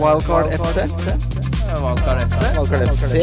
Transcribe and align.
Wildcard 0.00 0.46
FC. 0.52 0.76
Wildcard 1.82 2.18
FC. 2.24 2.40
Wildcard 2.56 2.88
FC. 2.88 3.14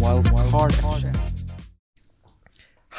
Wildcard 0.00 0.72
FC. 0.72 1.12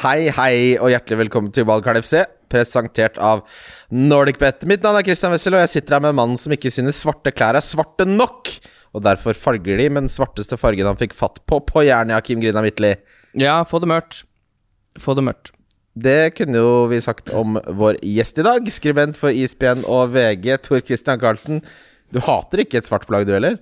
Hei, 0.04 0.30
hei, 0.30 0.78
og 0.78 0.92
hjertelig 0.94 1.18
velkommen 1.24 1.50
til 1.56 1.66
Wildcard 1.66 1.98
FC, 2.04 2.22
presentert 2.54 3.18
av 3.18 3.42
NordicBet. 3.90 4.68
Mitt 4.70 4.86
navn 4.86 5.00
er 5.02 5.08
Christian 5.08 5.34
Wessel, 5.34 5.58
og 5.58 5.66
jeg 5.66 5.74
sitter 5.74 5.98
her 5.98 6.06
med 6.06 6.18
mannen 6.20 6.38
som 6.38 6.54
ikke 6.54 6.72
synes 6.74 7.02
svarte 7.02 7.34
klær 7.34 7.58
er 7.58 7.66
svarte 7.66 8.06
nok. 8.06 8.54
Og 8.94 9.02
derfor 9.06 9.34
farger 9.38 9.82
de 9.82 9.90
med 9.90 10.06
den 10.06 10.14
svarteste 10.14 10.62
fargen 10.62 10.86
han 10.90 11.02
fikk 11.02 11.18
fatt 11.18 11.42
på 11.50 11.62
på 11.66 11.88
jernet 11.90 12.20
av 12.20 12.26
Kim 12.28 12.42
Grina 12.44 12.62
Midtli. 12.66 12.94
Ja, 13.34 13.64
få 13.66 13.82
det 13.82 13.90
mørkt. 13.90 14.28
Få 15.02 15.18
det 15.18 15.26
mørkt. 15.26 15.57
Det 15.98 16.36
kunne 16.38 16.60
jo 16.62 16.74
vi 16.92 17.00
sagt 17.02 17.32
om 17.34 17.58
vår 17.80 17.98
gjest 18.06 18.42
i 18.42 18.46
dag, 18.46 18.68
skribent 18.70 19.18
for 19.18 19.34
ISBN 19.34 19.86
og 19.90 20.12
VG, 20.14 20.52
Tor 20.66 20.84
Christian 20.86 21.20
Karlsen. 21.22 21.64
Du 22.14 22.20
hater 22.24 22.62
ikke 22.64 22.82
et 22.82 22.88
svart 22.88 23.08
plagg, 23.10 23.26
du 23.26 23.34
heller? 23.34 23.58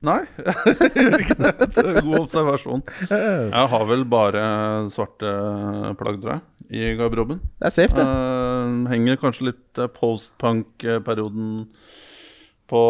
Nei, 0.00 0.22
god 2.06 2.14
observasjon. 2.22 2.80
Jeg 3.10 3.66
har 3.72 3.82
vel 3.90 4.06
bare 4.08 4.44
svarte 4.92 5.32
plagg, 6.00 6.22
tror 6.22 6.32
jeg, 6.32 6.40
i 6.72 6.94
garderoben. 6.96 7.42
Det 7.60 7.68
er 7.68 7.74
safe, 7.74 7.98
det. 7.98 8.06
Uh, 8.08 8.88
henger 8.88 9.20
kanskje 9.20 9.50
litt 9.50 9.82
post-punk-perioden 9.98 11.52
på 12.70 12.82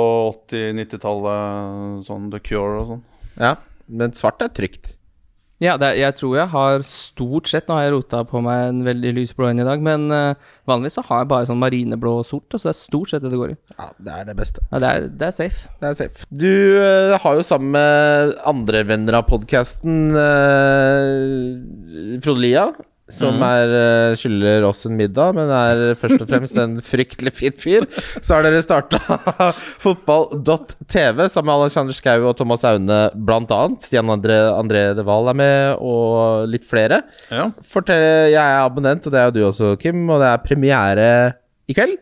80-90-tallet, 0.53 2.07
sånn 2.07 2.31
The 2.31 2.41
Cure 2.47 2.79
og 2.79 2.89
sånn. 2.95 3.05
Ja, 3.35 3.57
men 3.91 4.15
svart 4.15 4.47
er 4.47 4.55
trygt. 4.55 4.95
Ja, 5.61 5.75
det, 5.77 5.91
er- 5.91 5.99
jeg 6.01 6.15
tror 6.17 6.37
jeg 6.39 6.49
har 6.55 6.81
stort 6.89 7.51
sett 7.51 7.67
Nå 7.69 7.75
har 7.77 7.83
jeg 7.85 7.93
rota 7.93 8.23
på 8.25 8.41
meg 8.41 8.63
en 8.71 8.79
veldig 8.87 9.11
lysblå 9.19 9.51
en 9.51 9.61
i 9.61 9.67
dag, 9.69 9.83
men 9.85 10.07
uh, 10.09 10.33
vanligvis 10.71 10.97
så 10.97 11.05
har 11.05 11.21
jeg 11.21 11.29
bare 11.35 11.49
sånn 11.51 11.61
marineblå 11.61 12.15
og 12.23 12.25
sort, 12.25 12.47
så 12.57 12.71
det 12.71 12.73
er 12.73 12.79
stort 12.79 13.13
sett 13.13 13.21
det 13.27 13.33
det 13.35 13.41
går 13.43 13.53
i. 13.53 13.57
Ja, 13.77 13.91
det 14.07 14.15
er 14.17 14.25
det 14.31 14.37
beste. 14.39 14.65
Ja, 14.71 14.81
det 14.81 14.89
er, 14.95 15.09
det 15.21 15.27
er 15.29 15.35
safe. 15.37 15.69
Det 15.83 15.91
er 15.91 15.99
safe. 16.01 16.25
Du 16.33 16.49
uh, 16.81 17.13
har 17.21 17.37
jo 17.37 17.45
sammen 17.45 17.75
med 17.77 18.33
andre 18.55 18.83
venner 18.89 19.21
av 19.21 19.29
podkasten 19.29 19.99
Frode 22.25 22.41
Lia, 22.43 22.65
som 23.15 23.41
er, 23.45 23.73
eh, 23.77 24.17
skylder 24.19 24.65
oss 24.69 24.85
en 24.89 24.97
middag, 24.99 25.35
men 25.37 25.51
er 25.55 25.99
først 26.01 26.23
og 26.23 26.29
fremst 26.31 26.59
en 26.61 26.79
fryktelig 26.93 27.33
fin 27.37 27.57
fyr. 27.57 27.87
Så 28.21 28.37
har 28.37 28.47
dere 28.47 28.63
starta 28.65 29.01
fotball.tv 29.85 31.27
sammen 31.29 31.51
med 31.51 31.67
Alexander 31.67 31.97
Schou 31.97 32.29
og 32.31 32.37
Thomas 32.39 32.65
Aune, 32.69 33.01
annet. 33.11 33.87
Stian 33.87 34.13
André, 34.13 34.39
André 34.55 34.85
De 34.99 35.05
Wahl 35.07 35.31
er 35.33 35.41
med, 35.41 35.81
og 35.81 36.49
litt 36.51 36.67
flere. 36.69 37.03
Ja. 37.31 37.51
Fortell, 37.67 38.33
jeg 38.33 38.41
er 38.41 38.65
abonnent, 38.65 39.07
og 39.07 39.15
det 39.15 39.21
er 39.21 39.31
jo 39.31 39.37
du 39.39 39.43
også, 39.51 39.75
Kim, 39.81 40.05
og 40.09 40.23
det 40.23 40.31
er 40.31 40.45
premiere 40.45 41.11
i 41.71 41.77
kveld. 41.77 41.99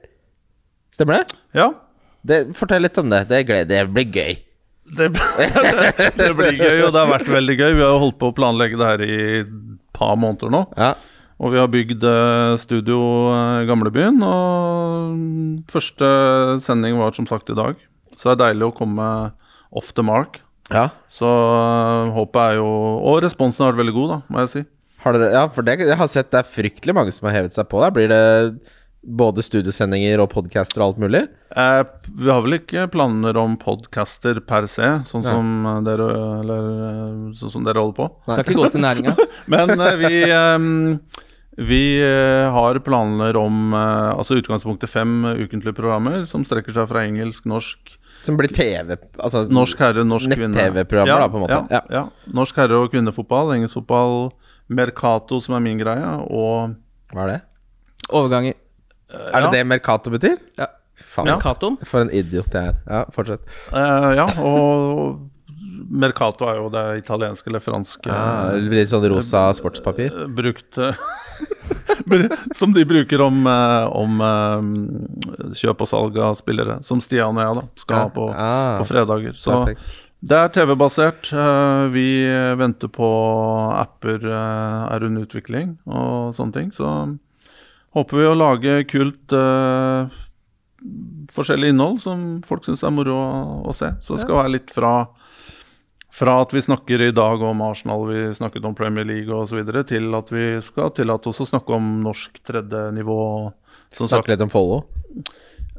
Stemmer 0.95 1.20
det? 1.20 1.39
ja. 1.55 1.70
det 2.27 2.43
fortell 2.59 2.83
litt 2.83 2.98
om 2.98 3.11
det. 3.12 3.25
Det, 3.31 3.45
gleder, 3.47 3.87
det 3.87 3.95
blir 3.95 4.09
gøy. 4.11 4.39
Det, 4.89 5.09
det 6.19 6.31
blir 6.37 6.56
gøy, 6.56 6.83
og 6.87 6.93
det 6.95 7.00
har 7.00 7.11
vært 7.11 7.28
veldig 7.31 7.56
gøy. 7.59 7.72
Vi 7.77 7.84
har 7.84 7.93
jo 7.93 8.05
holdt 8.06 8.19
på 8.20 8.31
å 8.31 8.37
planlegge 8.37 8.78
det 8.81 8.89
her 8.89 9.05
i 9.05 9.19
par 9.98 10.16
måneder 10.20 10.52
nå. 10.54 10.64
Ja. 10.78 10.94
Og 11.38 11.52
vi 11.54 11.60
har 11.60 11.70
bygd 11.70 12.02
eh, 12.02 12.56
studio 12.58 12.98
eh, 13.30 13.66
Gamlebyen, 13.68 14.18
og 14.27 15.68
første 15.70 16.08
sending 16.64 16.98
var 16.98 17.14
som 17.14 17.28
sagt 17.30 17.50
i 17.52 17.58
dag. 17.58 17.78
Så 18.19 18.32
det 18.32 18.34
er 18.34 18.41
deilig 18.48 18.70
å 18.70 18.74
komme 18.74 19.06
off 19.70 19.92
the 19.94 20.02
mark. 20.02 20.41
ja. 20.74 20.88
Så 21.12 21.28
eh, 21.28 22.10
håpet 22.16 22.41
er 22.42 22.58
jo 22.58 22.66
Og 23.06 23.22
responsen 23.24 23.64
har 23.64 23.72
vært 23.72 23.84
veldig 23.84 23.96
god, 24.00 24.10
da, 24.16 24.19
må 24.28 24.42
jeg 24.42 24.52
si. 24.54 24.64
Har 25.04 25.14
dere, 25.14 25.30
ja, 25.30 25.44
for 25.54 25.62
det, 25.62 25.78
jeg 25.86 25.98
har 26.00 26.10
sett 26.10 26.32
det 26.34 26.41
er 26.41 26.50
fryktelig 26.50 26.94
mange 26.96 27.14
som 27.14 27.28
har 27.28 27.38
hevet 27.38 27.54
seg 27.54 27.69
på 27.70 27.78
der. 27.84 27.94
Blir 27.94 28.10
det 28.10 28.22
både 29.02 29.44
studiesendinger 29.46 30.20
og 30.22 30.30
podcaster 30.32 30.82
og 30.82 30.91
alt 30.92 31.02
mulig? 31.04 31.22
Eh, 31.54 31.82
vi 32.18 32.30
har 32.32 32.42
vel 32.44 32.58
ikke 32.58 32.88
planer 32.92 33.38
om 33.41 33.54
podcaster 33.60 34.41
per 34.44 34.66
se, 34.70 34.88
sånn 35.08 35.24
som 35.24 35.54
eh, 35.70 35.78
dere 35.86 36.08
Eller 36.42 36.68
eh, 36.88 37.14
sånn 37.38 37.54
som 37.58 37.64
dere 37.69 37.84
holder 37.84 37.96
på. 38.00 38.08
Skal 38.32 38.44
ikke 38.44 38.58
gå 38.58 38.70
til 38.74 38.84
næringa. 38.84 39.14
Men 39.54 39.75
eh, 39.78 39.97
vi 40.03 40.20
eh, 40.26 41.25
vi 41.58 41.98
eh, 41.98 42.50
har 42.54 42.78
planer 42.87 43.34
om 43.37 43.72
eh, 43.75 44.10
altså 44.14 44.37
utgangspunktet 44.38 44.91
fem 44.92 45.25
ukentlige 45.26 45.75
programmer 45.75 46.22
som 46.31 46.44
strekker 46.47 46.76
seg 46.76 46.87
fra 46.91 47.03
engelsk, 47.08 47.48
norsk, 47.50 47.97
Som 48.22 48.38
blir 48.38 48.53
TV 48.54 48.94
Altså 49.19 49.42
norsk 49.50 49.81
herre, 49.82 50.04
norsk 50.06 50.31
kvinne. 50.37 50.54
Nett-TV-programmer, 50.54 51.25
da, 51.25 51.28
på 51.32 51.41
en 51.41 51.44
måte. 51.47 51.58
Ja, 51.75 51.81
ja. 51.91 52.04
Norsk 52.34 52.60
herre- 52.62 52.78
og 52.78 52.92
kvinnefotball, 52.94 53.56
engelsk 53.56 53.81
fotball, 53.81 54.31
Mercato, 54.70 55.41
som 55.42 55.56
er 55.58 55.64
min 55.66 55.82
greie, 55.82 56.14
og 56.31 56.76
Hva 57.10 57.25
er 57.26 57.32
det? 57.32 57.41
Overganger. 58.08 58.54
Er 59.12 59.41
det 59.46 59.52
det 59.56 59.64
Mercato 59.66 60.10
betyr? 60.12 60.36
Ja. 60.58 60.66
Faen, 60.98 61.28
Mercato. 61.30 61.76
for 61.86 62.02
en 62.04 62.10
idiot 62.10 62.52
jeg 62.52 62.72
er. 62.72 62.78
Ja, 62.91 63.04
fortsett. 63.14 63.41
Eh, 63.72 64.08
ja, 64.19 64.26
og 64.42 65.28
Mercato 65.88 66.48
er 66.50 66.58
jo 66.58 66.66
det 66.74 66.82
italienske 67.04 67.48
eller 67.48 67.62
franske 67.64 68.10
ah, 68.12 68.50
litt 68.60 68.91
sånn 68.91 69.06
rosa 69.08 69.46
sportspapir. 69.56 70.10
eh, 70.12 70.26
brukt 70.28 70.76
eh, 70.78 70.98
Som 72.58 72.72
de 72.74 72.84
bruker 72.88 73.20
om, 73.24 73.46
eh, 73.46 73.86
om 73.94 74.20
eh, 74.26 75.52
kjøp 75.56 75.84
og 75.84 75.90
salg 75.90 76.19
av 76.19 76.36
spillere. 76.40 76.80
Som 76.84 77.00
Stian 77.04 77.36
og 77.38 77.44
jeg 77.44 77.56
da 77.60 77.64
skal 77.84 78.02
ha 78.04 78.10
på, 78.12 78.28
Ah, 78.34 78.76
på 78.82 78.88
fredager. 78.90 79.36
Så 79.38 79.54
perfekt. 79.62 79.98
det 80.28 80.36
er 80.42 80.52
TV-basert. 80.58 81.32
eh, 81.32 81.86
Vi 81.94 82.06
venter 82.58 82.88
på 82.92 83.08
apper 83.78 84.19
eh, 84.28 84.94
er 84.96 85.04
under 85.08 85.25
utvikling 85.28 85.76
og 85.86 86.34
sånne 86.36 86.52
ting. 86.58 86.70
Så 86.75 86.90
håper 87.98 88.22
vi 88.22 88.26
å 88.31 88.38
lage 88.38 88.81
kult 88.91 89.34
uh, 89.36 90.09
forskjellig 91.34 91.75
innhold 91.75 92.00
som 92.03 92.26
folk 92.47 92.66
syns 92.66 92.84
er 92.86 92.94
moro 92.94 93.16
å, 93.19 93.31
å 93.69 93.76
se. 93.76 93.92
Så 94.00 94.16
det 94.16 94.25
skal 94.25 94.41
være 94.42 94.56
litt 94.59 94.75
fra 94.75 94.94
fra 96.19 96.41
at 96.42 96.53
vi 96.54 96.62
snakker 96.62 97.00
i 97.00 97.10
dag 97.14 97.42
om 97.42 97.60
Arsenal, 97.62 98.06
vi 98.08 98.34
snakket 98.34 98.64
om 98.64 98.75
Premier 98.75 99.04
League 99.06 99.34
osv., 99.34 99.60
til 99.87 100.14
at 100.19 100.32
vi 100.32 100.47
skal 100.64 100.91
tillate 100.97 101.31
oss 101.31 101.42
å 101.44 101.47
snakke 101.47 101.76
om 101.76 101.98
norsk 102.03 102.41
tredje 102.47 102.88
nivå. 102.97 103.19
Snakke 103.94 104.32
litt 104.32 104.42
om 104.42 104.53
Follo. 104.53 104.82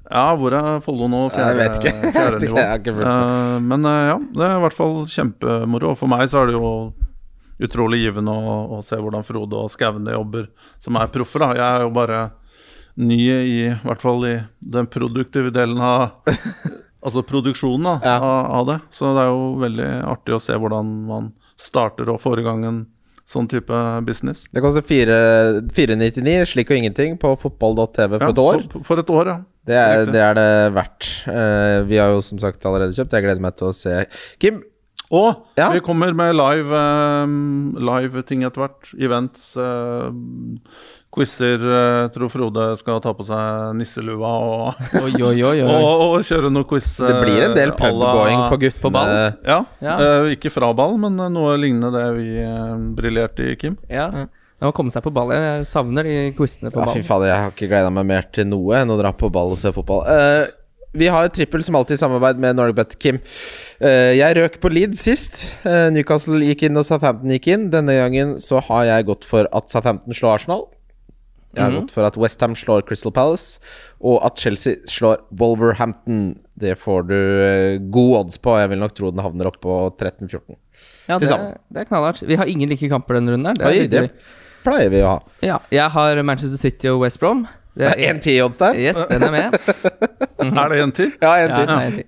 ja, 0.06 0.30
hvor 0.40 0.56
er 0.56 0.80
Follo 0.86 1.10
nå? 1.12 1.26
Jeg 1.34 1.58
vet 1.60 1.80
ikke. 1.82 2.14
Fjerde 2.16 2.42
nivå. 2.46 2.62
jeg 2.62 2.82
ikke 2.84 2.96
fulgt. 3.02 3.12
Eh, 3.12 3.58
men 3.72 3.90
uh, 3.90 4.00
ja, 4.14 4.18
det 4.38 4.48
er 4.48 4.56
i 4.56 4.64
hvert 4.68 4.78
fall 4.78 4.98
kjempemoro. 5.10 5.94
Og 5.94 6.00
for 6.00 6.12
meg 6.12 6.30
så 6.32 6.44
er 6.44 6.52
det 6.52 6.60
jo 6.60 6.72
utrolig 7.60 8.02
givende 8.06 8.32
å, 8.32 8.58
å 8.78 8.82
se 8.86 8.96
hvordan 9.00 9.26
Frode 9.28 9.58
og 9.60 9.72
Skaune 9.74 10.14
jobber, 10.16 10.50
som 10.80 10.96
er 11.00 11.08
proffer. 11.14 11.40
da. 11.44 11.50
Jeg 11.58 11.66
er 11.80 11.86
jo 11.88 11.90
bare 11.96 12.20
ny 13.00 13.18
i, 13.24 13.34
i 13.70 13.74
hvert 13.86 14.02
fall 14.04 14.26
i 14.28 14.36
den 14.60 14.88
produktive 14.92 15.52
delen 15.56 15.80
av 15.84 16.10
Altså 17.00 17.22
produksjonen 17.24 17.86
da, 17.88 17.92
Ja. 18.04 18.16
av, 18.20 18.48
av 18.60 18.66
det. 18.68 18.74
Så 18.92 19.14
det 19.16 19.22
er 19.24 19.30
jo 19.32 19.44
veldig 19.62 19.86
artig 20.12 20.34
å 20.36 20.40
se 20.44 20.52
hvordan 20.60 20.90
man 21.08 21.30
starter 21.56 22.10
og 22.12 22.18
får 22.20 22.42
i 22.42 22.44
gang 22.44 22.66
en 22.68 22.80
sånn 23.30 23.48
type 23.48 23.78
business. 24.04 24.42
Det 24.52 24.60
koster 24.60 24.84
499, 24.84 26.34
slik 26.52 26.74
og 26.74 26.80
ingenting, 26.82 27.16
på 27.22 27.32
fotball.tv 27.40 28.18
for 28.18 28.26
Ja, 28.26 28.34
et 28.34 28.42
år. 28.44 28.64
For, 28.74 28.84
for 28.90 29.02
et 29.04 29.14
år, 29.16 29.32
ja. 29.32 29.38
Det 29.70 29.78
er, 29.80 30.04
det 30.12 30.22
er 30.26 30.36
det 30.42 30.50
verdt. 30.76 31.08
Uh, 31.30 31.88
vi 31.88 32.00
har 32.02 32.12
jo 32.16 32.22
som 32.26 32.40
sagt 32.42 32.66
allerede 32.68 32.96
kjøpt. 32.98 33.16
Jeg 33.16 33.26
gleder 33.30 33.44
meg 33.48 33.56
til 33.60 33.70
å 33.70 33.76
se. 33.80 33.96
Kim, 34.42 34.60
Og 35.12 35.46
Ja. 35.58 35.72
vi 35.74 35.80
kommer 35.82 36.14
med 36.14 36.36
live, 36.38 36.70
um, 37.26 37.74
live 37.82 38.22
ting 38.30 38.44
etter 38.46 38.62
hvert. 38.62 38.92
Events, 39.02 39.56
uh, 39.58 40.12
quizer. 41.14 41.58
Uh, 41.58 42.08
tror 42.14 42.30
Frode 42.30 42.66
skal 42.78 43.02
ta 43.02 43.14
på 43.18 43.26
seg 43.26 43.74
nisselua 43.80 44.34
og, 44.46 44.84
Oi, 45.02 45.14
oi, 45.18 45.34
oi. 45.42 45.56
oi. 45.66 45.66
og, 45.66 46.04
og 46.20 46.28
kjøre 46.28 46.52
noe 46.54 46.68
quiz. 46.70 46.92
det 47.02 47.16
blir 47.24 47.48
en 47.48 47.56
del 47.58 47.74
uh, 47.74 47.76
à 47.76 47.80
pubgoing 47.82 48.44
på 48.52 48.60
guttene. 48.62 48.82
På 48.84 48.92
ball? 48.94 49.16
Ja. 49.48 49.64
Ja. 49.82 49.96
uh, 49.98 50.30
ikke 50.36 50.54
fra 50.54 50.70
ball, 50.78 50.98
men 51.02 51.18
uh, 51.20 51.26
noe 51.34 51.58
lignende 51.58 51.90
det 51.96 52.06
vi 52.20 52.30
uh, 52.46 52.76
briljerte 53.00 53.50
i, 53.50 53.58
Kim. 53.58 53.80
Ja. 53.90 54.12
Det 54.60 54.68
må 54.68 54.74
komme 54.76 54.92
seg 54.92 55.02
på 55.06 55.12
ball. 55.16 55.32
Jeg 55.32 55.66
savner 55.70 56.04
de 56.04 56.16
quizene 56.36 56.70
på 56.70 56.82
Ja, 56.84 56.90
fy 56.92 57.00
faen, 57.00 57.08
fader, 57.08 57.30
jeg 57.32 57.44
har 57.46 57.52
ikke 57.54 57.70
gleda 57.72 57.90
meg 57.96 58.06
mer 58.10 58.26
til 58.36 58.46
noe 58.52 58.76
enn 58.82 58.92
å 58.92 58.98
dra 59.00 59.14
på 59.16 59.30
ball 59.32 59.54
og 59.56 59.60
se 59.62 59.72
fotball. 59.72 60.04
Eh, 60.12 60.50
vi 60.92 61.08
har 61.08 61.30
trippel 61.30 61.64
som 61.64 61.78
alltid 61.78 62.00
i 62.00 62.02
samarbeid 62.02 62.40
med 62.42 62.58
NorgBet, 62.58 62.98
Kim. 63.00 63.20
Eh, 63.80 64.16
jeg 64.18 64.38
røk 64.40 64.58
på 64.64 64.72
lead 64.74 64.98
sist. 64.98 65.44
Eh, 65.68 65.90
Newcastle 65.94 66.42
gikk 66.42 66.66
inn 66.66 66.80
og 66.80 66.88
Southampton 66.88 67.34
gikk 67.36 67.50
inn. 67.54 67.70
Denne 67.74 67.96
gangen 68.00 68.38
så 68.44 68.62
har 68.70 68.88
jeg 68.90 69.10
gått 69.12 69.28
for 69.30 69.50
at 69.54 69.70
Southampton 69.70 70.18
slår 70.18 70.40
Arsenal. 70.40 70.68
Jeg 71.58 71.64
har 71.66 71.74
gått 71.74 71.94
for 71.96 72.06
at 72.06 72.18
Westham 72.20 72.54
slår 72.54 72.84
Crystal 72.86 73.12
Palace, 73.12 73.58
og 74.06 74.20
at 74.26 74.38
Chelsea 74.38 74.78
slår 74.86 75.24
Wolverhampton. 75.34 76.36
Det 76.60 76.76
får 76.78 77.08
du 77.10 77.16
gode 77.16 77.90
god 77.96 78.18
odds 78.20 78.38
på. 78.38 78.54
Jeg 78.62 78.70
vil 78.70 78.84
nok 78.84 78.94
tro 78.98 79.10
den 79.10 79.24
havner 79.26 79.50
opp 79.50 79.58
på 79.64 79.78
13-14. 79.98 80.60
Ja, 81.10 81.18
til 81.18 81.26
det, 81.26 81.32
sammen. 81.32 81.58
det 81.74 81.82
er 81.82 81.90
knallhardt. 81.90 82.22
Vi 82.30 82.38
har 82.38 82.46
ingen 82.46 82.70
like 82.70 82.90
kamper 82.92 83.18
denne 83.18 83.34
runden 83.34 83.50
her. 83.50 83.58
Det 83.58 83.66
Oi, 83.66 83.88
det 83.90 84.04
pleier 84.66 84.94
vi 84.94 85.02
å 85.02 85.16
ha. 85.16 85.20
Ja, 85.46 85.58
jeg 85.74 85.90
har 85.96 86.22
Manchester 86.28 86.62
City 86.62 86.92
og 86.92 87.02
West 87.02 87.20
Brom. 87.22 87.48
Det 87.80 87.88
er 87.90 88.04
1-10-odds 88.12 88.60
der. 88.62 88.78
Yes, 88.80 89.00
den 89.10 89.24
er 89.30 89.32
med. 89.32 89.58
Er 90.40 90.70
det 90.72 90.78
en 90.84 90.92
ti? 90.96 91.08
Ja, 91.22 91.34
Ja, 91.40 91.48
1-10. 91.48 91.72
ja. 91.72 91.80
en 91.88 91.98
til. 91.98 92.06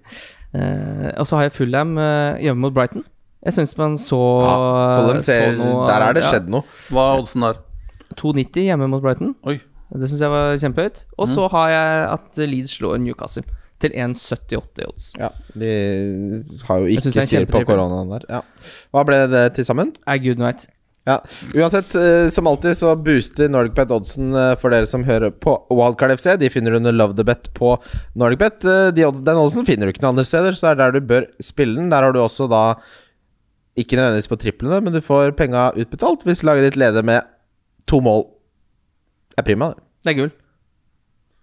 Eh, 0.51 1.09
og 1.19 1.27
så 1.27 1.37
har 1.39 1.47
jeg 1.47 1.51
Fulham 1.55 1.97
uh, 1.97 2.37
hjemme 2.43 2.59
mot 2.65 2.73
Brighton. 2.75 3.03
Jeg 3.45 3.55
syns 3.55 3.73
man 3.79 3.97
så, 3.97 4.19
Ja, 4.43 4.55
Fulham 4.99 5.19
så 5.19 5.25
ser, 5.31 5.55
noe 5.57 5.87
der 5.89 6.05
er 6.05 6.17
det 6.17 6.23
ja, 6.25 6.31
skjedd 6.35 6.51
noe. 6.53 6.67
Hva 6.91 7.05
er 7.13 7.23
oddsen 7.23 7.45
der? 7.47 7.61
2,90 8.19 8.67
hjemme 8.67 8.87
mot 8.91 9.03
Brighton. 9.03 9.33
Oi. 9.47 9.57
Det 9.91 10.07
syns 10.11 10.21
jeg 10.23 10.31
var 10.31 10.53
kjempehøyt. 10.61 11.01
Og 11.17 11.27
så 11.27 11.39
så 11.41 11.47
har 11.55 11.71
jeg 11.73 12.03
at 12.13 12.41
Leeds 12.51 12.75
slår 12.79 12.99
Newcastle 13.03 13.43
til 13.81 13.95
1,78 13.97 14.83
i 14.83 14.85
odds. 14.87 15.07
Ja, 15.19 15.31
de 15.57 15.71
har 16.67 16.83
jo 16.83 16.91
ikke 16.91 17.11
styr 17.15 17.47
på 17.49 17.63
koronaen 17.67 18.11
der. 18.13 18.27
Ja. 18.29 18.41
Hva 18.93 19.03
ble 19.07 19.23
det 19.31 19.45
til 19.57 19.67
sammen? 19.67 19.95
Nei, 20.05 20.17
gud 20.23 20.39
veit. 20.43 20.67
Ja, 21.03 21.17
Uansett, 21.55 21.95
eh, 21.95 22.29
som 22.29 22.47
alltid 22.47 22.77
så 22.77 22.91
booster 22.95 23.49
NordicBet 23.49 23.89
oddsen 23.91 24.35
eh, 24.37 24.51
for 24.61 24.73
dere 24.73 24.85
som 24.85 25.05
hører 25.07 25.33
på 25.33 25.55
Wildcard 25.73 26.13
FC. 26.19 26.27
De 26.37 26.49
finner 26.53 26.71
du 26.73 26.77
under 26.77 26.93
Love 26.93 27.17
the 27.17 27.25
Bet 27.25 27.49
på 27.57 27.73
NordicBet. 28.13 28.65
Eh, 28.69 28.89
De, 28.93 29.07
den 29.09 29.39
oddsen 29.41 29.65
finner 29.65 29.89
du 29.89 29.95
ikke 29.95 30.03
noen 30.05 30.13
andre 30.13 30.27
steder, 30.29 30.57
så 30.57 30.67
det 30.67 30.73
er 30.75 30.81
der 30.83 30.99
du 30.99 31.07
bør 31.09 31.25
spille 31.41 31.79
den. 31.79 31.89
Der 31.93 32.05
har 32.05 32.13
du 32.13 32.21
også 32.21 32.45
da 32.51 32.65
ikke 33.81 33.97
nødvendigvis 33.97 34.29
på 34.29 34.37
triplene, 34.43 34.81
men 34.83 34.93
du 34.93 35.01
får 35.01 35.33
penga 35.39 35.71
utbetalt 35.79 36.27
hvis 36.27 36.43
laget 36.45 36.69
ditt 36.69 36.77
leder 36.77 37.05
med 37.07 37.25
to 37.89 38.01
mål. 38.03 38.27
Det 39.33 39.41
er 39.41 39.47
prima, 39.47 39.71
det. 39.73 39.83
Det 40.05 40.13
er 40.13 40.19
gull. 40.19 40.31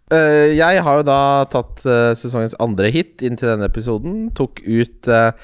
Uh, 0.08 0.49
jeg 0.56 0.81
har 0.84 1.00
jo 1.00 1.05
da 1.05 1.20
tatt 1.52 1.82
uh, 1.84 2.14
sesongens 2.16 2.55
andre 2.62 2.88
hit 2.93 3.25
inn 3.25 3.37
til 3.37 3.50
denne 3.50 3.66
episoden. 3.69 4.28
Tok 4.37 4.62
ut 4.64 5.10
uh, 5.10 5.34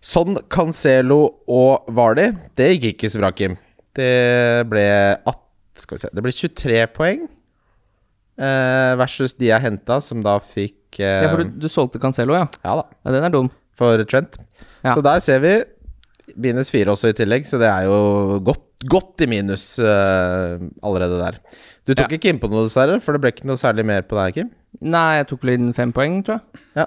Son, 0.00 0.36
Cancelo 0.48 1.18
og 1.50 1.88
Vardy. 1.92 2.30
Det 2.56 2.70
gikk 2.78 2.94
ikke 2.94 3.10
så 3.12 3.20
bra, 3.20 3.30
Kim. 3.36 3.56
Det 3.96 4.66
ble 4.70 4.84
at, 5.18 5.40
Skal 5.80 5.96
vi 5.96 6.00
se 6.04 6.08
Det 6.14 6.22
ble 6.24 6.32
23 6.32 6.86
poeng. 6.94 7.26
eh, 8.40 8.92
versus 9.00 9.34
de 9.36 9.50
jeg 9.50 9.60
henta, 9.64 9.98
som 10.04 10.22
da 10.24 10.38
fikk 10.40 11.00
eh, 11.00 11.24
Ja, 11.26 11.30
for 11.32 11.42
du, 11.44 11.50
du 11.60 11.68
solgte 11.68 12.00
Cancelo, 12.00 12.36
ja. 12.38 12.46
Ja 12.64 12.76
da, 12.80 12.86
ja. 13.04 13.12
Den 13.16 13.26
er 13.28 13.34
dum. 13.34 13.50
for 13.76 14.00
Trent. 14.08 14.38
Ja. 14.84 14.94
Så 14.96 15.02
der 15.04 15.20
ser 15.24 15.40
vi 15.44 15.52
minus 16.40 16.70
fire 16.72 16.92
også 16.94 17.10
i 17.10 17.16
tillegg, 17.16 17.44
så 17.48 17.58
det 17.60 17.68
er 17.68 17.88
jo 17.88 18.38
godt, 18.46 18.62
godt 18.88 19.24
i 19.24 19.28
minus 19.28 19.74
eh, 19.82 20.60
allerede 20.86 21.18
der. 21.20 21.38
Du 21.88 21.92
tok 21.94 22.06
Ja. 22.12 22.16
ikke 22.20 22.30
innpå 22.32 22.48
noe, 22.52 22.64
dessverre, 22.68 23.00
for 23.02 23.12
det 23.16 23.20
ble 23.24 23.32
ikke 23.34 23.48
noe 23.50 23.58
særlig 23.60 23.84
mer 23.88 24.02
på 24.08 24.16
deg, 24.20 24.36
Kim. 24.38 24.50
Nei, 24.80 25.16
jeg 25.18 25.26
tok 25.32 25.42
vel 25.44 25.56
inn 25.58 25.72
fem 25.76 25.92
poeng, 25.92 26.20
tror 26.24 26.38
jeg. 26.38 26.62
Ja. 26.78 26.86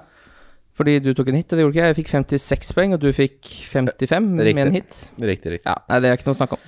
Fordi 0.78 0.98
du 1.06 1.12
tok 1.14 1.30
en 1.30 1.38
hit, 1.38 1.52
det 1.52 1.62
gjorde 1.62 1.76
ikke 1.76 1.84
jeg. 1.84 1.94
Jeg 1.94 2.00
fikk 2.02 2.14
56 2.16 2.74
poeng, 2.78 2.96
og 2.96 3.04
du 3.04 3.12
fikk 3.14 3.52
55 3.70 4.32
Riktig. 4.40 4.56
med 4.58 4.64
en 4.66 4.80
hit. 4.80 5.04
Riktig, 5.22 5.58
riktig. 5.58 5.68
Ja, 5.68 5.78
Nei, 5.90 6.00
det 6.02 6.10
er 6.10 6.18
ikke 6.18 6.32
noe 6.32 6.38
å 6.38 6.42
snakke 6.42 6.58
om. 6.58 6.66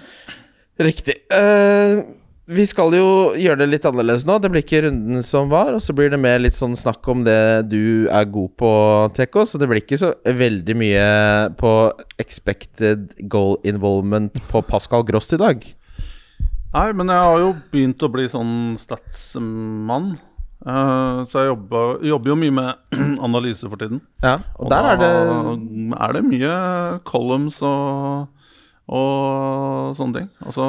Riktig. 0.86 1.16
Uh, 1.34 2.04
vi 2.46 2.62
skal 2.70 2.94
jo 2.94 3.08
gjøre 3.42 3.64
det 3.64 3.68
litt 3.72 3.86
annerledes 3.90 4.28
nå. 4.30 4.36
Det 4.38 4.52
blir 4.54 4.62
ikke 4.62 4.84
runden 4.86 5.24
som 5.26 5.50
var, 5.50 5.72
og 5.74 5.82
så 5.82 5.96
blir 5.98 6.12
det 6.14 6.20
mer 6.22 6.38
litt 6.44 6.58
sånn 6.58 6.76
snakk 6.78 7.08
om 7.10 7.24
det 7.26 7.66
du 7.72 8.06
er 8.14 8.28
god 8.30 8.54
på, 8.62 8.72
Teko. 9.18 9.48
Så 9.50 9.58
det 9.58 9.70
blir 9.72 9.82
ikke 9.82 9.98
så 9.98 10.12
veldig 10.22 10.76
mye 10.78 11.08
på 11.58 11.74
expected 12.22 13.10
goal 13.32 13.58
involvement 13.66 14.38
på 14.52 14.62
Pascal 14.70 15.08
Gross 15.08 15.34
i 15.34 15.42
dag. 15.42 15.66
Nei, 16.76 16.88
men 16.94 17.10
jeg 17.10 17.26
har 17.32 17.42
jo 17.42 17.52
begynt 17.72 18.06
å 18.06 18.12
bli 18.14 18.28
sånn 18.30 18.56
statsmann. 18.78 20.14
Eh, 20.66 21.20
så 21.30 21.44
jeg 21.44 21.52
jobber, 21.52 22.00
jobber 22.10 22.32
jo 22.32 22.38
mye 22.42 22.54
med 22.58 22.96
analyse 23.28 23.70
for 23.70 23.78
tiden. 23.82 24.02
Ja, 24.26 24.40
og, 24.58 24.72
der 24.74 24.90
er 24.92 25.02
det 25.02 25.12
er 25.94 26.16
det 26.18 26.24
mye 26.26 26.54
columns 27.06 27.62
og, 27.66 28.32
og 28.90 29.94
sånne 30.00 30.22
ting. 30.22 30.32
Altså 30.42 30.66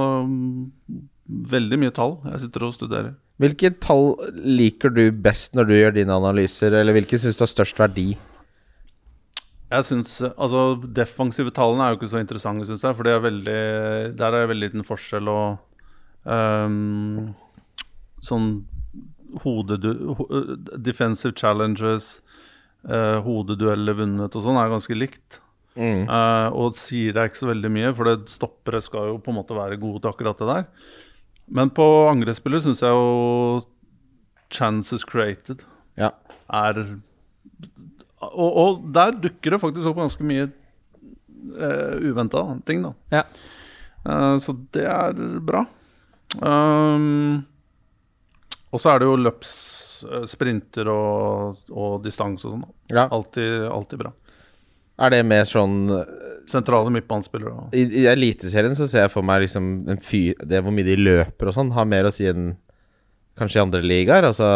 veldig 1.26 1.78
mye 1.80 1.94
tall 1.94 2.18
jeg 2.28 2.44
sitter 2.44 2.68
og 2.68 2.76
studerer. 2.76 3.14
Hvilke 3.40 3.72
tall 3.84 4.14
liker 4.36 4.92
du 4.92 5.08
best 5.12 5.56
når 5.56 5.68
du 5.68 5.74
gjør 5.76 5.96
dine 5.96 6.14
analyser, 6.16 6.76
eller 6.76 6.96
hvilke 6.96 7.18
syns 7.20 7.36
du 7.36 7.44
har 7.44 7.52
størst 7.52 7.80
verdi? 7.80 8.10
Jeg 9.66 9.84
synes, 9.84 10.20
altså 10.28 10.76
Defensive 10.94 11.50
tallene 11.50 11.82
er 11.84 11.92
jo 11.92 11.98
ikke 11.98 12.12
så 12.12 12.20
interessante, 12.22 12.68
syns 12.68 12.84
jeg. 12.86 12.96
For 12.96 13.04
det 13.04 13.16
er 13.16 13.24
veldig, 13.24 13.58
der 14.16 14.28
er 14.28 14.44
det 14.44 14.52
veldig 14.52 14.68
liten 14.68 14.86
forskjell 14.86 15.32
og 15.32 15.58
um, 16.22 17.34
Sånn 18.24 18.46
defensive 20.82 21.34
challenges, 21.38 22.20
uh, 22.88 23.18
hodedueller 23.24 23.98
vunnet 23.98 24.36
og 24.36 24.44
sånn, 24.44 24.58
er 24.60 24.72
ganske 24.72 24.96
likt. 24.96 25.40
Mm. 25.76 26.06
Uh, 26.08 26.48
og 26.56 26.76
sier 26.80 27.12
deg 27.16 27.30
ikke 27.30 27.42
så 27.42 27.50
veldig 27.50 27.70
mye, 27.72 27.94
for 27.96 28.08
det 28.08 28.32
stoppere 28.32 28.80
skal 28.84 29.12
jo 29.12 29.18
på 29.20 29.32
en 29.32 29.38
måte 29.42 29.56
være 29.56 29.80
gode 29.80 30.00
til 30.02 30.12
akkurat 30.12 30.40
det 30.40 30.48
der. 30.52 30.68
Men 31.46 31.70
på 31.74 31.84
angrepsspiller 32.10 32.62
syns 32.64 32.82
jeg 32.82 32.90
jo 32.90 33.64
chances 34.50 35.04
created 35.06 35.62
Ja. 35.98 36.12
er 36.46 36.98
og, 38.22 38.50
og 38.56 38.86
der 38.94 39.14
dukker 39.20 39.54
det 39.54 39.60
faktisk 39.62 39.90
opp 39.90 40.00
ganske 40.00 40.24
mye 40.26 40.48
uh, 40.48 41.96
uventa 42.02 42.42
ting, 42.66 42.82
da. 42.82 42.92
Ja. 43.12 43.22
Uh, 44.06 44.36
så 44.42 44.54
det 44.74 44.86
er 44.88 45.18
bra. 45.44 45.66
Um, 46.40 47.44
og 48.76 48.82
så 48.82 48.92
er 48.92 49.02
det 49.02 49.08
jo 49.08 49.16
løps, 49.24 49.56
eh, 50.06 50.28
sprinter 50.28 50.92
og, 50.92 51.64
og 51.72 51.98
distanse 52.04 52.46
og 52.46 52.56
sånn. 52.58 52.68
ja. 52.92 53.08
Altid, 53.08 53.66
alltid 53.72 54.04
bra. 54.04 54.12
Er 54.96 55.12
det 55.12 55.26
mer 55.28 55.44
sånn 55.44 55.90
Sentrale 56.48 56.88
midtbanespillere. 56.94 57.66
I, 57.76 57.82
i 58.00 58.04
Eliteserien 58.08 58.76
så 58.78 58.86
ser 58.88 59.04
jeg 59.04 59.12
for 59.12 59.26
meg 59.26 59.42
liksom 59.42 59.66
en 59.92 59.98
fyr, 60.00 60.38
det 60.46 60.62
hvor 60.62 60.72
mye 60.72 60.86
de 60.86 60.94
løper 61.00 61.50
og 61.50 61.56
sånn, 61.56 61.72
har 61.76 61.88
mer 61.90 62.08
å 62.08 62.12
si 62.14 62.28
enn 62.30 62.54
kanskje 63.36 63.60
i 63.60 63.64
andre 63.64 63.82
ligaer. 63.84 64.26
Altså, 64.30 64.46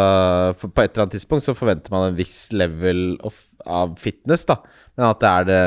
for 0.57 0.73
på 0.73 0.83
et 0.83 0.93
eller 0.93 1.05
annet 1.05 1.17
tidspunkt 1.17 1.45
så 1.45 1.55
forventer 1.57 1.93
man 1.93 2.09
en 2.09 2.17
viss 2.17 2.37
level 2.55 3.17
of, 3.27 3.37
av 3.65 3.97
fitness, 4.01 4.47
da. 4.49 4.57
Men 4.95 5.09
at 5.11 5.21
det 5.21 5.31
er 5.31 5.49
det 5.51 5.63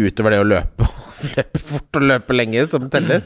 utover 0.00 0.34
det 0.34 0.42
å 0.42 0.48
løpe, 0.48 0.90
løpe 1.36 1.62
fort 1.70 2.00
og 2.00 2.08
løpe 2.10 2.36
lenge 2.36 2.66
som 2.70 2.90
teller. 2.92 3.24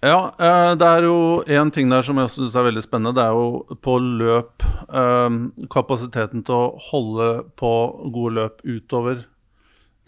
Ja, 0.00 0.32
eh, 0.40 0.70
det 0.80 0.86
er 0.88 1.04
jo 1.04 1.16
én 1.44 1.68
ting 1.74 1.90
der 1.92 2.00
som 2.06 2.16
jeg 2.16 2.30
også 2.30 2.40
syns 2.46 2.54
er 2.56 2.64
veldig 2.70 2.82
spennende. 2.86 3.12
Det 3.18 3.24
er 3.26 3.36
jo 3.36 3.76
på 3.84 3.98
løp 4.00 4.64
eh, 4.88 5.36
Kapasiteten 5.72 6.44
til 6.46 6.56
å 6.56 6.70
holde 6.90 7.26
på 7.60 7.72
gode 8.14 8.32
løp 8.38 8.64
utover 8.64 9.26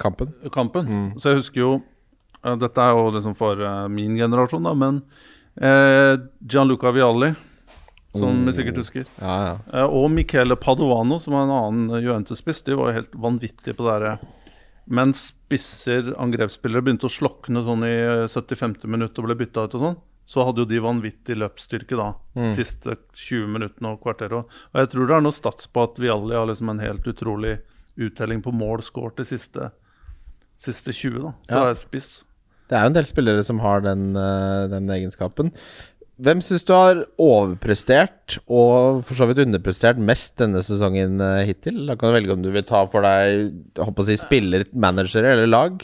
Kampen. 0.00 0.32
kampen. 0.50 0.88
Så 1.20 1.30
jeg 1.34 1.42
husker 1.42 1.60
jo 1.60 1.72
eh, 2.42 2.56
Dette 2.56 2.80
er 2.80 2.96
jo 2.96 3.10
liksom 3.12 3.36
for 3.38 3.60
min 3.92 4.16
generasjon, 4.16 4.64
da, 4.64 4.72
men 4.74 5.02
Gianluca 6.48 6.88
Vialli, 6.96 7.34
som 8.16 8.38
vi 8.46 8.54
sikkert 8.56 8.78
husker, 8.80 9.04
Ja, 9.20 9.34
ja. 9.68 9.82
og 9.84 10.06
Michele 10.10 10.56
Padovano, 10.56 11.18
som 11.20 11.34
var 11.36 11.44
en 11.44 11.52
annen 11.52 12.00
Juventus-spiss, 12.00 12.62
de 12.64 12.78
var 12.78 12.88
jo 12.88 12.96
helt 13.02 13.12
vanvittige 13.20 13.76
på 13.76 13.84
det 13.84 13.92
derre 13.92 14.14
Mens 14.90 15.28
spisser, 15.30 16.14
angrepsspillere, 16.18 16.82
begynte 16.82 17.06
å 17.06 17.12
slokne 17.12 17.62
sånn 17.62 17.84
i 17.86 17.92
eh, 17.92 18.24
75. 18.28 18.82
minutt 18.90 19.18
og 19.18 19.28
ble 19.28 19.36
bytta 19.38 19.66
ut 19.68 19.76
og 19.78 19.84
sånn, 19.84 19.98
så 20.26 20.46
hadde 20.46 20.62
jo 20.62 20.68
de 20.70 20.78
vanvittig 20.82 21.36
løpsstyrke 21.36 21.96
da, 21.98 22.08
siste 22.54 22.94
20 23.14 23.46
minuttene 23.52 23.90
og 23.92 24.00
kvarteret. 24.02 24.46
Og 24.72 24.78
jeg 24.80 24.90
tror 24.92 25.06
det 25.10 25.16
er 25.16 25.24
noe 25.26 25.34
stats 25.36 25.66
på 25.68 25.82
at 25.84 25.98
Vialli 26.00 26.34
har 26.38 26.46
liksom 26.48 26.70
en 26.72 26.80
helt 26.82 27.06
utrolig 27.10 27.56
uttelling 28.00 28.40
på 28.42 28.52
mål 28.54 28.82
scoret 28.86 29.18
de 29.20 29.26
siste, 29.28 29.70
siste 30.62 30.94
20, 30.94 31.18
da. 31.26 31.32
Så 31.50 31.58
Ja. 31.58 31.70
er 31.70 31.74
spiss. 31.74 32.24
Det 32.70 32.78
er 32.78 32.82
jo 32.86 32.86
en 32.86 32.92
del 32.96 33.04
spillere 33.04 33.44
som 33.44 33.58
har 33.60 33.80
den, 33.82 34.16
eh, 34.16 34.66
den 34.68 34.86
egenskapen. 34.88 35.52
Hvem 36.22 36.42
syns 36.44 36.64
du 36.68 36.72
har 36.76 36.98
overprestert 37.20 38.36
og 38.44 39.00
for 39.08 39.16
så 39.16 39.26
vidt 39.30 39.40
underprestert 39.46 39.96
mest 39.98 40.36
denne 40.38 40.60
sesongen 40.62 41.16
eh, 41.24 41.44
hittil? 41.48 41.86
Da 41.88 41.96
kan 41.96 42.10
du 42.12 42.16
velge 42.18 42.34
om 42.36 42.42
du 42.44 42.50
vil 42.52 42.66
ta 42.68 42.82
for 42.92 43.02
deg 43.06 43.54
håper 43.80 44.04
å 44.04 44.06
si, 44.06 44.18
spiller, 44.20 44.66
managere 44.76 45.32
eller 45.32 45.48
lag. 45.48 45.80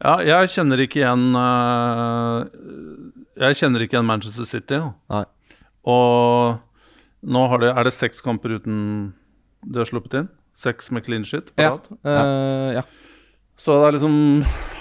Ja, 0.00 0.16
jeg 0.22 0.50
kjenner 0.54 0.78
ikke 0.80 1.00
igjen 1.02 1.28
eh, 1.34 2.38
Jeg 3.42 3.58
kjenner 3.60 3.82
ikke 3.84 3.98
igjen 3.98 4.08
Manchester 4.08 4.46
City. 4.48 4.80
Nei. 5.12 5.24
Og 5.88 6.58
nå 7.28 7.44
har 7.52 7.62
det, 7.62 7.72
er 7.74 7.88
det 7.88 7.94
seks 7.96 8.22
kamper 8.24 8.56
uten 8.58 8.80
de 9.66 9.80
har 9.82 9.88
sluppet 9.90 10.14
inn. 10.22 10.28
Seks 10.58 10.88
med 10.94 11.04
clean 11.06 11.24
shit 11.26 11.52
på 11.54 11.62
Ja. 11.62 11.76
rad. 11.76 11.88
eh, 12.06 12.78
ja. 12.80 12.82
Så 13.58 13.74
det 13.74 13.88
er 13.88 13.96
liksom 13.96 14.18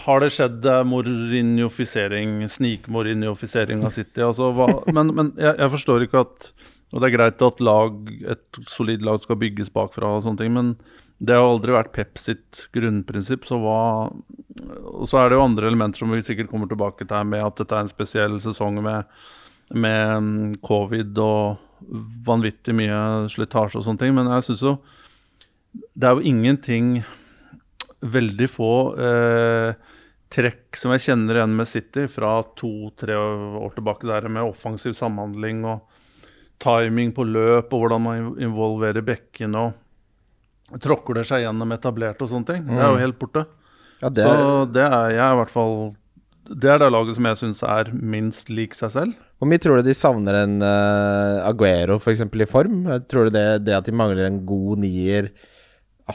Har 0.06 0.22
det 0.24 0.32
skjedd 0.36 0.68
morinjofisering, 0.88 2.40
snikmorinjofisering 2.54 3.84
av 3.84 3.96
City? 3.96 4.22
Altså, 4.24 4.52
hva, 4.56 4.70
men 4.94 5.12
men 5.16 5.34
jeg, 5.36 5.56
jeg 5.58 5.74
forstår 5.74 6.06
ikke 6.06 6.24
at 6.24 6.52
Og 6.94 7.02
det 7.02 7.10
er 7.10 7.18
greit 7.18 7.44
at 7.44 7.66
lag, 7.66 7.98
et 8.36 8.62
solid 8.70 9.04
lag 9.04 9.20
skal 9.24 9.40
bygges 9.42 9.74
bakfra 9.74 10.14
og 10.16 10.24
sånne 10.24 10.44
ting, 10.44 10.54
men 10.56 10.78
det 11.18 11.34
har 11.34 11.48
aldri 11.48 11.74
vært 11.74 11.96
Pep 11.96 12.20
sitt 12.22 12.68
grunnprinsipp, 12.78 13.48
så 13.50 13.58
hva 13.60 13.82
Og 14.94 15.08
så 15.10 15.24
er 15.24 15.30
det 15.30 15.40
jo 15.40 15.48
andre 15.48 15.68
elementer 15.68 16.04
som 16.04 16.14
vi 16.14 16.22
sikkert 16.24 16.52
kommer 16.54 16.70
tilbake 16.70 17.10
til 17.10 17.28
med 17.28 17.44
at 17.44 17.58
dette 17.58 17.74
er 17.76 17.86
en 17.86 17.92
spesiell 17.92 18.38
sesong 18.44 18.80
med, 18.86 19.10
med 19.74 20.14
mm, 20.24 20.60
covid 20.66 21.18
og 21.22 21.58
vanvittig 22.26 22.74
mye 22.78 23.28
slitasje 23.30 23.82
og 23.82 23.86
sånne 23.86 24.02
ting, 24.02 24.16
men 24.18 24.30
jeg 24.32 24.48
syns 24.48 24.64
jo 24.66 24.78
Det 25.94 26.08
er 26.08 26.18
jo 26.18 26.30
ingenting 26.32 27.02
veldig 28.02 28.48
få 28.52 28.74
eh, 29.02 29.94
trekk 30.34 30.78
som 30.78 30.94
jeg 30.94 31.06
kjenner 31.08 31.40
igjen 31.40 31.56
med 31.58 31.70
City 31.70 32.06
fra 32.12 32.40
to-tre 32.60 33.16
år 33.18 33.76
tilbake, 33.76 34.08
der 34.10 34.28
med 34.30 34.48
offensiv 34.48 34.96
samhandling 34.98 35.64
og 35.68 35.86
timing 36.62 37.14
på 37.16 37.26
løp 37.28 37.74
og 37.74 37.84
hvordan 37.84 38.04
man 38.04 38.32
involverer 38.42 39.06
bekkene 39.06 39.68
og 39.68 40.82
tråkler 40.84 41.28
seg 41.28 41.46
gjennom 41.46 41.72
etablerte 41.76 42.26
og 42.26 42.32
sånne 42.32 42.50
ting. 42.50 42.66
Det 42.68 42.82
er 42.82 42.92
jo 42.92 43.04
helt 43.06 43.20
borte. 43.22 43.46
Ja, 44.02 44.10
det 44.14 44.26
Så 44.26 44.66
det 44.70 44.84
er 44.84 45.14
jeg 45.16 45.34
i 45.34 45.38
hvert 45.40 45.50
fall 45.50 45.72
Det 46.46 46.70
er 46.70 46.78
det 46.78 46.92
laget 46.94 47.16
som 47.18 47.26
jeg 47.26 47.38
syns 47.40 47.64
er 47.66 47.90
minst 47.92 48.52
lik 48.54 48.76
seg 48.78 48.92
selv. 48.94 49.16
Hvor 49.38 49.50
mye 49.50 49.62
tror 49.62 49.80
du 49.80 49.88
de 49.88 49.96
savner 49.98 50.38
en 50.44 50.62
uh, 50.62 51.48
Aguero 51.48 51.98
f.eks. 52.00 52.24
i 52.26 52.50
form? 52.50 52.86
Tror 53.10 53.28
du 53.28 53.36
det, 53.36 53.66
det 53.66 53.76
at 53.76 53.86
de 53.86 53.96
mangler 53.96 54.26
en 54.26 54.40
god 54.48 54.82
nier, 54.82 55.32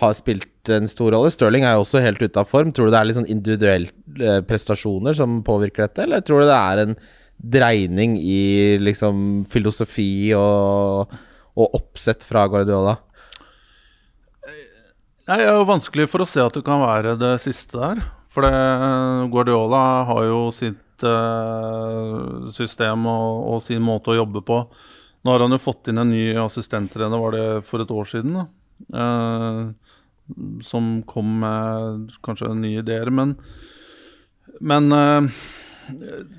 har 0.00 0.14
spilt 0.16 0.70
en 0.72 0.88
stor 0.88 1.12
rolle? 1.12 1.30
Stirling 1.32 1.66
er 1.66 1.76
jo 1.76 1.84
også 1.84 2.02
helt 2.04 2.22
ute 2.22 2.40
av 2.40 2.48
form. 2.48 2.72
Tror 2.72 2.88
du 2.88 2.94
det 2.94 3.00
er 3.00 3.08
litt 3.08 3.18
sånn 3.18 3.32
individuelle 3.32 3.90
uh, 4.22 4.40
prestasjoner 4.46 5.16
som 5.18 5.42
påvirker 5.46 5.86
dette, 5.86 6.06
eller 6.06 6.24
tror 6.24 6.42
du 6.42 6.48
det 6.48 6.58
er 6.58 6.82
en 6.86 6.96
dreining 7.42 8.16
i 8.20 8.78
liksom 8.78 9.42
filosofi 9.50 10.32
og, 10.38 11.12
og 11.58 11.78
oppsett 11.80 12.24
fra 12.24 12.46
Guardiola? 12.50 12.96
Det 15.22 15.38
er 15.38 15.52
jo 15.52 15.66
vanskelig 15.68 16.08
for 16.10 16.24
å 16.24 16.28
se 16.28 16.42
at 16.42 16.54
det 16.56 16.64
kan 16.66 16.82
være 16.82 17.14
det 17.20 17.36
siste 17.42 17.78
der. 17.78 18.02
For 18.32 18.46
det, 18.46 19.28
Guardiola 19.32 19.82
har 20.08 20.24
jo 20.24 20.40
sitt 20.54 21.04
uh, 21.04 22.48
system 22.54 23.06
og, 23.10 23.44
og, 23.52 23.60
sin 23.64 23.82
måte 23.84 24.14
å 24.14 24.18
jobbe 24.22 24.42
på. 24.46 24.64
Nå 25.22 25.34
har 25.34 25.44
han 25.44 25.54
jo 25.54 25.60
fått 25.62 25.92
inn 25.92 26.00
en 26.02 26.10
ny 26.10 26.32
assistenttrener, 26.42 27.20
var 27.20 27.36
det 27.36 27.46
for 27.68 27.84
et 27.84 27.92
år 27.94 28.08
siden? 28.08 28.40
Uh, 28.40 28.61
som 30.64 31.02
kom 31.08 31.34
med 31.42 32.12
kanskje 32.24 32.52
nye 32.56 32.80
ideer. 32.82 33.10
Men, 33.14 33.36
men 34.60 34.92
uh, 34.92 35.42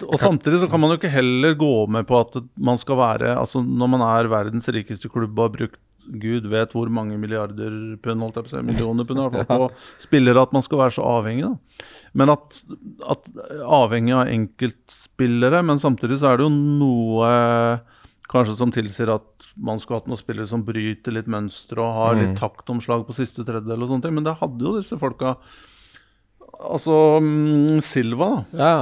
Og 0.07 0.17
samtidig 0.19 0.61
så 0.61 0.69
kan 0.71 0.81
man 0.81 0.93
jo 0.93 0.99
ikke 1.01 1.13
heller 1.13 1.57
gå 1.59 1.73
med 1.91 2.07
på 2.09 2.19
at 2.19 2.37
man 2.55 2.79
skal 2.79 2.95
være 2.95 3.33
Altså 3.35 3.59
Når 3.59 3.89
man 3.91 4.05
er 4.05 4.31
verdens 4.31 4.69
rikeste 4.71 5.11
klubb 5.11 5.35
og 5.35 5.49
har 5.49 5.57
brukt 5.57 5.81
Gud 6.03 6.47
vet 6.51 6.73
hvor 6.75 6.89
mange 6.91 7.15
milliarder 7.15 7.95
pund, 8.03 8.23
holdt 8.23 8.35
jeg 8.35 8.45
på 8.45 8.49
å 8.49 8.53
si, 8.53 8.61
millioner 8.67 9.07
pund, 9.07 9.21
hvert 9.31 9.47
fall, 9.47 9.69
på 9.71 10.03
spillere, 10.03 10.41
at 10.43 10.51
man 10.55 10.65
skal 10.65 10.81
være 10.81 10.95
så 10.97 11.05
avhengig. 11.07 11.47
da. 11.47 11.85
Men 12.19 12.33
at, 12.33 12.59
at, 13.13 13.29
avhengig 13.63 14.15
av 14.17 14.31
enkeltspillere, 14.33 15.61
men 15.63 15.79
samtidig 15.79 16.19
så 16.21 16.33
er 16.33 16.41
det 16.41 16.47
jo 16.47 16.51
noe 16.51 17.29
kanskje 18.33 18.55
som 18.57 18.71
tilsier 18.73 19.11
at 19.13 19.47
man 19.55 19.79
skulle 19.81 20.01
hatt 20.01 20.09
noen 20.09 20.19
spillere 20.19 20.49
som 20.49 20.63
bryter 20.65 21.15
litt 21.15 21.29
mønster 21.31 21.79
og 21.83 21.99
har 21.99 22.17
litt 22.17 22.33
mm. 22.33 22.39
taktomslag 22.41 23.05
på 23.07 23.15
siste 23.17 23.45
tredjedel 23.45 23.85
og 23.85 23.91
sånne 23.91 24.07
ting. 24.07 24.17
Men 24.17 24.27
det 24.27 24.35
hadde 24.41 24.65
jo 24.65 24.75
disse 24.79 24.97
folka. 25.01 25.35
Altså 26.63 26.97
um, 27.21 27.79
Silva, 27.85 28.29
da. 28.51 28.59
Ja. 28.59 28.75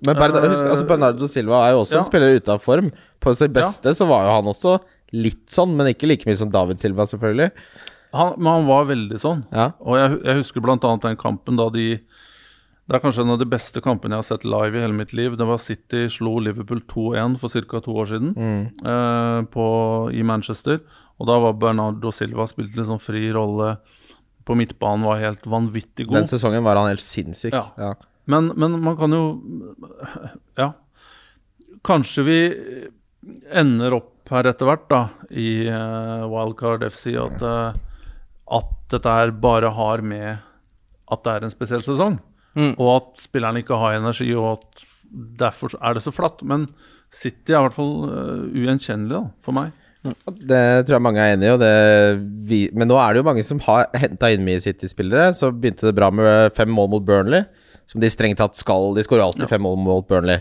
Men 0.00 0.16
Bernardo, 0.16 0.48
altså 0.48 0.86
Bernardo 0.88 1.26
Silva 1.28 1.58
er 1.66 1.74
jo 1.74 1.82
også 1.82 1.98
ja. 1.98 2.00
en 2.00 2.08
spiller 2.08 2.38
ute 2.38 2.54
av 2.54 2.62
form. 2.64 2.88
På 3.20 3.34
sitt 3.36 3.52
beste 3.52 3.92
ja. 3.92 3.96
så 3.98 4.08
var 4.08 4.24
jo 4.24 4.34
han 4.38 4.50
også 4.54 4.78
litt 5.12 5.44
sånn, 5.52 5.74
men 5.76 5.90
ikke 5.90 6.08
like 6.08 6.28
mye 6.28 6.38
som 6.38 6.52
David 6.52 6.80
Silva, 6.80 7.04
selvfølgelig. 7.10 7.50
Han, 8.16 8.34
men 8.38 8.48
han 8.50 8.68
var 8.70 8.88
veldig 8.88 9.20
sånn. 9.22 9.44
Ja. 9.54 9.70
Og 9.84 9.98
jeg, 10.00 10.16
jeg 10.26 10.40
husker 10.40 10.64
bl.a. 10.64 10.78
den 11.04 11.18
kampen 11.20 11.60
da 11.60 11.68
de 11.74 11.92
det 12.90 12.96
er 12.98 13.02
kanskje 13.04 13.22
en 13.22 13.30
av 13.36 13.38
de 13.38 13.46
beste 13.46 13.78
kampene 13.84 14.16
jeg 14.16 14.24
har 14.24 14.26
sett 14.26 14.44
live 14.50 14.74
i 14.74 14.80
hele 14.82 14.96
mitt 14.98 15.12
liv. 15.14 15.36
Det 15.38 15.46
var 15.46 15.60
City 15.62 16.08
slo 16.10 16.32
Liverpool 16.42 16.80
2-1 16.90 17.36
for 17.38 17.62
ca. 17.70 17.78
to 17.84 17.92
år 18.02 18.08
siden 18.10 18.32
mm. 18.34 18.62
eh, 18.82 19.42
på, 19.52 19.66
i 20.10 20.24
Manchester. 20.26 20.80
Og 21.22 21.28
da 21.30 21.36
var 21.38 21.54
Bernardo 21.62 22.10
Silva 22.10 22.48
spilt 22.50 22.74
litt 22.74 22.88
sånn 22.88 22.98
fri 22.98 23.28
rolle 23.30 23.76
på 24.42 24.56
midtbanen, 24.58 25.04
var 25.06 25.20
helt 25.22 25.46
vanvittig 25.46 26.08
god. 26.08 26.16
Den 26.18 26.26
sesongen 26.32 26.66
var 26.66 26.80
han 26.80 26.90
helt 26.90 27.04
sinnssyk. 27.04 27.54
Ja. 27.54 27.68
ja. 27.78 27.92
Men, 28.26 28.50
men, 28.58 28.74
man 28.82 28.98
kan 28.98 29.14
jo 29.14 29.24
Ja. 30.58 30.72
Kanskje 31.86 32.24
vi 32.26 32.40
ender 33.54 33.94
opp 34.00 34.32
her 34.34 34.48
etter 34.50 34.66
hvert, 34.66 34.88
da, 34.90 35.00
i 35.30 35.68
uh, 35.70 36.26
Wildcard 36.30 36.82
FC, 36.90 37.14
at, 37.22 37.38
uh, 37.38 38.18
at 38.58 38.74
dette 38.90 39.14
her 39.14 39.30
bare 39.30 39.70
har 39.78 40.02
med 40.02 40.42
at 41.10 41.24
det 41.24 41.36
er 41.36 41.46
en 41.46 41.54
spesiell 41.54 41.86
sesong. 41.86 42.18
Mm. 42.58 42.72
Og 42.76 42.88
at 42.96 43.26
spillerne 43.26 43.62
ikke 43.62 43.78
har 43.78 43.98
energi, 43.98 44.30
og 44.34 44.58
at 44.58 44.86
derfor 45.40 45.74
er 45.78 45.96
det 45.96 46.04
så 46.06 46.14
flatt. 46.14 46.42
Men 46.46 46.68
City 47.10 47.54
er 47.54 47.60
i 47.60 47.68
hvert 47.68 47.76
fall 47.76 47.94
uh, 48.06 48.48
ugjenkjennelig 48.50 49.18
uh, 49.18 49.30
for 49.44 49.56
meg. 49.56 49.74
Det 50.00 50.86
tror 50.88 50.96
jeg 50.96 51.04
mange 51.04 51.20
er 51.20 51.34
enig 51.34 51.50
i. 51.50 52.60
men 52.72 52.88
nå 52.88 52.96
er 52.96 53.12
det 53.12 53.20
jo 53.20 53.26
mange 53.26 53.42
som 53.44 53.58
har 53.66 53.90
henta 54.00 54.30
inn 54.32 54.46
mye 54.46 54.60
City-spillere. 54.62 55.34
Så 55.36 55.50
begynte 55.52 55.90
det 55.90 55.96
bra 55.98 56.08
med 56.14 56.54
fem 56.56 56.70
mål 56.72 56.88
mot 56.94 57.04
Burnley, 57.04 57.44
som 57.90 58.00
de 58.00 58.08
strengt 58.08 58.40
tatt 58.40 58.56
skal. 58.56 58.94
De 58.96 59.04
skårer 59.04 59.26
alltid 59.26 59.44
ja. 59.44 59.50
fem 59.52 59.64
mål 59.66 59.76
mot 59.84 60.06
Burnley. 60.08 60.40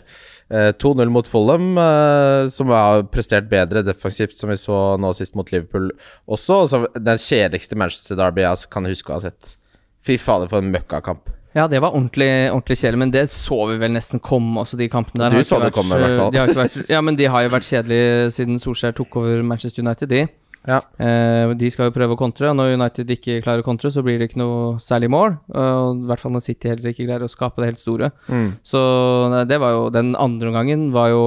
Uh, 0.49 0.69
eh, 0.69 0.71
2-0 0.79 1.11
mot 1.11 1.27
Fulham, 1.27 1.73
uh, 1.77 2.47
som 2.49 2.71
har 2.71 3.03
prestert 3.11 3.51
bedre 3.51 3.83
defensivt, 3.85 4.37
som 4.37 4.53
vi 4.53 4.57
så 4.57 4.79
nå 5.01 5.11
sist 5.17 5.35
mot 5.37 5.51
Liverpool 5.51 5.91
også. 6.25 6.61
Og 6.63 6.71
så 6.71 6.83
den 6.95 7.19
kjedeligste 7.19 7.77
Manchester 7.79 8.19
Derby 8.21 8.45
jeg 8.47 8.71
kan 8.71 8.87
huske 8.87 9.11
å 9.11 9.19
ha 9.19 9.27
sett. 9.27 9.57
Fy 10.07 10.15
fader, 10.21 10.47
for 10.47 10.63
en 10.63 10.71
møkkakamp. 10.71 11.27
Ja, 11.57 11.65
det 11.67 11.79
var 11.81 11.95
ordentlig, 11.97 12.29
ordentlig 12.51 12.77
kjedelig, 12.77 12.99
men 13.01 13.13
det 13.13 13.23
så 13.33 13.57
vi 13.71 13.79
vel 13.81 13.95
nesten 13.95 14.21
komme, 14.21 14.61
også 14.61 14.77
de 14.77 14.89
kampene 14.91 15.25
der. 15.25 15.39
Du 15.39 15.47
så 15.47 15.57
det 15.63 15.71
komme, 15.73 15.97
i 15.97 16.03
hvert 16.03 16.19
fall. 16.19 16.35
De 16.35 16.59
vært, 16.59 16.77
ja, 16.91 17.01
men 17.05 17.17
de 17.17 17.29
har 17.31 17.45
jo 17.45 17.53
vært 17.55 17.65
kjedelige 17.65 18.29
siden 18.35 18.61
Solskjær 18.61 18.93
tok 18.99 19.17
over 19.23 19.41
Manchester 19.45 19.81
United, 19.85 20.11
de. 20.13 20.27
Ja. 20.67 20.81
Eh, 21.01 21.53
de 21.57 21.69
skal 21.71 21.89
jo 21.89 21.95
prøve 21.95 22.13
å 22.13 22.19
kontre, 22.19 22.51
og 22.51 22.57
når 22.59 22.75
United 22.75 23.13
ikke 23.15 23.39
klarer 23.45 23.63
å 23.63 23.65
kontre, 23.65 23.89
så 23.93 24.03
blir 24.05 24.19
det 24.19 24.29
ikke 24.29 24.41
noe 24.41 24.75
særlig 24.83 25.09
mål. 25.13 25.39
Og 25.55 26.03
I 26.03 26.09
hvert 26.11 26.21
fall 26.21 26.35
når 26.35 26.45
City 26.45 26.73
heller 26.73 26.91
ikke 26.91 27.07
greier 27.07 27.25
å 27.25 27.31
skape 27.31 27.63
det 27.63 27.71
helt 27.71 27.81
store. 27.81 28.11
Mm. 28.27 28.49
Så 28.65 28.81
det 29.49 29.59
var 29.63 29.73
jo 29.73 29.87
Den 29.93 30.13
andre 30.19 30.51
omgangen 30.51 30.91
var 30.95 31.13
jo 31.13 31.23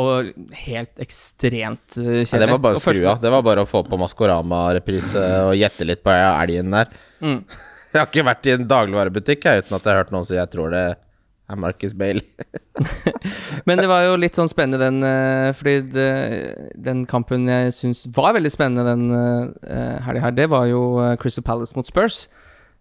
og 0.00 0.30
helt 0.56 1.02
ekstremt 1.04 1.92
kjedelig. 1.92 2.30
Ja, 2.32 2.38
det 2.40 2.48
var 2.48 2.62
bare 2.64 2.78
å 2.78 2.80
skru 2.80 3.02
av. 3.04 3.18
Det 3.20 3.32
var 3.34 3.42
bare 3.44 3.66
å 3.66 3.68
få 3.68 3.82
på 3.84 3.98
Maskorama-reprise 4.00 5.20
og 5.50 5.52
gjette 5.58 5.84
litt 5.84 6.00
på 6.04 6.14
elgen 6.16 6.72
der. 6.72 6.94
Mm. 7.20 7.42
Jeg 7.92 8.00
har 8.00 8.08
ikke 8.08 8.24
vært 8.24 8.48
i 8.48 8.54
en 8.54 8.68
dagligvarebutikk 8.68 9.48
jeg, 9.48 9.64
uten 9.64 9.76
at 9.76 9.84
jeg 9.84 9.92
har 9.92 10.00
hørt 10.00 10.12
noen 10.14 10.28
si 10.28 10.38
jeg 10.38 10.48
tror 10.52 10.72
det 10.72 10.84
er 11.52 11.58
Marcus 11.60 11.92
Bale. 11.92 12.22
Men 13.68 13.82
det 13.82 13.88
var 13.90 14.06
jo 14.06 14.14
litt 14.16 14.38
sånn 14.38 14.48
spennende 14.48 14.80
den 14.80 15.04
uh, 15.04 15.52
Fordi 15.52 15.74
det, 15.92 16.06
den 16.80 17.02
kampen 17.10 17.44
jeg 17.50 17.74
syns 17.76 18.06
var 18.16 18.32
veldig 18.38 18.52
spennende 18.54 18.86
den 18.88 19.12
uh, 19.12 19.98
helga 20.06 20.24
her, 20.24 20.36
det 20.38 20.48
var 20.52 20.70
jo 20.70 20.82
Crystal 21.20 21.44
Palace 21.44 21.76
mot 21.76 21.88
Spurs. 21.88 22.24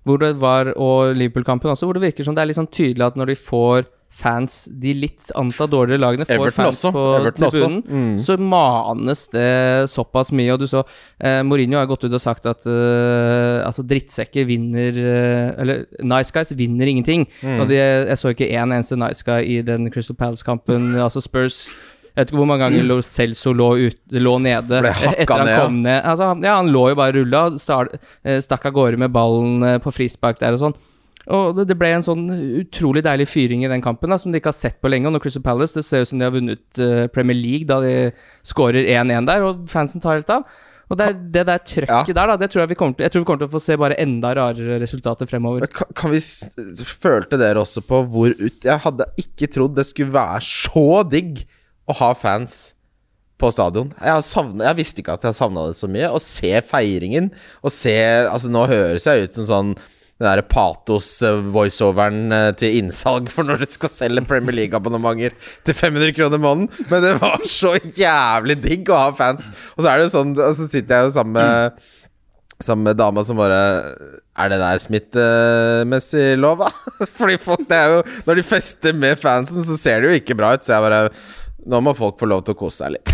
Hvor 0.07 0.21
det 0.21 0.31
var, 0.41 0.71
og 0.81 1.11
Liverpool-kampen 1.13 1.69
også, 1.69 1.85
hvor 1.85 1.99
det 1.99 2.07
virker 2.07 2.25
som 2.25 2.37
det 2.37 2.41
er 2.41 2.49
litt 2.49 2.57
sånn 2.57 2.71
tydelig 2.71 3.11
at 3.11 3.19
når 3.19 3.33
de 3.33 3.37
får 3.37 3.83
fans 4.11 4.65
De 4.81 4.93
litt 4.97 5.31
anta 5.39 5.65
dårligere 5.69 6.01
lagene 6.01 6.27
får 6.27 6.35
Everton 6.35 6.57
fans 6.57 6.81
også. 6.81 6.91
på 6.95 7.03
Everton 7.17 7.45
tribunen, 7.53 7.77
mm. 7.87 8.17
så 8.21 8.37
manes 8.37 9.23
det 9.33 9.51
såpass 9.91 10.33
mye. 10.35 10.51
Og 10.53 10.61
du 10.61 10.67
så 10.69 10.83
eh, 10.83 11.39
Mourinho 11.47 11.79
har 11.79 11.89
gått 11.89 12.05
ut 12.05 12.11
og 12.11 12.23
sagt 12.23 12.49
at 12.49 12.67
eh, 12.69 13.61
altså 13.65 13.85
drittsekker 13.87 14.47
vinner 14.49 14.99
eh, 14.99 15.47
Eller 15.61 15.85
nice 16.03 16.33
guys 16.35 16.53
vinner 16.57 16.91
ingenting. 16.91 17.25
Mm. 17.41 17.63
Og 17.63 17.71
de, 17.71 17.79
jeg 17.79 18.19
så 18.19 18.35
ikke 18.35 18.51
én 18.51 18.75
eneste 18.75 18.99
nice 18.99 19.25
guy 19.25 19.57
i 19.57 19.61
den 19.65 19.89
Crystal 19.93 20.17
Palace-kampen. 20.19 20.93
altså 21.05 21.23
Spurs 21.23 21.65
jeg 22.11 22.25
vet 22.25 22.31
ikke 22.33 22.41
hvor 22.41 22.47
mange 22.49 22.65
ganger 22.65 22.89
mm. 22.89 23.03
Celso 23.07 23.53
lå, 23.55 23.69
ut, 23.87 23.99
lå 24.19 24.33
nede 24.43 24.81
etter 24.83 25.31
han 25.31 25.47
kom 25.47 25.77
ned. 25.85 26.01
Altså, 26.03 26.33
ja, 26.43 26.57
han 26.57 26.71
lå 26.73 26.89
jo 26.91 26.97
bare 26.99 27.15
rulla, 27.15 27.45
eh, 27.47 28.41
stakk 28.43 28.67
av 28.67 28.75
gårde 28.75 28.99
med 28.99 29.13
ballen 29.15 29.63
eh, 29.63 29.77
på 29.79 29.93
frispark 29.95 30.41
der 30.41 30.57
og 30.57 30.65
sånn. 30.65 30.75
Og 31.31 31.61
det, 31.63 31.77
ble 31.79 31.93
en 31.95 32.03
sånn 32.05 32.25
utrolig 32.59 33.03
deilig 33.05 33.29
fyring 33.31 33.63
i 33.63 33.69
den 33.71 33.83
kampen, 33.83 34.11
da, 34.11 34.17
som 34.19 34.33
de 34.33 34.41
ikke 34.41 34.51
har 34.51 34.57
sett 34.57 34.81
på 34.83 34.89
lenge. 34.91 35.07
Og 35.07 35.15
når 35.15 35.23
Crystal 35.23 35.45
Palace 35.45 35.77
Det 35.77 35.85
ser 35.87 36.03
ut 36.03 36.09
som 36.09 36.19
de 36.19 36.27
har 36.27 36.33
vunnet 36.35 36.81
uh, 36.81 37.05
Premier 37.13 37.37
League 37.37 37.69
da 37.69 37.79
de 37.83 38.11
skårer 38.47 38.89
1-1 38.97 39.29
der, 39.29 39.45
og 39.47 39.63
fansen 39.71 40.03
tar 40.03 40.19
helt 40.19 40.33
av. 40.33 40.45
Og 40.91 40.97
det, 40.99 41.07
det 41.31 41.45
der 41.47 41.61
trøkket 41.63 42.11
ja. 42.11 42.15
der, 42.17 42.33
da, 42.33 42.35
det 42.41 42.49
tror 42.51 42.65
jeg 42.65 42.73
vi 42.73 42.77
kommer 42.81 42.97
til 42.97 43.05
Jeg 43.05 43.13
tror 43.13 43.23
vi 43.23 43.27
kommer 43.29 43.43
til 43.45 43.47
å 43.47 43.53
få 43.53 43.61
se 43.63 43.77
bare 43.79 43.95
enda 44.01 44.33
rarere 44.35 44.81
resultater 44.81 45.29
fremover. 45.29 45.63
Kan, 45.71 45.93
kan 45.95 46.11
vi 46.11 46.19
Følte 46.83 47.39
dere 47.39 47.63
også 47.63 47.83
på 47.87 48.01
hvor 48.11 48.35
ut 48.35 48.67
Jeg 48.67 48.83
hadde 48.83 49.07
ikke 49.21 49.47
trodd 49.53 49.77
det 49.77 49.87
skulle 49.87 50.11
være 50.17 50.43
så 50.43 51.01
digg 51.07 51.45
å 51.87 51.95
ha 52.01 52.11
fans 52.15 52.73
på 53.41 53.49
stadion. 53.55 53.89
Jeg, 54.03 54.25
savnet, 54.27 54.67
jeg 54.67 54.77
visste 54.77 55.01
ikke 55.01 55.15
at 55.17 55.23
jeg 55.25 55.37
savna 55.37 55.63
det 55.71 55.79
så 55.79 55.87
mye. 55.89 56.11
Å 56.11 56.19
se 56.21 56.51
feiringen, 56.67 57.31
og 57.63 57.73
se 57.73 57.95
Altså, 58.27 58.51
nå 58.53 58.67
høres 58.69 59.07
jeg 59.07 59.25
ut 59.25 59.39
som 59.39 59.47
sånn 59.47 59.73
den 60.21 60.27
derre 60.29 60.45
patos-voiceoveren 60.45 62.35
eh, 62.35 62.49
til 62.59 62.77
innsalg 62.81 63.31
for 63.33 63.47
når 63.47 63.63
du 63.63 63.71
skal 63.73 63.91
selge 63.91 64.23
Premier 64.29 64.55
League-abonnementer 64.59 65.33
til 65.65 65.77
500 65.77 66.13
kroner 66.17 66.41
måneden. 66.41 66.69
Men 66.91 67.03
det 67.05 67.15
var 67.21 67.41
så 67.49 67.73
jævlig 67.97 68.59
digg 68.61 68.91
å 68.91 69.07
ha 69.07 69.09
fans. 69.17 69.49
Og 69.75 69.81
så 69.81 69.89
er 69.89 69.99
det 69.99 70.07
jo 70.07 70.13
sånn 70.13 70.35
Og 70.37 70.53
så 70.57 70.67
sitter 70.69 71.01
jeg 71.01 71.09
jo 71.09 71.15
sammen 71.17 71.39
med 71.39 71.89
Sammen 72.61 72.85
med 72.85 72.99
dama 72.99 73.23
som 73.25 73.39
bare 73.39 73.57
Er 74.37 74.51
det 74.51 74.59
der 74.61 74.81
smittemessig 74.83 76.35
lov, 76.37 76.61
da? 76.61 76.69
Fordi 77.17 77.39
folk, 77.41 77.63
det 77.69 77.79
er 77.79 77.95
jo 77.95 78.03
Når 78.27 78.37
de 78.37 78.45
fester 78.45 78.97
med 78.97 79.17
fansen, 79.21 79.63
så 79.65 79.77
ser 79.79 80.01
det 80.01 80.11
jo 80.11 80.19
ikke 80.21 80.37
bra 80.37 80.53
ut. 80.53 80.65
Så 80.65 80.75
jeg 80.75 80.85
bare 80.85 81.07
nå 81.61 81.77
må 81.85 81.91
folk 81.93 82.17
få 82.17 82.25
lov 82.25 82.41
til 82.45 82.55
å 82.55 82.57
kose 82.57 82.81
seg 82.81 82.95
litt. 82.95 83.11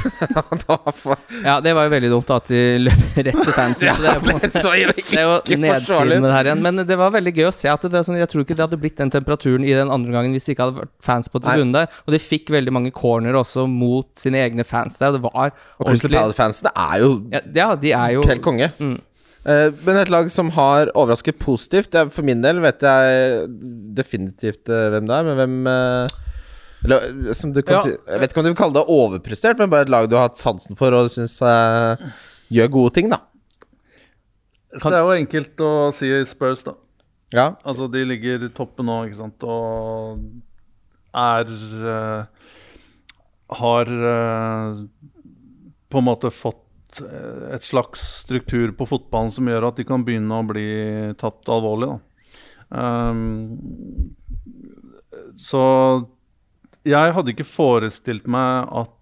ja, 1.47 1.57
det 1.63 1.73
var 1.75 1.87
jo 1.87 1.91
veldig 1.91 2.11
dumt 2.13 2.29
at 2.31 2.45
de 2.47 2.61
løp 2.79 3.17
rett 3.17 3.39
til 3.41 3.55
fansen. 3.55 3.89
ja, 3.89 3.95
det, 3.99 4.11
er 4.13 4.21
jo, 4.21 4.37
det, 4.43 4.51
så 4.63 4.71
jo 4.77 4.93
det 4.95 5.17
er 5.19 5.25
jo 5.25 5.57
nedsiden 5.63 6.13
med 6.13 6.27
det 6.29 6.35
her 6.35 6.49
igjen. 6.51 6.61
Men 6.63 6.83
det 6.87 6.97
var 6.99 7.11
veldig 7.15 7.33
gøy 7.35 7.49
å 7.49 7.55
se 7.55 7.67
at 7.71 7.87
det, 7.91 8.03
sånn, 8.07 8.19
jeg 8.21 8.29
tror 8.31 8.45
ikke 8.45 8.55
det 8.55 8.63
hadde 8.63 8.79
blitt 8.79 9.01
den 9.01 9.11
temperaturen 9.11 9.65
i 9.67 9.73
den 9.75 9.91
andre 9.93 10.15
gangen 10.15 10.35
hvis 10.35 10.47
det 10.47 10.55
ikke 10.55 10.69
hadde 10.69 10.79
vært 10.79 10.93
fans 11.03 11.27
på 11.33 11.41
tribunen 11.43 11.73
der. 11.75 11.89
Og 12.05 12.15
de 12.15 12.21
fikk 12.23 12.53
veldig 12.55 12.75
mange 12.77 12.93
corner 12.95 13.35
også 13.35 13.65
mot 13.71 14.07
sine 14.19 14.39
egne 14.45 14.63
fans 14.67 14.95
der. 15.01 15.17
Det 15.17 15.23
var 15.25 15.51
Og 15.51 15.89
Crystal 15.91 16.15
Palace-fansene 16.15 16.71
er 16.71 17.03
jo 17.03 17.11
ja, 17.33 17.43
ja, 17.59 17.67
de 17.75 17.91
er 17.97 18.15
jo 18.15 18.23
helt 18.29 18.45
konge. 18.45 18.69
Mm. 18.79 18.95
Uh, 19.47 19.67
men 19.83 19.99
et 19.99 20.11
lag 20.11 20.31
som 20.31 20.49
har 20.55 20.89
overrasket 20.91 21.37
positivt 21.39 21.93
For 22.11 22.25
min 22.25 22.41
del 22.43 22.57
vet 22.59 22.81
jeg 22.83 23.45
definitivt 23.95 24.67
uh, 24.67 24.89
hvem 24.91 25.07
det 25.07 25.19
er, 25.19 25.27
men 25.27 25.37
hvem 25.39 25.59
uh 25.71 26.23
Eller, 26.85 27.33
som 27.33 27.53
du 27.53 27.61
kan 27.61 27.79
Ja. 27.79 27.81
si 27.81 27.89
Jeg 27.89 28.19
vet 28.19 28.31
ikke 28.31 28.41
om 28.41 28.45
du 28.45 28.51
vil 28.51 28.59
kalle 28.59 28.73
det 28.77 28.85
overprestert, 28.87 29.57
men 29.59 29.69
bare 29.69 29.87
et 29.87 29.89
lag 29.89 30.09
du 30.09 30.15
har 30.15 30.29
hatt 30.29 30.37
sansen 30.37 30.77
for 30.77 30.93
og 30.93 31.09
syns 31.09 31.41
eh, 31.41 32.11
gjør 32.53 32.69
gode 32.71 32.93
ting, 32.93 33.09
da. 33.09 33.21
Så 34.77 34.91
det 34.91 34.99
er 34.99 35.05
jo 35.07 35.15
enkelt 35.15 35.63
å 35.63 35.71
si 35.95 36.11
Spurs, 36.25 36.63
da. 36.63 36.75
Ja. 37.33 37.55
Altså, 37.67 37.87
de 37.91 38.05
ligger 38.05 38.45
i 38.45 38.53
toppen 38.55 38.87
nå, 38.87 39.01
ikke 39.07 39.19
sant, 39.19 39.43
og 39.43 40.21
er 41.17 41.49
uh, 41.49 42.25
Har 43.57 43.89
uh, 43.89 44.79
på 45.87 46.01
en 46.01 46.03
måte 46.03 46.29
fått 46.35 46.99
eh, 46.99 47.55
et 47.55 47.63
slags 47.63 48.01
struktur 48.25 48.73
på 48.75 48.85
fotballen 48.89 49.31
som 49.31 49.47
gjør 49.47 49.69
at 49.69 49.77
de 49.79 49.85
kan 49.87 50.03
begynne 50.03 50.35
å 50.35 50.43
bli 50.43 50.67
tatt 51.15 51.47
alvorlig, 51.47 51.93
da. 51.93 51.99
Um, 52.67 53.55
så 55.39 55.63
jeg 56.87 57.13
hadde 57.17 57.33
ikke 57.33 57.47
forestilt 57.47 58.27
meg 58.31 58.69
at 58.83 58.93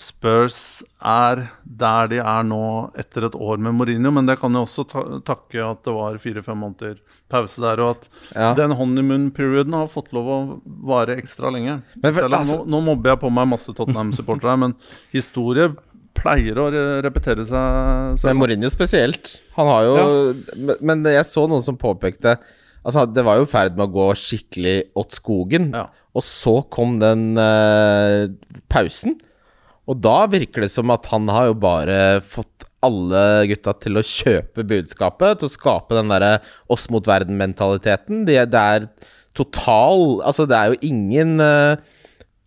Spurs 0.00 0.80
er 1.04 1.42
der 1.80 2.06
de 2.08 2.20
er 2.22 2.44
nå 2.48 2.60
etter 2.98 3.26
et 3.26 3.34
år 3.36 3.60
med 3.60 3.74
Mourinho, 3.76 4.12
men 4.16 4.24
det 4.28 4.38
kan 4.40 4.54
jeg 4.56 4.64
også 4.64 4.84
ta 4.88 5.02
takke 5.28 5.60
at 5.60 5.82
det 5.84 5.92
var 5.92 6.16
fire-fem 6.22 6.56
måneder 6.56 6.94
pause 7.30 7.60
der, 7.60 7.82
og 7.84 7.90
at 7.98 8.08
Ja. 8.34 8.54
den 8.56 8.72
honeymoon-perioden 8.78 9.76
har 9.76 9.90
fått 9.92 10.12
lov 10.16 10.26
å 10.32 10.60
vare 10.64 11.18
ekstra 11.20 11.52
lenge. 11.52 11.82
Men 12.02 12.14
for- 12.14 12.28
altså- 12.28 12.64
nå, 12.64 12.66
nå 12.66 12.80
mobber 12.84 13.10
jeg 13.10 13.20
på 13.20 13.30
meg 13.32 13.48
masse 13.48 13.68
Tottenham-supportere, 13.76 14.58
men 14.58 14.74
historie 15.12 15.68
pleier 16.14 16.54
å 16.56 16.70
repetere 17.02 17.44
seg 17.44 18.18
Men. 18.24 18.36
Mourinho 18.38 18.70
spesielt. 18.70 19.38
Han 19.56 19.66
har 19.66 19.82
jo 19.84 20.34
men, 20.56 20.76
men 20.80 21.04
jeg 21.04 21.24
så 21.24 21.46
noen 21.48 21.62
som 21.62 21.76
påpekte 21.76 22.38
Altså, 22.82 23.04
det 23.12 23.22
var 23.22 23.36
jo 23.36 23.42
i 23.42 23.44
ferd 23.44 23.76
med 23.76 23.90
å 23.90 23.92
gå 23.92 24.06
skikkelig 24.16 24.84
åt 24.96 25.10
skogen. 25.12 25.70
Ja. 25.74 25.86
Og 26.16 26.24
så 26.26 26.56
kom 26.72 26.98
den 27.02 27.34
eh, 27.38 28.30
pausen. 28.72 29.18
Og 29.90 29.98
da 30.02 30.24
virker 30.30 30.64
det 30.64 30.72
som 30.72 30.90
at 30.94 31.08
han 31.10 31.30
har 31.30 31.50
jo 31.50 31.60
bare 31.62 32.00
fått 32.22 32.66
alle 32.84 33.22
gutta 33.50 33.74
til 33.82 34.00
å 34.00 34.06
kjøpe 34.06 34.64
budskapet, 34.66 35.40
til 35.40 35.48
å 35.48 35.52
skape 35.52 35.96
den 35.96 36.12
derre 36.12 36.38
oss 36.70 36.88
mot 36.92 37.06
verden-mentaliteten. 37.06 38.24
Det, 38.28 38.38
det 38.52 38.66
er 38.76 38.90
total 39.36 40.20
Altså, 40.26 40.46
det 40.48 40.58
er 40.58 40.72
jo 40.72 40.80
ingen 40.90 41.42
eh, 41.44 41.80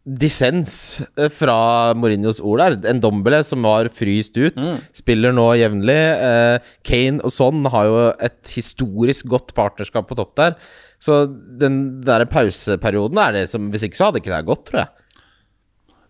dissens 0.04 0.74
eh, 1.16 1.30
fra 1.32 1.94
Mourinhos 1.98 2.42
ord 2.44 2.64
der. 2.64 2.78
En 2.92 3.02
Dombele 3.04 3.44
som 3.46 3.64
var 3.66 3.92
fryst 3.94 4.38
ut, 4.40 4.58
spiller 4.96 5.36
nå 5.36 5.48
jevnlig. 5.60 6.00
Eh, 6.30 6.74
Kane 6.88 7.24
og 7.24 7.34
Son 7.34 7.64
har 7.72 7.90
jo 7.90 8.02
et 8.18 8.56
historisk 8.56 9.30
godt 9.32 9.56
partnerskap 9.58 10.10
på 10.10 10.18
topp 10.20 10.36
der. 10.40 10.58
Så 11.04 11.26
den 11.60 11.80
der 12.06 12.24
pauseperioden 12.32 13.20
er 13.20 13.36
det 13.36 13.48
som 13.52 13.68
Hvis 13.74 13.84
ikke 13.88 14.00
så 14.00 14.08
hadde 14.08 14.22
ikke 14.22 14.32
det 14.32 14.46
gått, 14.48 14.68
tror 14.70 14.86
jeg. 14.86 14.92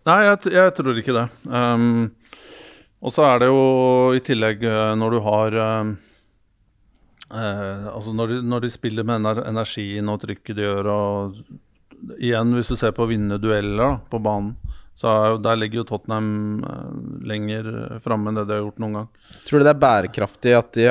Nei, 0.04 0.18
jeg, 0.28 0.52
jeg 0.52 0.74
tror 0.76 1.00
ikke 1.00 1.16
det. 1.16 1.24
Um, 1.48 2.12
og 3.04 3.12
så 3.12 3.24
er 3.26 3.42
det 3.42 3.48
jo 3.50 3.62
i 4.16 4.20
tillegg 4.24 4.64
eh, 4.68 4.90
når 5.00 5.16
du 5.16 5.20
har 5.24 5.56
um, 5.80 5.94
eh, 7.32 7.86
Altså 7.90 8.14
når 8.16 8.32
de, 8.32 8.38
når 8.48 8.64
de 8.64 8.70
spiller 8.72 9.06
med 9.08 9.20
ener 9.20 9.42
energien 9.48 10.08
og 10.12 10.22
trykket 10.22 10.56
de 10.56 10.64
gjør, 10.64 10.90
og 10.92 12.18
igjen, 12.20 12.52
hvis 12.56 12.72
du 12.72 12.76
ser 12.80 12.94
på 12.96 13.04
å 13.04 13.10
vinne 13.10 13.40
dueller 13.40 13.98
på 14.12 14.20
banen, 14.24 14.54
så 14.96 15.10
er, 15.10 15.38
der 15.42 15.58
ligger 15.58 15.82
jo 15.82 15.86
Tottenham 15.88 16.28
eh, 16.68 16.92
lenger 17.32 17.70
framme 18.04 18.30
enn 18.30 18.40
det 18.40 18.46
de 18.48 18.56
har 18.56 18.64
gjort 18.64 18.84
noen 18.84 19.00
gang. 19.00 19.10
Tror 19.48 19.60
du 19.60 19.66
det 19.66 19.74
er 19.74 19.84
bærekraftig 19.84 20.56
at 20.60 20.72
de 20.76 20.90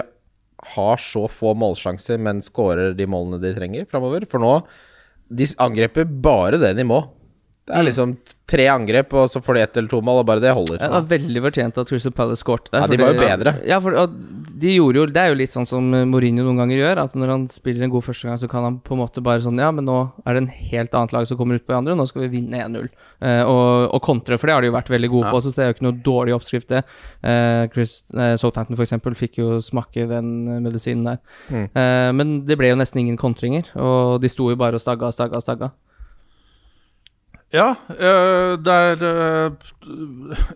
har 0.75 1.01
så 1.01 1.25
få 1.32 1.53
målsjanser, 1.60 2.20
men 2.22 2.41
skårer 2.43 2.96
de 2.98 3.08
målene 3.10 3.41
de 3.43 3.53
trenger 3.55 3.89
framover? 3.89 4.27
For 4.29 4.43
nå 4.43 4.55
De 5.34 5.48
angriper 5.63 6.05
bare 6.05 6.60
det 6.62 6.75
de 6.77 6.86
må. 6.86 7.00
Det 7.63 7.75
er 7.79 7.86
liksom 7.88 8.17
tre 8.53 8.65
angrep, 8.67 9.13
og 9.15 9.29
så 9.32 9.39
får 9.39 9.55
de 9.55 9.62
ett 9.63 9.77
eller 9.79 9.88
to 9.88 10.01
mål, 10.03 10.17
og 10.20 10.25
bare 10.27 10.41
det 10.43 10.51
holder. 10.51 10.82
Det 10.82 10.89
var 10.91 11.05
veldig 11.13 11.43
fortjent 11.46 11.77
at 11.79 11.91
Crystal 11.93 12.13
Palace 12.15 12.43
skårte 12.43 12.74
der. 12.74 12.84
Ja, 12.84 12.89
de 12.91 12.98
var 13.00 13.13
jo 13.13 13.22
bedre. 13.22 13.53
Ja, 13.70 13.77
for 13.84 13.96
og 14.01 14.17
de 14.63 14.74
gjorde 14.75 15.00
jo 15.00 15.05
Det 15.10 15.22
er 15.22 15.32
jo 15.32 15.38
litt 15.39 15.51
sånn 15.51 15.67
som 15.67 15.88
Mourinho 16.12 16.43
noen 16.43 16.60
ganger 16.60 16.82
gjør, 16.82 17.01
at 17.05 17.15
når 17.17 17.32
han 17.32 17.46
spiller 17.51 17.86
en 17.86 17.93
god 17.93 18.03
første 18.05 18.27
gang, 18.27 18.39
så 18.41 18.50
kan 18.51 18.67
han 18.67 18.81
på 18.83 18.98
en 18.98 19.01
måte 19.01 19.24
bare 19.24 19.42
sånn 19.44 19.61
Ja, 19.64 19.72
men 19.75 19.88
nå 19.88 19.98
er 20.25 20.35
det 20.35 20.44
en 20.44 20.51
helt 20.51 20.98
annet 21.00 21.16
lag 21.16 21.27
som 21.29 21.40
kommer 21.40 21.59
ut 21.59 21.66
på 21.68 21.75
andre, 21.77 21.96
nå 21.96 22.05
skal 22.09 22.25
vi 22.25 22.33
vinne 22.35 22.59
1-0. 22.66 22.90
Eh, 23.24 23.44
og, 23.48 23.88
og 23.96 24.03
kontre, 24.03 24.38
for 24.42 24.51
det 24.51 24.57
har 24.57 24.66
de 24.66 24.70
jo 24.70 24.75
vært 24.75 24.92
veldig 24.92 25.11
gode 25.16 25.31
på, 25.31 25.40
så 25.40 25.55
det 25.55 25.64
er 25.64 25.72
jo 25.72 25.77
ikke 25.77 25.88
noe 25.88 26.01
dårlig 26.09 26.35
oppskrift, 26.35 26.68
det. 26.74 26.83
Eh, 27.24 27.64
Chris, 27.74 28.01
eh, 28.11 28.35
Southampton, 28.40 28.75
for 28.75 28.83
eksempel, 28.83 29.16
fikk 29.16 29.40
jo 29.40 29.61
smake 29.64 30.03
den 30.11 30.35
medisinen 30.66 31.14
der. 31.14 31.24
Mm. 31.48 31.66
Eh, 31.72 32.11
men 32.20 32.35
det 32.50 32.59
ble 32.59 32.74
jo 32.74 32.79
nesten 32.83 33.05
ingen 33.05 33.20
kontringer, 33.20 33.72
og 33.79 34.20
de 34.24 34.31
sto 34.31 34.51
jo 34.51 34.59
bare 34.59 34.79
og 34.79 34.83
stagga 34.83 35.07
og 35.07 35.16
stagga 35.16 35.40
og 35.40 35.48
stagga. 35.48 35.72
Ja, 37.53 37.75
eh, 37.94 38.55
det 38.66 38.75
er 38.89 39.03
eh, 39.05 39.74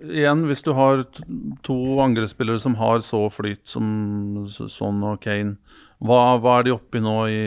Igjen, 0.07 0.47
hvis 0.49 0.63
du 0.65 0.71
har 0.73 1.03
to 1.65 1.77
angrepsspillere 2.01 2.57
som 2.62 2.77
har 2.79 3.03
så 3.05 3.27
flyt 3.29 3.62
som 3.69 4.47
Son 4.49 5.03
og 5.05 5.21
Kane, 5.21 5.60
hva, 5.97 6.38
hva 6.41 6.60
er 6.60 6.67
de 6.67 6.73
oppe 6.75 6.99
i 6.99 7.01
nå 7.01 7.15
i, 7.33 7.45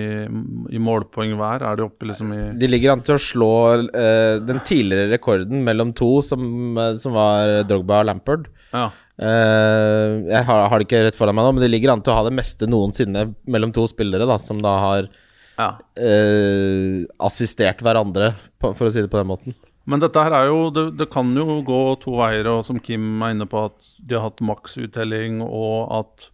i 0.74 0.80
målpoeng 0.82 1.36
hver? 1.38 1.62
Er 1.66 1.78
de 1.78 1.84
oppe 1.86 2.08
liksom 2.08 2.32
i 2.34 2.40
De 2.58 2.70
ligger 2.70 2.94
an 2.94 3.04
til 3.06 3.14
å 3.14 3.22
slå 3.22 3.52
eh, 3.86 4.38
den 4.42 4.58
tidligere 4.66 5.12
rekorden 5.12 5.62
mellom 5.66 5.92
to, 5.98 6.16
som, 6.26 6.42
eh, 6.74 6.96
som 7.02 7.14
var 7.14 7.60
Drogba 7.68 8.02
og 8.02 8.08
Lampard. 8.10 8.48
Ja. 8.74 8.88
Eh, 9.20 10.16
jeg 10.32 10.46
har, 10.48 10.66
har 10.72 10.80
det 10.80 10.88
ikke 10.88 11.04
rett 11.06 11.18
foran 11.18 11.38
meg 11.38 11.46
nå, 11.46 11.54
men 11.54 11.62
de 11.66 11.70
ligger 11.70 11.94
an 11.94 12.02
til 12.02 12.14
å 12.14 12.18
ha 12.18 12.26
det 12.26 12.34
meste 12.38 12.66
noensinne 12.70 13.28
mellom 13.50 13.74
to 13.76 13.86
spillere, 13.90 14.26
da, 14.26 14.38
som 14.42 14.62
da 14.64 14.74
har 14.82 15.10
ja. 15.61 15.70
eh, 16.01 17.05
assistert 17.20 17.83
hverandre, 17.85 18.33
for 18.61 18.88
å 18.88 18.92
si 18.92 19.05
det 19.05 19.12
på 19.12 19.20
den 19.20 19.31
måten. 19.31 19.57
Men 19.90 20.03
dette 20.03 20.23
her 20.23 20.35
er 20.37 20.49
jo 20.51 20.68
det, 20.75 20.85
det 21.01 21.09
kan 21.12 21.31
jo 21.37 21.61
gå 21.66 21.81
to 22.03 22.14
veier, 22.20 22.49
og 22.53 22.64
som 22.66 22.79
Kim 22.83 23.23
er 23.25 23.35
inne 23.35 23.49
på, 23.51 23.64
at 23.70 23.94
de 23.99 24.16
har 24.16 24.29
hatt 24.29 24.42
maksuttelling, 24.44 25.40
og 25.44 25.90
at 26.01 26.29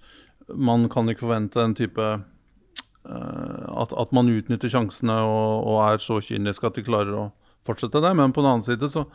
man 0.54 0.86
kan 0.92 1.08
ikke 1.10 1.24
forvente 1.24 1.58
den 1.58 1.74
type 1.78 2.04
eh, 2.06 3.64
at, 3.82 3.94
at 3.96 4.12
man 4.14 4.30
utnytter 4.30 4.70
sjansene 4.70 5.16
og, 5.26 5.66
og 5.72 5.80
er 5.88 6.02
så 6.02 6.20
kynisk 6.22 6.68
at 6.68 6.78
de 6.78 6.86
klarer 6.86 7.16
å 7.16 7.24
fortsette 7.66 8.02
det. 8.02 8.12
Men 8.18 8.34
på 8.34 8.44
den 8.44 8.52
annen 8.52 8.66
side 8.66 8.90
så 8.92 9.06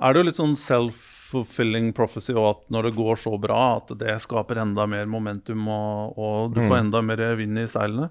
er 0.00 0.12
det 0.12 0.22
jo 0.22 0.28
litt 0.28 0.38
sånn 0.40 0.56
self-fulfilling 0.58 1.92
prophecy, 1.96 2.32
og 2.36 2.48
at 2.52 2.64
når 2.74 2.88
det 2.88 2.96
går 2.98 3.20
så 3.20 3.36
bra, 3.40 3.62
at 3.80 3.92
det 4.00 4.16
skaper 4.24 4.62
enda 4.62 4.86
mer 4.90 5.10
momentum, 5.10 5.68
og, 5.70 6.18
og 6.18 6.54
du 6.56 6.62
får 6.64 6.80
enda 6.80 7.02
mer 7.04 7.26
vind 7.40 7.60
i 7.60 7.68
seilene. 7.70 8.10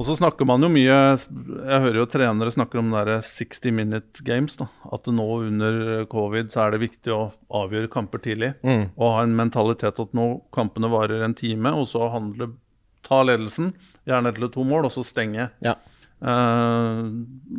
Og 0.00 0.06
så 0.08 0.14
snakker 0.16 0.48
man 0.48 0.64
jo 0.64 0.70
mye 0.72 0.94
Jeg 0.96 1.82
hører 1.84 1.98
jo 2.00 2.06
trenere 2.08 2.52
snakker 2.54 2.80
om 2.80 2.88
der 2.94 3.18
60 3.20 3.74
minute 3.76 4.24
games. 4.24 4.56
da 4.56 4.70
At 4.88 5.04
nå 5.12 5.26
under 5.44 6.06
covid 6.08 6.48
så 6.54 6.64
er 6.64 6.74
det 6.74 6.86
viktig 6.86 7.12
å 7.12 7.26
avgjøre 7.60 7.92
kamper 7.92 8.24
tidlig. 8.24 8.54
Og 8.96 9.12
ha 9.18 9.26
en 9.26 9.36
mentalitet 9.36 10.00
at 10.00 10.16
nå 10.16 10.30
kampene 10.56 10.88
varer 10.88 11.26
en 11.26 11.36
time, 11.36 11.74
og 11.76 11.84
så 11.92 12.08
handle 12.14 12.54
ta 13.06 13.22
ledelsen, 13.24 13.74
gjerne 14.08 14.32
til 14.36 14.50
to 14.52 14.64
mål, 14.66 14.88
og 14.88 14.94
så 14.94 15.04
stenge. 15.06 15.50
Ja. 15.64 15.76
Uh, 16.20 17.08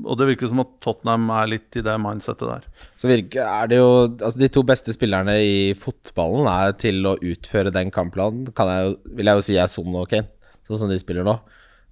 og 0.05 0.19
det 0.19 0.27
virker 0.29 0.51
som 0.51 0.61
at 0.61 0.75
Tottenham 0.85 1.31
er 1.33 1.47
litt 1.49 1.77
i 1.79 1.81
det 1.85 1.95
mindsettet 2.01 2.45
der. 2.45 2.67
Så 3.01 3.09
virker, 3.09 3.41
er 3.41 3.71
det 3.71 3.79
jo 3.79 3.87
Altså, 4.05 4.37
de 4.37 4.51
to 4.53 4.61
beste 4.61 4.93
spillerne 4.93 5.33
i 5.41 5.55
fotballen 5.73 6.45
er 6.49 6.75
til 6.77 7.01
å 7.09 7.15
utføre 7.17 7.73
den 7.73 7.89
kampplanen, 7.93 8.51
kan 8.57 8.69
jeg, 8.69 8.99
vil 9.17 9.31
jeg 9.31 9.39
jo 9.39 9.47
si 9.47 9.57
er 9.57 9.71
Son 9.71 9.97
og 9.97 10.09
Kane, 10.13 10.29
sånn 10.69 10.83
som 10.83 10.93
de 10.93 10.99
spiller 11.01 11.25
nå. 11.25 11.39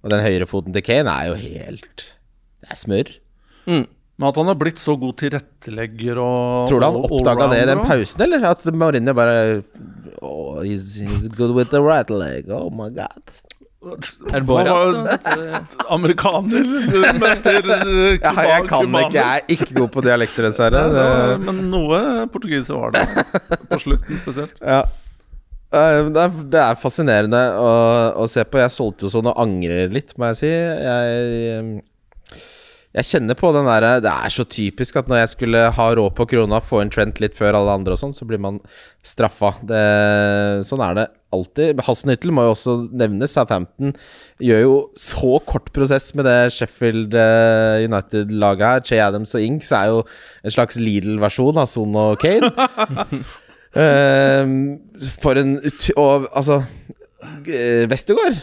Og 0.00 0.12
den 0.12 0.22
høyrefoten 0.24 0.76
til 0.76 0.84
Kane 0.84 1.12
er 1.12 1.30
jo 1.30 1.40
helt 1.40 2.04
Det 2.60 2.70
er 2.72 2.78
smør. 2.78 3.10
Mm. 3.68 3.86
Men 4.20 4.28
at 4.28 4.36
han 4.36 4.50
har 4.50 4.56
blitt 4.60 4.80
så 4.80 4.96
god 5.00 5.16
tilrettelegger 5.20 6.18
og 6.20 6.68
Tror 6.68 6.82
du 6.82 6.86
han 6.86 6.98
oppdaga 7.06 7.46
det 7.54 7.60
i 7.62 7.68
den 7.70 7.84
pausen, 7.88 8.24
eller? 8.26 8.44
At 8.50 8.64
Mourinho 8.68 9.14
bare 9.16 9.36
oh, 10.20 10.60
he's, 10.60 10.98
he's 11.00 11.28
good 11.28 11.54
with 11.56 11.70
the 11.72 11.80
right 11.80 12.10
leg. 12.12 12.50
Oh 12.52 12.68
my 12.68 12.90
god. 12.92 13.32
Er 14.34 14.42
det 14.42 14.44
Borat? 14.44 15.76
Amerikaner 15.88 16.66
møter 17.16 17.64
Ja, 18.26 18.32
jeg 18.44 18.66
kan 18.68 18.92
ikke, 18.92 19.14
jeg 19.14 19.24
er 19.24 19.54
ikke 19.54 19.70
god 19.78 19.88
på 19.94 20.02
dialekter, 20.04 20.50
dessverre. 20.50 20.82
Men 21.40 21.62
noe 21.72 22.26
portugiser 22.32 22.76
var 22.76 22.92
det. 22.98 23.06
På 23.70 23.80
slutten 23.80 24.20
spesielt. 24.20 24.60
Ja. 24.60 24.82
Eh, 25.70 26.00
Det 26.10 26.22
er, 26.24 26.32
det 26.50 26.62
er 26.64 26.80
fascinerende 26.80 27.42
å, 27.60 27.68
å 28.24 28.26
se 28.30 28.42
på. 28.46 28.58
Jeg 28.62 28.74
solgte 28.74 29.06
jo 29.06 29.12
sånn 29.14 29.30
og 29.30 29.38
angrer 29.38 29.92
litt, 29.94 30.16
må 30.18 30.32
jeg 30.32 30.40
si. 30.40 30.50
Jeg, 30.50 31.84
jeg 32.90 33.06
kjenner 33.06 33.36
på 33.38 33.52
den 33.54 33.68
derre 33.70 34.00
Det 34.02 34.10
er 34.10 34.32
så 34.34 34.42
typisk 34.50 34.96
at 34.98 35.06
når 35.06 35.20
jeg 35.20 35.28
skulle 35.36 35.60
ha 35.76 35.84
råd 35.94 36.16
på 36.18 36.24
krona, 36.32 36.58
få 36.58 36.80
en 36.82 36.90
Trent 36.90 37.20
litt 37.22 37.36
før 37.38 37.54
alle 37.60 37.76
andre 37.78 37.94
og 37.94 38.00
sånn, 38.00 38.14
så 38.16 38.26
blir 38.26 38.40
man 38.42 38.58
straffa. 39.06 39.52
Det, 39.62 39.82
sånn 40.66 40.82
er 40.88 40.96
det 40.98 41.04
alltid. 41.30 41.78
Hassenhyttel 41.86 42.32
må 42.34 42.48
jo 42.48 42.56
også 42.56 42.74
nevnes. 42.90 43.36
Southampton 43.38 43.94
gjør 44.42 44.64
jo 44.64 44.74
så 44.98 45.36
kort 45.46 45.70
prosess 45.76 46.08
med 46.18 46.26
det 46.26 46.50
Sheffield 46.56 47.14
eh, 47.14 47.84
United-laget 47.86 48.66
her. 48.66 48.82
Che 48.90 48.98
Adams 49.06 49.36
og 49.38 49.46
Inks 49.46 49.70
er 49.78 49.92
jo 49.94 50.02
en 50.42 50.56
slags 50.58 50.80
Lidl-versjon 50.82 51.62
av 51.62 51.70
Son 51.70 51.94
og 51.94 52.18
Kane. 52.26 52.50
Ehm, 53.76 54.80
for 55.22 55.38
en 55.38 55.56
ut... 55.66 55.90
Og 55.96 56.28
altså 56.36 56.62
Westergård 57.90 58.40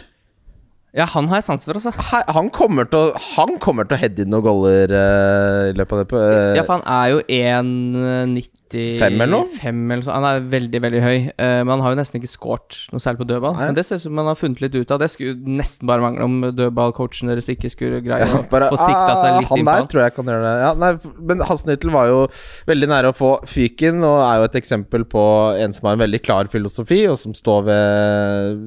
Ja, 0.98 1.06
han 1.14 1.28
har 1.30 1.44
jeg 1.44 1.46
sans 1.46 1.66
for, 1.68 1.78
altså. 1.78 1.92
Han 2.34 2.48
kommer 2.54 2.88
til 2.90 2.98
å, 3.12 3.24
han 3.36 3.60
kommer 3.62 3.86
til 3.86 4.00
å 4.00 4.02
heade 4.02 4.24
inn 4.24 4.32
noen 4.34 4.46
goller 4.48 4.90
uh, 4.90 5.70
i 5.70 5.76
løpet 5.78 5.94
av 5.94 6.00
det. 6.02 6.06
På, 6.10 6.22
eh, 6.26 6.56
Ja, 6.58 6.64
for 6.66 6.80
han 6.80 6.88
er 6.90 7.12
jo 7.14 7.20
1,95 7.28 8.54
Fem 8.68 9.14
eller 9.16 9.30
noe? 9.32 9.46
Eller 9.64 10.02
så. 10.04 10.12
Han 10.12 10.26
er 10.28 10.42
veldig, 10.52 10.82
veldig 10.84 11.04
høy. 11.04 11.30
Uh, 11.38 11.62
men 11.62 11.70
han 11.76 11.84
har 11.86 11.94
jo 11.94 12.00
nesten 12.02 12.18
ikke 12.20 12.32
scoret 12.32 12.80
noe 12.92 13.04
særlig 13.04 13.22
på 13.22 13.30
dødball. 13.30 13.54
Nei. 13.56 13.70
Men 13.70 13.78
det 13.78 13.86
ser 13.88 14.02
ut 14.02 14.08
som 14.08 14.20
han 14.20 14.32
har 14.32 14.40
funnet 14.42 14.66
litt 14.66 14.76
ut 14.76 14.92
av. 14.92 15.00
Det 15.04 15.12
skulle 15.14 15.56
nesten 15.62 15.88
bare 15.88 16.04
mangle 16.04 16.26
om 16.26 16.36
dødballcoachen 16.50 17.32
deres 17.32 17.48
ikke 17.54 17.72
skulle 17.72 18.02
greie 18.04 18.26
Ja, 18.26 18.42
å 18.42 18.44
få 18.50 18.82
sikta 18.82 19.16
seg 19.22 19.38
litt 19.38 19.54
innpå. 19.54 19.62
han 19.62 19.86
der 19.86 19.92
tror 19.94 20.04
jeg 20.08 20.18
kan 20.18 20.34
gjøre 20.34 20.50
det. 20.50 20.56
Ja, 20.66 20.76
nei, 20.82 20.94
men 21.30 21.46
Hasnittel 21.48 21.94
var 21.94 22.10
jo 22.10 22.22
veldig 22.68 22.92
nære 22.92 23.14
å 23.14 23.18
få 23.22 23.36
fyken, 23.48 24.02
og 24.02 24.20
er 24.26 24.42
jo 24.42 24.50
et 24.50 24.62
eksempel 24.66 25.06
på 25.08 25.28
en 25.62 25.78
som 25.78 25.88
har 25.88 26.00
en 26.00 26.08
veldig 26.08 26.26
klar 26.26 26.50
filosofi, 26.52 27.06
og 27.08 27.22
som 27.22 27.38
står 27.38 27.70
ved 27.70 28.66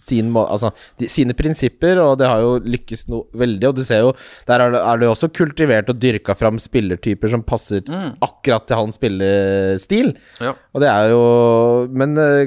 sin, 0.00 0.30
må- 0.34 0.46
altså, 0.50 0.70
de, 0.98 1.08
sine 1.10 1.34
prinsipper, 1.38 1.98
og 2.02 2.18
det 2.20 2.26
har 2.30 2.40
jo 2.44 2.58
lykkes 2.64 3.06
noe 3.12 3.26
veldig. 3.38 3.68
Og 3.70 3.76
du 3.78 3.84
ser 3.84 4.04
jo, 4.06 4.12
der 4.48 4.60
er 4.66 4.74
det, 4.74 4.80
er 4.82 4.98
det 5.02 5.08
jo 5.08 5.14
også 5.14 5.30
kultivert 5.36 5.88
og 5.92 5.98
dyrka 6.02 6.36
fram 6.38 6.58
spillertyper 6.62 7.28
som 7.32 7.42
passer 7.42 7.82
akkurat 8.24 8.66
til 8.68 8.76
hans 8.80 8.98
spillestil. 9.00 10.14
Ja. 10.40 10.54
Og 10.74 10.80
det 10.84 10.88
er 10.92 11.10
jo 11.12 11.22
Men 11.92 12.16
uh, 12.18 12.46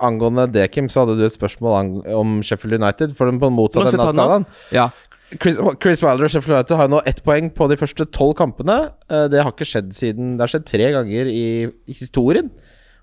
angående 0.00 0.46
det, 0.52 0.70
Kim, 0.72 0.88
så 0.88 1.02
hadde 1.04 1.18
du 1.20 1.26
et 1.26 1.34
spørsmål 1.34 1.74
ang 1.76 1.90
om 2.16 2.38
Sheffield 2.42 2.78
United, 2.80 3.12
for 3.18 3.28
den 3.28 3.38
på 3.40 3.50
den 3.50 3.56
motsatte 3.58 3.90
Må 3.92 3.98
enden 3.98 4.06
av 4.06 4.14
skalaen. 4.14 4.46
Ja. 4.72 4.88
Chris, 5.30 5.58
Chris 5.82 6.00
Wilder 6.02 6.26
og 6.26 6.32
Sheffield 6.32 6.56
United 6.56 6.76
har 6.80 6.88
nå 6.90 7.02
ett 7.06 7.20
poeng 7.22 7.50
på 7.54 7.68
de 7.70 7.76
første 7.78 8.06
tolv 8.10 8.32
kampene. 8.40 8.78
Eh, 9.10 9.28
Det 9.30 9.42
har 9.44 9.52
ikke 9.52 9.68
skjedd 9.68 9.92
siden 9.94 10.32
Det 10.38 10.42
har 10.42 10.50
skjedd 10.54 10.64
tre 10.66 10.88
ganger 10.96 11.28
i 11.30 11.44
historien. 11.86 12.48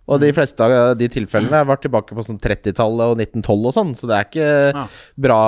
Og 0.07 0.21
de 0.23 0.29
fleste 0.31 0.63
av 0.63 0.93
de 0.97 1.09
tilfellene 1.11 1.65
var 1.67 1.81
tilbake 1.83 2.15
på 2.15 2.23
sånn 2.23 2.39
30-tallet 2.39 3.11
og 3.11 3.19
1912 3.19 3.65
og 3.67 3.73
sånn, 3.75 3.91
så 3.99 4.07
det 4.07 4.15
er 4.15 4.29
ikke 4.29 4.49
Ja. 4.77 4.85
bra 5.19 5.41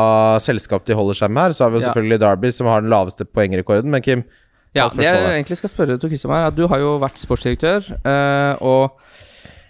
selskap 0.43 0.83
de 0.85 0.97
holder 0.99 1.15
seg 1.15 1.31
med 1.31 1.43
her. 1.43 1.55
Så 1.55 1.63
har 1.63 1.71
vi 1.71 1.79
jo 1.79 1.85
selvfølgelig 1.87 2.19
Derby, 2.19 2.51
som 2.51 2.67
har 2.67 2.81
den 2.83 2.91
laveste 2.91 3.23
poengrekorden. 3.25 3.89
Men 3.89 4.01
Kim, 4.03 4.23
Ja, 4.75 4.87
det 4.89 5.01
jeg 5.01 5.15
egentlig 5.45 5.57
skal 5.57 5.69
spørre 5.71 5.97
Tor 5.97 6.09
her, 6.09 6.45
at 6.47 6.55
du 6.55 6.67
har 6.67 6.77
jo 6.77 6.99
vært 6.99 7.17
sportsdirektør, 7.17 7.87
eh, 8.05 8.55
og 8.61 8.91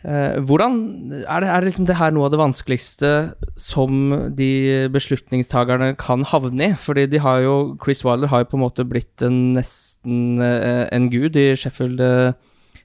eh, 0.03 0.39
hvordan 0.43 1.23
er 1.23 1.39
det, 1.39 1.49
er 1.49 1.61
det 1.61 1.69
liksom 1.69 1.85
det 1.87 1.95
her 1.95 2.11
noe 2.11 2.25
av 2.25 2.31
det 2.31 2.39
vanskeligste 2.41 3.33
som 3.55 4.33
de 4.35 4.89
beslutningstagerne 4.91 5.95
kan 5.97 6.23
havne 6.25 6.71
i? 6.71 6.73
Fordi 6.75 7.05
de 7.07 7.19
har 7.23 7.41
jo 7.45 7.77
Chris 7.83 8.03
Wilder 8.03 8.27
har 8.27 8.43
jo 8.43 8.49
på 8.51 8.57
en 8.59 8.65
måte 8.65 8.83
blitt 8.89 9.21
en 9.21 9.53
nesten 9.55 10.41
eh, 10.41 10.87
en 10.91 11.09
gud 11.09 11.35
i 11.39 11.53
Sheffield 11.55 12.01
eh, 12.01 12.33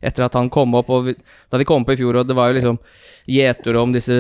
etter 0.05 0.27
at 0.27 0.37
han 0.39 0.51
kom 0.53 0.77
opp. 0.79 0.91
Og 0.93 1.09
vi, 1.09 1.15
da 1.51 1.61
de 1.61 1.67
kom 1.69 1.85
opp 1.85 1.93
i 1.95 1.99
fjor, 1.99 2.21
og 2.21 2.29
det 2.29 2.37
var 2.37 2.51
jo 2.51 2.59
liksom 2.59 2.79
gjetord 3.35 3.81
om 3.81 3.95
disse 3.95 4.15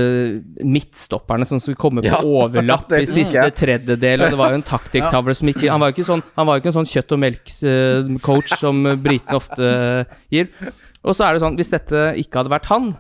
midtstopperne 0.65 1.47
som 1.49 1.61
skulle 1.61 1.81
komme 1.81 2.05
på 2.05 2.09
Ja, 2.15 2.23
overlapp 2.25 2.93
i 2.97 3.05
siste 3.09 3.47
tredjedel, 3.59 4.25
og 4.25 4.33
det 4.33 4.41
var 4.41 4.55
jo 4.55 4.61
en 4.61 4.67
taktikktavle 4.67 5.37
som 5.39 5.51
ikke 5.53 5.69
Han 5.69 5.83
var 5.83 5.93
jo 5.93 5.99
ikke 5.99 6.09
sånn 6.09 6.25
var 6.35 6.53
jo 6.57 6.63
ikke 6.63 6.73
en 6.73 6.79
sånn 6.81 6.91
kjøtt 6.91 7.17
og 7.17 7.23
melk-coach 7.25 8.57
som 8.65 8.85
britene 9.05 9.41
ofte 9.41 9.73
gir. 10.33 10.53
Og 11.05 11.17
så 11.17 11.27
er 11.27 11.37
det 11.37 11.45
sånn, 11.45 11.59
hvis 11.61 11.73
dette 11.75 12.07
ikke 12.21 12.41
hadde 12.41 12.55
vært 12.55 12.71
han 12.73 12.95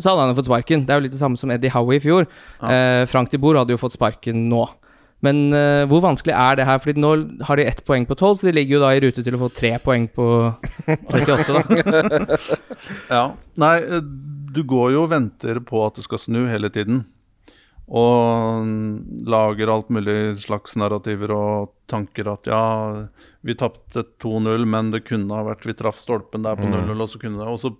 så 0.00 0.12
hadde 0.12 0.22
han 0.22 0.30
jo 0.32 0.38
fått 0.38 0.48
sparken. 0.48 0.84
Det 0.86 0.94
er 0.94 1.00
jo 1.00 1.04
litt 1.04 1.14
det 1.14 1.20
samme 1.20 1.36
som 1.40 1.50
Eddie 1.52 1.72
Howe 1.74 1.96
i 1.96 2.02
fjor. 2.02 2.28
Eh, 2.64 3.02
Frank 3.10 3.32
de 3.32 3.40
Boer 3.42 3.58
hadde 3.60 3.74
jo 3.74 3.80
fått 3.80 3.96
sparken 3.96 4.46
nå. 4.48 4.62
Men 5.24 5.52
uh, 5.52 5.84
hvor 5.90 6.02
vanskelig 6.04 6.34
er 6.36 6.58
det 6.58 6.66
her? 6.68 6.80
Fordi 6.80 7.02
nå 7.02 7.12
har 7.48 7.60
de 7.60 7.68
ett 7.68 7.84
poeng 7.84 8.06
på 8.08 8.16
tolv, 8.18 8.40
så 8.40 8.48
de 8.48 8.56
ligger 8.56 8.78
jo 8.78 8.82
da 8.84 8.92
i 8.96 9.02
rute 9.04 9.24
til 9.24 9.36
å 9.36 9.42
få 9.42 9.50
tre 9.52 9.74
poeng 9.84 10.08
på 10.14 10.26
38, 10.88 11.56
da. 11.56 12.38
Ja. 13.16 13.24
Nei, 13.60 13.74
eh, 13.84 14.04
du 14.50 14.62
går 14.66 14.94
jo 14.94 15.04
og 15.04 15.10
venter 15.12 15.60
på 15.66 15.82
at 15.84 15.98
det 15.98 16.06
skal 16.06 16.22
snu 16.22 16.44
hele 16.48 16.70
tiden. 16.72 17.04
Og 17.90 18.64
mm, 18.64 19.26
lager 19.28 19.72
alt 19.74 19.90
mulig 19.92 20.16
slags 20.44 20.76
narrativer 20.78 21.34
og 21.34 21.72
tanker 21.90 22.30
at 22.32 22.48
ja, 22.48 22.64
vi 23.44 23.56
tapte 23.58 24.06
2-0, 24.22 24.64
men 24.64 24.92
det 24.94 25.04
kunne 25.08 25.36
ha 25.36 25.44
vært 25.50 25.66
Vi 25.66 25.74
traff 25.76 25.98
stolpen 26.00 26.46
der 26.46 26.58
på 26.58 26.68
0-0, 26.70 26.94
og 26.94 27.10
så 27.10 27.20
kunne 27.20 27.42
det 27.42 27.50
Og 27.50 27.60
så 27.62 27.74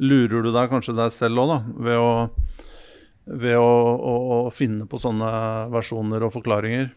lurer 0.00 0.44
du 0.44 0.52
deg 0.52 0.70
kanskje 0.70 0.94
deg 0.96 1.14
selv 1.16 1.42
òg, 1.42 1.50
da, 1.50 1.58
ved 1.88 1.98
å 2.00 2.12
ved 3.26 3.56
å, 3.58 3.66
å, 3.96 4.14
å 4.48 4.50
finne 4.54 4.86
på 4.90 4.98
sånne 5.00 5.28
versjoner 5.72 6.24
og 6.26 6.32
forklaringer. 6.34 6.90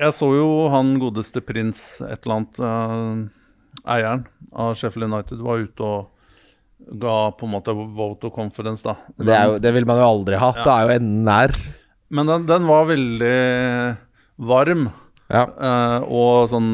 Jeg 0.00 0.14
så 0.16 0.28
jo 0.34 0.48
han 0.72 0.94
godeste 1.00 1.42
prins 1.44 2.00
et 2.04 2.24
eller 2.24 2.38
annet 2.40 2.60
eh, 2.64 3.92
Eieren 3.96 4.24
av 4.52 4.74
Sheffield 4.76 5.08
United 5.12 5.40
var 5.44 5.62
ute 5.62 5.84
og 5.86 6.08
ga 6.98 7.16
på 7.38 7.46
en 7.46 7.52
måte 7.54 7.72
vote 7.76 8.26
of 8.28 8.34
confidence, 8.34 8.82
da. 8.84 8.96
det, 9.22 9.36
jo, 9.46 9.58
det 9.62 9.70
vil 9.76 9.86
man 9.86 10.00
jo 10.00 10.06
aldri 10.08 10.40
ha. 10.40 10.48
Det 10.56 10.72
er 10.72 10.88
jo 10.88 10.94
enden 10.96 11.20
nær. 11.28 11.54
Men 12.12 12.28
den, 12.28 12.46
den 12.50 12.66
var 12.68 12.88
veldig 12.90 13.36
varm, 14.50 14.88
Ja. 15.32 15.44
eh, 15.46 16.04
og 16.12 16.50
sånn 16.52 16.72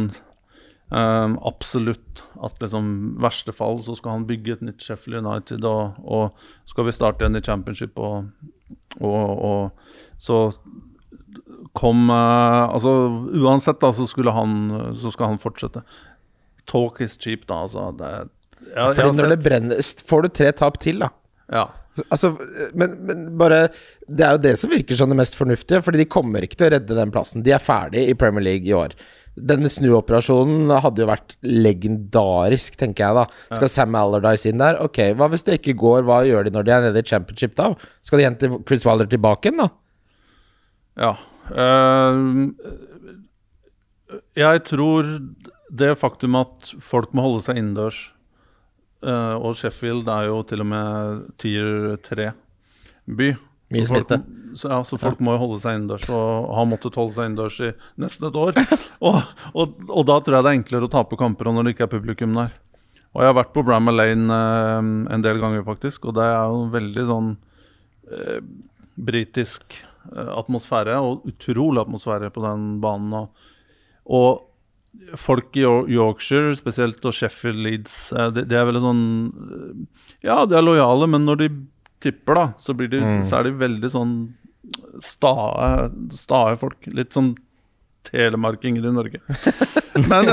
eh, 0.92 1.36
absolutt 1.50 2.24
at 2.44 2.60
liksom 2.62 2.90
verste 3.22 3.54
fall 3.56 3.82
så 3.84 3.96
skal 3.98 4.18
han 4.18 4.28
bygge 4.28 4.56
et 4.56 4.66
nytt 4.68 4.84
Sheffield 4.84 5.22
United, 5.26 5.64
og, 5.68 5.98
og 6.04 6.68
skal 6.68 6.88
vi 6.88 6.96
starte 6.96 7.24
igjen 7.24 7.40
i 7.40 7.44
championship, 7.44 7.98
og, 7.98 8.30
og, 9.00 9.44
og 9.50 10.18
så 10.22 10.42
kom 11.78 12.08
uh, 12.10 12.68
Altså 12.72 12.90
uansett, 13.38 13.78
da, 13.80 13.90
så 13.94 14.04
skulle 14.08 14.32
han 14.34 14.92
Så 14.96 15.12
skal 15.14 15.30
han 15.32 15.40
fortsette. 15.40 15.82
Talk 16.68 17.00
is 17.04 17.14
cheap, 17.20 17.46
da, 17.48 17.62
altså. 17.64 17.86
Det, 17.96 18.10
jeg 18.74 18.96
Fordi 18.98 19.16
når 19.16 19.32
det 19.32 19.38
brenner 19.44 19.90
Får 20.08 20.26
du 20.26 20.28
tre 20.40 20.52
tap 20.56 20.80
til, 20.82 21.04
da 21.04 21.12
ja. 21.48 21.68
Altså, 22.12 22.34
men, 22.78 22.96
men 23.08 23.22
bare 23.40 23.68
Det 24.06 24.24
er 24.24 24.36
jo 24.36 24.42
det 24.44 24.54
som 24.60 24.72
virker 24.72 24.98
som 24.98 25.10
det 25.10 25.18
mest 25.18 25.38
fornuftige, 25.38 25.82
Fordi 25.82 26.02
de 26.02 26.10
kommer 26.10 26.44
ikke 26.44 26.60
til 26.60 26.68
å 26.68 26.74
redde 26.76 26.98
den 26.98 27.14
plassen. 27.14 27.44
De 27.46 27.54
er 27.54 27.62
ferdig 27.62 28.04
i 28.08 28.16
Premier 28.18 28.44
League 28.44 28.68
i 28.68 28.76
år. 28.76 28.94
Denne 29.50 29.70
snuoperasjonen 29.72 30.70
hadde 30.82 31.04
jo 31.04 31.08
vært 31.10 31.36
legendarisk, 31.44 32.76
tenker 32.80 33.04
jeg 33.06 33.18
da. 33.18 33.24
Skal 33.54 33.70
Sam 33.72 33.96
Allardyce 33.98 34.50
inn 34.50 34.62
der? 34.62 34.80
Ok, 34.84 35.00
hva 35.18 35.30
hvis 35.32 35.46
det 35.46 35.60
ikke 35.60 35.76
går? 35.80 36.04
Hva 36.08 36.22
gjør 36.26 36.48
de 36.48 36.54
når 36.54 36.66
de 36.66 36.74
er 36.74 36.86
nede 36.88 37.02
i 37.02 37.08
championship 37.08 37.56
da? 37.58 37.72
Skal 38.06 38.22
de 38.22 38.28
hente 38.28 38.52
Chris 38.68 38.86
Wilder 38.88 39.10
tilbake 39.10 39.50
igjen, 39.50 39.64
da? 39.64 39.68
Ja. 40.98 41.12
Uh, 41.48 42.52
jeg 44.38 44.62
tror 44.68 45.08
det 45.68 45.94
faktum 46.00 46.36
at 46.40 46.72
folk 46.84 47.14
må 47.16 47.24
holde 47.24 47.42
seg 47.44 47.58
innendørs 47.60 47.98
uh, 49.04 49.36
Og 49.40 49.56
Sheffield 49.56 50.08
er 50.12 50.28
jo 50.28 50.42
til 50.48 50.64
og 50.64 50.68
med 50.68 51.22
tier 51.40 51.96
3-by. 52.04 53.30
Mye 53.74 53.84
Så 53.84 53.94
folk- 53.94 54.06
smitte. 54.08 54.20
Så, 54.58 54.68
ja, 54.72 54.78
så 54.82 54.96
folk 54.98 55.18
må 55.22 55.34
jo 55.36 55.42
holde 55.42 55.58
seg 55.62 55.76
innendørs, 55.76 56.06
og 56.10 56.46
har 56.56 56.64
måttet 56.66 56.96
holde 56.98 57.12
seg 57.14 57.28
innendørs 57.28 57.58
i 57.62 57.68
nesten 58.00 58.26
et 58.30 58.38
år. 58.40 58.56
og, 59.06 59.18
og, 59.52 59.74
og 59.92 60.06
da 60.08 60.16
tror 60.24 60.38
jeg 60.38 60.46
det 60.46 60.50
er 60.54 60.58
enklere 60.58 60.88
å 60.88 60.92
tape 60.94 61.18
kamper 61.20 61.50
når 61.52 61.68
det 61.68 61.74
ikke 61.76 61.84
er 61.86 61.92
publikum 61.92 62.32
der. 62.34 62.56
Og 63.12 63.22
jeg 63.22 63.30
har 63.30 63.36
vært 63.38 63.52
på 63.54 63.62
Bramall 63.66 64.00
Lane 64.00 64.34
eh, 64.34 64.88
en 65.14 65.22
del 65.24 65.38
ganger, 65.42 65.62
faktisk, 65.68 66.08
og 66.10 66.16
det 66.18 66.26
er 66.26 66.48
jo 66.50 66.64
veldig 66.74 67.04
sånn 67.12 67.30
eh, 68.08 68.40
britisk 68.98 69.78
eh, 69.78 70.32
atmosfære, 70.40 70.98
og 71.04 71.28
utrolig 71.30 71.84
atmosfære 71.84 72.32
på 72.34 72.42
den 72.44 72.66
banen. 72.82 73.14
Og, 73.20 73.48
og 74.08 75.14
folk 75.20 75.54
i 75.60 75.64
Yorkshire, 75.94 76.56
spesielt 76.58 77.04
og 77.06 77.14
Sheffield 77.14 77.62
Leeds, 77.64 77.98
eh, 78.16 78.30
det, 78.34 78.48
det 78.50 78.58
er 78.58 78.66
veldig 78.72 78.84
sånn 78.84 79.02
eh, 79.28 80.06
Ja, 80.26 80.42
de 80.48 80.58
er 80.58 80.64
lojale, 80.66 81.08
men 81.14 81.28
når 81.28 81.44
de 81.44 81.50
tipper, 82.02 82.38
da, 82.38 82.46
så, 82.60 82.76
blir 82.78 82.90
de, 82.92 83.02
så 83.26 83.40
er 83.40 83.48
de 83.48 83.58
veldig 83.58 83.90
sånn 83.92 84.14
stae, 85.02 85.90
stae 86.14 86.56
folk. 86.60 86.88
Litt 86.92 87.16
sånn 87.16 87.34
telemarkinger 88.08 88.86
i 88.88 88.92
Norge. 88.92 89.20
Men, 90.08 90.28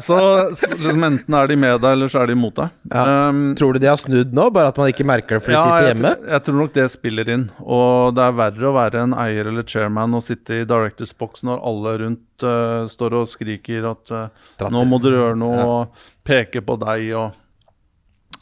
så, 0.00 0.18
så 0.54 0.68
liksom 0.70 1.04
enten 1.04 1.34
er 1.34 1.48
de 1.50 1.56
med 1.58 1.80
deg, 1.82 1.96
eller 1.96 2.10
så 2.10 2.20
er 2.22 2.30
de 2.30 2.36
imot 2.36 2.54
deg. 2.60 2.74
Um, 2.92 3.40
Tror 3.58 3.74
du 3.74 3.82
de 3.82 3.88
har 3.90 3.98
snudd 3.98 4.34
nå, 4.36 4.44
bare 4.54 4.70
at 4.70 4.78
man 4.78 4.92
ikke 4.92 5.06
merker 5.08 5.40
det 5.40 5.46
fordi 5.46 5.56
de 5.56 5.62
sitter 5.64 5.88
hjemme? 5.90 6.12
Jeg, 6.12 6.28
jeg 6.32 6.44
tror 6.46 6.58
nok 6.60 6.74
det 6.76 6.86
spiller 6.92 7.32
inn. 7.34 7.48
Og 7.64 8.14
det 8.16 8.26
er 8.26 8.36
verre 8.38 8.68
å 8.70 8.74
være 8.76 9.02
en 9.08 9.16
eier 9.26 9.50
eller 9.50 9.66
chairman 9.66 10.14
og 10.16 10.22
sitte 10.26 10.60
i 10.60 10.68
directors 10.68 11.14
box 11.18 11.42
når 11.46 11.64
alle 11.72 11.96
rundt 12.04 12.46
uh, 12.46 12.86
står 12.90 13.18
og 13.22 13.32
skriker 13.32 13.90
at 13.90 14.14
uh, 14.14 14.70
nå 14.70 14.86
må 14.86 15.02
du 15.02 15.10
gjøre 15.10 15.34
noe, 15.40 15.66
og 15.66 16.06
peke 16.26 16.62
på 16.62 16.78
deg, 16.86 17.10
og, 17.18 17.42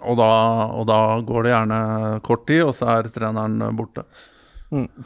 og, 0.04 0.18
da, 0.20 0.30
og 0.76 0.86
da 0.90 1.00
går 1.26 1.46
det 1.46 1.52
gjerne 1.54 1.80
kort 2.26 2.46
tid, 2.48 2.62
og 2.66 2.76
så 2.76 2.92
er 2.98 3.10
treneren 3.14 3.58
borte. 3.78 4.06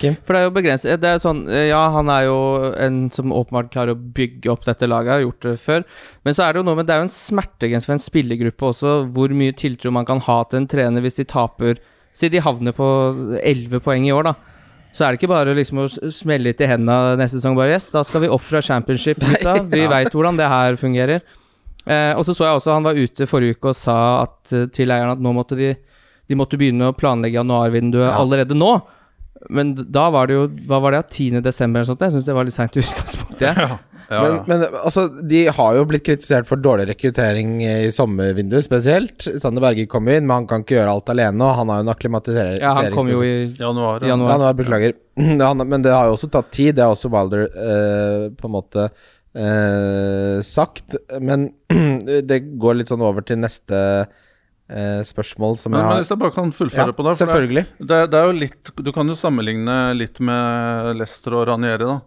Kim? 0.01 0.15
For 0.25 0.33
det 0.33 0.41
er 0.41 0.47
jo 0.47 0.53
begrenset 0.55 1.01
Det 1.03 1.09
er 1.11 1.19
sånn 1.21 1.43
Ja, 1.51 1.81
han 1.93 2.09
er 2.13 2.23
jo 2.29 2.37
en 2.79 3.01
som 3.13 3.35
åpenbart 3.35 3.73
klarer 3.75 3.93
å 3.93 3.99
bygge 4.17 4.49
opp 4.53 4.63
dette 4.65 4.89
laget, 4.89 5.11
har 5.13 5.25
gjort 5.27 5.45
det 5.45 5.55
før. 5.61 5.85
Men 6.25 6.37
så 6.37 6.47
er 6.47 6.55
det 6.55 6.63
jo 6.63 6.69
noe 6.71 6.79
med 6.79 6.89
Det 6.89 6.95
er 6.95 7.03
jo 7.03 7.09
en 7.09 7.13
smertegrense 7.13 7.91
for 7.91 7.97
en 7.99 8.03
spillergruppe 8.03 8.71
også, 8.71 8.95
hvor 9.13 9.35
mye 9.37 9.57
tiltro 9.59 9.93
man 9.93 10.09
kan 10.09 10.23
ha 10.25 10.39
til 10.49 10.63
en 10.63 10.71
trener 10.71 11.05
hvis 11.05 11.21
de 11.21 11.27
taper 11.29 11.83
Si 12.17 12.31
de 12.33 12.41
havner 12.43 12.75
på 12.75 12.87
11 13.39 13.83
poeng 13.85 14.07
i 14.09 14.15
år, 14.15 14.27
da. 14.27 14.33
Så 14.97 15.05
er 15.05 15.13
det 15.13 15.21
ikke 15.21 15.31
bare 15.31 15.53
liksom 15.55 15.85
å 15.85 15.87
smelle 15.87 16.49
litt 16.49 16.63
i 16.65 16.67
hendene 16.67 17.15
neste 17.21 17.39
sesong. 17.39 17.55
Bare 17.55 17.77
yes, 17.77 17.87
da 17.95 18.03
skal 18.03 18.25
vi 18.25 18.31
opp 18.35 18.43
fra 18.43 18.63
championship, 18.65 19.21
gutta. 19.23 19.53
Vi 19.71 19.85
vet 19.85 19.93
veit 19.93 20.17
hvordan 20.17 20.41
det 20.41 20.49
her 20.51 20.79
fungerer. 20.81 21.23
Eh, 21.87 22.13
og 22.19 22.25
så 22.27 22.35
så 22.37 22.45
jeg 22.49 22.59
også 22.59 22.75
han 22.75 22.85
var 22.85 22.99
ute 22.99 23.27
forrige 23.31 23.57
uke 23.57 23.71
og 23.71 23.77
sa 23.79 23.99
at, 24.27 24.53
eh, 24.53 24.67
til 24.75 24.91
eieren 24.91 25.15
at 25.15 25.23
nå 25.25 25.33
måtte 25.37 25.57
de 25.57 25.75
De 26.29 26.37
måtte 26.37 26.59
begynne 26.61 26.91
å 26.91 26.93
planlegge 26.93 27.39
januarvinduet 27.39 28.05
Ja. 28.11 28.19
allerede 28.21 28.53
nå. 28.59 28.83
Men 29.49 29.71
da 29.75 30.11
var 30.11 30.27
det 30.27 30.35
jo 30.35 30.49
Hva 30.69 30.81
var 30.83 30.93
det? 30.93 31.05
10. 31.15 31.41
desember 31.41 31.81
eller 31.81 31.89
sånt? 31.95 32.01
Jeg 32.05 32.13
syns 32.13 32.27
det 32.27 32.35
var 32.35 32.45
litt 32.45 32.55
seint 32.59 32.77
i 32.77 32.81
utgangspunktet. 32.83 33.57
Ja. 33.57 33.79
Ja, 34.11 34.23
Men, 34.23 34.35
ja. 34.37 34.45
men 34.49 34.63
altså, 34.87 35.03
de 35.29 35.41
har 35.53 35.75
jo 35.77 35.83
blitt 35.85 36.03
kritisert 36.07 36.47
for 36.49 36.57
dårlig 36.57 36.87
rekruttering 36.89 37.59
i 37.61 37.91
sommervinduet 37.93 38.65
spesielt. 38.65 39.27
Sander 39.37 39.61
Berge 39.61 39.85
kom 39.87 40.09
inn, 40.09 40.25
men 40.25 40.31
han 40.33 40.47
kan 40.49 40.63
ikke 40.65 40.79
gjøre 40.79 40.95
alt 40.95 41.11
alene, 41.13 41.45
og 41.45 41.53
han 41.59 41.69
har 41.69 41.83
jo 41.83 41.85
en 41.85 41.93
akklimatisering... 41.93 42.57
Ja, 42.63 42.71
han 42.73 42.95
kom 42.97 43.11
jo 43.13 43.21
i 43.21 43.53
Januar. 43.59 44.01
ja. 44.01 44.15
januar. 44.15 44.41
Ja, 44.47 44.53
beklager. 44.57 44.95
Men 45.69 45.83
det 45.85 45.93
har 45.93 46.09
jo 46.09 46.15
også 46.17 46.31
tatt 46.33 46.49
tid. 46.57 46.79
Det 46.79 46.87
har 46.87 46.95
også 46.97 47.11
Wilder 47.13 47.45
eh, 47.53 48.25
på 48.33 48.49
en 48.49 48.55
måte 48.57 48.89
eh, 49.39 50.41
sagt. 50.47 50.97
Men 51.23 51.49
det 52.31 52.41
går 52.61 52.81
litt 52.81 52.91
sånn 52.91 53.05
over 53.07 53.25
til 53.27 53.39
neste 53.41 53.79
eh, 53.79 55.01
spørsmål 55.07 55.57
som 55.61 55.73
Men, 55.73 55.81
jeg 55.85 55.89
men 55.93 56.03
hvis 56.03 56.13
jeg 56.13 56.21
bare 56.25 56.35
kan 56.37 56.53
fullføre 56.55 56.95
på 56.97 57.07
det. 57.07 57.15
det- 57.15 57.23
selvfølgelig. 57.23 57.65
Det, 57.79 58.01
det 58.13 58.19
er 58.21 58.27
jo 58.33 58.37
litt 58.43 58.73
Du 58.85 58.93
kan 58.93 59.09
jo 59.09 59.17
sammenligne 59.19 59.79
litt 59.97 60.21
med 60.21 60.97
Leicester 60.99 61.39
og 61.39 61.47
Ranieri, 61.53 61.87
da. 61.87 62.01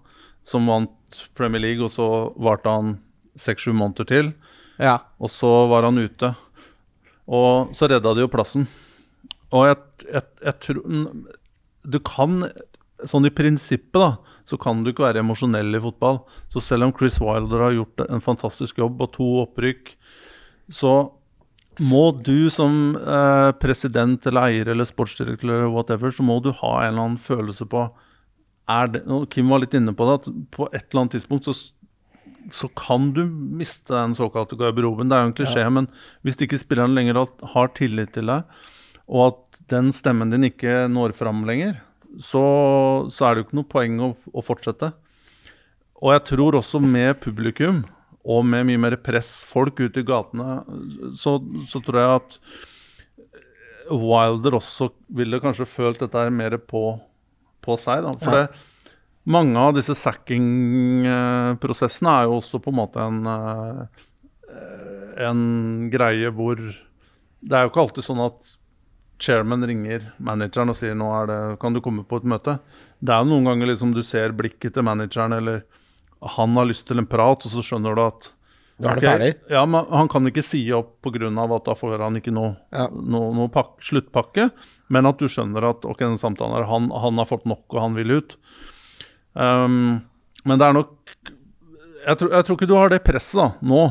Som 0.43 0.67
vant 0.67 1.25
Premier 1.37 1.61
League, 1.61 1.83
og 1.85 1.91
så 1.93 2.07
varte 2.41 2.69
han 2.73 2.95
seks-sju 3.37 3.71
måneder 3.77 4.07
til. 4.09 4.31
Ja. 4.81 4.99
Og 5.21 5.29
så 5.29 5.49
var 5.69 5.85
han 5.85 5.99
ute. 6.01 6.33
Og 7.31 7.69
så 7.77 7.87
redda 7.91 8.15
de 8.17 8.23
jo 8.25 8.31
plassen. 8.33 8.65
Og 9.53 9.67
jeg, 9.67 9.77
jeg, 10.13 10.23
jeg 10.47 10.53
tror 10.63 10.81
Du 11.83 11.97
kan 11.99 12.45
Sånn 13.03 13.25
i 13.25 13.31
prinsippet, 13.33 13.97
da, 13.97 14.11
så 14.47 14.59
kan 14.61 14.83
du 14.83 14.91
ikke 14.91 15.05
være 15.05 15.23
emosjonell 15.23 15.77
i 15.77 15.81
fotball. 15.83 16.21
Så 16.51 16.63
selv 16.63 16.87
om 16.87 16.93
Chris 16.97 17.19
Wilder 17.21 17.65
har 17.67 17.75
gjort 17.77 18.05
en 18.07 18.23
fantastisk 18.23 18.81
jobb 18.81 19.01
og 19.01 19.11
to 19.15 19.27
opprykk, 19.45 19.95
så 20.71 20.95
må 21.79 22.03
du 22.19 22.49
som 22.51 22.95
eh, 22.99 23.49
president 23.61 24.25
eller 24.27 24.49
eier 24.49 24.71
eller 24.73 24.87
sportsdirektør 24.87 25.53
eller 25.53 25.73
whatever, 25.73 26.11
så 26.11 26.25
må 26.25 26.39
du 26.43 26.51
ha 26.61 26.73
en 26.81 26.91
eller 26.91 27.05
annen 27.05 27.21
følelse 27.21 27.67
på 27.71 27.85
er 28.71 28.91
det, 28.93 29.01
og 29.09 29.29
Kim 29.33 29.49
var 29.51 29.63
litt 29.63 29.75
inne 29.75 29.93
på 29.97 30.07
det, 30.07 30.17
at 30.19 30.33
på 30.53 30.67
et 30.71 30.83
eller 30.83 31.03
annet 31.03 31.17
tidspunkt 31.17 31.47
så 31.49 31.55
så 32.49 32.67
kan 32.73 33.11
du 33.13 33.21
miste 33.29 33.93
den 33.93 34.15
såkalte 34.17 34.57
garderoben. 34.57 35.09
Det 35.11 35.17
er 35.17 35.21
jo 35.23 35.29
en 35.29 35.35
klisjé, 35.37 35.65
men 35.69 35.87
hvis 36.25 36.39
ikke 36.41 36.59
spilleren 36.59 36.95
lenger 36.97 37.19
har 37.53 37.69
tillit 37.77 38.13
til 38.15 38.31
deg, 38.31 38.47
og 39.05 39.21
at 39.27 39.61
den 39.71 39.91
stemmen 39.95 40.33
din 40.33 40.47
ikke 40.47 40.87
når 40.91 41.13
fram 41.17 41.43
lenger, 41.47 41.77
så, 42.19 42.43
så 43.11 43.25
er 43.25 43.33
det 43.33 43.39
jo 43.41 43.45
ikke 43.47 43.59
noe 43.61 43.71
poeng 43.71 43.95
å, 44.03 44.09
å 44.33 44.41
fortsette. 44.43 44.91
Og 46.01 46.09
jeg 46.15 46.23
tror 46.31 46.51
også 46.57 46.77
med 46.83 47.19
publikum, 47.21 47.77
og 48.21 48.45
med 48.45 48.65
mye 48.69 48.77
mer 48.81 48.95
press, 49.01 49.43
folk 49.47 49.79
ute 49.81 49.99
i 50.01 50.05
gatene, 50.05 50.63
så, 51.17 51.31
så 51.69 51.79
tror 51.85 51.99
jeg 51.99 52.09
at 52.19 52.31
Wilder 53.91 54.53
også 54.59 54.85
ville 55.11 55.39
kanskje 55.43 55.65
følt 55.69 55.99
dette 56.03 56.17
her 56.17 56.29
mer 56.33 56.57
på, 56.61 56.99
på 57.65 57.71
seg. 57.81 57.97
Da. 58.05 58.11
For 58.21 58.31
det, 58.37 58.45
mange 59.31 59.57
av 59.59 59.75
disse 59.77 59.95
sacking-prosessene 59.97 62.11
er 62.13 62.23
jo 62.29 62.35
også 62.39 62.57
på 62.63 62.69
en 62.71 62.79
måte 62.79 62.99
en, 63.03 63.19
eh, 63.29 63.81
en 65.27 65.41
greie 65.93 66.29
hvor 66.33 66.57
Det 67.41 67.55
er 67.57 67.63
jo 67.65 67.69
ikke 67.71 67.81
alltid 67.81 68.03
sånn 68.05 68.21
at 68.21 68.37
chairman 69.21 69.63
ringer 69.69 70.09
manageren 70.17 70.73
og 70.73 70.77
sier 70.79 70.95
nå 70.97 71.07
er 71.21 71.29
det, 71.29 71.39
kan 71.61 71.75
du 71.75 71.81
komme 71.83 72.03
på 72.07 72.19
et 72.21 72.27
møte. 72.27 72.57
Det 72.99 73.13
er 73.13 73.27
noen 73.27 73.45
ganger 73.47 73.69
liksom 73.71 73.93
du 73.95 74.01
ser 74.05 74.33
blikket 74.37 74.75
til 74.75 74.85
manageren, 74.87 75.35
eller 75.37 75.63
han 76.37 76.57
har 76.57 76.69
lyst 76.69 76.87
til 76.89 77.01
en 77.01 77.09
prat, 77.09 77.45
og 77.45 77.53
så 77.53 77.63
skjønner 77.65 77.97
du 77.97 78.03
at 78.03 78.31
da 78.81 78.91
er 78.95 78.97
det 78.97 79.05
ferdig. 79.05 79.31
Ja, 79.53 79.61
men 79.69 79.85
Han 79.93 80.07
kan 80.09 80.25
ikke 80.25 80.41
si 80.45 80.63
opp 80.73 81.01
pga. 81.05 81.29
at 81.29 81.65
da 81.65 81.73
får 81.77 81.99
han 82.01 82.17
ikke 82.17 82.33
noe, 82.33 82.57
Ja. 82.71 82.87
noe, 82.89 83.33
noe 83.33 83.49
pak 83.49 83.77
sluttpakke, 83.81 84.49
men 84.89 85.05
at 85.05 85.17
du 85.19 85.27
skjønner 85.27 85.69
at 85.69 85.85
ok, 85.85 85.99
den 85.99 86.17
samtalen 86.17 86.55
her, 86.57 86.65
han, 86.65 86.89
han 86.89 87.17
har 87.17 87.25
fått 87.25 87.45
nok, 87.45 87.65
og 87.69 87.81
han 87.81 87.93
vil 87.93 88.17
ut. 88.17 88.37
Um, 89.33 90.01
men 90.43 90.57
det 90.59 90.65
er 90.67 90.73
nok 90.73 90.97
jeg 92.01 92.17
tror, 92.17 92.31
jeg 92.33 92.45
tror 92.45 92.57
ikke 92.57 92.67
du 92.67 92.75
har 92.75 92.89
det 92.89 93.03
presset 93.05 93.37
da, 93.37 93.47
nå, 93.61 93.81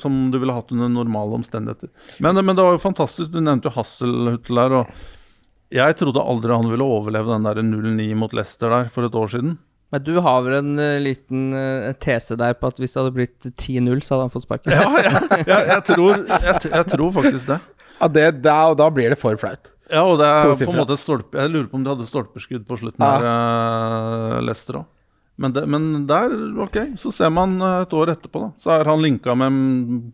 som 0.00 0.30
du 0.32 0.38
ville 0.42 0.54
hatt 0.56 0.72
under 0.74 0.88
normale 0.92 1.38
omstendigheter. 1.38 1.90
Men, 2.22 2.38
men 2.44 2.56
det 2.56 2.64
var 2.64 2.76
jo 2.76 2.82
fantastisk. 2.82 3.30
Du 3.32 3.40
nevnte 3.40 3.70
jo 3.70 3.76
Hasselhuttel 3.76 4.60
der. 4.62 4.74
og 4.80 5.72
Jeg 5.74 5.96
trodde 6.00 6.22
aldri 6.22 6.54
han 6.54 6.70
ville 6.70 6.86
overleve 6.86 7.32
den 7.34 7.48
der 7.48 7.62
0-9 7.62 8.10
mot 8.18 8.36
Leicester 8.36 8.72
der 8.72 8.90
for 8.94 9.08
et 9.08 9.16
år 9.18 9.32
siden. 9.36 9.56
Men 9.94 10.02
du 10.02 10.16
har 10.18 10.42
vel 10.42 10.56
en 10.58 10.72
uh, 10.82 10.96
liten 10.98 11.52
uh, 11.54 11.92
tese 12.02 12.34
der 12.38 12.56
på 12.58 12.72
at 12.72 12.80
hvis 12.82 12.96
det 12.96 13.02
hadde 13.04 13.14
blitt 13.14 13.46
10-0, 13.52 14.02
så 14.02 14.16
hadde 14.16 14.24
han 14.26 14.34
fått 14.34 14.46
sparken? 14.48 14.74
Ja, 14.74 14.88
jeg, 14.98 15.46
jeg, 15.46 15.68
jeg, 15.70 15.82
tror, 15.92 16.24
jeg, 16.26 16.72
jeg 16.72 16.88
tror 16.90 17.14
faktisk 17.14 17.52
det. 17.52 17.60
Ja, 18.00 18.08
det, 18.12 18.26
da, 18.44 18.58
da 18.76 18.90
blir 18.92 19.14
det 19.14 19.18
for 19.20 19.38
flaut. 19.40 19.70
Ja, 19.86 20.02
og 20.02 20.18
det 20.18 20.26
er 20.26 20.50
på 20.66 20.72
en 20.72 20.80
måte 20.80 20.96
stolpe 20.98 21.38
Jeg 21.38 21.52
lurer 21.52 21.68
på 21.70 21.78
om 21.78 21.84
de 21.86 21.92
hadde 21.92 22.08
stolpeskudd 22.08 22.64
på 22.66 22.78
slutten 22.80 23.04
Ja. 23.06 23.20
uh, 23.22 24.40
Leicester 24.42 24.80
òg. 24.80 24.88
Men, 25.36 25.52
det, 25.52 25.66
men 25.68 26.06
der, 26.08 26.32
ok, 26.64 26.76
så 26.96 27.10
ser 27.12 27.32
man 27.34 27.58
eh, 27.60 27.82
et 27.84 27.92
år 27.92 28.14
etterpå, 28.14 28.40
da. 28.40 28.48
Så 28.60 28.72
er 28.72 28.88
han 28.88 29.02
linka 29.04 29.34
med 29.36 30.12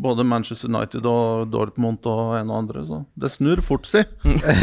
både 0.00 0.24
Manchester 0.24 0.70
United 0.72 1.04
og 1.08 1.50
Dortmund 1.52 2.08
og 2.08 2.38
en 2.38 2.48
og 2.48 2.62
andre, 2.62 2.84
så 2.88 3.02
det 3.12 3.28
snur 3.34 3.60
fort, 3.64 3.84
si. 3.88 4.00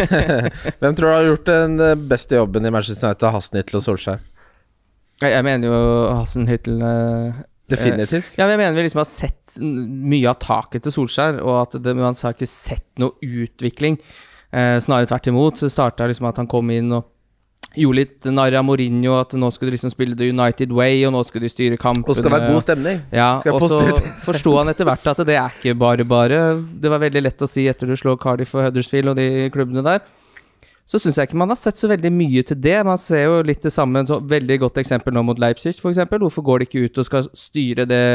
Hvem 0.82 0.98
tror 0.98 1.06
du 1.06 1.14
har 1.14 1.28
gjort 1.28 1.46
den 1.52 1.78
eh, 1.86 1.94
beste 2.10 2.40
jobben 2.40 2.66
i 2.66 2.74
Manchester 2.74 3.12
United? 3.12 3.30
Hasnittel 3.36 3.78
og 3.78 3.86
Solskjær? 3.86 4.26
Jeg, 5.20 5.44
mener 5.46 5.68
jo 5.68 5.78
Hassenhyttel 6.16 6.82
eh, 6.82 7.46
Definitivt. 7.70 8.34
Ja, 8.40 8.48
men 8.48 8.56
jeg 8.56 8.62
mener 8.64 8.80
vi 8.80 8.88
liksom 8.88 9.04
har 9.04 9.10
sett 9.12 9.60
mye 9.62 10.32
av 10.32 10.40
taket 10.42 10.88
til 10.88 10.96
Solskjær, 10.96 11.38
og 11.44 11.56
at 11.68 11.78
det, 11.84 11.94
man 11.94 12.18
har 12.18 12.34
ikke 12.34 12.50
sett 12.50 12.88
noe 12.98 13.14
utvikling. 13.22 14.00
Eh, 14.50 14.80
snarere 14.82 15.12
tvert 15.12 15.30
imot. 15.30 15.62
Det 15.62 15.70
starta 15.70 16.08
liksom 16.10 16.32
at 16.32 16.42
han 16.42 16.50
kom 16.50 16.74
inn 16.74 16.98
og 16.98 17.06
gjorde 17.78 18.00
litt 18.00 18.28
narr 18.34 18.56
av 18.58 18.66
Mourinho, 18.66 19.14
at 19.20 19.36
nå 19.38 19.50
skulle 19.54 19.70
de 19.70 19.78
liksom 19.78 19.92
spille 19.94 20.18
The 20.18 20.30
United 20.34 20.72
Way, 20.74 21.04
og 21.08 21.14
nå 21.14 21.22
skulle 21.28 21.46
de 21.46 21.54
styre 21.54 21.78
kampene. 21.80 22.10
Og 22.10 22.18
skal 22.18 22.34
være 22.34 22.50
god 22.50 22.66
stemning. 22.66 23.02
Ja, 23.14 23.34
og 23.54 23.66
så 23.70 23.82
forsto 24.28 24.56
han 24.58 24.72
etter 24.72 24.88
hvert 24.90 25.06
at 25.12 25.22
det 25.28 25.38
er 25.38 25.60
ikke 25.60 25.76
bare 25.78 26.08
bare. 26.08 26.40
Det 26.82 26.92
var 26.92 27.04
veldig 27.04 27.24
lett 27.28 27.46
å 27.46 27.50
si 27.50 27.68
etter 27.70 27.90
du 27.90 27.98
slår 28.00 28.18
Cardiff 28.22 28.56
og 28.58 28.66
Huddersfield 28.66 29.14
og 29.14 29.20
de 29.22 29.50
klubbene 29.54 29.86
der. 29.86 30.02
Så 30.90 30.98
syns 30.98 31.20
jeg 31.20 31.30
ikke 31.30 31.38
man 31.38 31.52
har 31.54 31.60
sett 31.62 31.78
så 31.78 31.90
veldig 31.92 32.10
mye 32.10 32.42
til 32.50 32.58
det. 32.58 32.80
Man 32.88 32.98
ser 32.98 33.28
jo 33.28 33.42
litt 33.46 33.62
det 33.62 33.74
samme. 33.76 34.02
Så 34.10 34.18
veldig 34.26 34.58
godt 34.64 34.80
eksempel 34.82 35.14
nå 35.14 35.22
mot 35.28 35.38
Leipzig, 35.38 35.76
f.eks. 35.78 36.02
Hvorfor 36.10 36.46
går 36.48 36.64
de 36.64 36.70
ikke 36.70 36.88
ut 36.88 36.98
og 36.98 37.06
skal 37.06 37.30
styre 37.38 37.86
det, 37.86 38.06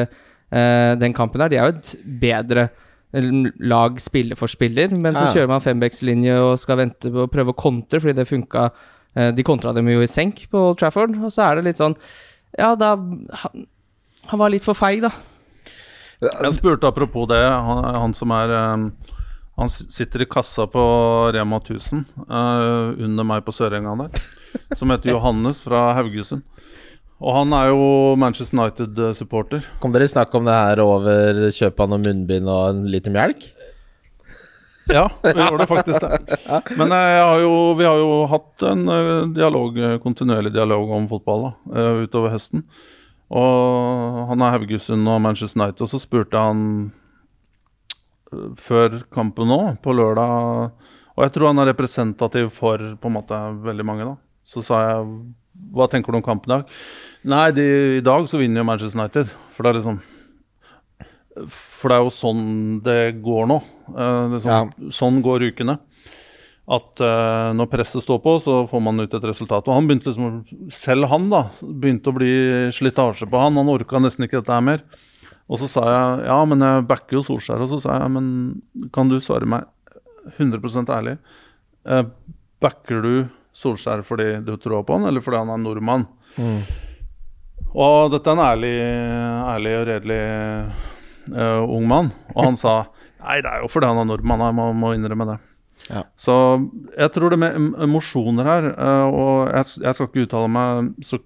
eh, 0.51 0.95
den 0.99 1.15
kampen 1.15 1.45
der? 1.45 1.53
De 1.53 1.61
er 1.61 1.71
jo 1.71 1.77
et 1.77 1.95
bedre 2.25 2.67
lag 3.15 4.01
spiller 4.03 4.35
for 4.35 4.51
spiller, 4.51 4.91
men 4.91 5.15
så 5.15 5.29
kjører 5.31 5.53
man 5.53 5.63
fembackslinje 5.63 6.35
og 6.43 6.57
skal 6.59 6.81
vente 6.81 7.13
på 7.15 7.29
å 7.29 7.31
prøve 7.31 7.53
å 7.53 7.59
kontre, 7.59 8.01
fordi 8.03 8.17
det 8.19 8.27
funka 8.27 8.65
De 9.15 9.45
kontra 9.47 9.71
dem 9.77 9.87
jo 9.93 10.01
i 10.03 10.11
senk 10.11 10.41
på 10.51 10.59
Old 10.71 10.81
Trafford, 10.81 11.15
og 11.23 11.31
så 11.31 11.45
er 11.47 11.61
det 11.61 11.69
litt 11.69 11.79
sånn 11.79 11.95
Ja, 12.59 12.73
da 12.75 12.97
Han, 12.97 13.67
han 14.31 14.41
var 14.41 14.51
litt 14.51 14.65
for 14.67 14.77
feig, 14.79 15.05
da. 15.05 15.13
Jeg 16.25 16.57
spurte 16.57 16.89
apropos 16.89 17.27
det, 17.29 17.43
han, 17.43 17.83
han 17.85 18.15
som 18.17 18.33
er 18.35 18.53
eh, 18.55 18.87
Han 19.61 19.71
sitter 19.71 20.25
i 20.25 20.31
kassa 20.31 20.67
på 20.71 20.85
Rema 21.35 21.61
1000 21.61 22.05
uh, 22.27 22.95
under 22.99 23.27
meg 23.27 23.45
på 23.47 23.55
Sørenga 23.55 23.93
der, 24.01 24.25
som 24.75 24.91
heter 24.91 25.13
Johannes 25.13 25.61
fra 25.63 25.93
Haugesund. 25.95 26.43
Og 27.23 27.37
han 27.37 27.55
er 27.55 27.69
jo 27.71 27.85
Manchester 28.19 28.59
United-supporter. 28.59 29.63
Kom 29.79 29.95
dere 29.95 30.09
snakk 30.11 30.35
om 30.35 30.49
det 30.49 30.57
her 30.59 30.83
over 30.83 31.39
kjøp 31.55 31.85
av 31.85 31.93
noe 31.93 32.03
munnbind 32.03 32.51
og 32.51 32.73
en 32.73 32.83
liter 32.91 33.15
melk? 33.15 33.47
Ja, 34.89 35.11
vi 35.23 35.33
gjorde 35.33 35.67
faktisk 35.67 36.01
det. 36.01 36.19
Men 36.77 36.93
eh, 36.93 37.21
har 37.25 37.39
jo, 37.41 37.53
vi 37.79 37.87
har 37.89 38.01
jo 38.01 38.25
hatt 38.29 38.65
en 38.69 38.89
eh, 38.89 39.29
dialog, 39.37 39.79
eh, 39.79 39.99
kontinuerlig 40.03 40.53
dialog 40.53 40.91
om 40.93 41.07
fotball 41.09 41.47
da, 41.47 41.53
utover 42.05 42.35
høsten. 42.35 42.65
Og 43.35 44.25
han 44.29 44.45
er 44.45 44.59
Haugesund 44.59 45.09
og 45.09 45.23
Manchester 45.25 45.63
United, 45.63 45.87
og 45.87 45.91
så 45.91 46.01
spurte 46.03 46.41
han 46.41 46.67
før 48.61 48.99
kampen 49.15 49.47
nå, 49.47 49.59
på 49.79 49.93
lørdag 49.95 50.73
Og 51.15 51.21
jeg 51.23 51.33
tror 51.37 51.53
han 51.53 51.63
er 51.63 51.69
representativ 51.71 52.49
for 52.57 52.83
på 52.99 53.11
en 53.11 53.15
måte 53.15 53.39
veldig 53.63 53.87
mange, 53.87 54.09
da. 54.09 54.17
Så 54.45 54.63
sa 54.67 54.81
jeg 54.89 55.07
hva 55.75 55.87
tenker 55.87 56.11
du 56.11 56.19
om 56.19 56.25
kampen 56.27 56.51
i 56.51 56.57
dag? 56.57 56.73
Nei, 57.31 57.45
de, 57.55 57.67
i 58.01 58.05
dag 58.05 58.27
så 58.29 58.41
vinner 58.41 58.61
jo 58.61 58.67
Manchester 58.67 58.99
United. 58.99 59.31
For 59.55 59.65
det 59.65 59.71
er 59.71 59.79
liksom 59.79 60.01
For 61.47 61.91
det 61.91 61.97
er 61.97 62.03
jo 62.03 62.13
sånn 62.15 62.43
det 62.85 62.99
går 63.23 63.47
nå. 63.51 63.61
Eh, 63.89 64.37
ja. 64.45 64.61
Sånn 64.95 65.21
går 65.25 65.49
ukene. 65.51 65.79
At 66.65 67.01
eh, 67.05 67.51
når 67.57 67.69
presset 67.73 68.05
står 68.05 68.23
på, 68.25 68.39
så 68.41 68.63
får 68.71 68.83
man 68.85 69.05
ut 69.05 69.17
et 69.17 69.27
resultat. 69.29 69.67
Og 69.69 69.77
han 69.77 69.89
begynte 69.89 70.09
liksom 70.09 70.71
Selv 70.73 71.11
han 71.13 71.29
da 71.33 71.47
begynte 71.61 72.09
å 72.09 72.17
bli 72.17 72.35
slitasje 72.73 73.29
på 73.29 73.43
han. 73.43 73.61
Han 73.61 73.73
orka 73.73 74.01
nesten 74.01 74.27
ikke 74.27 74.41
dette 74.41 74.55
her 74.55 74.65
mer. 74.65 74.85
Og 75.45 75.61
så 75.61 75.69
sa 75.69 75.85
jeg 75.91 76.25
ja, 76.31 76.39
men 76.49 76.65
jeg 76.65 76.87
backer 76.89 77.19
jo 77.19 77.25
Solskjær. 77.27 77.65
Og 77.67 77.73
så 77.75 77.83
sa 77.85 77.99
jeg 78.01 78.15
men 78.17 78.29
kan 78.95 79.13
du 79.13 79.19
svare 79.21 79.49
meg 79.49 79.69
100 80.39 80.89
ærlig. 80.89 81.19
Eh, 81.85 82.05
backer 82.65 83.05
du 83.05 83.15
Solskjær 83.55 84.03
fordi 84.07 84.41
du 84.43 84.57
tror 84.57 84.83
på 84.83 84.97
han, 84.97 85.05
eller 85.07 85.23
fordi 85.23 85.43
han 85.43 85.53
er 85.53 85.61
nordmann? 85.63 86.09
Og 87.75 88.11
dette 88.11 88.31
er 88.31 88.39
en 88.39 88.43
ærlig, 88.47 88.75
ærlig 89.51 89.75
og 89.79 89.87
redelig 89.89 90.19
uh, 91.35 91.63
ung 91.67 91.87
mann. 91.91 92.11
Og 92.35 92.49
han 92.49 92.59
sa 92.59 92.75
nei, 93.25 93.41
det 93.45 93.51
er 93.51 93.65
jo 93.65 93.71
fordi 93.73 93.91
han 93.91 94.01
er 94.03 94.09
nordmann, 94.13 94.45
jeg 94.45 94.57
må, 94.61 94.69
må 94.77 94.93
innrømme 94.97 95.27
det. 95.33 95.39
Ja. 95.91 96.05
Så 96.17 96.35
jeg 96.97 97.13
tror 97.13 97.33
det 97.35 97.39
med 97.43 97.57
em- 97.59 97.75
emosjoner 97.85 98.49
her, 98.49 98.71
eh, 98.73 99.07
og 99.11 99.51
jeg, 99.53 99.81
jeg 99.85 99.97
skal 99.99 100.09
ikke 100.09 100.25
uttale 100.29 100.53
meg 100.53 100.93
så 101.05 101.19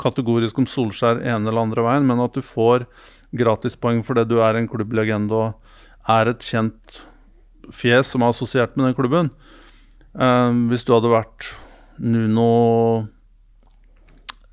kategorisk 0.00 0.58
om 0.60 0.68
Solskjær 0.68 1.20
ene 1.22 1.48
eller 1.48 1.64
andre 1.66 1.84
veien, 1.84 2.06
men 2.08 2.22
at 2.24 2.36
du 2.36 2.44
får 2.44 2.86
gratispoeng 3.36 4.00
fordi 4.06 4.24
du 4.30 4.38
er 4.40 4.56
en 4.56 4.68
klubblegende 4.70 5.36
og 5.36 6.08
er 6.08 6.30
et 6.32 6.44
kjent 6.44 7.02
fjes 7.74 8.08
som 8.14 8.24
er 8.24 8.32
assosiert 8.32 8.76
med 8.76 8.88
den 8.88 8.96
klubben. 8.96 9.30
Eh, 10.16 10.50
hvis 10.72 10.86
du 10.88 10.94
hadde 10.96 11.12
vært 11.12 11.50
Nuno 11.98 12.48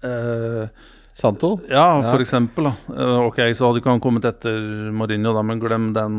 eh, 0.04 0.68
Santo? 1.16 1.54
ja, 1.70 2.02
Ja. 2.02 2.12
for 2.12 2.20
eksempel. 2.20 2.66
Da. 2.68 2.74
Eh, 2.92 3.20
ok, 3.30 3.38
så 3.56 3.70
hadde 3.70 3.80
ikke 3.80 3.94
han 3.94 4.02
kommet 4.04 4.26
etter 4.28 4.58
Mourinho, 4.92 5.32
da, 5.34 5.42
men 5.48 5.62
glem 5.64 5.94
den 5.96 6.18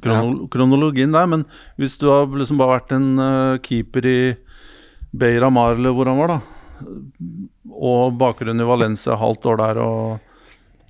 krono 0.00 0.46
kronologien 0.48 1.12
der. 1.12 1.26
Men 1.28 1.44
hvis 1.76 1.98
du 2.00 2.06
har 2.08 2.24
liksom 2.32 2.56
bare 2.56 2.78
vært 2.78 2.94
en 2.96 3.10
eh, 3.20 3.58
keeper 3.60 4.08
i 4.08 4.36
Beira 5.12 5.50
Marle, 5.52 5.92
hvor 5.92 6.08
han 6.08 6.16
var, 6.22 6.28
da, 6.28 6.40
og 7.76 8.16
bakgrunn 8.18 8.60
i 8.60 8.66
Valencia 8.68 9.16
halvt 9.20 9.46
år 9.52 9.60
der, 9.60 9.82
og, 9.84 10.18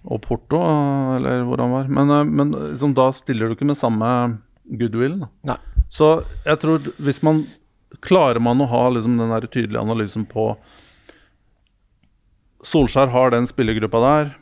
og 0.07 0.21
Porto, 0.23 0.63
eh, 0.63 1.17
eller 1.19 1.43
hvor 1.49 1.59
han 1.65 1.75
var 1.75 1.89
Men, 1.89 2.15
men 2.31 2.55
liksom, 2.71 2.95
da 2.95 3.11
stiller 3.13 3.49
du 3.51 3.57
ikke 3.59 3.67
med 3.73 3.77
samme 3.81 4.39
goodwill. 4.71 5.19
Da. 5.25 5.29
Nei. 5.51 5.59
Så 5.91 6.23
jeg 6.47 6.59
tror 6.63 6.93
hvis 7.01 7.23
man 7.27 7.47
Klarer 8.05 8.37
man 8.39 8.61
å 8.61 8.67
ha 8.69 8.83
liksom, 8.93 9.15
den 9.17 9.31
der 9.33 9.47
tydelige 9.49 9.81
analysen 9.81 10.27
på 10.29 10.51
Solskjær 12.67 13.11
har 13.13 13.31
den 13.35 13.47
spillergruppa 13.47 14.01
der. 14.03 14.33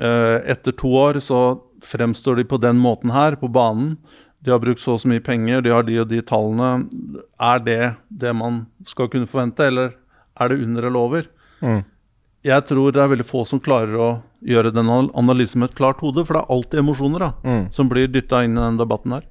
Eh, 0.00 0.50
Etter 0.52 0.72
to 0.76 0.88
år 0.98 1.20
så 1.22 1.60
fremstår 1.86 2.36
de 2.40 2.44
på 2.44 2.58
den 2.60 2.76
måten 2.82 3.12
her, 3.14 3.36
på 3.36 3.48
banen. 3.52 3.96
De 4.42 4.50
har 4.50 4.58
brukt 4.62 4.80
så 4.80 4.94
og 4.96 5.00
så 5.02 5.08
mye 5.08 5.20
penger, 5.22 5.60
de 5.62 5.70
har 5.72 5.82
de 5.84 5.98
og 6.00 6.08
de 6.08 6.20
tallene. 6.24 6.88
Er 7.40 7.58
det 7.60 7.96
det 8.10 8.34
man 8.34 8.66
skal 8.88 9.08
kunne 9.12 9.28
forvente, 9.28 9.66
eller 9.68 9.94
er 10.40 10.48
det 10.48 10.62
under 10.64 10.82
eller 10.88 10.98
over? 11.00 11.26
Mm. 11.62 11.82
Jeg 12.42 12.64
tror 12.70 12.92
det 12.96 13.02
er 13.02 13.10
veldig 13.12 13.26
få 13.28 13.42
som 13.46 13.60
klarer 13.60 13.98
å 14.00 14.22
gjøre 14.48 14.72
den 14.72 14.88
analysen 14.88 15.60
med 15.60 15.70
et 15.70 15.76
klart 15.76 16.00
hode, 16.00 16.24
for 16.24 16.32
det 16.38 16.40
er 16.40 16.54
alltid 16.54 16.80
emosjoner 16.80 17.18
da, 17.20 17.32
Mm. 17.44 17.66
som 17.72 17.88
blir 17.88 18.08
dytta 18.08 18.42
inn 18.44 18.56
i 18.56 18.60
den 18.60 18.78
debatten 18.80 19.12
her. 19.12 19.22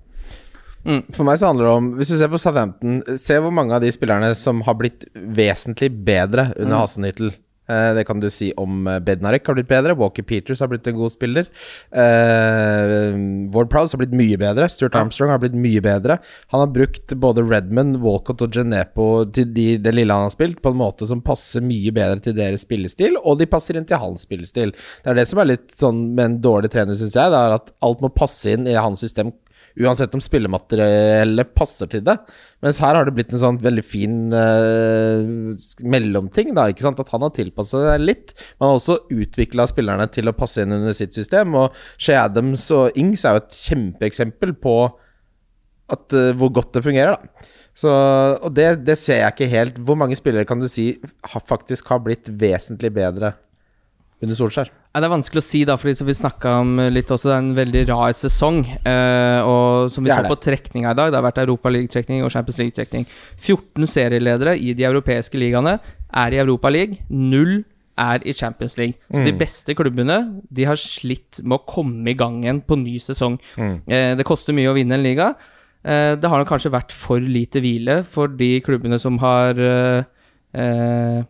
For 1.11 1.23
meg 1.27 1.37
så 1.37 1.47
handler 1.49 1.65
det 1.65 1.73
om 1.75 1.87
Hvis 1.97 2.07
du 2.07 2.15
ser 2.17 2.29
på 2.29 2.39
Southampton, 2.39 3.01
se 3.17 3.33
hvor 3.41 3.51
mange 3.51 3.73
av 3.75 3.81
de 3.81 3.89
spillerne 3.91 4.33
som 4.35 4.61
har 4.61 4.75
blitt 4.75 5.05
vesentlig 5.13 5.89
bedre 6.05 6.53
under 6.55 6.75
Mm. 6.77 6.81
Hasenhyttel. 6.81 7.33
Eh, 7.69 7.93
det 7.93 8.05
kan 8.07 8.19
du 8.21 8.29
si 8.33 8.49
om 8.57 8.87
eh, 8.87 8.99
Bednarek 9.05 9.45
har 9.47 9.57
blitt 9.57 9.69
bedre. 9.69 9.95
Walker 9.97 10.25
Peters 10.25 10.61
har 10.63 10.69
blitt 10.71 10.87
en 10.89 10.97
god 10.97 11.13
spiller. 11.13 11.49
Eh, 11.91 13.13
Ward 13.53 13.69
Prowse 13.69 13.93
har 13.93 14.01
blitt 14.01 14.15
mye 14.17 14.39
bedre. 14.41 14.69
Stuart 14.71 14.97
Armstrong 14.97 15.29
har 15.33 15.41
blitt 15.43 15.57
mye 15.57 15.83
bedre. 15.85 16.19
Han 16.53 16.63
har 16.63 16.71
brukt 16.73 17.13
både 17.21 17.45
Redmond, 17.45 17.99
Walcott 18.03 18.41
og 18.45 18.55
Genepo 18.55 19.09
til 19.35 19.51
de, 19.53 19.67
det 19.81 19.93
lille 19.95 20.15
han 20.15 20.27
har 20.27 20.33
spilt, 20.33 20.63
på 20.63 20.73
en 20.73 20.81
måte 20.81 21.07
som 21.09 21.21
passer 21.25 21.65
mye 21.65 21.93
bedre 21.95 22.23
til 22.25 22.37
deres 22.37 22.65
spillestil, 22.65 23.19
og 23.23 23.39
de 23.39 23.49
passer 23.49 23.77
inn 23.77 23.87
til 23.89 24.01
hans 24.01 24.25
spillestil. 24.25 24.73
Det 25.03 25.13
er 25.13 25.19
det 25.19 25.27
som 25.29 25.41
er 25.43 25.53
litt 25.53 25.69
sånn 25.77 26.01
med 26.15 26.25
en 26.25 26.39
dårlig 26.43 26.73
trener, 26.73 26.97
syns 26.97 27.17
jeg. 27.17 27.33
Det 27.33 27.43
er 27.43 27.57
at 27.59 27.71
alt 27.85 28.01
må 28.03 28.11
passe 28.13 28.55
inn 28.55 28.67
i 28.69 28.77
hans 28.77 29.03
system 29.03 29.33
Uansett 29.79 30.15
om 30.17 30.23
spillemateriellet 30.23 31.51
passer 31.57 31.89
til 31.91 32.03
det. 32.07 32.15
Mens 32.65 32.79
her 32.83 32.97
har 32.97 33.07
det 33.07 33.13
blitt 33.17 33.33
en 33.35 33.41
sånn 33.41 33.59
veldig 33.61 33.83
fin 33.85 34.15
uh, 34.33 35.53
mellomting. 35.85 36.53
da, 36.57 36.67
ikke 36.71 36.85
sant? 36.85 37.01
At 37.01 37.11
han 37.13 37.25
har 37.25 37.33
tilpasset 37.35 37.85
seg 37.85 38.05
litt. 38.05 38.33
Man 38.57 38.71
har 38.71 38.79
også 38.79 38.99
utvikla 39.13 39.67
spillerne 39.69 40.09
til 40.13 40.31
å 40.31 40.35
passe 40.37 40.65
inn 40.65 40.75
under 40.79 40.95
sitt 40.97 41.15
system. 41.15 41.55
Og 41.59 41.77
Shea 42.01 42.25
Adams 42.25 42.65
og 42.75 42.97
Ings 42.99 43.25
er 43.25 43.37
jo 43.37 43.43
et 43.45 43.61
kjempeeksempel 43.61 44.55
på 44.63 44.77
at, 45.89 46.05
uh, 46.15 46.31
hvor 46.39 46.53
godt 46.59 46.75
det 46.77 46.85
fungerer. 46.87 47.19
da. 47.19 47.55
Så, 47.79 47.91
og 48.43 48.51
det, 48.57 48.81
det 48.83 48.97
ser 48.99 49.21
jeg 49.21 49.35
ikke 49.35 49.53
helt. 49.53 49.77
Hvor 49.87 49.99
mange 49.99 50.17
spillere 50.19 50.47
kan 50.47 50.59
du 50.59 50.67
si 50.67 50.91
har, 50.99 51.45
faktisk 51.47 51.87
har 51.93 52.01
blitt 52.03 52.27
vesentlig 52.41 52.91
bedre 52.97 53.37
under 54.19 54.35
Solskjær? 54.35 54.69
Ja, 54.91 54.99
det 54.99 55.07
er 55.07 55.13
vanskelig 55.13 55.41
å 55.41 55.45
si, 55.45 55.61
da, 55.67 55.77
fordi 55.79 55.95
som 55.99 56.07
vi 56.09 56.15
snakka 56.17 56.57
om 56.63 56.73
eh, 56.83 56.91
litt 56.91 57.11
også, 57.13 57.29
det 57.29 57.35
er 57.35 57.43
en 57.43 57.55
veldig 57.57 57.83
rar 57.91 58.15
sesong. 58.17 58.61
Eh, 58.67 59.47
og 59.47 59.91
som 59.93 60.05
vi 60.05 60.11
så 60.11 60.21
det. 60.25 60.31
på 60.31 60.39
trekninga 60.43 60.91
i 60.91 60.99
dag, 60.99 61.11
det 61.11 61.19
har 61.19 61.27
vært 61.27 61.41
Europa 61.45 61.71
League-trekning 61.71 62.25
og 62.25 62.33
Champions 62.33 62.59
League-trekning. 62.61 63.07
14 63.37 63.89
serieledere 63.89 64.57
i 64.59 64.75
de 64.77 64.87
europeiske 64.89 65.39
ligaene 65.39 65.77
er 65.79 66.35
i 66.35 66.41
Europa 66.43 66.71
League. 66.73 66.99
Null 67.09 67.61
er 67.99 68.23
i 68.27 68.35
Champions 68.35 68.77
League. 68.79 68.99
Så 69.11 69.23
de 69.25 69.35
beste 69.35 69.75
klubbene 69.75 70.19
De 70.47 70.63
har 70.67 70.79
slitt 70.79 71.41
med 71.43 71.57
å 71.57 71.65
komme 71.67 72.11
i 72.11 72.17
gang 72.17 72.37
igjen 72.45 72.61
på 72.63 72.79
ny 72.79 72.95
sesong. 73.03 73.39
Eh, 73.59 74.13
det 74.19 74.27
koster 74.27 74.55
mye 74.55 74.71
å 74.71 74.75
vinne 74.77 74.95
en 74.95 75.03
liga. 75.03 75.33
Eh, 75.83 76.15
det 76.19 76.27
har 76.31 76.39
nok 76.39 76.51
kanskje 76.51 76.71
vært 76.75 76.95
for 76.95 77.23
lite 77.23 77.59
hvile 77.63 78.01
for 78.07 78.31
de 78.31 78.57
klubbene 78.63 78.99
som 78.99 79.19
har 79.23 79.59
eh, 79.59 80.07
Eh, 80.49 81.21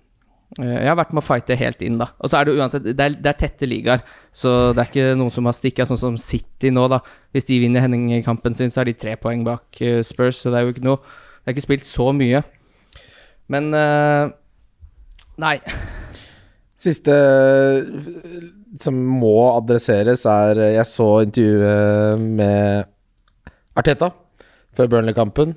Jeg 0.57 0.89
har 0.89 0.97
vært 0.97 1.11
med 1.13 1.21
å 1.21 1.27
fighte 1.27 1.57
helt 1.59 1.83
inn, 1.85 1.99
da. 2.01 2.07
Og 2.17 2.31
så 2.31 2.39
er 2.39 2.47
det 2.47 2.55
uansett 2.57 2.87
Det 2.87 3.03
er, 3.05 3.13
det 3.13 3.29
er 3.29 3.37
tette 3.37 3.67
ligaer, 3.69 4.01
så 4.33 4.73
det 4.73 4.81
er 4.81 4.89
ikke 4.89 5.17
noen 5.19 5.33
som 5.33 5.45
har 5.45 5.53
stikka, 5.53 5.85
sånn 5.85 5.99
som 6.01 6.17
City 6.17 6.71
nå, 6.73 6.87
da. 6.89 7.03
Hvis 7.35 7.45
de 7.51 7.59
vinner 7.61 7.85
Henning-kampen 7.85 8.57
sin, 8.57 8.73
så 8.73 8.81
er 8.81 8.89
de 8.89 8.97
tre 8.97 9.13
poeng 9.21 9.45
bak 9.45 9.81
eh, 9.85 10.01
Spurs, 10.05 10.41
så 10.41 10.49
det 10.49 10.59
er 10.59 10.65
jo 10.65 10.73
ikke 10.73 10.87
noe 10.87 10.97
Det 11.03 11.51
er 11.51 11.55
ikke 11.55 11.67
spilt 11.67 11.85
så 11.87 12.09
mye. 12.17 12.41
Men 13.53 13.69
eh, 13.77 14.33
Nei. 15.39 15.55
Siste 16.79 17.13
eh, 17.13 18.43
som 18.79 18.97
må 19.19 19.35
adresseres, 19.53 20.25
er 20.29 20.59
eh, 20.59 20.75
Jeg 20.77 20.87
så 20.89 21.09
intervjuet 21.25 22.25
med 22.25 22.89
Arteta 23.79 24.11
før 24.75 24.91
Burnley-kampen. 24.91 25.55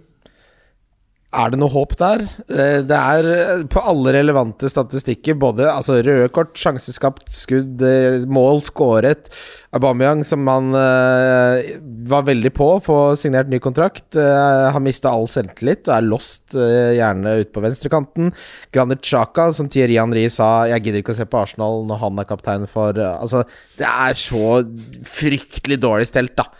Er 1.32 1.52
det 1.52 1.58
noe 1.62 1.72
håp 1.72 1.94
der? 1.96 2.26
Eh, 2.52 2.82
Det 2.84 2.98
er 2.98 3.28
eh, 3.32 3.62
på 3.72 3.80
alle 3.80 4.12
relevante 4.18 4.68
statistikker, 4.68 5.38
både 5.40 5.64
altså, 5.70 6.02
røde 6.04 6.28
kort, 6.34 6.52
sjanseskapt, 6.60 7.24
skudd, 7.32 7.80
eh, 7.80 8.26
mål 8.28 8.60
skåret. 8.66 9.30
Aubameyang, 9.72 10.20
som 10.28 10.44
han 10.52 10.74
uh, 10.76 11.62
var 12.04 12.26
veldig 12.26 12.50
på 12.52 12.66
å 12.74 12.80
få 12.84 12.96
signert 13.16 13.48
ny 13.48 13.56
kontrakt, 13.64 14.04
uh, 14.18 14.68
har 14.74 14.84
mista 14.84 15.08
all 15.08 15.24
selvtillit 15.32 15.88
og 15.88 15.94
er 15.96 16.04
lost 16.04 16.52
uh, 16.52 16.92
gjerne 16.92 17.38
ute 17.40 17.54
på 17.54 17.62
venstrekanten. 17.64 18.34
Granit 18.76 19.00
Xhaka, 19.00 19.48
som 19.56 19.72
Thierry 19.72 19.96
Henry 19.96 20.26
sa, 20.28 20.66
jeg 20.68 20.84
gidder 20.84 21.00
ikke 21.00 21.16
å 21.16 21.20
se 21.22 21.24
på 21.24 21.40
Arsenal 21.40 21.86
når 21.88 22.02
han 22.04 22.20
er 22.20 22.28
kaptein 22.28 22.68
for 22.68 23.00
Altså, 23.00 23.46
det 23.80 23.88
er 23.88 24.18
så 24.20 24.60
fryktelig 25.08 25.80
dårlig 25.80 26.10
stelt, 26.12 26.36
da. 26.36 26.50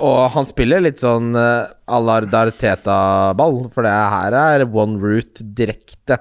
Eh, 0.00 0.06
og 0.06 0.30
han 0.34 0.48
spiller 0.48 0.82
litt 0.84 1.00
sånn 1.00 1.34
uh, 1.36 1.70
Alar 1.90 2.26
Darteta-ball, 2.30 3.66
for 3.72 3.86
det 3.86 3.92
her 3.92 4.36
er 4.36 4.66
one 4.66 5.00
route 5.00 5.44
direkte. 5.44 6.20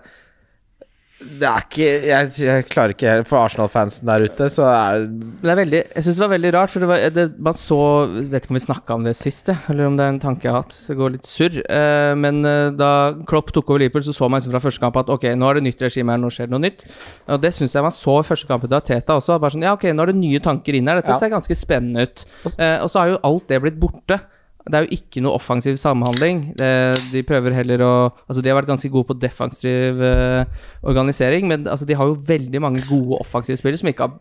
Det 1.19 1.43
er 1.43 1.63
ikke 1.65 1.87
Jeg, 2.07 2.27
jeg 2.45 2.65
klarer 2.71 2.93
ikke 2.93 3.09
helt 3.11 3.27
For 3.27 3.41
Arsenal-fansen 3.43 4.07
der 4.07 4.23
ute, 4.23 4.45
så 4.55 4.63
er 4.71 5.01
Det 5.09 5.49
er 5.51 5.57
veldig 5.59 5.81
Jeg 5.81 6.05
syns 6.05 6.15
det 6.15 6.23
var 6.23 6.31
veldig 6.31 6.51
rart, 6.55 6.71
for 6.71 6.79
det 6.83 6.87
var, 6.87 7.03
det, 7.11 7.25
man 7.43 7.57
så 7.59 7.79
Vet 8.07 8.45
ikke 8.45 8.53
om 8.53 8.59
vi 8.59 8.61
snakka 8.63 8.95
om 8.95 9.03
det 9.03 9.13
sist, 9.19 9.51
eller 9.67 9.89
om 9.89 9.97
det 9.99 10.05
er 10.05 10.13
en 10.13 10.21
tanke 10.23 10.47
jeg 10.47 10.53
har 10.55 10.63
hatt. 10.63 10.77
Det 10.87 10.95
går 10.99 11.13
litt 11.17 11.27
surr. 11.27 11.59
Eh, 11.65 12.13
men 12.19 12.39
eh, 12.47 12.69
da 12.79 12.89
Klopp 13.27 13.51
tok 13.55 13.69
over 13.73 13.83
Liverpool, 13.83 14.05
så 14.07 14.15
så 14.15 14.29
man 14.31 14.39
liksom 14.39 14.55
fra 14.55 14.63
første 14.63 14.83
kamp 14.83 14.95
at 15.01 15.11
ok, 15.11 15.27
nå 15.35 15.49
er 15.51 15.59
det 15.59 15.65
nytt 15.67 15.83
regime 15.83 16.15
her, 16.15 16.21
nå 16.23 16.31
skjer 16.33 16.47
det 16.47 16.55
noe 16.55 16.63
nytt. 16.63 16.85
Og 17.27 17.43
det 17.43 17.51
syns 17.55 17.75
jeg 17.75 17.83
man 17.85 17.95
så 17.95 18.19
i 18.23 18.27
første 18.31 18.47
kampen 18.49 18.71
til 18.71 18.85
Teta 18.93 19.19
også. 19.19 19.39
Bare 19.43 19.55
sånn, 19.55 19.67
ja, 19.67 19.75
ok, 19.75 19.89
nå 19.95 20.05
er 20.07 20.13
det 20.13 20.19
nye 20.23 20.41
tanker 20.45 20.79
inn 20.79 20.87
her. 20.91 21.01
Dette 21.01 21.15
Ja. 21.15 21.19
ser 21.19 21.33
ganske 21.35 21.55
spennende 21.57 22.07
ut. 22.07 22.25
Eh, 22.55 22.77
og 22.79 22.87
så 22.91 23.03
har 23.03 23.13
jo 23.15 23.23
alt 23.27 23.47
det 23.51 23.59
blitt 23.65 23.79
borte. 23.81 24.21
Det 24.69 24.77
er 24.79 24.85
jo 24.85 24.97
ikke 24.99 25.23
noe 25.25 25.35
offensiv 25.39 25.75
samhandling. 25.81 26.43
De 26.55 27.23
prøver 27.27 27.55
heller 27.57 27.81
å 27.85 27.91
Altså, 28.29 28.41
de 28.45 28.51
har 28.51 28.59
vært 28.59 28.69
ganske 28.69 28.89
gode 28.93 29.09
på 29.09 29.19
defensiv 29.19 30.01
eh, 30.05 30.43
organisering, 30.85 31.47
men 31.49 31.67
altså, 31.67 31.87
de 31.89 31.97
har 31.97 32.09
jo 32.09 32.19
veldig 32.27 32.61
mange 32.61 32.83
gode 32.89 33.17
offensive 33.19 33.57
spillere 33.59 33.81
som 33.81 33.89
ikke 33.91 34.07
har 34.07 34.19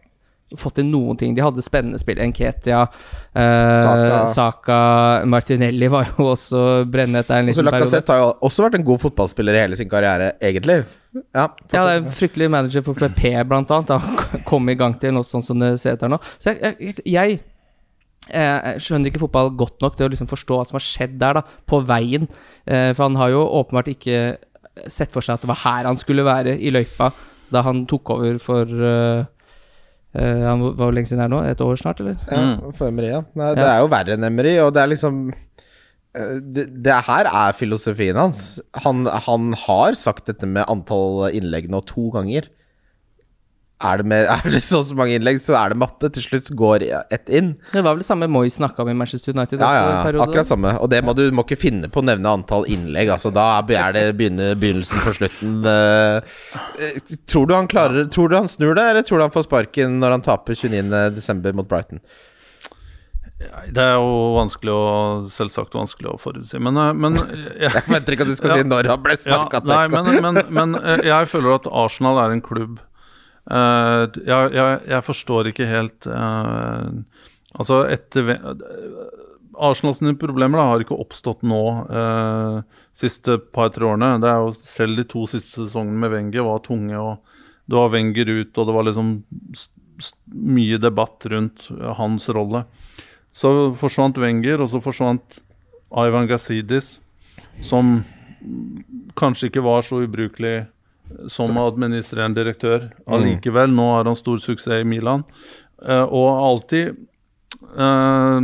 fått 0.56 0.78
til 0.78 0.86
noen 0.88 1.18
ting. 1.20 1.34
De 1.36 1.42
hadde 1.44 1.60
spennende 1.64 1.98
spill. 2.00 2.20
Enketia, 2.24 2.86
eh, 3.36 3.74
Saka. 3.82 4.20
Saka. 4.32 4.78
Martinelli 5.28 5.90
var 5.92 6.08
jo 6.08 6.30
også 6.32 6.62
brennet 6.88 7.28
der 7.28 7.42
en 7.42 7.50
liten 7.50 7.60
periode. 7.68 7.82
Lacassette 7.84 8.14
har 8.14 8.22
jo 8.22 8.30
også 8.48 8.64
vært 8.64 8.78
en 8.78 8.86
god 8.88 9.02
fotballspiller 9.02 9.58
i 9.58 9.62
hele 9.66 9.76
sin 9.76 9.90
karriere, 9.92 10.32
egentlig. 10.40 10.78
Ja, 11.34 11.48
Ja, 11.72 11.84
det 11.84 11.84
er 11.84 12.00
en 12.00 12.10
fryktelig 12.16 12.48
manager 12.52 12.86
for 12.86 12.96
PP, 12.96 13.28
blant 13.48 13.70
annet. 13.76 13.92
Da 13.92 14.40
kom 14.48 14.68
i 14.72 14.78
gang 14.78 14.96
til 15.00 15.12
noe 15.16 15.26
sånn 15.26 15.44
som 15.44 15.60
det 15.60 15.74
ser 15.82 15.98
ut 15.98 16.06
her 16.06 16.16
nå. 16.16 16.20
Så 16.40 16.54
jeg, 16.54 16.76
jeg, 16.80 17.04
jeg 17.04 17.40
eh, 18.26 18.74
skjønner 18.82 19.10
ikke 19.10 19.22
fotball 19.24 19.54
godt 19.58 19.80
nok 19.84 19.96
til 19.96 20.08
å 20.08 20.12
liksom 20.12 20.30
forstå 20.30 20.58
hva 20.58 20.66
som 20.68 20.78
har 20.78 20.84
skjedd 20.84 21.16
der, 21.20 21.40
da, 21.40 21.62
på 21.68 21.80
veien. 21.88 22.28
Eh, 22.66 22.92
for 22.92 23.06
han 23.08 23.18
har 23.20 23.32
jo 23.34 23.46
åpenbart 23.62 23.90
ikke 23.94 24.20
sett 24.86 25.10
for 25.14 25.24
seg 25.24 25.38
at 25.38 25.44
det 25.44 25.50
var 25.50 25.64
her 25.64 25.88
han 25.88 25.98
skulle 25.98 26.26
være 26.26 26.54
i 26.62 26.70
løypa 26.70 27.10
da 27.52 27.64
han 27.66 27.84
tok 27.88 28.12
over 28.14 28.38
for 28.42 28.68
uh, 28.68 29.24
uh, 29.24 30.42
han 30.44 30.62
var 30.62 30.74
hvor 30.78 30.94
lenge 30.94 31.10
siden 31.10 31.22
det 31.22 31.28
er 31.28 31.32
nå? 31.32 31.42
Et 31.48 31.64
år 31.64 31.80
snart, 31.80 32.02
eller? 32.04 32.18
ja 32.30 32.72
for 32.76 32.90
Emery, 32.90 33.10
ja. 33.14 33.22
Nei, 33.38 33.52
Det 33.56 33.66
er 33.66 33.82
jo 33.82 33.92
verre 33.92 34.16
enn 34.16 34.28
Emery, 34.28 34.54
og 34.62 34.74
det 34.76 34.82
er 34.82 34.92
liksom 34.92 35.22
eh, 35.32 36.34
det, 36.44 36.68
det 36.84 37.00
her 37.08 37.30
er 37.30 37.56
filosofien 37.56 38.20
hans. 38.20 38.60
Han, 38.84 39.06
han 39.08 39.54
har 39.66 39.96
sagt 39.98 40.28
dette 40.30 40.48
med 40.48 40.68
antall 40.68 41.30
innlegg 41.32 41.70
nå 41.72 41.82
to 41.88 42.10
ganger. 42.14 42.50
Er 43.78 44.00
det, 44.00 44.06
med, 44.10 44.26
er 44.34 44.50
det 44.50 44.60
så 44.64 44.80
og 44.80 44.86
så 44.88 44.96
mange 44.98 45.14
innlegg, 45.14 45.38
så 45.42 45.54
er 45.58 45.72
det 45.72 45.78
matte. 45.78 46.10
Til 46.14 46.24
slutt 46.24 46.50
går 46.58 46.84
ett 46.88 47.30
inn. 47.30 47.52
Det 47.72 47.82
var 47.82 47.94
vel 47.94 48.02
det 48.02 48.08
samme 48.08 48.28
Moy 48.30 48.50
snakka 48.50 48.82
om 48.82 48.90
i 48.90 48.96
Manchester 48.98 49.36
United. 49.36 49.62
Ja, 49.62 49.70
ja, 49.74 49.90
ja, 50.10 50.22
akkurat 50.24 50.48
samme. 50.48 50.74
Og 50.82 50.90
det 50.90 51.02
må 51.06 51.14
du 51.16 51.28
må 51.34 51.44
ikke 51.46 51.60
finne 51.60 51.90
på 51.92 52.02
å 52.02 52.06
nevne 52.08 52.32
antall 52.40 52.66
innlegg. 52.70 53.12
Altså, 53.14 53.30
da 53.34 53.60
er 53.62 53.94
det 53.94 54.06
begynnelsen 54.18 55.04
på 55.04 55.14
slutten. 55.20 55.60
Eh, 55.68 56.40
eh, 56.88 57.14
tror 57.30 57.46
du 57.46 57.54
han 57.54 57.70
klarer 57.70 58.08
Tror 58.12 58.30
du 58.30 58.36
han 58.38 58.50
snur 58.50 58.74
det, 58.74 58.82
eller 58.90 59.06
tror 59.06 59.20
du 59.20 59.26
han 59.28 59.34
får 59.34 59.46
sparken 59.46 59.98
når 60.02 60.16
han 60.16 60.26
taper 60.26 60.58
29.12. 60.58 61.52
mot 61.54 61.68
Brighton? 61.68 62.02
Det 63.38 63.78
er 63.78 63.94
jo 63.94 64.34
vanskelig 64.34 64.72
å 64.74 64.86
Selvsagt 65.30 65.76
vanskelig 65.78 66.10
å 66.10 66.16
forutsi, 66.18 66.58
men, 66.58 66.74
eh, 66.82 66.90
men 66.98 67.14
jeg, 67.20 67.70
Jeg 67.70 67.86
forventer 67.86 68.16
ikke 68.16 68.26
at 68.26 68.34
du 68.34 68.38
skal 68.40 68.56
si 68.58 68.66
når 68.66 68.90
han 68.90 69.06
ble 69.06 69.14
ja, 69.14 69.22
sparka. 69.22 69.62
Nei, 69.70 69.84
men, 69.94 70.12
men, 70.24 70.42
men 70.50 70.78
jeg 71.06 71.30
føler 71.30 71.60
at 71.60 71.70
Arsenal 71.70 72.18
er 72.24 72.34
en 72.34 72.42
klubb 72.42 72.80
eh, 73.50 74.02
jeg, 74.28 74.50
jeg, 74.56 74.80
jeg 74.92 75.06
forstår 75.06 75.50
ikke 75.52 75.68
helt 75.68 76.08
uh, 76.10 76.90
Altså, 77.58 77.80
etter 77.90 78.36
Arsenal 79.58 79.94
sine 79.96 80.12
problemer 80.20 80.60
da, 80.60 80.66
har 80.70 80.84
ikke 80.84 80.98
oppstått 81.00 81.40
nå 81.48 81.62
uh, 81.88 82.60
siste 82.94 83.38
par-tre 83.56 83.88
årene. 83.88 84.18
Det 84.22 84.28
er 84.30 84.44
jo 84.44 84.52
Selv 84.60 85.00
de 85.00 85.06
to 85.08 85.24
siste 85.30 85.64
sesongene 85.64 86.04
med 86.04 86.12
Wenger 86.12 86.46
var 86.46 86.62
tunge. 86.62 86.94
og 86.94 87.66
Det 87.66 87.80
var 87.80 87.90
Wenger 87.96 88.30
ut, 88.30 88.52
og 88.52 88.68
det 88.68 88.76
var 88.76 88.86
liksom 88.86 89.10
mye 90.28 90.78
debatt 90.78 91.26
rundt 91.32 91.66
hans 91.98 92.28
rolle. 92.30 92.62
Så 93.34 93.50
forsvant 93.80 94.20
Wenger, 94.22 94.62
og 94.62 94.70
så 94.70 94.82
forsvant 94.84 95.40
Ivan 95.88 96.28
Gazidis, 96.28 96.98
som 97.64 98.02
kanskje 99.18 99.50
ikke 99.50 99.64
var 99.64 99.82
så 99.82 100.04
ubrukelig 100.04 100.68
som 101.32 101.56
administrerende 101.60 102.40
direktør. 102.40 102.88
Allikevel, 103.06 103.72
nå 103.74 103.86
har 103.94 104.08
han 104.08 104.18
stor 104.18 104.40
suksess 104.42 104.82
i 104.82 104.86
Milan. 104.88 105.24
Eh, 105.86 106.04
og 106.04 106.28
alltid 106.42 106.88
eh, 106.90 108.38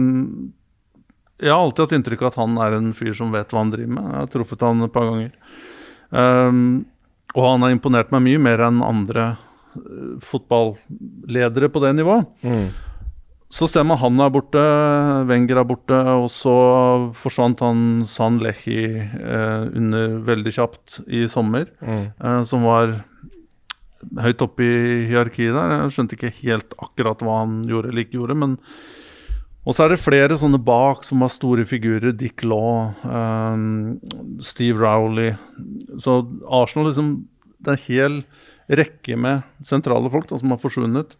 Jeg 1.42 1.50
har 1.50 1.58
alltid 1.58 1.82
hatt 1.82 1.96
inntrykk 1.98 2.22
av 2.22 2.30
at 2.30 2.38
han 2.38 2.60
er 2.62 2.76
en 2.78 2.92
fyr 2.94 3.14
som 3.16 3.34
vet 3.34 3.50
hva 3.50 3.64
han 3.64 3.72
driver 3.74 3.96
med. 3.96 4.10
Jeg 4.10 4.20
har 4.20 4.32
truffet 4.34 4.66
han 4.66 4.86
et 4.86 4.94
par 4.94 5.08
ganger. 5.10 5.32
Eh, 6.14 6.52
og 7.34 7.48
han 7.48 7.66
har 7.66 7.74
imponert 7.74 8.14
meg 8.14 8.26
mye 8.28 8.44
mer 8.50 8.68
enn 8.68 8.84
andre 8.86 9.34
fotballedere 10.22 11.66
på 11.72 11.80
det 11.82 11.96
nivået. 11.98 12.28
Mm. 12.46 12.68
Så 13.52 13.68
ser 13.70 13.84
man 13.86 14.00
han 14.00 14.18
er 14.22 14.32
borte, 14.34 14.62
Wenger 15.28 15.60
er 15.60 15.66
borte, 15.68 15.98
og 16.18 16.26
så 16.32 16.54
forsvant 17.18 17.60
han 17.62 18.02
San 18.08 18.40
Lehi 18.42 18.80
eh, 18.98 19.66
under 19.70 20.18
veldig 20.26 20.54
kjapt 20.56 20.98
i 21.06 21.26
sommer. 21.30 21.68
Mm. 21.84 22.06
Eh, 22.18 22.40
som 22.48 22.66
var 22.66 22.96
høyt 24.24 24.42
oppe 24.44 24.66
i 24.66 25.06
hierarkiet 25.10 25.54
der. 25.54 25.76
Jeg 25.76 25.94
skjønte 25.94 26.18
ikke 26.18 26.34
helt 26.42 26.76
akkurat 26.82 27.22
hva 27.24 27.40
han 27.44 27.62
gjorde 27.68 27.92
eller 27.92 28.04
ikke 28.04 28.18
gjorde, 28.18 28.38
men 28.42 28.58
og 29.64 29.72
så 29.72 29.86
er 29.86 29.94
det 29.94 30.02
flere 30.02 30.36
sånne 30.36 30.60
bak 30.60 31.06
som 31.08 31.22
har 31.24 31.30
store 31.32 31.64
figurer. 31.64 32.12
Dick 32.12 32.42
Law, 32.44 32.92
um, 33.08 33.94
Steve 34.44 34.76
Rowley. 34.76 35.32
Så 35.96 36.20
Arsenal 36.44 36.90
liksom 36.90 37.14
Det 37.64 37.72
er 37.72 37.78
en 37.78 37.86
hel 37.86 38.18
rekke 38.68 39.16
med 39.16 39.44
sentrale 39.64 40.10
folk 40.12 40.28
da, 40.28 40.36
som 40.36 40.52
har 40.52 40.60
forsvunnet. 40.60 41.16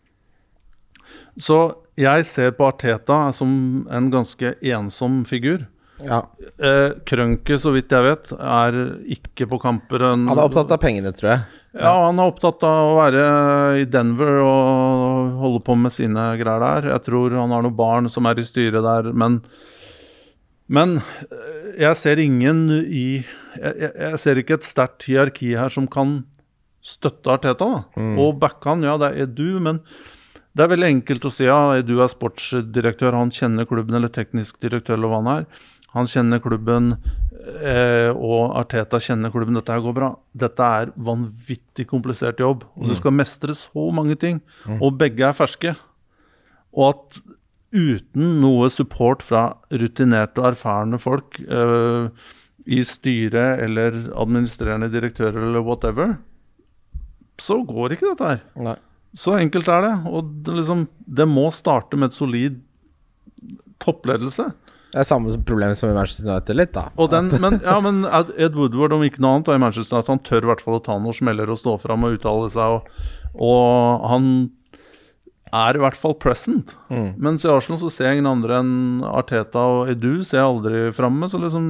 Så 1.40 1.58
jeg 1.98 2.26
ser 2.26 2.54
på 2.56 2.66
Arteta 2.66 3.28
som 3.34 3.86
en 3.90 4.10
ganske 4.12 4.54
ensom 4.60 5.22
figur. 5.28 5.66
Ja. 6.02 6.24
Eh, 6.58 6.96
Krønke, 7.06 7.58
så 7.60 7.70
vidt 7.74 7.92
jeg 7.94 8.04
vet, 8.06 8.32
er 8.34 8.78
ikke 9.16 9.46
på 9.50 9.60
kamper. 9.62 10.02
En, 10.10 10.26
Han 10.30 10.38
er 10.40 10.48
opptatt 10.48 10.72
av 10.74 10.82
pengene, 10.82 11.14
tror 11.14 11.30
jeg. 11.30 11.44
Ja, 11.74 11.92
han 12.06 12.20
er 12.22 12.30
opptatt 12.30 12.62
av 12.66 12.92
å 12.92 12.98
være 13.00 13.22
i 13.82 13.86
Denver 13.90 14.36
og 14.44 15.38
holde 15.40 15.62
på 15.66 15.74
med 15.78 15.94
sine 15.94 16.28
greier 16.38 16.62
der. 16.62 16.90
Jeg 16.92 17.06
tror 17.08 17.34
han 17.34 17.54
har 17.54 17.64
noen 17.66 17.78
barn 17.78 18.10
som 18.12 18.26
er 18.30 18.38
i 18.38 18.46
styret 18.46 18.84
der, 18.84 19.12
men 19.12 19.42
Men 20.66 20.96
eh, 21.28 21.74
jeg 21.82 21.96
ser 22.00 22.16
ingen 22.18 22.70
i 22.70 23.24
Jeg, 23.58 23.90
jeg, 23.92 24.18
ser 24.18 24.38
ikke 24.40 24.54
et 24.54 24.64
sterkt 24.64 25.04
hierarki 25.04 25.54
her 25.54 25.68
som 25.68 25.86
kan 25.86 26.24
støtte 26.82 27.30
Arteta. 27.30 27.66
da. 27.66 28.06
Og 28.18 28.38
backe 28.40 28.68
han, 28.68 28.82
ja, 28.82 28.96
det 28.98 29.12
er 29.14 29.26
du, 29.26 29.60
men 29.60 29.78
det 30.54 30.64
er 30.64 30.70
veldig 30.70 30.90
enkelt 31.00 31.24
å 31.26 31.32
si 31.34 31.46
ja, 31.48 31.58
du 31.82 31.96
er 31.98 32.10
sportsdirektør, 32.10 33.16
han 33.18 33.32
kjenner 33.34 33.66
klubben, 33.66 33.96
eller 33.98 34.12
teknisk 34.12 34.60
direktør, 34.62 34.98
eller 34.98 35.10
hva 35.10 35.22
han 35.22 35.30
er. 35.32 35.46
Han 35.94 36.08
kjenner 36.10 36.42
klubben, 36.42 36.96
eh, 37.62 38.10
og 38.14 38.54
Arteta 38.58 38.98
kjenner 39.02 39.30
klubben. 39.34 39.54
Dette 39.58 39.74
her 39.74 39.82
går 39.82 39.94
bra. 39.94 40.10
Dette 40.34 40.70
er 40.80 40.92
vanvittig 40.94 41.86
komplisert 41.90 42.42
jobb. 42.42 42.64
Og 42.78 42.90
du 42.90 42.96
skal 42.98 43.14
mestre 43.14 43.54
så 43.54 43.88
mange 43.94 44.16
ting. 44.18 44.40
Og 44.80 44.96
begge 44.98 45.26
er 45.28 45.36
ferske. 45.38 45.76
Og 46.74 46.88
at 46.88 47.20
uten 47.74 48.40
noe 48.42 48.70
support 48.70 49.22
fra 49.26 49.48
rutinerte 49.70 50.42
og 50.42 50.52
erfarne 50.52 50.98
folk 51.02 51.38
eh, 51.42 52.10
i 52.64 52.80
styret 52.86 53.62
eller 53.66 54.04
administrerende 54.14 54.90
direktør 54.90 55.34
eller 55.34 55.62
whatever, 55.66 56.16
så 57.38 57.58
går 57.66 57.94
ikke 57.96 58.12
dette 58.12 58.34
her. 58.34 58.44
Nei. 58.54 58.76
Så 59.14 59.36
enkelt 59.38 59.68
er 59.70 59.86
det. 59.86 59.94
Og 60.10 60.30
det, 60.44 60.58
liksom, 60.58 60.86
det 61.06 61.26
må 61.30 61.46
starte 61.54 61.98
med 61.98 62.10
et 62.10 62.18
solid 62.18 62.60
toppledelse. 63.82 64.50
Det 64.94 65.00
er 65.02 65.06
samme 65.08 65.32
problem 65.46 65.72
som 65.74 65.90
i 65.90 65.94
Manchester 65.94 66.28
United, 66.28 66.54
litt, 66.54 66.70
da. 66.74 66.84
Og 67.02 67.08
den, 67.10 67.32
men, 67.42 67.58
ja, 67.66 67.78
men 67.82 68.04
Ed, 68.06 68.54
Woodward, 68.54 68.94
om 68.94 69.02
ikke 69.02 69.22
noe 69.22 69.36
annet, 69.36 69.48
da, 69.48 69.56
i 69.58 69.62
Manchester 69.62 69.98
United, 69.98 70.12
han 70.12 70.22
tør 70.26 70.46
i 70.46 70.50
hvert 70.52 70.62
fall 70.62 70.78
å 70.78 70.84
ta 70.86 70.98
noen 71.02 71.16
smeller 71.18 71.50
og 71.50 71.58
stå 71.58 71.74
fram 71.82 72.06
og 72.06 72.14
uttale 72.14 72.50
seg. 72.54 72.76
Og, 72.76 73.08
og 73.42 74.06
han 74.12 74.28
er 75.54 75.76
i 75.76 75.82
hvert 75.82 75.98
fall 75.98 76.14
present. 76.22 76.76
Mm. 76.90 77.10
Mens 77.26 77.46
i 77.46 77.50
Arsenal 77.50 77.80
så 77.82 77.90
ser 77.92 78.10
jeg 78.10 78.20
ingen 78.20 78.30
andre 78.30 78.60
enn 78.62 79.04
Arteta 79.06 79.66
og 79.76 79.90
Edu 79.92 80.22
ser 80.22 80.40
jeg 80.40 80.48
aldri 80.48 80.84
framme. 80.94 81.28
Så 81.30 81.42
liksom 81.42 81.68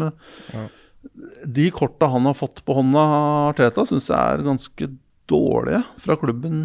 De 1.57 1.67
korta 1.75 2.09
han 2.13 2.29
har 2.29 2.37
fått 2.37 2.63
på 2.65 2.77
hånda, 2.77 3.09
Arteta, 3.51 3.85
syns 3.89 4.09
jeg 4.13 4.21
er 4.21 4.47
ganske 4.47 4.91
dårlige 5.33 5.83
fra 6.05 6.17
klubben. 6.21 6.65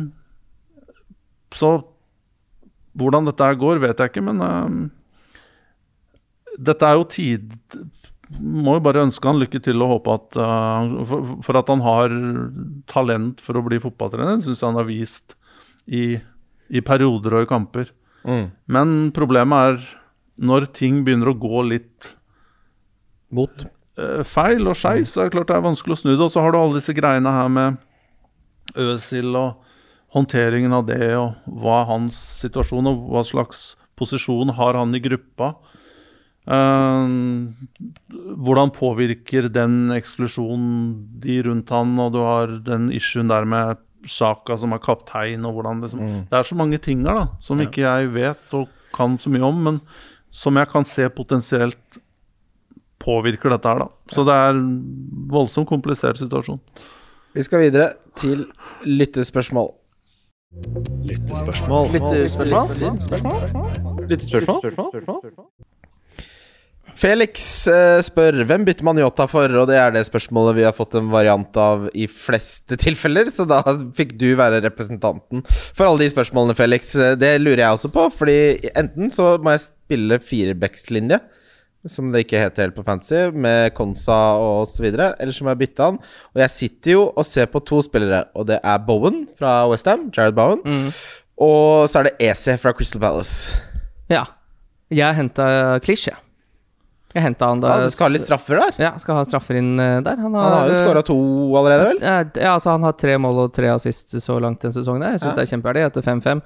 Så 1.56 1.72
hvordan 3.00 3.28
dette 3.30 3.50
går, 3.62 3.82
vet 3.84 4.00
jeg 4.00 4.12
ikke, 4.12 4.26
men 4.26 4.42
uh, 4.44 4.90
dette 6.60 6.86
er 6.86 6.98
jo 7.00 7.06
tid 7.08 7.54
Må 8.36 8.76
jo 8.76 8.84
bare 8.84 9.06
ønske 9.06 9.30
han 9.30 9.40
lykke 9.40 9.62
til 9.64 9.80
og 9.86 9.94
håpe 9.96 10.16
at 10.18 10.40
uh, 10.42 10.98
for, 11.08 11.32
for 11.46 11.62
at 11.62 11.72
han 11.72 11.86
har 11.86 12.14
talent 12.92 13.42
for 13.42 13.58
å 13.58 13.64
bli 13.66 13.80
fotballtrener, 13.82 14.42
syns 14.44 14.62
jeg 14.62 14.68
han 14.68 14.78
har 14.78 14.90
vist 14.90 15.38
i, 15.88 16.20
i 16.70 16.84
perioder 16.86 17.40
og 17.40 17.48
i 17.48 17.50
kamper. 17.50 17.90
Mm. 18.28 18.46
Men 18.70 18.96
problemet 19.16 19.72
er 19.72 19.90
når 20.46 20.70
ting 20.76 21.02
begynner 21.06 21.32
å 21.32 21.40
gå 21.40 21.66
litt 21.68 22.14
Mot. 23.30 23.66
Uh, 24.00 24.24
feil 24.26 24.66
og 24.66 24.78
skeis, 24.80 25.12
så 25.14 25.22
er 25.22 25.28
det 25.28 25.36
klart 25.36 25.52
det 25.52 25.58
er 25.60 25.66
vanskelig 25.66 25.98
å 25.98 26.00
snu 26.00 26.12
det. 26.16 26.24
Og 26.26 26.32
så 26.34 26.42
har 26.42 26.54
du 26.54 26.58
alle 26.58 26.80
disse 26.80 26.96
greiene 26.98 27.34
her 27.34 27.50
med 27.54 27.78
Øzil 28.80 29.36
og 29.38 29.69
håndteringen 30.16 30.74
av 30.74 30.88
det, 30.90 31.12
og 31.18 31.36
hva 31.62 31.82
er 31.82 31.92
hans 31.92 32.18
situasjon, 32.44 32.90
og 32.90 33.10
hva 33.14 33.26
slags 33.28 33.74
posisjon 34.00 34.56
har 34.58 34.80
han 34.80 34.96
i 34.96 35.04
gruppa. 35.04 35.54
Uh, 36.50 37.52
hvordan 38.10 38.72
påvirker 38.74 39.52
den 39.54 39.92
eksklusjonen 39.94 40.96
de 41.22 41.38
rundt 41.46 41.70
han, 41.76 41.94
og 42.02 42.16
du 42.16 42.24
har 42.24 42.58
den 42.66 42.90
issuen 42.96 43.30
der 43.30 43.46
med 43.50 43.86
Sjaka 44.08 44.56
som 44.58 44.72
er 44.72 44.80
kaptein, 44.80 45.44
og 45.46 45.58
hvordan 45.58 45.82
liksom 45.84 46.04
Det 46.30 46.38
er 46.38 46.48
så 46.48 46.56
mange 46.56 46.78
ting 46.80 47.02
her 47.04 47.18
da, 47.18 47.26
som 47.44 47.60
ikke 47.60 47.84
jeg 47.84 48.14
vet 48.16 48.54
og 48.56 48.70
kan 48.96 49.18
så 49.20 49.30
mye 49.30 49.44
om, 49.44 49.60
men 49.66 49.82
som 50.32 50.56
jeg 50.56 50.70
kan 50.72 50.88
se 50.88 51.10
potensielt 51.12 52.00
påvirker 53.00 53.52
dette 53.52 53.68
her, 53.68 53.84
da. 53.84 53.90
Så 54.12 54.24
det 54.28 54.36
er 54.36 54.56
en 54.56 54.72
voldsomt 55.32 55.68
komplisert 55.70 56.20
situasjon. 56.20 56.62
Vi 57.36 57.44
skal 57.46 57.68
videre 57.68 57.92
til 58.20 58.46
lyttespørsmål. 58.88 59.72
Lyttespørsmål. 60.50 61.92
Felix 67.00 67.44
eh, 67.72 68.02
spør 68.04 68.42
hvem 68.50 68.66
bytter 68.68 68.84
man 68.84 68.98
Yota 69.00 69.28
for, 69.30 69.54
og 69.62 69.70
det 69.70 69.78
er 69.80 69.94
det 69.96 70.02
spørsmålet 70.08 70.58
vi 70.58 70.66
har 70.66 70.74
fått 70.76 70.98
en 71.00 71.12
variant 71.14 71.60
av 71.62 71.86
i 71.96 72.10
fleste 72.12 72.76
tilfeller, 72.82 73.30
så 73.32 73.46
da 73.48 73.62
fikk 73.96 74.18
du 74.20 74.34
være 74.40 74.60
representanten 74.66 75.46
for 75.48 75.86
alle 75.86 76.02
de 76.02 76.10
spørsmålene, 76.12 76.58
Felix. 76.60 76.96
Eh, 76.98 77.14
Det 77.20 77.36
lurer 77.40 77.62
jeg 77.64 77.78
også 77.78 77.94
på, 77.94 78.10
fordi 78.18 78.40
enten 78.74 79.14
så 79.16 79.36
må 79.40 79.54
jeg 79.56 79.68
spille 79.70 80.20
firebackslinje, 80.20 81.22
som 81.88 82.10
det 82.12 82.26
ikke 82.26 82.42
heter 82.42 82.66
helt 82.66 82.76
på 82.76 82.84
fantasy, 82.84 83.30
med 83.32 83.74
Konsa 83.78 84.18
og 84.42 84.66
så 84.68 84.84
videre, 84.84 85.14
eller 85.20 85.32
så 85.36 85.46
må 85.46 85.54
jeg 85.54 85.62
bytte 85.62 85.86
han. 85.86 86.00
Og 86.36 86.42
jeg 86.44 86.52
sitter 86.56 86.92
jo 86.98 87.06
og 87.14 87.26
ser 87.28 87.48
på 87.52 87.62
to 87.64 87.80
spillere, 87.86 88.26
og 88.36 88.50
det 88.52 88.60
er 88.60 88.82
Bowen 88.88 89.28
fra 89.40 89.62
Westham, 89.72 90.10
Jared 90.16 90.36
Bowen, 90.36 90.92
og 91.40 91.88
så 91.88 92.02
er 92.02 92.10
det 92.10 92.18
EC 92.32 92.60
fra 92.60 92.74
Crystal 92.76 93.00
Palace. 93.02 93.62
Ja. 94.12 94.26
Jeg 94.90 95.16
henta 95.16 95.78
Klisjé. 95.86 96.16
Jeg 96.16 96.29
henta 97.18 97.48
han 97.50 97.60
da 97.64 97.68
Ja, 97.74 97.86
du 97.88 97.94
skal 97.96 98.06
ha 98.06 98.14
litt 98.14 98.22
straffer 98.22 98.60
der? 98.62 98.76
Ja, 98.78 98.92
skal 99.02 99.16
ha 99.18 99.24
straffer 99.26 99.58
inn 99.58 99.80
eh, 99.82 99.96
der. 100.06 100.16
Han 100.22 100.36
har, 100.38 100.44
Han 100.44 100.54
har 100.60 100.68
jo 100.70 100.76
eh, 100.76 100.82
skåra 100.84 101.02
to 101.08 101.16
allerede, 101.58 101.88
vel? 101.90 102.02
Ja, 102.06 102.52
altså 102.54 102.70
han 102.76 102.84
har 102.86 102.94
tre 102.94 103.16
mål 103.18 103.40
og 103.48 103.54
tre 103.56 103.72
assist 103.74 104.14
så 104.22 104.38
langt 104.40 104.62
den 104.62 104.72
sesongen. 104.76 105.02
der 105.02 105.16
Jeg 105.18 105.24
syns 105.24 105.32
Ja. 105.32 105.36
det 105.40 105.46
er 105.48 105.52
kjempeverdig 105.58 105.86
etter 105.88 106.06
5-5. 106.06 106.42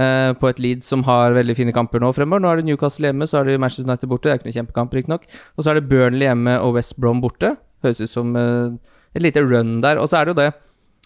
eh, 0.00 0.32
på 0.40 0.48
et 0.48 0.58
lead 0.64 0.82
som 0.82 1.02
har 1.04 1.32
veldig 1.36 1.56
fine 1.56 1.72
kamper 1.76 2.00
nå 2.00 2.14
fremover. 2.16 2.40
Nå 2.40 2.48
er 2.52 2.56
det 2.62 2.64
Newcastle 2.70 3.08
hjemme, 3.10 3.28
så 3.28 3.40
er 3.40 3.44
det 3.50 3.60
Manchester 3.60 3.84
United 3.84 4.08
borte. 4.08 4.22
Det 4.28 4.32
er 4.32 4.38
ikke 4.40 4.48
noen 4.48 4.58
kjempekamp, 4.60 4.92
riktignok. 4.96 5.22
Og 5.58 5.64
så 5.64 5.70
er 5.70 5.80
det 5.80 5.88
Burnley 5.88 6.26
hjemme 6.30 6.58
og 6.64 6.74
West 6.80 6.96
Brom 7.00 7.20
borte. 7.20 7.56
Høres 7.84 8.00
ut 8.00 8.08
som 8.10 8.34
eh, 8.36 8.72
et 9.14 9.22
lite 9.22 9.40
run 9.44 9.80
der. 9.84 9.98
Og 10.00 10.08
så 10.08 10.20
er 10.20 10.24
det 10.24 10.32
jo 10.34 10.40
det 10.42 10.48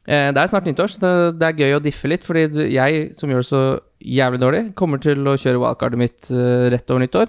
eh, 0.07 0.31
Det 0.33 0.39
er 0.39 0.47
snart 0.55 0.67
nyttår, 0.71 0.87
så 0.95 1.01
det, 1.03 1.39
det 1.43 1.47
er 1.51 1.59
gøy 1.67 1.77
å 1.79 1.83
diffe 1.83 2.09
litt. 2.11 2.25
Fordi 2.27 2.47
jeg, 2.71 3.09
som 3.19 3.31
gjør 3.31 3.43
det 3.43 3.51
så 3.51 3.63
jævlig 4.01 4.41
dårlig, 4.41 4.75
kommer 4.79 4.99
til 5.03 5.27
å 5.27 5.35
kjøre 5.39 5.59
wildcardet 5.61 5.99
mitt 5.99 6.31
rett 6.73 6.91
over 6.95 7.03
nyttår. 7.03 7.27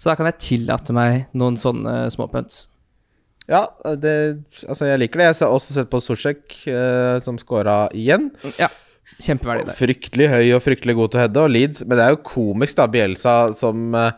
Så 0.00 0.08
da 0.08 0.16
kan 0.16 0.30
jeg 0.30 0.40
tillate 0.40 0.94
meg 0.96 1.26
noen 1.36 1.58
sånne 1.60 2.06
småpunts. 2.14 2.64
Ja, 3.50 3.66
det, 3.98 4.14
altså 4.64 4.86
jeg 4.86 5.02
liker 5.02 5.20
det. 5.20 5.26
Jeg 5.26 5.42
har 5.42 5.56
også 5.56 5.74
sett 5.74 5.90
på 5.90 6.00
Sosjek, 6.00 6.54
eh, 6.70 7.18
som 7.20 7.36
scora 7.40 7.82
igjen. 7.96 8.30
Ja, 8.60 8.70
kjempeverdig 9.18 9.66
der. 9.68 9.76
Fryktelig 9.76 10.28
høy 10.30 10.52
og 10.56 10.62
fryktelig 10.64 10.96
god 10.96 11.12
til 11.12 11.20
å 11.20 11.24
heade, 11.24 11.42
og 11.44 11.52
Leeds 11.52 11.82
Men 11.84 11.98
det 11.98 12.06
er 12.06 12.14
jo 12.14 12.22
komisk, 12.30 12.78
da, 12.78 12.86
Bielsa 12.90 13.34
som 13.58 13.90
eh, 13.98 14.16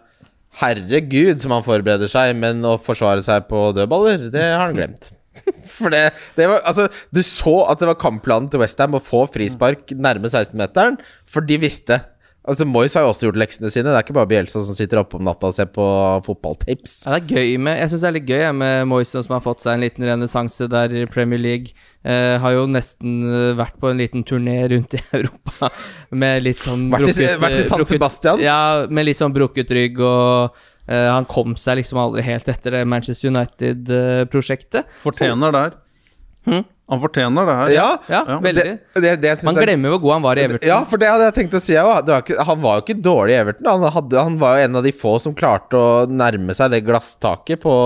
Herregud, 0.61 1.41
som 1.41 1.55
han 1.57 1.65
forbereder 1.65 2.13
seg, 2.13 2.37
men 2.37 2.61
å 2.69 2.77
forsvare 2.81 3.25
seg 3.25 3.49
på 3.49 3.71
dødballer, 3.79 4.29
det 4.35 4.45
har 4.53 4.67
han 4.67 4.77
glemt. 4.77 5.11
For 5.79 5.89
det, 5.91 6.11
det 6.37 6.45
var 6.51 6.61
Altså, 6.69 6.91
du 7.09 7.23
så 7.25 7.63
at 7.73 7.81
det 7.81 7.89
var 7.89 8.01
kampplanen 8.01 8.51
til 8.53 8.61
Westham 8.61 8.99
å 8.99 9.03
få 9.03 9.25
frispark 9.33 9.95
nærme 9.97 10.29
16-meteren, 10.29 11.01
for 11.25 11.49
de 11.49 11.57
visste 11.63 12.03
Altså, 12.43 12.67
Moyes 12.67 12.97
har 12.99 13.05
jo 13.05 13.13
også 13.13 13.29
gjort 13.29 13.39
leksene 13.39 13.71
sine. 13.71 13.87
Det 13.87 13.95
er 13.95 14.03
ikke 14.03 14.17
bare 14.17 14.27
Bielsa 14.31 14.59
som 14.67 14.75
sitter 14.75 14.99
oppe 14.99 15.15
om 15.15 15.23
natta 15.23 15.47
og 15.47 15.55
ser 15.55 15.69
på 15.71 15.85
fotballtapes. 16.27 16.97
Ja, 17.07 17.15
det 17.15 17.21
er 17.23 17.39
gøy 17.39 17.61
med 17.63 17.79
Jeg 17.79 17.93
synes 17.93 18.03
det 18.03 18.09
er 18.09 18.17
litt 18.17 18.33
gøy 18.33 18.43
med 18.59 18.89
Moyes 18.91 19.13
som 19.15 19.37
har 19.37 19.45
fått 19.45 19.63
seg 19.63 19.77
en 19.77 19.85
liten 19.85 20.07
renessanse 20.09 20.67
der 20.73 20.97
i 20.99 21.05
Premier 21.11 21.39
League. 21.39 21.77
Eh, 22.03 22.35
har 22.43 22.57
jo 22.57 22.65
nesten 22.67 23.21
eh, 23.29 23.53
vært 23.59 23.79
på 23.79 23.93
en 23.93 24.03
liten 24.03 24.27
turné 24.27 24.57
rundt 24.75 24.99
i 24.99 25.03
Europa 25.21 25.71
med 26.11 26.43
litt 26.43 26.67
sånn 26.67 26.89
Vært 26.91 27.15
i, 27.15 27.31
vært 27.39 27.63
i 27.63 27.69
San 27.69 27.87
Sebastian. 27.87 28.43
Ja, 28.43 28.59
med 28.91 29.07
litt 29.07 29.23
sånn 29.23 29.35
brukket 29.37 29.71
rygg 29.71 30.03
og 30.03 30.59
eh, 30.91 31.09
Han 31.15 31.31
kom 31.31 31.55
seg 31.55 31.79
liksom 31.79 32.03
aldri 32.03 32.27
helt 32.27 32.51
etter 32.51 32.75
det 32.75 32.83
Manchester 32.91 33.31
United-prosjektet. 33.31 34.91
Fortjener 35.07 35.55
der. 35.55 35.79
Hm? 36.51 36.65
Han 36.91 37.01
fortjener 37.01 37.47
det 37.47 37.53
her. 37.57 37.71
Ja, 37.73 37.87
Ja, 38.11 38.19
Ja, 38.29 38.37
veldig. 38.43 38.63
det, 38.65 39.01
det, 39.01 39.13
det 39.23 39.45
Man 39.47 39.55
glemmer 39.55 39.95
hvor 39.95 40.01
god 40.03 40.13
han 40.17 40.25
var 40.27 40.37
i 40.37 40.43
Everton. 40.45 40.69
Ja, 40.69 40.81
for 40.89 41.01
det 41.01 41.09
hadde 41.09 41.29
jeg 41.29 41.37
tenkt 41.39 41.55
å 41.57 41.61
si 41.63 41.77
òg. 41.79 42.11
Han 42.49 42.61
var 42.65 42.81
jo 42.81 42.85
ikke 42.85 42.97
dårlig 43.01 43.33
i 43.33 43.39
Everton. 43.39 43.69
Han, 43.71 43.87
hadde, 43.95 44.19
han 44.27 44.37
var 44.43 44.59
jo 44.59 44.67
en 44.67 44.77
av 44.81 44.85
de 44.85 44.93
få 44.93 45.15
som 45.23 45.37
klarte 45.39 45.79
å 45.79 46.05
nærme 46.11 46.57
seg 46.59 46.75
det 46.75 46.83
glasstaket 46.85 47.63
på, 47.63 47.77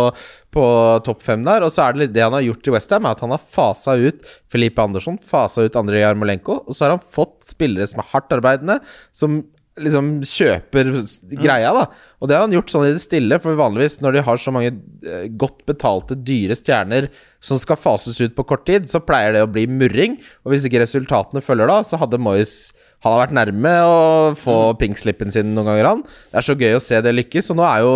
på 0.56 0.64
topp 1.06 1.22
fem 1.28 1.44
der. 1.46 1.62
Og 1.68 1.70
så 1.74 1.84
er 1.86 1.94
det 1.94 2.02
litt 2.06 2.16
det 2.16 2.24
han 2.26 2.34
har 2.34 2.46
gjort 2.48 2.66
i 2.66 2.74
Westham, 2.74 3.06
er 3.06 3.14
at 3.14 3.22
han 3.26 3.36
har 3.36 3.44
fasa 3.52 3.94
ut 4.00 4.26
Felipe 4.50 4.82
Andersson, 4.82 5.20
fasa 5.22 5.68
ut 5.68 5.78
Andrej 5.78 6.02
Jarmolenko, 6.02 6.62
og 6.66 6.74
så 6.74 6.88
har 6.88 6.96
han 6.96 7.04
fått 7.04 7.36
spillere 7.52 7.86
som 7.86 8.02
er 8.02 8.10
hardt 8.14 8.32
arbeidende, 8.34 8.80
som 9.14 9.42
liksom 9.80 10.10
kjøper 10.24 10.90
greia, 11.36 11.72
da. 11.76 11.84
Og 12.20 12.28
det 12.28 12.36
har 12.36 12.46
han 12.46 12.54
gjort 12.54 12.72
sånn 12.72 12.86
i 12.88 12.94
det 12.94 13.02
stille, 13.02 13.38
for 13.42 13.58
vanligvis 13.58 13.98
når 14.00 14.16
de 14.16 14.24
har 14.26 14.40
så 14.40 14.54
mange 14.54 14.72
eh, 15.04 15.26
godt 15.36 15.64
betalte, 15.68 16.16
dyre 16.16 16.56
stjerner 16.56 17.10
som 17.44 17.60
skal 17.60 17.78
fases 17.78 18.18
ut 18.22 18.36
på 18.36 18.46
kort 18.48 18.64
tid, 18.68 18.88
så 18.90 19.02
pleier 19.04 19.36
det 19.36 19.44
å 19.44 19.50
bli 19.50 19.66
murring. 19.68 20.16
Og 20.44 20.54
hvis 20.54 20.66
ikke 20.68 20.82
resultatene 20.82 21.44
følger 21.44 21.70
da, 21.70 21.82
så 21.86 22.00
hadde 22.00 22.20
Moyes 22.22 22.56
han 23.04 23.12
har 23.12 23.20
vært 23.26 23.36
nærme 23.36 23.72
å 23.86 23.98
få 24.40 24.54
pink-slippen 24.80 25.30
sin 25.30 25.52
noen 25.54 25.68
ganger, 25.68 25.88
han. 25.92 26.00
Det 26.32 26.40
er 26.40 26.46
så 26.46 26.56
gøy 26.58 26.74
å 26.74 26.82
se 26.82 26.98
det 27.04 27.12
lykkes. 27.14 27.52
Og 27.52 27.58
nå 27.60 27.66
er 27.68 27.84
jo 27.84 27.92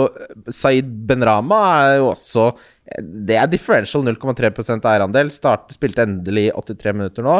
Saeed 0.52 0.92
Benrama 1.08 1.58
er 1.80 1.94
jo 1.98 2.10
også 2.12 2.50
Det 2.98 3.36
er 3.38 3.46
differential 3.50 4.02
0,3 4.02 4.50
eierandel. 4.90 5.30
Start, 5.30 5.68
spilte 5.74 6.02
endelig 6.06 6.48
83 6.56 6.94
minutter 6.96 7.26
nå. 7.26 7.36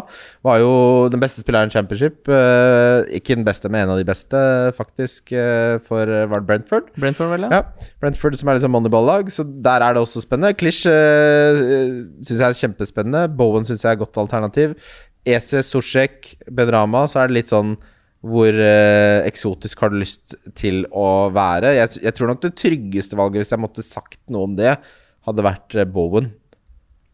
Var 0.47 0.61
jo 0.63 0.73
den 1.11 1.23
beste 1.23 1.43
spilleren 1.43 1.73
i 1.73 1.75
championship. 1.75 2.31
Eh, 2.31 3.11
ikke 3.19 3.35
den 3.39 3.47
beste, 3.47 3.71
men 3.73 3.85
en 3.85 3.95
av 3.97 4.01
de 4.01 4.07
beste, 4.07 4.41
faktisk, 4.77 5.33
eh, 5.35 5.77
for 5.87 6.07
eh, 6.07 6.29
var 6.31 6.45
det 6.45 6.51
Brentford. 6.51 6.91
Brentford, 6.97 7.35
vel? 7.35 7.49
Ja. 7.49 7.61
Ja, 7.61 7.91
Brentford 8.03 8.39
som 8.39 8.51
er 8.51 8.61
liksom 8.61 8.75
moneyball-lag, 8.77 9.31
så 9.35 9.45
der 9.45 9.83
er 9.87 9.97
det 9.97 10.05
også 10.05 10.23
spennende. 10.25 10.55
Klish 10.57 10.87
syns 10.87 12.37
jeg 12.37 12.47
er 12.47 12.61
kjempespennende. 12.63 13.27
Bowen 13.37 13.67
syns 13.67 13.83
jeg 13.85 13.93
er 13.93 13.99
et 13.99 14.05
godt 14.05 14.21
alternativ. 14.23 14.77
EC 15.29 15.65
Sosjek, 15.67 16.37
Benrama, 16.49 17.05
så 17.11 17.23
er 17.25 17.31
det 17.31 17.43
litt 17.43 17.51
sånn 17.53 17.75
hvor 18.21 18.53
eh, 18.53 19.23
eksotisk 19.25 19.81
har 19.81 19.93
du 19.93 20.01
lyst 20.03 20.35
til 20.59 20.83
å 20.93 21.31
være? 21.33 21.73
Jeg, 21.79 22.03
jeg 22.05 22.17
tror 22.17 22.33
nok 22.33 22.43
det 22.45 22.53
tryggeste 22.61 23.17
valget, 23.17 23.45
hvis 23.45 23.55
jeg 23.55 23.63
måtte 23.63 23.85
sagt 23.85 24.21
noe 24.33 24.49
om 24.51 24.57
det, 24.59 24.75
hadde 25.29 25.47
vært 25.47 25.77
eh, 25.77 25.89
Bowen. 25.89 26.33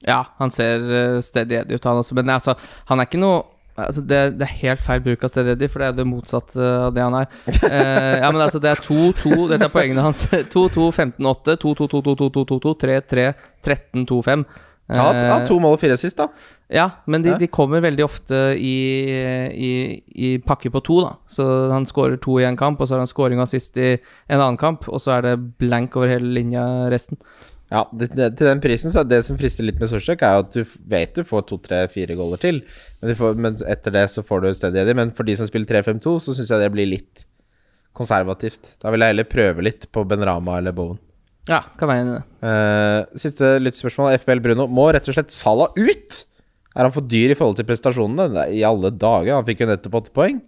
Ja, 0.07 0.23
han 0.39 0.53
ser 0.53 0.85
steady 1.25 1.57
Eddie 1.57 1.79
ut, 1.81 1.87
han 1.89 2.03
også. 2.03 2.15
Men 2.15 2.31
altså, 2.31 2.55
han 2.91 3.01
er 3.01 3.09
ikke 3.09 3.23
noe 3.23 3.45
Altså 3.77 4.01
det, 4.01 4.21
det 4.41 4.47
er 4.47 4.59
helt 4.63 4.81
feil 4.81 5.03
bruk 5.05 5.25
av 5.27 5.35
Eddie, 5.43 5.69
for 5.69 5.83
det 5.83 5.89
er 5.91 5.97
det 5.99 6.07
motsatte 6.09 6.69
av 6.87 6.95
det 6.97 7.03
han 7.05 7.17
er. 7.19 7.27
Eh, 7.67 8.23
ja, 8.23 8.31
men 8.31 8.41
altså, 8.41 8.61
det 8.63 8.71
er 8.73 8.81
2-2 8.81 9.49
Dette 9.51 9.67
er 9.67 9.73
poengene 9.73 10.05
hans. 10.05 10.23
2-2, 10.55 10.87
15-8, 10.95 11.57
2-2-2-2-2-2-2, 11.61 12.73
3-3, 12.87 13.27
13-2-5. 13.67 14.47
Ja, 14.87 15.09
ja, 15.19 15.41
to 15.43 15.57
mål 15.59 15.75
og 15.75 15.81
fire 15.83 15.97
sist, 15.99 16.21
da. 16.21 16.29
Ja, 16.71 16.85
men 17.11 17.25
de, 17.25 17.33
de 17.41 17.49
kommer 17.51 17.83
veldig 17.83 18.05
ofte 18.07 18.39
i, 18.55 18.77
i, 19.51 19.71
i 20.15 20.31
pakke 20.47 20.71
på 20.71 20.83
to, 20.87 21.01
da. 21.03 21.17
Så 21.31 21.47
han 21.73 21.89
skårer 21.91 22.21
to 22.23 22.39
i 22.39 22.47
en 22.47 22.59
kamp, 22.59 22.81
og 22.81 22.87
så 22.87 22.95
har 22.95 23.03
han 23.03 23.11
scoring 23.11 23.43
og 23.43 23.49
assist 23.49 23.77
i 23.83 23.97
en 23.97 24.39
annen 24.39 24.61
kamp, 24.61 24.87
og 24.87 25.03
så 25.03 25.17
er 25.19 25.27
det 25.27 25.35
blank 25.61 25.99
over 25.99 26.15
hele 26.15 26.31
linja 26.39 26.65
resten. 26.93 27.19
Ja, 27.73 27.83
det, 27.91 28.13
det, 28.15 28.29
Til 28.39 28.47
den 28.47 28.61
prisen 28.63 28.93
så 28.95 29.03
er 29.03 29.09
det 29.11 29.25
som 29.27 29.39
frister 29.39 29.67
litt 29.67 29.81
med 29.83 29.91
Sosjek, 29.91 30.23
er 30.23 30.37
jo 30.37 30.45
at 30.45 30.53
du 30.55 30.77
vet 30.91 31.17
du 31.17 31.25
får 31.27 31.49
to, 31.49 31.59
tre, 31.63 31.81
fire 31.91 32.15
goller 32.19 32.41
til. 32.43 32.61
Men, 33.01 33.11
du 33.11 33.17
får, 33.19 33.41
men 33.43 33.57
etter 33.67 33.95
det 33.97 34.05
så 34.13 34.23
får 34.27 34.45
du 34.45 34.53
steady. 34.55 34.95
Men 34.99 35.11
for 35.17 35.27
de 35.27 35.35
som 35.39 35.49
spiller 35.49 35.83
3-5-2, 35.83 36.19
så 36.23 36.37
syns 36.37 36.53
jeg 36.53 36.63
det 36.63 36.71
blir 36.75 36.91
litt 36.93 37.27
konservativt. 37.97 38.77
Da 38.83 38.93
vil 38.93 39.03
jeg 39.03 39.15
heller 39.15 39.29
prøve 39.29 39.67
litt 39.67 39.89
på 39.93 40.05
Benrama 40.09 40.61
eller 40.61 40.77
Bowen. 40.77 41.01
Ja, 41.47 41.61
kan 41.79 41.91
være 41.91 42.03
enig 42.03 42.13
i 42.13 42.17
det. 42.17 42.25
Uh, 42.43 43.19
siste 43.23 43.53
lyttspørsmål. 43.63 44.17
FBL 44.23 44.43
Bruno. 44.43 44.67
Må 44.71 44.89
rett 44.95 45.07
og 45.11 45.17
slett 45.17 45.35
Salah 45.35 45.71
ut? 45.79 46.23
Er 46.77 46.85
han 46.85 46.95
for 46.95 47.07
dyr 47.07 47.33
i 47.33 47.39
forhold 47.39 47.57
til 47.59 47.67
prestasjonene? 47.69 48.27
Nei, 48.35 48.49
I 48.59 48.67
alle 48.67 48.91
dager. 48.93 49.39
Han 49.39 49.47
fikk 49.47 49.63
jo 49.63 49.71
nettopp 49.71 50.01
åtte 50.03 50.15
poeng. 50.15 50.43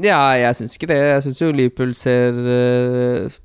Ja, 0.00 0.20
jeg 0.38 0.56
syns 0.56 0.76
ikke 0.78 0.88
det. 0.92 1.00
Jeg 1.02 1.24
syns 1.26 1.40
jo 1.42 1.50
Liverpool 1.52 1.92
ser 1.98 2.38
eh, 2.54 3.40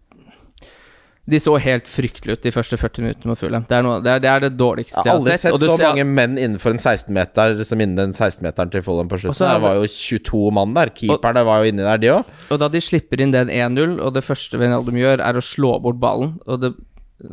De 1.26 1.40
så 1.42 1.56
helt 1.58 1.88
fryktelige 1.90 2.38
ut 2.38 2.44
de 2.46 2.52
første 2.54 2.78
40 2.78 3.02
minuttene 3.02 3.32
med 3.32 3.40
Fulham. 3.40 3.64
Det, 3.66 3.78
det, 4.06 4.14
det 4.22 4.30
er 4.30 4.44
det 4.44 4.52
dårligste 4.60 5.02
Jeg 5.02 5.10
har 5.10 5.18
aldri 5.18 5.34
sett. 5.34 5.42
sett 5.56 5.64
så 5.66 5.78
ser- 5.80 5.88
mange 5.88 6.06
menn 6.06 6.36
innenfor 6.38 6.76
en 6.76 6.78
16-meter 6.78 7.64
som 7.66 7.82
innen 7.82 7.96
den 7.98 8.14
16-meteren 8.14 8.70
til 8.76 8.84
Fulham 8.86 9.10
på 9.10 9.18
slutten. 9.24 9.42
Det 9.42 9.62
var 9.64 9.80
jo 9.80 9.88
22 9.90 10.52
mann 10.54 10.76
der. 10.78 10.92
Keeperne 10.94 11.46
var 11.48 11.64
jo 11.64 11.72
inni 11.72 11.82
der, 11.82 11.98
de 12.04 12.12
òg. 12.14 12.36
Og 12.54 12.60
da 12.62 12.70
de 12.70 12.82
slipper 12.82 13.24
inn 13.26 13.34
den 13.34 13.50
1-0, 13.50 13.98
og 14.06 14.14
det 14.14 14.24
første 14.28 14.60
Venaldum 14.62 15.02
gjør, 15.02 15.24
er 15.26 15.34
å 15.42 15.42
slå 15.42 15.80
bort 15.82 15.98
ballen 16.04 16.38
og 16.46 16.62
det, 16.62 16.76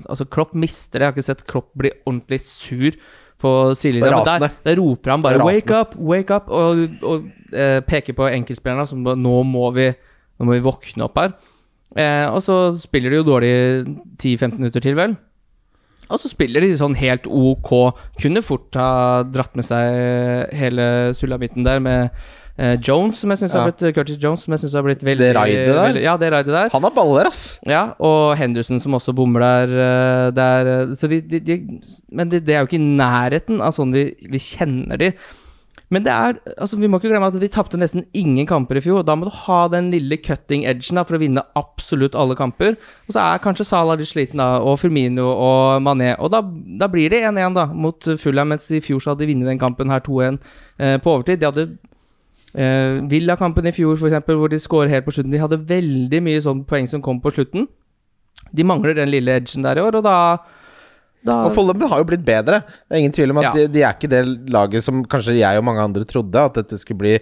Altså, 0.09 0.25
Klopp 0.31 0.53
mister 0.55 1.01
det. 1.01 1.05
Jeg 1.05 1.11
har 1.11 1.17
ikke 1.17 1.27
sett 1.27 1.47
Klopp 1.51 1.73
bli 1.77 1.91
ordentlig 2.07 2.39
sur 2.41 2.95
på 3.43 3.51
sidelinja. 3.75 4.23
Der, 4.25 4.53
der 4.65 4.77
roper 4.79 5.11
han 5.11 5.25
bare 5.25 5.43
'wake 5.43 5.75
up', 5.75 5.97
'wake 5.99 6.31
up', 6.31 6.49
og, 6.49 6.89
og 7.03 7.27
eh, 7.53 7.81
peker 7.81 8.15
på 8.15 8.29
enkeltspillerne 8.31 8.87
som 8.87 9.03
'nå 9.05 9.43
må 9.45 9.73
vi 9.75 9.93
Nå 10.39 10.47
må 10.47 10.53
vi 10.55 10.61
våkne 10.65 11.05
opp 11.05 11.19
her'. 11.19 11.35
Eh, 11.97 12.27
og 12.33 12.41
så 12.45 12.57
spiller 12.79 13.11
de 13.13 13.21
jo 13.21 13.27
dårlig 13.29 13.53
10-15 14.19 14.59
minutter 14.59 14.81
til, 14.85 14.95
vel. 14.99 15.17
Og 16.13 16.21
så 16.21 16.29
spiller 16.29 16.61
de 16.61 16.75
sånn 16.77 16.95
helt 16.99 17.25
ok. 17.27 17.73
Kunne 18.21 18.43
fort 18.45 18.75
ha 18.77 19.23
dratt 19.25 19.55
med 19.57 19.65
seg 19.65 20.53
hele 20.59 20.87
sulamitten 21.17 21.65
der 21.65 21.81
med 21.81 22.11
eh, 22.59 22.75
Jones, 22.85 23.23
som 23.23 23.33
jeg 23.33 23.41
synes 23.41 23.55
har 23.57 23.71
blitt 23.71 23.95
Curtis 23.97 24.19
Jones, 24.21 24.43
som 24.45 24.53
jeg 24.53 24.61
syns 24.65 24.75
har 24.77 24.85
blitt 24.85 25.05
veldig 25.07 25.25
Det 25.25 25.35
raidet 25.39 25.69
der? 25.71 25.87
veldig- 25.87 26.03
Ja, 26.05 26.17
det 26.21 26.33
raidet 26.35 26.53
der. 26.53 26.69
Han 26.75 26.83
har 26.85 26.91
baller, 26.97 27.31
ass! 27.31 27.59
Ja, 27.65 27.95
og 27.99 28.37
Henderson 28.37 28.81
som 28.83 28.93
også 28.99 29.15
bommer 29.17 29.41
der. 29.41 29.73
eh, 29.87 30.31
der 30.37 30.67
eh, 30.75 30.95
så 31.01 31.09
de, 31.09 31.21
de, 31.23 31.41
de, 31.41 31.57
men 32.13 32.29
det, 32.29 32.45
det 32.45 32.57
er 32.57 32.61
jo 32.67 32.69
ikke 32.69 32.81
i 32.83 32.91
nærheten 32.99 33.63
av 33.65 33.73
sånn 33.73 33.93
vi, 33.97 34.11
vi 34.29 34.39
kjenner 34.39 35.01
de. 35.01 35.13
Men 35.93 36.07
det 36.07 36.13
er, 36.13 36.39
altså 36.57 36.79
vi 36.81 36.89
må 36.89 36.97
ikke 36.99 37.11
glemme 37.13 37.29
at 37.29 37.37
de 37.37 37.49
tapte 37.53 37.77
nesten 37.77 38.07
ingen 38.17 38.47
kamper 38.49 38.79
i 38.81 38.83
fjor. 38.85 39.03
Da 39.05 39.13
må 39.19 39.27
du 39.29 39.35
ha 39.43 39.59
den 39.73 39.91
lille 39.93 40.17
cutting 40.17 40.65
edgen 40.69 40.97
da, 40.97 41.05
for 41.05 41.19
å 41.19 41.21
vinne 41.21 41.45
absolutt 41.59 42.17
alle 42.17 42.37
kamper. 42.39 42.79
Og 43.09 43.13
så 43.13 43.21
er 43.27 43.43
kanskje 43.45 43.67
Salah 43.69 43.99
litt 44.01 44.09
sliten, 44.09 44.41
da, 44.41 44.63
og 44.65 44.79
Firmino 44.81 45.29
og 45.35 45.83
Mané. 45.85 46.15
Og 46.17 46.33
da, 46.33 46.41
da 46.81 46.89
blir 46.93 47.13
det 47.13 47.21
1-1 47.29 47.59
da, 47.59 47.67
mot 47.77 48.09
Fulham, 48.23 48.55
mens 48.55 48.71
i 48.73 48.81
fjor 48.85 49.05
så 49.05 49.13
hadde 49.13 49.27
de 49.27 49.35
vunnet 49.35 49.53
den 49.53 49.61
kampen 49.61 49.93
her 49.93 50.01
2-1 50.07 50.41
eh, 50.79 50.97
på 51.03 51.13
overtid. 51.13 51.43
De 51.43 51.51
hadde 51.51 51.69
eh, 52.57 52.97
Villa-kampen 53.13 53.69
i 53.69 53.77
fjor, 53.77 53.99
for 54.01 54.09
eksempel, 54.09 54.41
hvor 54.41 54.53
de 54.53 54.63
skårer 54.63 54.97
helt 54.97 55.09
på 55.09 55.13
slutten. 55.19 55.37
De 55.37 55.45
hadde 55.45 55.61
veldig 55.61 56.25
mye 56.25 56.41
sånn 56.47 56.65
poeng 56.69 56.89
som 56.89 57.05
kom 57.05 57.21
på 57.21 57.35
slutten. 57.37 57.69
De 58.53 58.65
mangler 58.65 58.97
den 58.97 59.13
lille 59.13 59.37
edgen 59.43 59.69
der 59.69 59.77
i 59.77 59.85
år, 59.85 60.01
og 60.01 60.09
da, 60.09 60.17
da 61.25 61.37
Og 61.47 61.55
Follum 61.55 61.85
har 61.91 62.01
jo 62.03 62.07
blitt 62.09 62.25
bedre. 62.27 62.63
Det 62.67 62.97
er 62.97 63.03
ingen 63.03 63.15
tvil 63.15 63.31
om 63.35 63.39
at 63.43 63.45
Ja. 63.49 63.53
de, 63.57 63.67
de 63.71 63.83
er 63.87 63.95
ikke 63.95 64.11
det 64.11 64.23
laget 64.51 64.83
som 64.85 65.05
kanskje 65.05 65.37
jeg 65.39 65.59
og 65.61 65.65
mange 65.69 65.85
andre 65.85 66.05
trodde, 66.09 66.35
at 66.51 66.55
dette 66.59 66.79
skulle 66.83 66.99
bli 67.05 67.15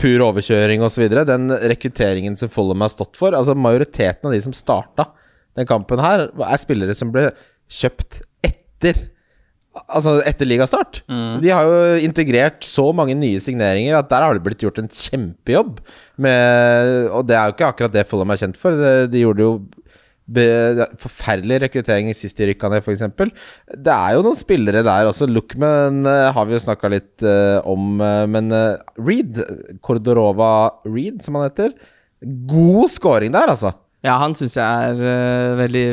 pur 0.00 0.24
overkjøring 0.30 0.82
osv. 0.82 1.04
Den 1.28 1.50
rekrutteringen 1.70 2.36
som 2.40 2.48
Follum 2.50 2.80
har 2.82 2.88
stått 2.90 3.16
for 3.20 3.36
Altså 3.36 3.54
Majoriteten 3.54 4.26
av 4.26 4.32
de 4.34 4.40
som 4.42 4.52
starta 4.56 5.10
den 5.58 5.66
kampen 5.66 5.98
her, 6.02 6.28
er 6.32 6.58
spillere 6.60 6.94
som 6.94 7.10
ble 7.14 7.28
kjøpt 7.68 8.20
etter 8.46 9.08
Altså 9.94 10.16
etter 10.26 10.48
ligastart. 10.48 11.02
De 11.06 11.50
har 11.54 11.62
jo 11.68 11.98
integrert 12.02 12.64
så 12.66 12.88
mange 12.96 13.14
nye 13.14 13.38
signeringer 13.38 13.94
at 14.00 14.08
der 14.10 14.24
har 14.24 14.34
det 14.34 14.42
blitt 14.42 14.64
gjort 14.64 14.80
en 14.82 14.88
kjempejobb. 14.90 15.76
Med, 16.18 17.06
og 17.14 17.28
det 17.28 17.36
er 17.38 17.44
jo 17.46 17.54
ikke 17.54 17.68
akkurat 17.68 17.94
det 17.94 18.06
Follum 18.10 18.32
er 18.34 18.40
kjent 18.40 18.58
for. 18.58 18.74
De, 18.74 18.94
de 19.12 19.22
gjorde 19.22 19.44
jo 19.44 19.52
forferdelig 20.28 21.62
rekruttering 21.64 22.10
sist 22.16 22.36
de 22.38 22.50
rykka 22.50 22.70
ned, 22.72 22.84
f.eks. 22.84 23.04
Det 23.72 23.94
er 23.94 24.16
jo 24.16 24.24
noen 24.26 24.38
spillere 24.38 24.84
der 24.84 25.08
også. 25.08 25.28
Lookman 25.30 26.02
uh, 26.06 26.28
har 26.36 26.48
vi 26.48 26.56
jo 26.56 26.62
snakka 26.62 26.90
litt 26.92 27.24
uh, 27.24 27.64
om, 27.68 28.00
uh, 28.02 28.24
men 28.28 28.52
Reed, 29.00 29.40
Kordorova 29.84 30.80
Reed, 30.88 31.22
som 31.24 31.38
han 31.38 31.48
heter 31.48 31.72
God 32.20 32.90
scoring 32.92 33.32
der, 33.32 33.54
altså. 33.54 33.72
Ja, 34.04 34.18
han 34.20 34.34
syns 34.38 34.56
jeg 34.58 34.64
er 34.92 35.56
veldig 35.58 35.86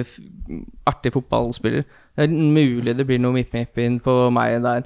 artig 0.90 1.14
fotballspiller. 1.16 1.86
Det 2.16 2.28
er 2.28 2.34
mulig 2.34 2.94
det 2.98 3.06
blir 3.08 3.22
noe 3.22 3.36
mipp-mipp 3.36 3.80
inn 3.82 3.98
på 4.04 4.14
meg 4.34 4.60
der. 4.66 4.86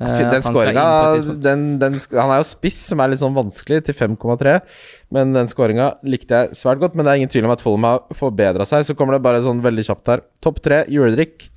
Den 0.00 0.42
skåringa 0.44 0.84
Han 1.20 2.32
er 2.32 2.40
jo 2.40 2.46
spiss, 2.48 2.78
som 2.88 3.02
er 3.02 3.12
litt 3.12 3.20
sånn 3.20 3.36
vanskelig, 3.36 3.82
til 3.84 3.96
5,3. 3.98 4.56
Men 5.12 5.34
den 5.36 5.50
skåringa 5.50 5.92
likte 6.06 6.38
jeg 6.38 6.58
svært 6.58 6.80
godt. 6.80 6.96
Men 6.96 7.04
det 7.04 7.12
er 7.12 7.20
ingen 7.20 7.32
tvil 7.32 7.48
om 7.48 7.54
at 7.54 7.64
Follum 7.64 7.84
har 7.88 8.04
forbedra 8.16 8.64
seg. 8.68 8.86
Så 8.88 8.96
kommer 8.96 9.16
det 9.16 9.24
bare 9.26 9.42
sånn 9.44 9.60
veldig 9.64 9.84
kjapt 9.90 10.12
her. 10.12 10.24
Topp 10.40 10.62
tre 10.64 10.84
juledrikk. 10.88 11.50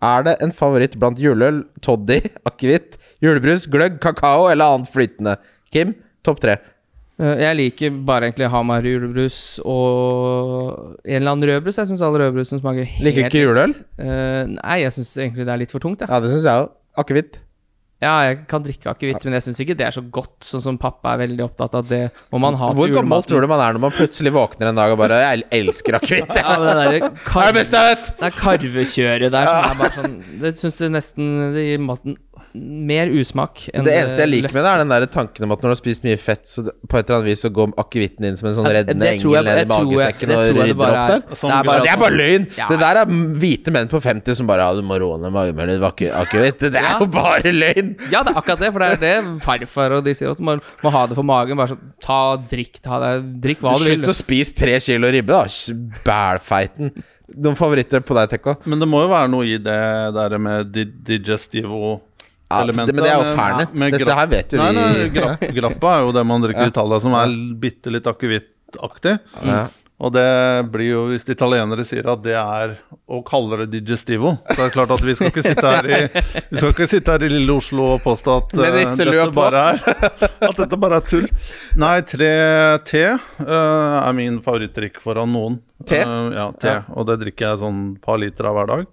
Er 0.00 0.24
det 0.26 0.38
en 0.40 0.52
favoritt 0.56 0.96
blant 0.98 1.20
juleøl, 1.20 1.62
toddy, 1.84 2.22
akevitt, 2.48 2.96
julebrus, 3.22 3.68
gløgg, 3.70 4.00
kakao 4.02 4.48
eller 4.48 4.76
annet 4.78 4.90
flytende? 4.90 5.36
Kim, 5.70 5.94
topp 6.26 6.40
tre. 6.42 6.56
Jeg 7.20 7.52
liker 7.58 7.96
bare 8.08 8.30
egentlig 8.30 8.48
Hamar 8.48 8.86
julebrus 8.88 9.60
og 9.68 10.96
en 11.04 11.18
eller 11.18 11.34
annen 11.34 11.50
rødbrus. 11.50 11.76
Jeg 11.76 11.90
syns 11.90 12.00
alle 12.00 12.22
rødbrusene 12.22 12.62
smaker 12.62 12.88
helt 12.88 13.04
Liker 13.04 13.28
ikke 13.28 13.42
juleøl? 13.44 13.74
Uh, 14.00 14.48
nei, 14.54 14.78
jeg 14.86 14.94
syns 14.96 15.10
egentlig 15.20 15.44
det 15.44 15.52
er 15.52 15.60
litt 15.60 15.74
for 15.74 15.84
tungt. 15.84 16.06
Ja, 16.08 16.20
det 16.24 16.32
syns 16.32 16.48
jeg 16.48 16.64
òg. 16.64 16.72
Akevitt. 16.98 17.42
Ja, 18.00 18.14
jeg 18.24 18.46
kan 18.48 18.62
drikke 18.64 18.88
akevitt, 18.88 19.20
men 19.26 19.34
jeg 19.36 19.44
syns 19.44 19.58
ikke 19.60 19.74
det 19.76 19.84
er 19.84 19.92
så 19.92 20.00
godt, 20.00 20.38
sånn 20.46 20.62
som 20.64 20.76
pappa 20.80 21.12
er 21.12 21.26
veldig 21.26 21.42
opptatt 21.44 21.74
av. 21.76 21.84
Det 21.84 22.06
må 22.32 22.38
man 22.40 22.56
ha 22.56 22.70
Hvor 22.76 22.88
gammel 22.94 23.26
tror 23.28 23.44
du 23.44 23.48
man 23.50 23.60
er 23.60 23.76
når 23.76 23.82
man 23.82 23.92
plutselig 23.92 24.32
våkner 24.32 24.70
en 24.70 24.78
dag 24.78 24.94
og 24.94 25.02
bare 25.02 25.18
'Jeg 25.20 25.44
elsker 25.58 25.98
akevitt'? 25.98 26.32
ja, 26.40 26.54
det, 26.62 26.72
der 26.80 27.10
kar 27.26 27.42
er 27.44 27.52
det 27.52 27.58
beste 27.58 27.76
jeg 27.76 27.90
vet! 27.90 28.12
Det 28.16 28.30
er 28.30 28.38
karvekjøret 28.38 29.34
der 29.36 29.50
som 29.50 29.68
er 29.68 29.76
bare 29.82 29.96
sånn 29.98 30.16
Det 30.40 30.54
syns 30.56 30.80
jeg 30.80 30.94
nesten 30.96 31.28
Det 31.52 31.66
gir 31.66 31.84
maten 31.84 32.16
mer 32.54 33.10
usmak. 33.14 33.62
Enn 33.70 33.86
det 33.86 33.92
eneste 33.94 34.24
jeg 34.24 34.30
liker 34.30 34.54
med 34.54 34.64
det, 34.64 34.70
er 34.70 34.82
den 34.82 34.92
der 34.92 35.06
tanken 35.12 35.46
om 35.46 35.54
at 35.54 35.62
når 35.62 35.70
du 35.70 35.74
har 35.74 35.78
spist 35.78 36.06
mye 36.06 36.18
fett, 36.20 36.42
så 36.50 36.64
på 36.66 36.98
et 36.98 37.04
eller 37.04 37.20
annet 37.20 37.28
vis 37.30 37.44
så 37.44 37.50
går 37.54 37.74
akevitten 37.78 38.26
inn 38.26 38.38
som 38.38 38.48
en 38.50 38.56
sånn 38.56 38.66
reddende 38.66 39.10
engel 39.12 39.46
ned 39.46 39.60
i 39.62 39.66
magesekken 39.70 40.32
og 40.34 40.42
rydder 40.48 40.72
opp 40.74 41.12
der. 41.12 41.22
Sånn, 41.38 41.52
det, 41.52 41.58
er 41.60 41.68
bare, 41.68 41.84
det 41.84 41.92
er 41.92 42.00
bare 42.02 42.18
løgn! 42.18 42.48
Ja. 42.58 42.66
Det 42.72 42.80
der 42.82 43.00
er 43.02 43.14
hvite 43.44 43.74
menn 43.76 43.92
på 43.92 44.02
50 44.02 44.40
som 44.40 44.50
bare 44.50 44.66
ja, 44.66 44.74
'Du 44.74 44.86
må 44.86 44.98
roe 45.02 45.20
ned 45.22 45.34
magen 45.36 45.56
med 45.60 45.70
litt 45.70 45.86
akevitt'. 45.86 46.66
Det 46.66 46.72
er 46.74 46.88
ja. 46.88 46.96
jo 46.98 47.08
bare 47.14 47.54
løgn! 47.54 47.94
Ja, 48.10 48.24
det 48.26 48.34
er 48.34 48.42
akkurat 48.42 48.64
det, 48.64 48.72
for 48.74 48.82
det 48.82 48.90
er 48.96 49.00
det 49.04 49.14
farfar 49.46 49.96
og 50.00 50.04
de 50.08 50.16
sier 50.18 50.34
at 50.34 50.42
man 50.50 50.64
må 50.82 50.94
ha 50.94 51.06
det 51.06 51.18
for 51.18 51.26
magen. 51.26 51.60
Bare 51.60 51.74
sånn 51.74 51.86
Ta 52.00 52.20
drikk, 52.50 52.80
ta 52.82 52.98
det, 53.02 53.14
drikk 53.44 53.62
hva 53.62 53.76
du 53.78 53.84
vil. 53.84 53.98
Slutt 54.00 54.12
å 54.12 54.16
spise 54.16 54.56
tre 54.56 54.76
kilo 54.82 55.10
ribbe, 55.12 55.36
da. 55.36 55.46
Bælfeiten. 56.06 56.94
Noen 57.38 57.58
favoritter 57.58 58.02
på 58.02 58.16
deg, 58.16 58.32
Tekko? 58.32 58.56
Men 58.66 58.82
det 58.82 58.88
må 58.90 59.04
jo 59.04 59.10
være 59.12 59.30
noe 59.30 59.46
i 59.46 59.58
det 59.62 59.80
der 60.16 60.38
med 60.42 60.72
digestivo 61.06 62.00
ja, 62.50 62.62
men 62.74 62.90
det 62.90 63.06
er 63.06 63.14
jo 63.14 63.34
fernet. 63.38 63.74
Dette 63.94 64.16
her 64.18 64.30
vet 64.30 64.54
jo 64.56 64.58
nei, 64.58 64.70
nei, 64.74 65.08
grapp, 65.16 65.44
grappa 65.60 65.92
er 65.96 66.08
jo 66.08 66.14
det 66.16 66.24
man 66.26 66.42
drikker 66.42 66.66
i 66.66 66.72
Italia, 66.72 66.98
som 67.02 67.14
er 67.18 67.36
bitte 67.62 67.92
litt 67.94 68.08
akevittaktig. 68.10 69.20
Ja. 69.46 69.68
Og 70.00 70.14
det 70.14 70.24
blir 70.72 70.86
jo, 70.94 71.00
hvis 71.10 71.26
italienere 71.28 71.84
sier 71.84 72.06
at 72.08 72.22
det 72.24 72.32
er 72.40 72.72
å 73.04 73.18
kalle 73.26 73.58
det 73.60 73.66
digestivo 73.74 74.32
Så 74.46 74.54
er 74.54 74.62
det 74.62 74.72
klart 74.72 74.94
at 74.94 75.02
vi 75.04 75.14
skal 75.18 75.28
ikke 75.28 75.44
sitte 75.44 75.72
her 75.74 75.88
i 75.90 75.98
Vi 76.08 76.56
skal 76.56 76.72
ikke 76.72 76.86
sitte 76.88 77.16
her 77.16 77.24
i 77.26 77.28
lille 77.28 77.52
Oslo 77.52 77.90
og 77.96 78.04
påstå 78.06 78.36
at 78.38 78.54
uh, 78.56 78.62
dette, 78.64 79.26
bare 79.36 79.64
er, 79.74 79.82
at 80.48 80.62
dette 80.62 80.78
bare 80.80 81.02
er 81.02 81.10
tull. 81.10 81.26
Nei, 81.80 81.98
tre 82.08 82.30
te 82.88 83.04
uh, 83.12 83.50
er 83.50 84.16
min 84.16 84.40
favorittdrikk 84.44 85.02
foran 85.04 85.36
noen. 85.36 85.60
Te? 85.84 86.00
Uh, 86.00 86.32
ja, 86.32 86.48
te. 86.56 86.78
Ja. 86.78 86.80
Og 86.96 87.04
det 87.10 87.20
drikker 87.26 87.50
jeg 87.50 87.62
sånn 87.66 87.84
par 88.00 88.22
liter 88.24 88.48
av 88.48 88.56
hver 88.56 88.72
dag. 88.72 88.88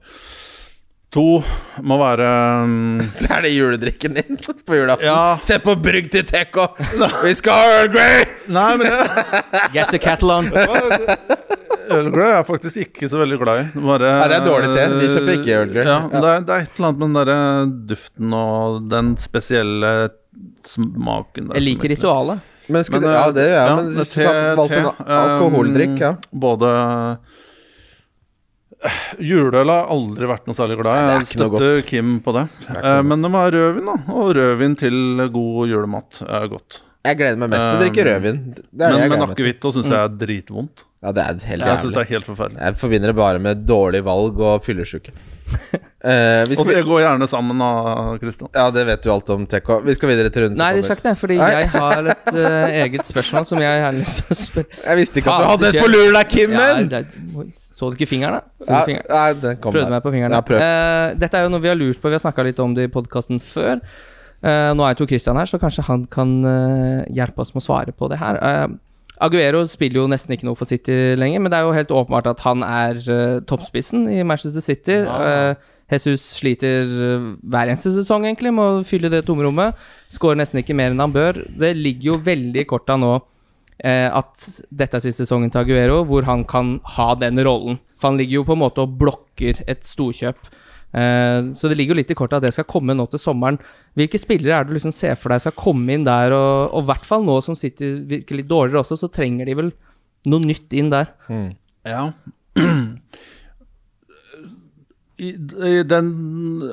To 1.16 1.40
må 1.88 1.96
være 2.02 2.28
um, 2.68 2.98
Det 3.22 3.30
er 3.32 3.46
det 3.46 3.54
juledrikken 3.54 4.18
din 4.18 4.40
på 4.68 4.76
julaften? 4.76 5.08
Ja. 5.08 5.38
Se 5.46 5.60
på 5.64 5.78
brygg 5.80 6.10
til 6.12 6.26
Teco! 6.28 6.68
Vi 7.26 7.34
skal 7.40 7.62
ha 7.62 7.78
Earl 7.78 7.92
Grey! 7.94 8.26
Nei, 8.52 8.72
men 8.82 8.92
det 8.92 9.72
Get 9.76 9.94
the 9.96 10.02
Catalan. 10.04 10.52
Earl 11.88 12.12
Grey 12.12 12.28
er 12.28 12.36
jeg 12.42 12.48
faktisk 12.50 12.84
ikke 12.84 13.08
så 13.08 13.22
veldig 13.22 13.40
glad 13.40 13.62
i. 13.62 13.66
Bare, 13.80 14.12
Nei, 14.20 14.28
det 14.34 14.38
er 14.42 14.46
dårlig 14.50 14.74
te. 14.74 14.86
Vi 14.98 15.10
kjøper 15.14 15.34
ikke 15.38 15.56
Earl 15.56 15.72
Grey. 15.72 15.88
Ja, 15.88 15.96
ja. 15.96 16.12
Det, 16.12 16.34
er, 16.34 16.46
det, 16.50 16.58
er, 16.58 16.68
et 16.68 16.76
eller 16.76 16.90
annet 16.90 17.00
med 17.00 17.08
den 17.08 17.18
derre 17.22 17.40
duften 17.94 18.38
og 18.42 18.78
den 18.92 19.16
spesielle 19.24 19.94
smaken 20.68 21.48
der. 21.48 21.60
Jeg 21.62 21.68
liker 21.70 21.96
ritualet. 21.96 22.54
Men, 22.68 22.84
men, 22.92 23.06
ja, 23.08 23.24
det 23.32 23.46
gjør 23.48 23.54
jeg. 23.54 23.64
Ja, 23.64 23.76
men 23.80 23.92
hvis 23.96 24.10
du 24.12 24.24
valgte 24.28 24.80
en 24.82 25.18
alkoholdrikk, 25.22 26.00
ja. 26.04 26.10
Både 26.36 26.72
Juleøl 29.30 29.72
har 29.72 29.92
aldri 29.94 30.28
vært 30.30 30.50
noe 30.50 30.58
særlig 30.58 30.80
glad 30.82 30.98
i. 30.98 31.14
Jeg 31.16 31.30
støtter 31.34 31.80
Kim 31.88 32.18
på 32.26 32.34
det. 32.38 32.48
det 32.66 32.82
eh, 32.82 33.00
men 33.06 33.24
det 33.24 33.32
må 33.34 33.44
være 33.46 33.62
rødvin, 33.62 33.88
da. 33.92 33.96
Og 34.16 34.34
rødvin 34.38 34.76
til 34.80 35.00
god 35.34 35.72
julemat 35.72 36.22
er 36.28 36.52
godt. 36.52 36.82
Jeg 37.08 37.20
gleder 37.22 37.40
meg 37.40 37.54
mest 37.54 37.64
til 37.64 37.78
å 37.78 37.82
drikke 37.86 38.04
eh, 38.04 38.10
rødvin. 38.12 38.44
men 38.82 39.10
men 39.14 39.26
akevitt 39.28 39.70
syns 39.70 39.88
jeg 39.88 39.98
er 40.00 40.12
mm. 40.12 40.20
dritvondt. 40.24 40.86
Ja, 41.06 41.14
det 41.14 41.24
er 41.24 41.42
helt 41.52 41.68
Jeg 41.70 41.82
synes 41.84 41.96
det 41.96 42.04
er 42.04 42.12
helt 42.16 42.28
forferdelig. 42.28 42.62
Jeg 42.64 42.80
forbinder 42.82 43.14
det 43.14 43.18
bare 43.20 43.42
med 43.44 43.66
dårlig 43.70 44.04
valg 44.08 44.40
og 44.42 44.64
fyllesyke. 44.66 45.14
Eh, 45.48 46.44
og 46.58 46.70
det 46.70 46.82
går 46.88 47.02
gjerne 47.04 47.28
sammen, 47.30 47.62
da, 47.62 47.70
Kristian. 48.22 48.50
Ja, 48.56 48.66
det 48.74 48.84
vet 48.90 49.04
du 49.04 49.12
alt 49.14 49.30
om, 49.34 49.46
TK. 49.50 49.72
Vi 49.86 49.96
skal 49.98 50.12
videre 50.12 50.32
til 50.34 50.46
runden 50.46 50.60
Nei, 50.62 50.70
vi 50.78 50.84
skal 50.86 50.98
ikke 50.98 51.08
det, 51.10 51.14
fordi 51.20 51.38
Nei. 51.40 51.50
jeg 51.54 51.70
har 51.74 52.10
et 52.14 52.32
uh, 52.36 52.66
eget 52.84 53.10
spørsmål 53.10 53.48
som 53.50 53.62
jeg 53.64 53.82
gjerne 53.82 54.02
lyst 54.02 54.22
til 54.22 54.36
å 54.36 54.40
spørre. 54.42 54.82
Jeg 54.84 55.02
visste 55.02 55.22
ikke 55.22 55.36
at 55.36 55.44
du 55.44 55.50
hadde 55.52 55.72
et 55.72 55.80
på 55.84 55.92
lur 55.92 56.10
der, 56.18 56.32
Kimmen! 56.32 56.90
Ja, 56.92 57.46
så 57.78 57.92
du 57.92 58.00
ikke 58.00 58.10
fingeren, 58.10 58.40
da? 58.40 58.66
Ja, 58.68 58.82
fingeren? 58.88 59.10
Nei, 59.14 59.30
den 59.46 59.62
kom 59.64 59.76
Prøvde 59.76 59.94
meg 59.94 60.04
på 60.06 60.14
fingeren. 60.16 60.38
Ja, 60.38 60.44
prøv. 60.46 60.64
uh, 60.64 61.18
dette 61.24 61.40
er 61.40 61.48
jo 61.48 61.54
noe 61.54 61.64
vi 61.64 61.72
har 61.72 61.80
lurt 61.80 62.02
på, 62.02 62.12
vi 62.12 62.20
har 62.20 62.26
snakka 62.26 62.46
litt 62.48 62.62
om 62.64 62.76
det 62.78 62.90
i 62.90 62.94
podkasten 62.94 63.42
før. 63.44 63.80
Uh, 64.46 64.74
nå 64.78 64.86
er 64.86 64.94
jo 64.94 65.02
Tor 65.04 65.12
Christian 65.14 65.40
her, 65.40 65.50
så 65.50 65.62
kanskje 65.62 65.88
han 65.88 66.04
kan 66.12 66.36
hjelpe 67.14 67.46
oss 67.46 67.56
med 67.56 67.64
å 67.64 67.68
svare 67.70 67.96
på 67.96 68.12
det 68.12 68.20
her. 68.22 68.42
Aguero 69.24 69.64
spiller 69.70 70.04
jo 70.04 70.10
nesten 70.12 70.36
ikke 70.36 70.46
noe 70.48 70.58
for 70.58 70.70
City 70.70 71.16
lenger, 71.18 71.42
men 71.42 71.52
det 71.52 71.60
er 71.60 71.66
jo 71.66 71.76
helt 71.76 71.94
åpenbart 71.94 72.30
at 72.30 72.44
han 72.46 72.66
er 72.66 73.00
uh, 73.10 73.40
toppspissen 73.50 74.06
i 74.14 74.22
Manchester 74.28 74.64
City. 74.64 75.00
Ja. 75.02 75.54
Uh, 75.54 75.74
Jesus 75.92 76.26
sliter 76.38 76.86
uh, 76.92 77.32
hver 77.48 77.72
eneste 77.72 77.94
sesong 77.96 78.28
egentlig 78.28 78.52
med 78.54 78.82
å 78.82 78.86
fylle 78.86 79.12
det 79.14 79.24
tomrommet. 79.26 79.78
Skårer 80.14 80.38
nesten 80.42 80.62
ikke 80.62 80.78
mer 80.78 80.94
enn 80.94 81.02
han 81.02 81.16
bør. 81.16 81.42
Det 81.50 81.74
ligger 81.80 82.14
jo 82.14 82.22
veldig 82.28 82.64
i 82.64 82.70
korta 82.70 83.00
nå 83.00 83.18
at 83.78 84.42
dette 84.74 84.98
er 84.98 85.02
siste 85.04 85.22
sesongen 85.22 85.52
til 85.54 85.62
Aguero, 85.62 86.00
hvor 86.10 86.26
han 86.26 86.42
kan 86.50 86.80
ha 86.96 87.12
den 87.22 87.38
rollen. 87.46 87.76
For 88.02 88.10
han 88.10 88.18
ligger 88.18 88.40
jo 88.40 88.46
på 88.48 88.56
en 88.56 88.64
måte 88.64 88.82
og 88.82 88.96
blokker 88.98 89.60
et 89.70 89.86
storkjøp. 89.86 90.50
Uh, 90.96 91.52
så 91.54 91.68
det 91.68 91.76
ligger 91.78 91.94
jo 91.94 92.00
litt 92.00 92.12
i 92.14 92.18
kortet 92.18 92.40
at 92.40 92.48
det 92.48 92.54
skal 92.56 92.68
komme 92.70 92.96
nå 92.96 93.06
til 93.12 93.22
sommeren. 93.22 93.60
Hvilke 93.98 94.20
spillere 94.22 94.56
er 94.56 94.66
det 94.66 94.74
du 94.74 94.78
liksom 94.80 94.96
ser 94.96 95.18
for 95.20 95.34
deg 95.34 95.44
skal 95.44 95.58
komme 95.58 95.94
inn 95.94 96.08
der? 96.08 96.36
Og 96.36 96.82
i 96.82 96.88
hvert 96.90 97.08
fall 97.08 97.26
nå 97.28 97.40
som 97.46 97.58
City 97.60 97.98
virker 98.08 98.40
litt 98.40 98.50
dårligere 98.50 98.84
også, 98.84 99.00
så 99.04 99.12
trenger 99.12 99.50
de 99.50 99.58
vel 99.60 99.74
noe 100.28 100.44
nytt 100.44 100.74
inn 100.78 100.92
der. 100.94 101.12
Mm. 101.32 101.50
Ja. 101.88 102.06
I, 105.18 105.32
I, 105.34 105.84
den 105.90 106.10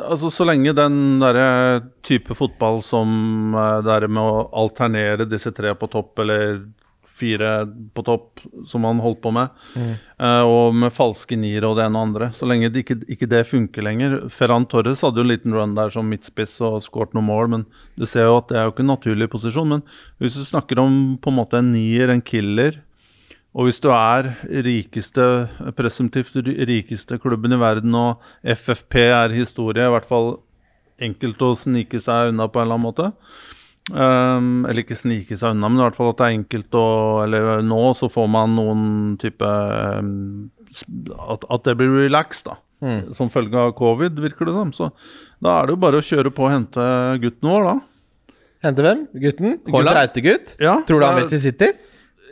Altså, 0.04 0.28
så 0.28 0.44
lenge 0.44 0.74
den 0.76 1.20
derre 1.22 1.80
type 2.04 2.36
fotball 2.36 2.82
som 2.84 3.54
det 3.84 3.94
er 3.94 4.04
med 4.12 4.20
å 4.20 4.48
alternere 4.64 5.24
disse 5.28 5.52
tre 5.56 5.72
på 5.78 5.88
topp, 5.92 6.18
eller 6.24 6.58
fire 7.14 7.50
på 7.94 8.02
topp, 8.06 8.42
som 8.66 8.84
han 8.88 9.02
holdt 9.02 9.20
på 9.22 9.30
med. 9.34 9.52
Mm. 9.78 9.90
Uh, 10.18 10.44
og 10.50 10.78
med 10.82 10.94
falske 10.94 11.38
niere 11.38 11.68
og 11.68 11.78
det 11.78 11.86
ene 11.86 12.00
og 12.00 12.08
andre. 12.08 12.30
Så 12.34 12.48
lenge 12.48 12.72
det 12.74 12.84
ikke, 12.84 12.98
ikke, 13.06 13.28
det 13.30 13.44
funker 13.48 13.86
lenger. 13.86 14.16
Ferran 14.34 14.66
Torres 14.70 15.04
hadde 15.04 15.22
jo 15.22 15.26
en 15.26 15.32
liten 15.32 15.54
run 15.54 15.76
der 15.78 15.92
som 15.94 16.08
midtspiss 16.10 16.56
og 16.66 16.80
skåret 16.84 17.14
noen 17.14 17.28
mål, 17.28 17.52
men 17.54 17.68
du 17.98 18.06
ser 18.08 18.28
jo 18.28 18.40
at 18.40 18.50
det 18.50 18.58
er 18.58 18.66
jo 18.66 18.74
ikke 18.74 18.86
en 18.86 18.92
naturlig 18.94 19.30
posisjon. 19.32 19.76
Men 19.76 19.86
hvis 20.22 20.40
du 20.40 20.46
snakker 20.48 20.82
om 20.82 20.98
på 21.22 21.30
en 21.30 21.38
måte 21.38 21.60
en 21.60 21.70
nier, 21.74 22.10
en 22.10 22.24
killer, 22.24 22.82
og 23.54 23.68
hvis 23.68 23.78
du 23.78 23.86
er 23.94 24.32
rikeste, 24.66 25.24
presumptivt 25.78 26.34
rikeste 26.42 27.20
klubben 27.22 27.54
i 27.54 27.60
verden, 27.60 27.94
og 27.94 28.24
FFP 28.42 28.98
er 29.06 29.36
historie, 29.36 29.86
i 29.86 29.94
hvert 29.94 30.08
fall 30.08 30.34
enkelt 31.02 31.42
å 31.42 31.54
snike 31.58 32.00
seg 32.02 32.32
unna 32.32 32.48
på 32.50 32.58
en 32.58 32.66
eller 32.66 32.78
annen 32.78 32.88
måte, 32.88 33.12
Um, 33.92 34.64
eller 34.64 34.80
ikke 34.80 34.96
snike 34.96 35.36
seg 35.36 35.52
unna, 35.52 35.68
men 35.68 35.82
i 35.82 35.84
hvert 35.84 35.96
fall 35.98 36.08
at 36.14 36.20
det 36.22 36.24
er 36.24 36.36
enkelt 36.38 36.76
å 36.80 36.84
Eller 37.20 37.58
nå 37.68 37.80
så 37.92 38.08
får 38.08 38.30
man 38.32 38.54
noen 38.56 38.84
type 39.20 39.44
um, 39.44 40.46
at, 41.12 41.44
at, 41.44 41.66
det 41.66 41.74
blir 41.78 41.92
relaxed, 42.06 42.48
da. 42.48 42.56
Mm. 42.84 43.12
Som 43.16 43.30
følge 43.32 43.60
av 43.60 43.74
covid, 43.76 44.16
virker 44.20 44.48
det 44.48 44.54
som. 44.56 44.72
Så 44.76 44.88
da 45.44 45.58
er 45.58 45.68
det 45.68 45.76
jo 45.76 45.82
bare 45.84 46.00
å 46.00 46.04
kjøre 46.04 46.32
på 46.34 46.46
og 46.46 46.52
hente 46.52 46.86
gutten 47.22 47.52
vår, 47.52 47.68
da. 47.68 48.34
Hente 48.64 48.84
hvem? 48.86 49.04
Gutten? 49.20 49.58
Gutt 49.68 49.92
Reitegutt? 49.98 50.56
Ja, 50.64 50.78
Tror 50.88 51.02
du 51.02 51.06
han 51.06 51.20
vil 51.20 51.30
til 51.34 51.42
City? 51.44 51.70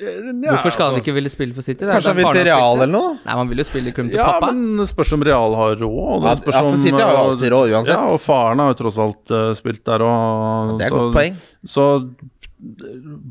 Ja, 0.03 0.57
Hvorfor 0.57 0.73
skal 0.75 0.87
han 0.89 0.95
altså- 0.97 1.03
ikke 1.05 1.15
ville 1.15 1.31
spille 1.31 1.55
for 1.55 1.63
City? 1.63 1.85
Kanskje 1.87 2.11
han 2.11 2.17
vil 2.19 2.27
til 2.35 2.45
Real 2.49 2.75
eller 2.77 2.91
noe? 2.91 3.13
Nei, 3.25 3.35
man 3.39 3.49
vil 3.53 3.59
jo 3.63 3.65
spille 3.69 3.89
i 3.89 3.93
klubben 3.95 4.11
til 4.11 4.19
Ja, 4.19 4.33
pappa. 4.33 4.53
men 4.53 4.77
det 4.81 4.89
spørs 4.91 5.13
om 5.15 5.23
Real 5.23 5.55
har 5.55 5.77
råd. 5.77 6.27
Ja, 6.27 6.35
for 6.35 6.67
om, 6.73 6.77
City 6.77 6.99
har 6.99 7.13
jo 7.13 7.17
eh, 7.17 7.31
alltid 7.31 7.53
råd 7.55 7.71
uansett. 7.77 7.95
Ja, 7.95 8.07
og 8.11 8.21
faren 8.21 8.59
har 8.59 8.75
jo 8.75 8.79
tross 8.83 8.99
alt 8.99 9.31
uh, 9.31 9.55
spilt 9.55 9.85
der, 9.85 10.03
og 10.03 10.79
Det 10.79 10.87
er 10.87 10.91
et 10.91 10.93
så, 10.93 10.99
godt 10.99 11.15
poeng. 11.15 11.37
Så 11.65 11.87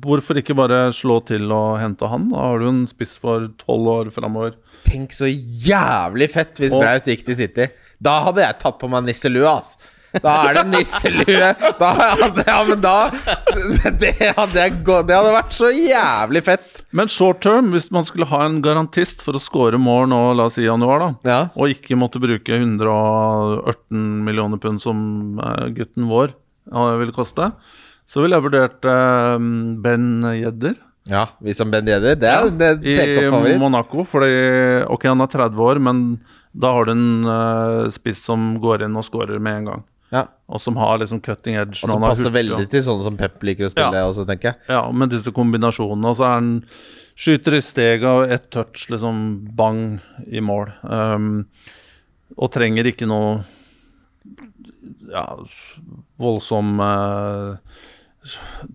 hvorfor 0.01 0.39
ikke 0.41 0.55
bare 0.57 0.80
slå 0.95 1.19
til 1.28 1.51
og 1.55 1.80
hente 1.80 2.07
han? 2.11 2.28
Da 2.32 2.38
har 2.49 2.59
du 2.59 2.67
en 2.69 2.84
spiss 2.89 3.17
for 3.22 3.47
tolv 3.61 3.88
år 3.88 4.11
framover. 4.11 4.55
Tenk 4.88 5.13
så 5.15 5.30
jævlig 5.30 6.30
fett 6.34 6.55
hvis 6.59 6.74
Og- 6.74 6.82
Braut 6.82 7.05
gikk 7.05 7.26
til 7.26 7.36
City. 7.36 7.67
Da 8.01 8.22
hadde 8.26 8.41
jeg 8.43 8.59
tatt 8.59 8.80
på 8.80 8.89
meg 8.89 9.03
nisselue, 9.05 9.45
ass. 9.47 9.78
Da 10.20 10.34
er 10.49 10.57
det 10.59 10.64
nisselue. 10.72 11.51
Da 11.80 11.89
ja, 12.47 12.57
men 12.68 12.82
da 12.84 12.95
det 14.01 14.14
hadde, 14.36 14.57
jeg 14.57 14.82
gå, 14.86 14.97
det 15.07 15.16
hadde 15.16 15.34
vært 15.36 15.55
så 15.55 15.70
jævlig 15.72 16.43
fett. 16.47 16.82
Men 16.95 17.12
short 17.12 17.41
term, 17.45 17.72
hvis 17.76 17.88
man 17.95 18.07
skulle 18.07 18.28
ha 18.32 18.43
en 18.47 18.59
garantist 18.66 19.24
for 19.24 19.38
å 19.38 19.41
score 19.43 19.80
mål 19.80 20.09
nå, 20.12 20.22
la 20.38 20.49
oss 20.49 20.57
si 20.59 20.66
januar, 20.68 21.05
da, 21.05 21.09
Ja. 21.32 21.39
og 21.55 21.72
ikke 21.72 21.97
måtte 21.99 22.22
bruke 22.24 22.59
118 22.59 24.03
millioner 24.28 24.59
pund 24.62 24.84
som 24.84 25.39
eh, 25.39 25.70
gutten 25.78 26.09
vår 26.12 26.36
ville 26.99 27.16
koste, 27.16 27.51
så 28.07 28.22
ville 28.24 28.38
jeg 28.38 28.45
vurdert 28.49 28.88
eh, 28.91 29.38
Ben 29.84 30.09
Jedder. 30.38 30.76
Ja, 31.09 31.26
vi 31.41 31.53
som 31.57 31.72
Ben 31.72 31.88
Yedder. 31.88 32.16
Det 32.20 32.30
er 32.30 32.45
ja, 32.45 32.76
er 33.32 33.55
i. 33.55 33.57
Monaco. 33.59 34.03
Fordi 34.05 34.84
Ok, 34.91 35.07
han 35.09 35.24
er 35.24 35.32
30 35.32 35.64
år, 35.66 35.80
men 35.82 36.03
da 36.53 36.74
har 36.76 36.86
du 36.86 36.91
en 36.93 37.07
uh, 37.26 37.89
spiss 37.93 38.22
som 38.28 38.53
går 38.62 38.86
inn 38.86 38.97
og 38.99 39.05
scorer 39.07 39.39
med 39.39 39.62
en 39.62 39.70
gang. 39.72 39.84
Ja. 40.12 40.26
Og 40.51 40.59
som 40.59 40.76
har 40.76 40.97
liksom 40.99 41.22
cutting 41.24 41.55
edge. 41.55 41.80
Og 41.86 41.93
som 41.93 42.03
passer 42.03 42.28
hurtig, 42.28 42.36
veldig 42.39 42.70
til 42.72 42.84
sånne 42.84 43.05
som 43.05 43.20
Pep 43.20 43.43
liker 43.47 43.70
å 43.70 43.72
spille 43.72 44.01
Ja. 44.01 44.07
også, 44.09 44.26
tenker 44.28 44.51
jeg. 44.51 44.59
Ja, 44.68 44.82
med 44.91 45.14
disse 45.14 45.32
kombinasjonene. 45.32 46.12
Og 46.12 46.20
så 46.20 46.28
er 46.28 46.36
han 46.39 46.51
Skyter 47.22 47.57
i 47.57 47.62
stega 47.62 48.12
og 48.22 48.32
ett 48.32 48.49
touch, 48.49 48.88
liksom 48.89 49.18
bang 49.55 49.99
i 50.32 50.39
mål. 50.41 50.72
Um, 50.82 51.45
og 52.38 52.51
trenger 52.55 52.88
ikke 52.88 53.05
noe 53.05 53.43
ja, 55.12 55.26
voldsom 56.22 56.80
uh, 56.80 57.59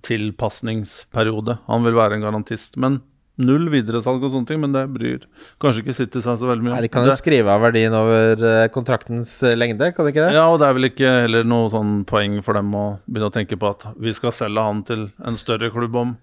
tilpasningsperiode. 0.07 1.59
Han 1.67 1.87
vil 1.87 1.97
være 1.97 2.19
en 2.19 2.27
garantist. 2.27 2.77
Men 2.77 3.01
null 3.39 3.67
videresalg 3.69 4.23
og 4.25 4.31
sånne 4.33 4.49
ting, 4.49 4.61
men 4.63 4.73
det 4.73 4.85
bryr 4.95 5.25
kanskje 5.61 5.83
ikke 5.85 5.95
City 5.99 6.23
seg 6.25 6.39
så 6.41 6.49
veldig 6.49 6.65
mye 6.65 6.73
om. 6.73 6.77
Nei, 6.79 6.85
de 6.87 6.89
kan 6.93 7.05
jo 7.05 7.11
Det- 7.13 7.19
skrive 7.19 7.53
av 7.53 7.61
verdien 7.61 7.93
over 7.93 8.45
eh, 8.49 8.69
kontraktens 8.73 9.43
eh, 9.45 9.55
lengde, 9.59 9.91
kan 9.95 10.07
de 10.07 10.13
ikke 10.15 10.25
det? 10.29 10.33
Ja, 10.39 10.47
og 10.49 10.59
det 10.63 10.69
er 10.71 10.75
vel 10.79 10.89
ikke 10.89 11.11
heller 11.27 11.45
noe 11.45 11.69
sånn 11.71 12.05
poeng 12.09 12.39
for 12.43 12.55
dem 12.55 12.73
å 12.73 12.99
begynne 13.09 13.29
å 13.29 13.35
tenke 13.35 13.59
på 13.61 13.69
at 13.75 13.85
vi 14.01 14.13
skal 14.17 14.33
selge 14.33 14.63
han 14.65 14.83
til 14.89 15.11
en 15.25 15.37
større 15.37 15.71
klubb 15.71 15.95
om 15.97 16.17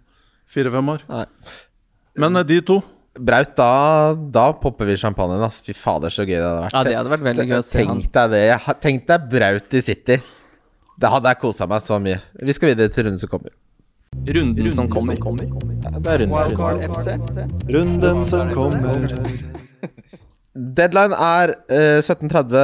fire-fem 0.50 0.90
år. 0.90 1.06
Nei. 1.10 1.26
Men 2.18 2.36
eh, 2.38 2.44
de 2.44 2.62
to 2.62 2.82
Braut, 3.14 3.52
da, 3.56 4.16
da 4.18 4.48
popper 4.58 4.88
vi 4.90 4.96
champagnen, 4.98 5.38
ass. 5.46 5.60
Fy 5.62 5.72
fader, 5.78 6.10
så 6.10 6.24
gøy 6.26 6.34
det 6.34 6.42
hadde 6.42 6.64
vært. 6.64 6.74
Ja, 6.74 6.82
det 6.88 6.96
hadde 6.98 7.12
vært 7.12 7.26
veldig 7.28 7.46
gøy 7.46 7.60
å 7.60 7.64
se 7.68 7.84
han. 7.86 8.00
Tenk 8.02 8.12
deg 8.16 8.32
det. 8.34 8.80
Tenk 8.82 9.04
deg 9.12 9.28
Braut 9.30 9.76
i 9.78 9.82
City. 9.86 10.18
Da 10.98 11.12
hadde 11.14 11.30
jeg 11.30 11.38
kosa 11.44 11.68
meg 11.70 11.84
så 11.86 12.00
mye. 12.02 12.18
Vi 12.42 12.56
skal 12.58 12.72
videre 12.74 12.90
til 12.90 13.06
runden 13.06 13.22
som 13.22 13.30
kommer. 13.30 13.54
Runden 14.28 14.74
som 14.74 14.90
kommer. 14.90 15.18
Ja, 15.18 15.92
det 16.00 16.14
er 16.14 16.24
runden 16.24 16.40
som 16.44 16.56
kommer. 16.56 16.88
Runden 17.76 18.26
som 18.30 18.54
kommer. 18.54 19.08
Deadline 20.78 21.18
er 21.18 21.56
uh, 21.74 22.00
17.30 22.00 22.58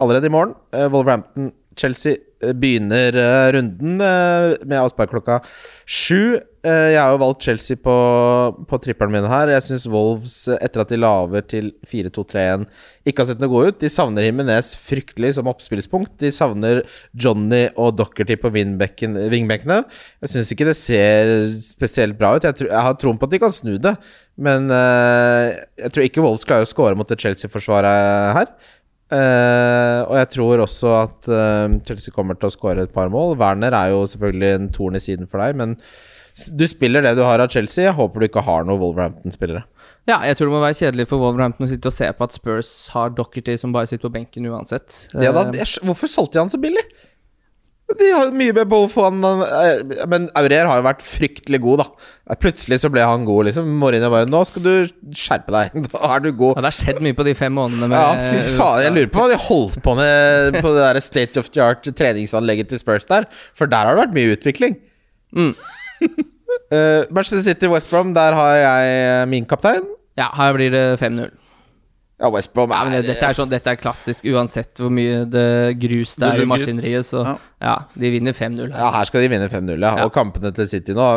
allerede 0.00 0.28
i 0.28 0.34
morgen. 0.34 0.54
Uh, 0.76 0.86
Wolverhampton 0.92 1.52
Chelsea 1.76 2.16
eh, 2.42 2.52
begynner 2.56 3.16
eh, 3.18 3.52
runden 3.56 4.00
eh, 4.00 4.54
med 4.64 4.80
avspark 4.80 5.12
klokka 5.14 5.40
sju. 5.84 6.40
Jeg 6.64 6.96
har 6.96 7.10
jo 7.12 7.18
valgt 7.20 7.44
Chelsea 7.44 7.76
på, 7.76 7.94
på 8.64 8.78
trippelen 8.80 9.12
min 9.12 9.26
her. 9.28 9.50
Jeg 9.52 9.66
syns 9.66 9.82
Wolves, 9.92 10.46
etter 10.48 10.80
at 10.80 10.88
de 10.94 10.96
laver 10.96 11.44
til 11.44 11.66
4-2-3-1, 11.90 12.62
ikke 13.04 13.20
har 13.20 13.28
sett 13.28 13.42
noe 13.42 13.52
god 13.52 13.68
ut. 13.68 13.82
De 13.82 13.90
savner 13.92 14.24
Himminez 14.24 14.70
fryktelig 14.80 15.34
som 15.36 15.50
oppspillspunkt. 15.52 16.14
De 16.22 16.30
savner 16.32 16.80
Johnny 17.12 17.66
og 17.76 17.98
Dockerty 17.98 18.38
på 18.40 18.48
wingbacken- 18.54 19.20
Jeg 19.20 20.32
syns 20.32 20.54
ikke 20.56 20.70
det 20.70 20.78
ser 20.80 21.34
spesielt 21.60 22.16
bra 22.16 22.32
ut. 22.38 22.48
Jeg, 22.48 22.56
tror, 22.56 22.72
jeg 22.72 22.86
har 22.88 22.96
troen 22.96 23.20
på 23.20 23.28
at 23.28 23.36
de 23.36 23.42
kan 23.44 23.52
snu 23.52 23.76
det, 23.76 23.92
men 24.40 24.72
jeg 24.72 25.92
tror 25.92 26.08
ikke 26.08 26.24
Wolves 26.24 26.48
klarer 26.48 26.64
å 26.64 26.72
skåre 26.72 26.96
mot 26.96 27.12
det 27.12 27.20
Chelsea-forsvaret 27.20 28.40
her. 28.40 28.48
Eh, 29.12 30.00
og 30.08 30.16
jeg 30.16 30.30
tror 30.32 30.64
også 30.64 30.90
at 31.02 31.28
uh, 31.28 31.76
Chelsea 31.84 32.14
kommer 32.14 32.38
til 32.38 32.48
å 32.48 32.54
skåre 32.54 32.86
et 32.86 32.94
par 32.94 33.12
mål. 33.12 33.36
Werner 33.40 33.76
er 33.76 33.92
jo 33.92 34.04
selvfølgelig 34.08 34.52
en 34.56 34.68
torn 34.74 34.96
i 34.96 35.02
siden 35.02 35.28
for 35.30 35.44
deg, 35.44 35.58
men 35.60 35.76
du 36.50 36.64
spiller 36.66 37.04
det 37.04 37.14
du 37.18 37.22
har 37.22 37.42
av 37.42 37.52
Chelsea. 37.52 37.84
Jeg 37.86 37.94
håper 37.94 38.20
du 38.20 38.26
ikke 38.26 38.42
har 38.42 38.64
noen 38.66 38.80
Wolverhampton-spillere. 38.80 39.62
Ja, 40.08 40.18
jeg 40.26 40.36
tror 40.36 40.50
det 40.50 40.54
må 40.56 40.62
være 40.64 40.76
kjedelig 40.80 41.06
for 41.08 41.22
Wolverhampton 41.22 41.64
å 41.64 41.70
sitte 41.70 41.88
og 41.88 41.94
se 41.96 42.08
på 42.12 42.26
at 42.26 42.34
Spurs 42.34 42.72
har 42.92 43.12
Dockerty 43.16 43.54
som 43.60 43.72
bare 43.72 43.88
sitter 43.88 44.08
på 44.08 44.16
benken 44.16 44.48
uansett. 44.50 45.04
Ja, 45.14 45.30
da, 45.32 45.46
Eh, 45.46 45.60
jeg, 45.62 45.84
hvorfor 45.86 46.10
solgte 46.10 46.36
de 46.36 46.42
han 46.42 46.52
så 46.52 46.60
billig? 46.60 46.82
De 47.98 48.10
har 48.10 48.30
mye 48.34 48.54
behov 48.56 48.88
for 48.92 49.06
han 49.08 49.20
Men 50.10 50.26
Aurier 50.38 50.66
har 50.68 50.80
jo 50.80 50.86
vært 50.86 51.04
fryktelig 51.06 51.60
god, 51.62 51.82
da. 51.82 52.36
Plutselig 52.40 52.80
så 52.82 52.90
ble 52.92 53.04
han 53.04 53.26
god, 53.28 53.50
liksom. 53.50 53.68
Mourinho 53.80 54.10
bare 54.12 54.28
'Nå 54.30 54.40
skal 54.48 54.64
du 54.64 54.72
skjerpe 55.14 55.52
deg. 55.54 55.76
Da 55.92 56.14
er 56.16 56.24
du 56.24 56.30
god'. 56.32 56.56
ja, 56.56 56.64
det 56.64 56.70
har 56.72 56.78
skjedd 56.78 57.02
mye 57.04 57.16
på 57.18 57.26
de 57.28 57.34
fem 57.38 57.54
månedene 57.54 57.90
med 57.92 57.98
Ja, 57.98 58.32
fy 58.32 58.56
faen. 58.58 58.82
Jeg 58.86 58.94
lurer 58.96 59.12
på 59.12 59.22
hva 59.22 59.28
de 59.30 59.38
holdt 59.46 59.78
på 59.84 59.96
med 59.98 60.58
på 60.60 60.74
det 60.74 60.82
der 60.88 61.00
state 61.04 61.40
of 61.40 61.50
the 61.54 61.62
art 61.62 61.84
treningsanlegget 61.84 62.72
til 62.72 62.80
Spurs 62.82 63.06
der. 63.10 63.28
For 63.54 63.70
der 63.70 63.86
har 63.86 63.94
det 63.94 64.06
vært 64.06 64.16
mye 64.16 64.34
utvikling. 64.38 64.78
Mm. 65.34 65.54
uh, 66.04 67.02
Manchester 67.14 67.42
City 67.44 67.70
West 67.70 67.90
Brom, 67.90 68.14
der 68.16 68.34
har 68.38 68.54
jeg 68.58 68.98
eh, 69.22 69.26
min 69.30 69.46
kaptein. 69.46 69.84
Ja, 70.18 70.30
her 70.38 70.52
blir 70.54 70.70
det 70.70 70.84
5-0. 71.00 71.30
Ja, 72.20 72.28
West 72.30 72.52
Brom 72.54 72.70
Ja, 72.70 72.84
er 72.84 72.90
men 72.90 72.94
det, 73.02 73.08
dette, 73.10 73.26
er 73.26 73.34
sånn, 73.34 73.50
dette 73.50 73.72
er 73.72 73.78
klassisk 73.80 74.26
uansett 74.30 74.78
hvor 74.78 74.92
mye 74.94 75.24
det 75.26 75.74
grus 75.82 76.14
det 76.20 76.28
er 76.28 76.42
i 76.44 76.46
maskineriet, 76.46 77.08
så 77.08 77.24
Ja. 77.26 77.34
ja, 77.64 77.74
de 77.98 78.10
vinner 78.14 78.36
5-0. 78.36 78.70
Ja, 78.70 78.92
her 78.94 79.08
skal 79.10 79.24
de 79.24 79.30
vinne 79.32 79.48
5-0, 79.50 79.74
ja. 79.82 79.90
Ja. 79.98 80.06
Og 80.06 80.12
kampene 80.14 80.52
til 80.54 80.68
City 80.70 80.94
nå, 80.94 81.08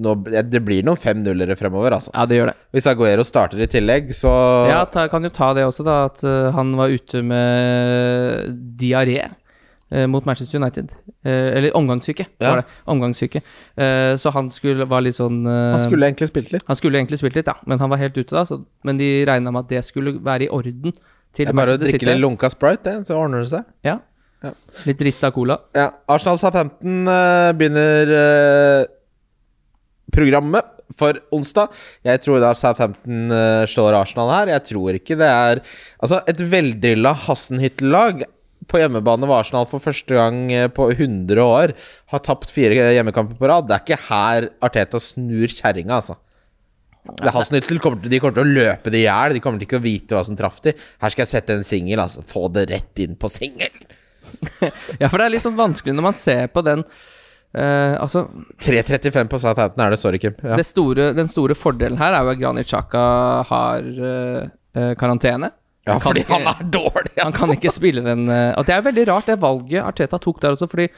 nå 0.00 0.16
Det 0.48 0.62
blir 0.64 0.86
noen 0.86 0.96
5-0-ere 0.96 1.58
fremover, 1.60 1.98
altså. 1.98 2.10
Ja, 2.14 2.24
det 2.24 2.40
gjør 2.40 2.52
det. 2.52 2.56
Hvis 2.72 2.88
Aguero 2.88 3.26
starter 3.28 3.60
i 3.60 3.68
tillegg, 3.68 4.14
så 4.16 4.32
Ja, 4.70 4.84
ta, 4.88 5.06
kan 5.12 5.28
jo 5.28 5.32
ta 5.34 5.52
det 5.56 5.66
også, 5.68 5.84
da, 5.84 5.98
at 6.08 6.24
uh, 6.24 6.50
han 6.56 6.72
var 6.80 6.88
ute 6.88 7.20
med 7.22 8.56
diaré 8.80 9.26
mot 10.10 10.24
Manchester 10.26 10.58
United. 10.58 10.90
Eh, 11.24 11.56
eller 11.58 11.76
omgangssyke, 11.78 12.26
Ja. 12.40 12.48
var 12.50 12.56
det. 12.62 12.64
Omgangssyke. 12.86 13.42
Eh, 13.76 14.16
så 14.18 14.32
han 14.34 14.50
skulle 14.50 14.84
var 14.90 15.00
litt 15.06 15.14
sånn 15.14 15.44
eh, 15.46 15.72
Han 15.76 15.84
skulle 15.84 16.06
egentlig 16.10 16.28
spilt 16.32 16.50
litt. 16.52 16.64
han 16.66 16.76
skulle 16.76 16.98
egentlig 16.98 17.18
spilt 17.20 17.36
litt, 17.36 17.46
ja, 17.46 17.54
men 17.66 17.78
han 17.78 17.90
var 17.90 17.98
helt 18.02 18.16
ute 18.18 18.34
da. 18.34 18.42
Så, 18.44 18.64
men 18.84 18.98
de 18.98 19.24
regna 19.28 19.52
med 19.54 19.64
at 19.64 19.68
det 19.68 19.84
skulle 19.84 20.18
være 20.18 20.48
i 20.48 20.48
orden 20.48 20.92
til 21.32 21.46
Det 21.46 21.48
er 21.52 21.52
bare 21.54 21.76
å 21.76 21.78
drikke 21.78 22.06
litt 22.06 22.20
lunka 22.20 22.50
sprite, 22.50 22.82
det, 22.84 23.06
så 23.06 23.14
ordner 23.20 23.44
det 23.44 23.50
seg. 23.52 23.64
Ja. 23.84 23.98
Ja. 24.44 24.50
Litt 24.84 25.00
rista 25.00 25.30
cola. 25.32 25.56
Ja, 25.74 25.90
Arsenal 26.12 26.38
Southampton 26.38 27.06
begynner 27.56 28.10
eh, 28.18 28.86
programmet 30.12 30.64
for 30.96 31.18
onsdag. 31.34 31.72
Jeg 32.06 32.20
tror 32.22 32.38
da 32.40 32.52
Southampton 32.56 33.32
eh, 33.34 33.64
slår 33.70 33.96
Arsenal 33.98 34.30
her. 34.32 34.52
Jeg 34.54 34.64
tror 34.70 34.98
ikke 35.00 35.16
det 35.18 35.28
er 35.28 35.60
Altså, 36.00 36.20
et 36.30 36.38
veldrilla 36.52 37.12
Hassenhyttel-lag 37.26 38.22
på 38.70 38.80
hjemmebane 38.82 39.28
var 39.30 39.42
Arsenal 39.44 39.66
for 39.70 39.82
første 39.82 40.14
gang 40.16 40.44
eh, 40.52 40.68
på 40.72 40.88
100 40.92 41.42
år 41.42 41.72
har 42.12 42.22
tapt 42.26 42.50
fire 42.54 42.74
hjemmekamper 42.96 43.38
på 43.40 43.50
rad. 43.50 43.66
Det 43.68 43.76
er 43.78 43.84
ikke 43.84 44.00
her 44.08 44.48
Arteta 44.66 45.00
snur 45.02 45.46
kjerringa, 45.52 46.00
altså. 46.00 46.16
Det 47.22 47.30
Hassenhyttel 47.30 47.78
kommer, 47.78 48.02
til- 48.02 48.10
de 48.10 48.18
kommer 48.18 48.34
til 48.34 48.42
å 48.48 48.54
løpe 48.56 48.90
det 48.90 48.98
i 48.98 49.06
hjel. 49.06 49.36
De 49.36 49.42
kommer 49.44 49.60
til 49.62 49.68
ikke 49.68 49.78
å 49.78 49.84
vite 49.84 50.16
hva 50.16 50.24
som 50.26 50.34
traff 50.38 50.58
de. 50.64 50.72
Her 51.02 51.12
skal 51.14 51.22
jeg 51.22 51.30
sette 51.36 51.54
en 51.54 51.62
singel, 51.66 52.00
altså. 52.02 52.24
Få 52.26 52.48
det 52.50 52.64
rett 52.72 52.98
inn 53.04 53.14
på 53.18 53.30
singel. 53.30 53.70
Ja, 55.00 55.06
for 55.06 55.20
det 55.20 55.26
er 55.28 55.30
litt 55.36 55.44
sånn 55.44 55.54
vanskelig 55.58 55.94
når 55.94 56.10
man 56.10 56.16
ser 56.18 56.48
på 56.50 56.64
den 56.66 56.82
Uh, 57.56 57.94
Altså, 58.02 58.26
3.35 58.60 59.30
på 59.32 59.38
Southampton 59.40 59.80
er 59.80 59.94
det, 59.94 59.98
sorry, 60.02 60.18
Kim. 60.20 60.34
Ja. 60.44 60.58
det 60.58 60.66
store, 60.66 61.06
den 61.16 61.28
store 61.30 61.54
fordelen 61.56 61.96
her 61.96 62.12
er 62.12 62.26
jo 62.26 62.32
at 62.34 62.40
Granit 62.42 62.68
Xhaka 62.68 63.04
har 63.48 63.86
uh, 63.96 64.90
karantene. 65.00 65.48
Ja, 65.86 65.98
fordi 66.02 66.24
ikke- 66.24 66.34
han 66.40 66.48
er 66.50 66.64
dårlig. 66.74 67.12
Han 67.22 67.32
kan 67.32 67.52
ikke 67.54 67.70
spille 67.70 68.02
den 68.02 68.28
eh, 68.28 68.54
Og 68.58 68.66
det 68.66 68.74
er 68.74 68.82
veldig 68.82 69.06
rart, 69.08 69.26
det 69.30 69.38
valget 69.40 69.84
Arteta 69.86 70.18
tok 70.18 70.40
der 70.42 70.56
også, 70.56 70.66
fordi 70.68 70.88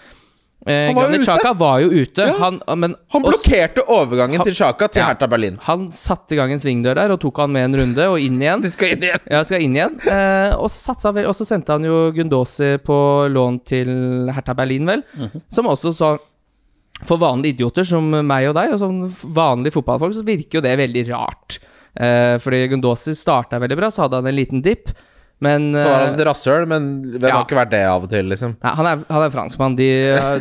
eh, 0.67 0.87
Han 0.89 0.97
Granit 0.97 1.21
ute. 1.29 1.53
Var 1.61 1.81
jo 1.85 1.89
ute. 2.03 2.25
Ja. 2.27 2.33
Han, 2.41 2.57
men, 2.81 2.95
Han 3.13 3.23
blokkerte 3.23 3.85
overgangen 3.87 4.41
Han- 4.41 4.47
til 4.49 4.55
Chaka 4.59 4.89
til 4.89 5.01
Ja. 5.03 5.11
Hertha 5.13 5.29
Berlin. 5.29 5.59
han 5.63 5.91
satte 5.93 6.33
i 6.33 6.37
gang 6.41 6.51
en 6.53 6.59
svingdør 6.59 6.95
der 6.97 7.13
og 7.13 7.21
tok 7.21 7.37
han 7.45 7.53
med 7.53 7.65
en 7.69 7.77
runde 7.83 8.09
og 8.09 8.19
inn 8.19 8.41
igjen. 8.41 8.63
De 8.65 8.71
skal 8.73 8.95
inn 8.97 9.05
igjen. 9.05 9.21
Ja, 9.31 9.43
skal 9.45 9.61
inn 9.63 9.77
igjen. 9.77 9.99
Eh, 10.09 10.57
og, 10.57 10.71
så 10.73 10.81
satsa, 10.89 11.13
og 11.13 11.35
så 11.37 11.45
sendte 11.47 11.77
han 11.77 11.85
jo 11.85 12.11
Gundosi 12.17 12.79
på 12.83 12.99
lån 13.31 13.61
til 13.69 13.93
Hertha 14.35 14.55
Berlin, 14.55 14.87
vel. 14.89 15.05
Som 15.53 15.67
også 15.71 15.93
så 15.95 16.15
For 17.07 17.17
vanlige 17.21 17.55
idioter 17.55 17.85
som 17.87 18.09
meg 18.11 18.49
og 18.49 18.57
deg, 18.57 18.73
og 18.75 18.79
som 18.81 18.97
vanlige 19.37 19.77
fotballfolk, 19.77 20.17
så 20.17 20.25
virker 20.27 20.59
jo 20.59 20.63
det 20.65 20.73
veldig 20.81 21.05
rart. 21.13 21.61
Eh, 21.95 22.35
fordi 22.43 22.65
Gundosi 22.73 23.15
starta 23.19 23.61
veldig 23.63 23.79
bra, 23.79 23.93
så 23.95 24.05
hadde 24.05 24.21
han 24.21 24.31
en 24.31 24.37
liten 24.37 24.65
dipp. 24.65 24.93
Men 25.39 25.69
Så 25.71 25.85
var 25.87 26.01
han 26.03 26.15
eh, 26.15 26.17
et 26.19 26.27
rasshøl, 26.27 26.65
men 26.67 26.87
hvem 27.15 27.29
ja. 27.29 27.37
har 27.37 27.45
ikke 27.47 27.59
vært 27.61 27.71
det 27.71 27.83
av 27.87 28.07
og 28.09 28.11
til, 28.11 28.27
liksom? 28.33 28.57
Ja, 28.59 28.73
han, 28.81 28.89
er, 28.91 29.05
han 29.07 29.27
er 29.27 29.35
franskmann. 29.35 29.77
De, 29.79 29.87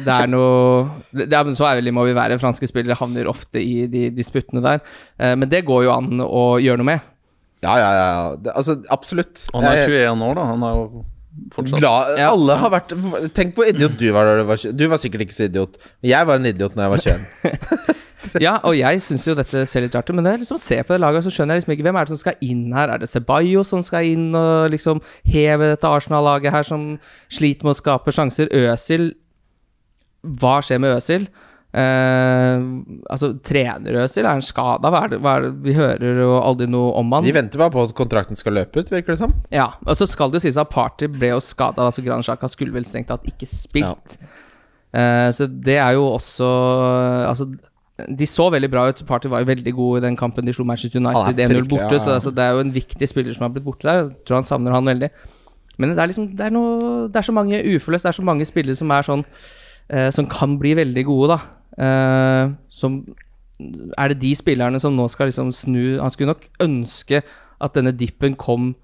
det 0.02 0.14
er 0.16 0.32
noe 0.32 0.88
det 1.14 1.30
er, 1.30 1.52
Så 1.58 1.68
ærlig 1.70 1.94
må 1.94 2.08
vi 2.08 2.16
være. 2.18 2.40
Franske 2.42 2.70
spillere 2.70 2.98
havner 2.98 3.30
ofte 3.30 3.62
i 3.62 3.86
de 3.92 4.08
disputtene 4.16 4.64
der. 4.66 4.82
Eh, 5.22 5.36
men 5.38 5.52
det 5.52 5.62
går 5.68 5.86
jo 5.86 5.94
an 5.94 6.26
å 6.26 6.48
gjøre 6.64 6.82
noe 6.82 6.92
med. 6.96 7.14
Ja, 7.66 7.76
ja, 7.78 7.92
ja. 7.94 8.10
Det, 8.42 8.56
altså, 8.58 8.80
absolutt. 8.94 9.46
Han 9.54 9.70
er 9.70 9.84
21 9.86 10.26
år, 10.30 10.34
da. 10.38 10.50
Han 10.50 10.66
er 10.66 10.82
jo 10.82 11.06
fortsatt 11.54 11.84
La, 11.86 11.94
Ja. 12.18 12.32
Alle 12.34 12.58
har 12.58 12.74
vært 12.74 12.94
Tenk 13.38 13.54
hvor 13.58 13.70
idiot 13.70 13.98
du 14.00 14.08
var 14.16 14.26
da 14.26 14.42
du 14.42 14.48
var 14.50 14.58
20. 14.62 14.74
Du 14.78 14.86
var 14.90 15.02
sikkert 15.02 15.28
ikke 15.28 15.38
så 15.38 15.46
idiot. 15.46 15.78
Jeg 16.06 16.30
var 16.30 16.42
en 16.42 16.50
idiot 16.50 16.78
når 16.78 16.88
jeg 16.88 16.96
var 16.96 17.06
21. 17.06 18.04
Ja, 18.44 18.58
og 18.66 18.76
jeg 18.78 19.02
syns 19.06 19.26
jo 19.28 19.36
dette 19.38 19.64
ser 19.70 19.86
litt 19.86 19.96
rart 19.96 20.10
ut, 20.10 20.16
men 20.18 20.26
når 20.26 20.38
jeg 20.38 20.44
liksom 20.46 20.62
ser 20.62 20.86
på 20.88 20.96
det 20.96 21.02
laget, 21.04 21.26
så 21.26 21.34
skjønner 21.34 21.56
jeg 21.56 21.64
liksom 21.64 21.76
ikke 21.76 21.88
hvem 21.88 22.00
er 22.00 22.08
det 22.08 22.14
som 22.16 22.22
skal 22.22 22.46
inn 22.48 22.64
her. 22.76 22.94
Er 22.94 23.04
det 23.04 23.10
Ceballos 23.12 23.74
som 23.74 23.84
skal 23.86 24.08
inn 24.10 24.30
og 24.38 24.70
liksom 24.74 25.02
heve 25.28 25.74
dette 25.74 25.92
Arsenal-laget 26.00 26.56
her, 26.56 26.68
som 26.68 26.88
sliter 27.34 27.68
med 27.68 27.76
å 27.76 27.82
skape 27.82 28.14
sjanser? 28.16 28.50
Øsil 28.54 29.12
Hva 30.42 30.58
skjer 30.66 30.82
med 30.84 30.98
Øsil? 30.98 31.28
Eh, 31.78 32.64
altså, 33.12 33.34
trener 33.46 34.00
Øsil? 34.02 34.24
Er 34.26 34.32
han 34.32 34.46
skada? 34.46 34.90
Hva, 34.94 35.04
hva 35.20 35.36
er 35.38 35.46
det 35.46 35.52
vi 35.66 35.76
hører 35.78 36.22
jo 36.24 36.32
aldri 36.40 36.68
noe 36.72 36.94
om 36.98 37.14
han? 37.14 37.26
De 37.28 37.36
venter 37.36 37.62
bare 37.62 37.74
på 37.76 37.86
at 37.86 37.96
kontrakten 37.98 38.40
skal 38.40 38.56
løpe 38.58 38.82
ut, 38.82 38.92
virker 38.94 39.14
det 39.14 39.20
som. 39.22 39.36
Ja, 39.54 39.74
og 39.86 40.00
så 40.00 40.08
skal 40.10 40.34
det 40.34 40.42
jo 40.42 40.48
sies 40.48 40.60
at 40.60 40.72
Party 40.74 41.10
ble 41.12 41.34
jo 41.36 41.42
skada. 41.44 41.86
Altså 41.90 42.06
Gran 42.06 42.26
Xhaka 42.26 42.50
skulle 42.52 42.74
vel 42.76 42.88
strengt 42.88 43.12
tatt 43.12 43.28
ikke 43.30 43.50
spilt. 43.52 44.18
Eh, 44.96 45.28
så 45.36 45.50
det 45.52 45.76
er 45.84 45.98
jo 45.98 46.06
også 46.14 46.48
Altså, 47.28 47.50
de 47.98 48.26
så 48.30 48.46
veldig 48.54 48.70
bra 48.70 48.84
ut. 48.90 49.00
Party 49.10 49.30
var 49.32 49.42
jo 49.42 49.50
veldig 49.50 49.74
god 49.74 49.98
i 49.98 50.06
den 50.06 50.18
kampen 50.20 50.46
de 50.46 50.54
slo 50.54 50.66
Manchester 50.68 51.02
United 51.02 51.40
er 51.40 51.48
1-0 51.48 51.54
fryktelig, 51.56 51.70
borte, 51.72 51.98
ja, 51.98 52.04
så 52.04 52.14
altså, 52.14 52.32
det 52.32 52.44
er 52.44 52.54
jo 52.54 52.66
en 52.66 52.74
viktig 52.76 53.10
spiller 53.10 53.34
som 53.34 53.48
har 53.48 53.54
blitt 53.56 53.66
borte 53.66 53.88
der. 53.88 54.04
Jeg 54.04 54.28
tror 54.28 54.42
han 54.42 54.50
savner 54.50 54.76
han 54.76 54.86
veldig. 54.86 55.10
Men 55.78 55.94
det 55.94 56.02
er 56.02 56.10
liksom 56.10 56.28
Det 56.38 56.46
er, 56.46 56.54
noe, 56.54 57.06
det 57.10 57.20
er 57.20 57.26
så 57.26 57.34
mange 57.34 57.62
uforløst, 57.76 58.06
det 58.06 58.10
er 58.10 58.20
så 58.20 58.26
mange 58.26 58.46
spillere 58.50 58.78
som 58.78 58.92
er 58.94 59.06
sånn 59.06 59.24
eh, 59.94 60.10
Som 60.14 60.26
kan 60.30 60.56
bli 60.58 60.74
veldig 60.78 61.04
gode, 61.06 61.36
da. 61.36 61.38
Eh, 61.86 62.56
som 62.74 63.04
Er 63.98 64.14
det 64.14 64.20
de 64.24 64.34
spillerne 64.38 64.82
som 64.82 64.98
nå 64.98 65.06
skal 65.14 65.30
liksom 65.30 65.52
snu 65.54 66.00
Han 66.02 66.14
skulle 66.14 66.34
nok 66.34 66.50
ønske 66.66 67.22
at 67.62 67.74
denne 67.78 67.94
dippen 67.98 68.36
kom 68.38 68.76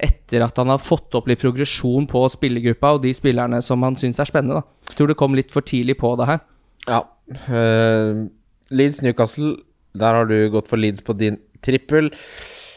etter 0.00 0.42
at 0.42 0.56
han 0.58 0.70
har 0.72 0.80
fått 0.80 1.14
opp 1.14 1.28
litt 1.28 1.42
progresjon 1.42 2.06
på 2.10 2.22
spillergruppa 2.32 2.94
og 2.96 3.02
de 3.04 3.12
spillerne 3.14 3.60
som 3.62 3.84
han 3.84 3.98
syns 4.00 4.18
er 4.18 4.26
spennende. 4.26 4.62
da. 4.62 4.94
Tror 4.96 5.12
det 5.12 5.16
kom 5.20 5.36
litt 5.36 5.52
for 5.52 5.62
tidlig 5.62 5.98
på 6.00 6.14
det 6.18 6.26
her. 6.30 6.40
Ja. 6.88 7.02
Eh, 7.30 8.24
Leeds 8.70 9.02
Newcastle, 9.04 9.56
der 9.98 10.20
har 10.20 10.30
du 10.30 10.36
gått 10.52 10.70
for 10.70 10.80
Leeds 10.80 11.04
på 11.04 11.16
din 11.18 11.40
trippel. 11.64 12.12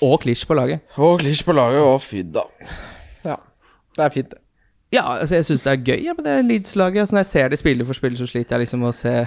Og 0.03 0.19
Klisj 0.21 0.45
på 0.47 0.57
laget. 0.57 0.83
Og 1.01 1.17
Klisj 1.21 1.45
på 1.45 1.55
laget, 1.57 1.81
og 1.81 2.01
fy 2.03 2.21
da. 2.21 2.45
Ja, 3.25 3.39
det 3.97 4.05
er 4.05 4.13
fint, 4.13 4.35
det. 4.35 4.41
Ja, 4.93 5.01
altså 5.17 5.35
jeg 5.35 5.43
syns 5.43 5.65
det 5.65 5.71
er 5.73 5.81
gøy 5.83 6.05
ja, 6.05 6.13
med 6.15 6.23
det 6.23 6.35
Leeds-laget. 6.47 7.01
Altså, 7.01 7.15
når 7.15 7.23
jeg 7.25 7.31
ser 7.33 7.49
de 7.51 7.57
spiller 7.59 7.85
for 7.85 7.97
spiller, 7.97 8.17
så 8.17 8.27
sliter 8.29 8.55
jeg 8.55 8.63
liksom 8.63 8.79
med 8.79 8.93
å 8.93 8.95
se 8.95 9.15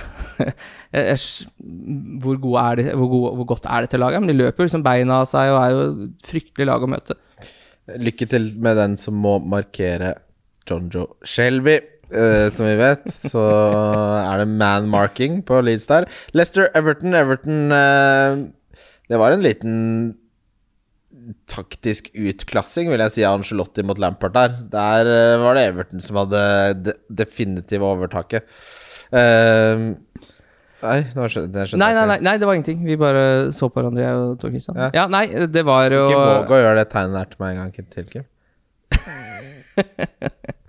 hvor, 2.23 2.39
de, 2.79 2.87
hvor, 2.97 3.11
gode, 3.13 3.33
hvor 3.37 3.49
godt 3.51 3.69
er 3.69 3.85
dette 3.85 4.01
laget. 4.01 4.23
Men 4.23 4.33
de 4.33 4.39
løper 4.39 4.65
liksom 4.65 4.85
beina 4.87 5.19
av 5.21 5.29
seg 5.29 5.53
og 5.53 5.59
er 5.61 5.75
jo 5.75 5.83
et 5.91 6.31
fryktelig 6.31 6.69
lag 6.71 6.87
å 6.87 6.89
møte. 6.89 7.19
Lykke 8.01 8.31
til 8.31 8.49
med 8.63 8.81
den 8.81 8.97
som 9.01 9.19
må 9.21 9.37
markere 9.45 10.15
Jonjo 10.65 11.11
Shelby. 11.29 11.77
Eh, 12.11 12.49
som 12.51 12.67
vi 12.67 12.77
vet, 12.79 13.05
så 13.15 13.43
er 14.25 14.43
det 14.43 14.49
man-marking 14.51 15.41
på 15.47 15.61
Leeds 15.63 15.87
der. 15.91 16.09
Leicester, 16.35 16.67
Everton. 16.75 17.15
Everton 17.15 17.71
uh, 17.71 18.49
Det 19.11 19.21
var 19.21 19.35
en 19.35 19.45
liten 19.45 19.77
taktisk 21.51 22.09
utklassing, 22.17 22.91
vil 22.91 23.03
jeg 23.05 23.15
si, 23.15 23.25
av 23.27 23.39
Angelotti 23.39 23.85
mot 23.87 24.01
Lampard 24.03 24.35
der. 24.35 24.59
Der 24.73 25.11
uh, 25.11 25.45
var 25.45 25.59
det 25.59 25.67
Everton 25.71 26.03
som 26.03 26.19
hadde 26.25 26.43
det 26.89 26.97
definitive 27.23 27.87
overtaket. 27.87 28.49
Nei, 30.81 31.01
nå 31.13 31.27
skjønte 31.29 31.51
det 31.53 31.77
Nei, 31.77 31.91
nei, 31.93 32.05
nei, 32.09 32.21
nei, 32.25 32.37
det 32.41 32.47
var 32.49 32.57
ingenting. 32.57 32.85
Vi 32.87 32.97
bare 32.99 33.51
så 33.55 33.69
på 33.69 33.83
hverandre, 33.83 34.03
jeg 34.03 34.21
og 34.21 34.39
Tor 34.41 34.55
Kristian. 34.55 34.79
Ja. 34.81 34.91
Ja. 34.97 35.09
nei, 35.13 35.27
det 35.51 35.65
var 35.69 35.91
jo 35.93 36.07
Ikke 36.09 36.23
våg 36.25 36.55
å 36.57 36.63
gjøre 36.65 36.79
det 36.81 36.87
tegnet 36.95 37.19
der 37.19 37.35
til 37.35 37.45
meg 37.45 37.59
en 37.59 37.61
gang 37.61 37.91
til, 37.95 38.07
Kim. 38.15 38.27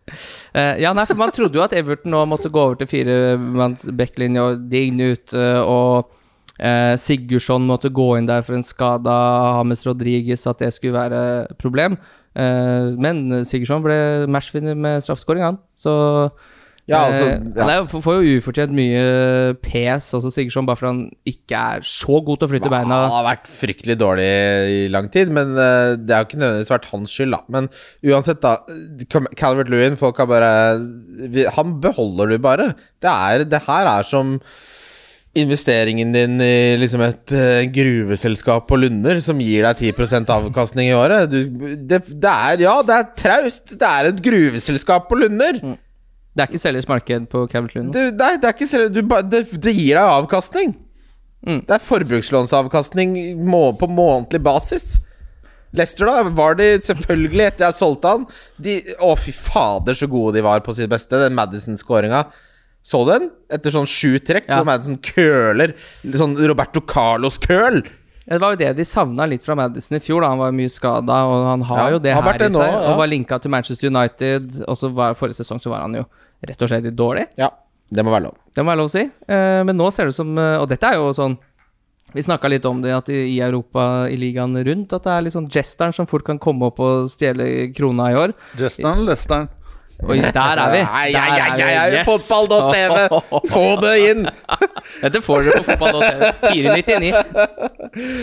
Eh, 0.51 0.81
ja, 0.83 0.91
nei, 0.95 1.05
for 1.07 1.19
man 1.19 1.31
trodde 1.31 1.55
jo 1.55 1.63
at 1.63 1.75
Everton 1.77 2.11
nå 2.11 2.25
måtte 2.27 2.51
gå 2.51 2.59
over 2.59 2.79
til 2.79 2.89
firemanns 2.91 3.85
backlinje 3.95 4.43
og 4.43 4.65
Digne 4.71 5.13
ute, 5.15 5.43
og 5.63 6.11
eh, 6.59 6.95
Sigurdsson 6.99 7.67
måtte 7.67 7.91
gå 7.93 8.09
inn 8.17 8.27
der 8.27 8.43
for 8.43 8.57
en 8.57 8.65
skada 8.65 9.15
Hames 9.57 9.85
Rodriguez, 9.87 10.43
at 10.49 10.59
det 10.63 10.73
skulle 10.75 10.97
være 10.99 11.21
problem. 11.61 11.95
Eh, 12.35 12.91
men 12.99 13.45
Sigurdsson 13.47 13.85
ble 13.85 13.99
matchvinner 14.31 14.75
med 14.75 15.05
straffeskåring, 15.05 15.45
han. 15.47 15.61
Så 15.79 15.93
Ja, 16.91 17.01
altså 17.07 17.27
eh, 17.27 17.35
ja. 17.55 17.65
Han 17.65 17.71
er, 17.73 17.85
får 18.05 18.17
jo 18.17 18.39
ufortjent 18.41 18.73
mye 18.75 19.03
pes, 19.63 20.09
også 20.17 20.31
Sigurdsson, 20.33 20.67
bare 20.67 20.79
fordi 20.79 20.91
han 20.91 21.03
ikke 21.31 21.61
er 21.75 21.85
så 21.87 22.19
god 22.25 22.41
til 22.41 22.49
å 22.49 22.51
flytte 22.51 22.71
beina. 22.73 22.97
Han 23.05 23.15
har 23.15 23.27
vært 23.29 23.51
fryktelig 23.51 23.97
dårlig 24.01 24.27
i 24.75 24.81
lang 24.93 25.07
tid, 25.13 25.31
men 25.33 25.55
eh, 25.55 25.93
det 25.99 26.17
har 26.17 26.27
ikke 26.27 26.41
nødvendigvis 26.41 26.73
vært 26.75 26.89
hans 26.91 27.15
skyld, 27.15 27.37
da. 27.37 27.41
Men 27.55 27.71
uansett, 28.11 28.43
da. 28.43 28.57
Calvert 29.39 29.71
Lewin, 29.71 29.97
folk 29.99 30.19
har 30.21 30.29
bare 30.29 30.51
Han 31.57 31.79
beholder 31.83 32.35
du 32.35 32.37
bare. 32.43 32.71
Det, 33.01 33.11
er, 33.11 33.47
det 33.47 33.63
her 33.67 33.89
er 33.95 34.07
som 34.07 34.37
investeringen 35.37 36.11
din 36.11 36.41
i 36.43 36.75
liksom 36.79 37.03
et 37.05 37.31
eh, 37.35 37.67
gruveselskap 37.71 38.65
på 38.67 38.79
Lunder 38.81 39.21
som 39.23 39.39
gir 39.39 39.63
deg 39.63 39.93
10% 39.93 40.33
avkastning 40.35 40.89
i 40.91 40.97
året. 40.97 41.31
Du, 41.31 41.77
det, 41.87 42.01
det 42.11 42.33
er 42.33 42.65
Ja, 42.65 42.75
det 42.83 42.97
er 42.97 43.07
traust. 43.23 43.71
Det 43.71 43.87
er 43.87 44.11
et 44.11 44.19
gruveselskap 44.25 45.07
på 45.07 45.21
Lunder. 45.21 45.61
Det 46.31 46.43
er 46.45 46.47
ikke 46.51 46.61
selgers 46.63 46.87
marked 46.87 47.25
på 47.31 47.43
Calvert 47.51 47.73
Lewin. 47.75 47.89
nå. 47.91 48.03
Nei, 48.15 48.33
det 48.39 48.47
er 48.47 48.53
ikke 48.55 48.67
selger, 48.71 48.91
du, 48.95 49.01
det, 49.27 49.41
det 49.65 49.73
gir 49.75 49.97
deg 49.97 50.11
avkastning. 50.21 50.75
Mm. 51.43 51.63
Det 51.67 51.75
er 51.75 51.83
forbrukslånsavkastning 51.83 53.15
må, 53.49 53.63
på 53.79 53.89
månedlig 53.91 54.39
basis. 54.45 54.99
Leicester, 55.75 56.07
da, 56.07 56.23
var 56.35 56.55
de 56.59 56.69
selvfølgelig 56.83 57.45
etter 57.47 57.65
jeg 57.69 57.77
solgte 57.77 58.09
han 58.11 58.23
de, 58.59 58.77
Å, 59.03 59.13
fy 59.19 59.31
fader, 59.35 59.95
så 59.95 60.07
gode 60.11 60.35
de 60.37 60.43
var 60.45 60.63
på 60.65 60.73
sitt 60.75 60.89
beste. 60.91 61.19
Den 61.21 61.35
Madison-skåringa. 61.37 62.25
Så 62.83 63.03
du 63.05 63.11
den? 63.13 63.27
Etter 63.53 63.71
sånn 63.75 63.87
sju 63.89 64.15
trekk, 64.25 64.47
Ja. 64.49 64.57
hvor 64.59 64.67
Madison 64.71 64.97
køler. 64.97 65.75
Sånn 66.17 66.33
Roberto 66.49 66.81
Carlos-køl. 66.81 67.83
Det 68.27 68.37
var 68.39 68.53
jo 68.53 68.59
det 68.61 68.69
de 68.77 68.85
savna 68.85 69.25
litt 69.25 69.41
fra 69.43 69.55
Madison 69.57 69.97
i 69.97 69.99
fjor. 70.03 70.21
da 70.21 70.29
Han 70.29 70.37
var 70.39 70.51
mye 70.53 70.69
skada, 70.69 71.21
og 71.25 71.45
han 71.47 71.61
har 71.67 71.77
Ja, 71.79 71.89
jo 71.95 71.99
det 71.99 72.13
har 72.13 72.21
her 72.21 72.37
det 72.37 72.49
i 72.51 72.53
seg. 72.53 72.59
nå, 72.61 72.67
ja. 72.81 72.91
Og 72.93 72.97
var 73.01 73.07
linka 73.07 73.39
til 73.41 73.51
Manchester 73.51 73.87
United, 73.89 74.63
og 74.67 74.77
så 74.77 74.91
var 74.93 75.13
forrige 75.17 75.39
sesong 75.41 75.59
så 75.59 75.69
var 75.73 75.81
han 75.81 75.95
jo 75.95 76.05
rett 76.47 76.61
og 76.61 76.69
slett 76.69 76.83
litt 76.85 76.95
dårlig. 76.95 77.27
Ja, 77.37 77.49
det 77.91 78.05
må 78.05 78.11
være 78.13 78.23
lov. 78.29 78.35
Det 78.55 78.63
må 78.63 78.69
være 78.71 78.77
lov 78.83 78.91
å 78.91 78.93
si. 78.93 79.03
Eh, 79.27 79.63
men 79.63 79.75
nå 79.77 79.89
ser 79.91 80.05
det 80.05 80.13
ut 80.13 80.19
som 80.21 80.37
eh, 80.37 80.57
Og 80.61 80.67
dette 80.69 80.83
er 80.87 80.95
jo 80.95 81.09
sånn 81.13 81.37
Vi 82.13 82.21
snakka 82.21 82.49
litt 82.49 82.65
om 82.65 82.81
det 82.81 82.91
at 82.93 83.07
i, 83.09 83.37
i 83.37 83.39
Europa, 83.41 84.07
i 84.11 84.17
ligaen 84.19 84.55
rundt, 84.67 84.91
at 84.93 85.03
det 85.03 85.11
er 85.13 85.21
litt 85.23 85.33
sånn 85.33 85.47
jesteren 85.49 85.93
som 85.95 86.05
fort 86.07 86.25
kan 86.27 86.37
komme 86.39 86.65
opp 86.67 86.79
og 86.83 87.07
stjele 87.09 87.71
krona 87.73 88.09
i 88.11 88.15
år. 88.19 88.33
Jesteren, 88.59 89.05
Lesteren. 89.07 89.47
Oi, 90.01 90.17
der 90.17 90.57
er 90.57 90.71
vi! 90.73 90.79
Der 90.81 91.35
jeg, 91.37 91.91
vi. 91.91 91.97
Yes! 91.99 92.07
Fotball.tv! 92.07 93.19
Få 93.53 93.65
det 93.83 93.91
inn! 94.09 94.23
Dette 95.01 95.21
får 95.23 95.45
dere 95.45 95.59
på 95.61 95.75
fotball.tv. 95.77 96.31
499. 96.41 97.11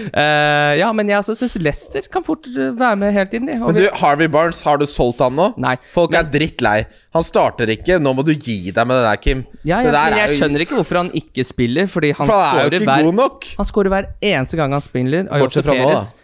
Uh, 0.08 0.72
ja, 0.80 0.88
men 0.96 1.10
jeg 1.12 1.26
syns 1.28 1.54
Leicester 1.62 2.06
kan 2.12 2.24
fort 2.26 2.48
eh, 2.50 2.70
være 2.78 2.98
med 3.00 3.14
helt 3.16 3.34
inn, 3.38 3.46
de. 3.50 3.56
Men 3.60 3.76
du, 3.78 3.84
Harvey 4.00 4.28
Barnes, 4.32 4.60
har 4.66 4.80
du 4.80 4.86
solgt 4.90 5.22
han 5.24 5.36
nå? 5.38 5.50
Nei. 5.60 5.76
Folk 5.94 6.16
er 6.18 6.26
drittlei. 6.32 6.80
Han 7.16 7.24
starter 7.26 7.70
ikke. 7.72 7.98
Nå 8.02 8.12
må 8.16 8.24
du 8.26 8.32
gi 8.34 8.58
deg 8.74 8.82
med 8.88 8.98
det 8.98 9.04
der, 9.06 9.20
Kim. 9.22 9.44
Ja, 9.62 9.80
det 9.82 9.90
ja, 9.90 9.94
der 9.94 9.98
men 9.98 9.98
er 10.18 10.22
jeg 10.24 10.32
jo- 10.34 10.38
skjønner 10.42 10.64
ikke 10.66 10.78
hvorfor 10.80 11.02
han 11.04 11.12
ikke 11.22 11.46
spiller, 11.46 11.90
fordi 11.90 12.12
han 12.18 12.26
For 12.28 12.34
han 12.34 12.58
er 12.58 12.68
jo 12.68 12.74
ikke 12.80 12.90
hver 12.90 13.08
god 13.10 13.20
nok. 13.22 13.50
Han 13.60 13.68
skårer 13.70 13.94
hver 13.94 14.10
eneste 14.34 14.58
gang 14.60 14.74
han 14.76 14.84
spiller. 14.84 15.28
Bortsett 15.30 15.66
fra 15.68 15.76
nå, 15.78 15.92
Perez- 15.92 16.14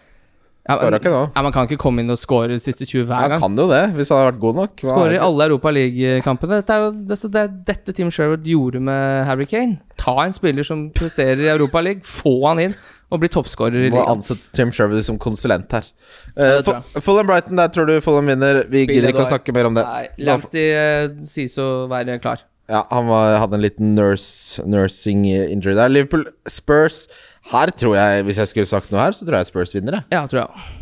Ja, 0.64 0.78
Skårer 0.78 0.96
ikke 0.96 1.10
nå. 1.12 1.22
Ja, 1.36 1.42
Man 1.44 1.52
kan 1.52 1.66
ikke 1.68 1.76
komme 1.82 2.00
inn 2.00 2.08
og 2.08 2.16
score 2.16 2.48
de 2.54 2.56
siste 2.62 2.86
20 2.88 3.04
hver 3.04 3.18
Han 3.20 3.34
gang. 3.34 3.40
kan 3.42 3.58
jo 3.60 3.66
det, 3.68 3.82
hvis 3.98 4.08
han 4.08 4.22
hadde 4.22 4.30
vært 4.30 4.40
god 4.40 4.54
nok. 4.62 4.80
Skårer 4.80 5.10
er 5.12 5.16
i 5.18 5.22
alle 5.26 5.48
Europa 5.50 5.72
League-kampene. 5.76 6.60
Dette 6.62 6.72
er 6.78 6.84
jo 6.86 6.92
det, 7.10 7.18
så 7.20 7.28
det 7.34 7.42
dette 7.68 7.92
Team 7.92 8.12
Sherwood 8.14 8.48
gjorde 8.48 8.80
med 8.80 9.26
Harry 9.28 9.44
Kane. 9.50 9.76
Ta 10.00 10.14
en 10.24 10.32
spiller 10.32 10.64
som 10.64 10.86
presterer 10.96 11.44
i 11.44 11.50
Europa 11.52 11.82
League, 11.84 12.00
få 12.08 12.32
han 12.48 12.62
inn, 12.64 12.76
og 13.12 13.20
bli 13.20 13.28
toppskårer 13.28 13.90
i 13.90 13.92
Må 13.92 14.06
ansette 14.08 14.48
Tim 14.56 14.72
Sherwood 14.72 15.04
som 15.04 15.20
konsulent 15.20 15.70
her. 15.76 15.84
Ja, 16.34 16.56
Uh, 16.64 16.64
det. 16.64 17.02
Fulham 17.04 17.28
Brighton, 17.28 17.60
der 17.60 17.68
tror 17.70 17.86
du 17.86 18.00
Fulham 18.02 18.26
vinner. 18.26 18.64
Vi 18.66 18.86
Spiller 18.86 18.94
gidder 18.96 19.12
ikke 19.12 19.22
å 19.22 19.28
snakke 19.28 19.52
mer 19.54 19.68
om 19.68 19.76
det. 19.76 19.84
Nei, 19.84 20.08
i 20.18 20.64
eh, 20.72 21.12
sies 21.22 21.54
å 21.62 21.86
være 21.92 22.16
klar. 22.24 22.42
Ja, 22.70 22.86
Han 22.90 23.10
var, 23.10 23.36
hadde 23.42 23.58
en 23.58 23.64
liten 23.64 23.94
nurse, 23.96 24.62
nursing 24.64 25.26
injury 25.28 25.74
der. 25.76 25.92
Liverpool 25.92 26.24
Spurs. 26.48 27.04
Her 27.50 27.72
tror 27.76 27.98
jeg, 27.98 28.24
hvis 28.24 28.40
jeg 28.40 28.48
skulle 28.52 28.70
sagt 28.70 28.92
noe 28.92 29.02
her, 29.02 29.12
så 29.12 29.26
tror 29.26 29.42
jeg 29.42 29.50
Spurs 29.50 29.74
vinner. 29.76 30.00
jeg. 30.00 30.16
Ja, 30.16 30.24
tror 30.30 30.46
jeg. 30.46 30.80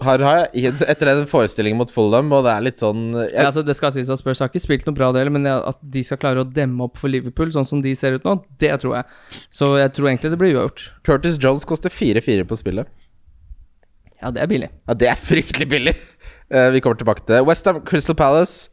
Her 0.00 0.22
har 0.24 0.38
jeg 0.56 0.72
etter 0.88 1.10
den 1.12 1.26
forestillingen 1.28 1.76
mot 1.76 1.90
Fulham, 1.92 2.30
og 2.32 2.46
det 2.46 2.52
er 2.54 2.64
litt 2.64 2.80
sånn 2.80 3.02
jeg, 3.12 3.34
Ja, 3.34 3.50
altså, 3.50 3.60
det 3.66 3.74
skal 3.76 3.92
sies 3.92 4.08
at 4.08 4.18
Spurs 4.22 4.40
har 4.40 4.48
ikke 4.48 4.62
spilt 4.62 4.86
noe 4.88 4.96
bra 4.96 5.10
del, 5.12 5.28
men 5.34 5.44
at 5.52 5.76
de 5.84 6.02
skal 6.06 6.16
klare 6.22 6.40
å 6.40 6.48
demme 6.48 6.86
opp 6.86 6.96
for 6.96 7.12
Liverpool, 7.12 7.52
sånn 7.52 7.68
som 7.68 7.82
de 7.84 7.92
ser 7.98 8.16
ut 8.16 8.24
nå, 8.24 8.38
det 8.62 8.72
tror 8.80 8.96
jeg. 8.96 9.18
Så 9.52 9.74
jeg 9.76 9.92
tror 9.98 10.08
egentlig 10.08 10.32
det 10.32 10.40
blir 10.40 10.56
uavgjort. 10.56 10.86
Curtis 11.04 11.36
Jones 11.42 11.68
koster 11.68 11.92
4-4 11.92 12.48
på 12.48 12.58
spillet. 12.58 12.88
Ja, 14.20 14.32
det 14.32 14.40
er 14.40 14.48
billig. 14.50 14.70
Ja, 14.88 14.96
det 15.04 15.12
er 15.12 15.20
fryktelig 15.20 15.68
billig. 15.76 15.96
Eh, 16.50 16.72
vi 16.74 16.80
kommer 16.82 16.98
tilbake 16.98 17.22
til 17.22 17.36
det. 17.36 17.44
Westham 17.46 17.76
Crystal 17.86 18.16
Palace. 18.18 18.72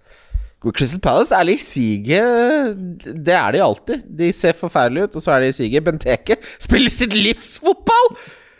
Crystal 0.65 0.99
Palace 1.03 1.35
er 1.37 1.45
litt 1.45 1.61
i 1.61 1.67
siget. 1.67 2.81
Det 3.25 3.35
er 3.37 3.53
de 3.53 3.61
alltid. 3.61 4.03
De 4.19 4.31
ser 4.33 4.57
forferdelige 4.57 5.07
ut, 5.07 5.15
og 5.19 5.23
så 5.23 5.35
er 5.35 5.45
de 5.45 5.51
i 5.53 5.55
siget. 5.55 5.85
Benteke 5.85 6.39
spiller 6.57 6.91
sitt 6.93 7.13
livs 7.15 7.57
fotball! 7.63 8.15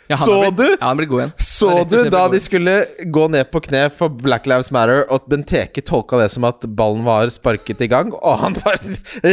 Ja, 0.08 0.16
så 0.16 0.38
blitt- 0.40 0.56
du? 0.56 0.76
Ja, 0.80 0.94
god 0.94 1.20
igjen. 1.20 1.32
Så 1.36 1.68
du 1.84 1.98
da 2.08 2.22
de 2.32 2.38
skulle 2.40 2.86
gå 3.12 3.26
ned 3.28 3.50
på 3.52 3.60
kne 3.60 3.90
for 3.92 4.08
Black 4.08 4.46
Lives 4.48 4.70
Matter, 4.72 5.02
og 5.12 5.26
Benteke 5.28 5.82
tolka 5.84 6.16
det 6.22 6.30
som 6.32 6.46
at 6.48 6.64
ballen 6.78 7.04
var 7.04 7.28
sparket 7.28 7.82
i 7.84 7.90
gang, 7.92 8.14
og 8.16 8.38
han 8.40 8.56
bare 8.56 8.78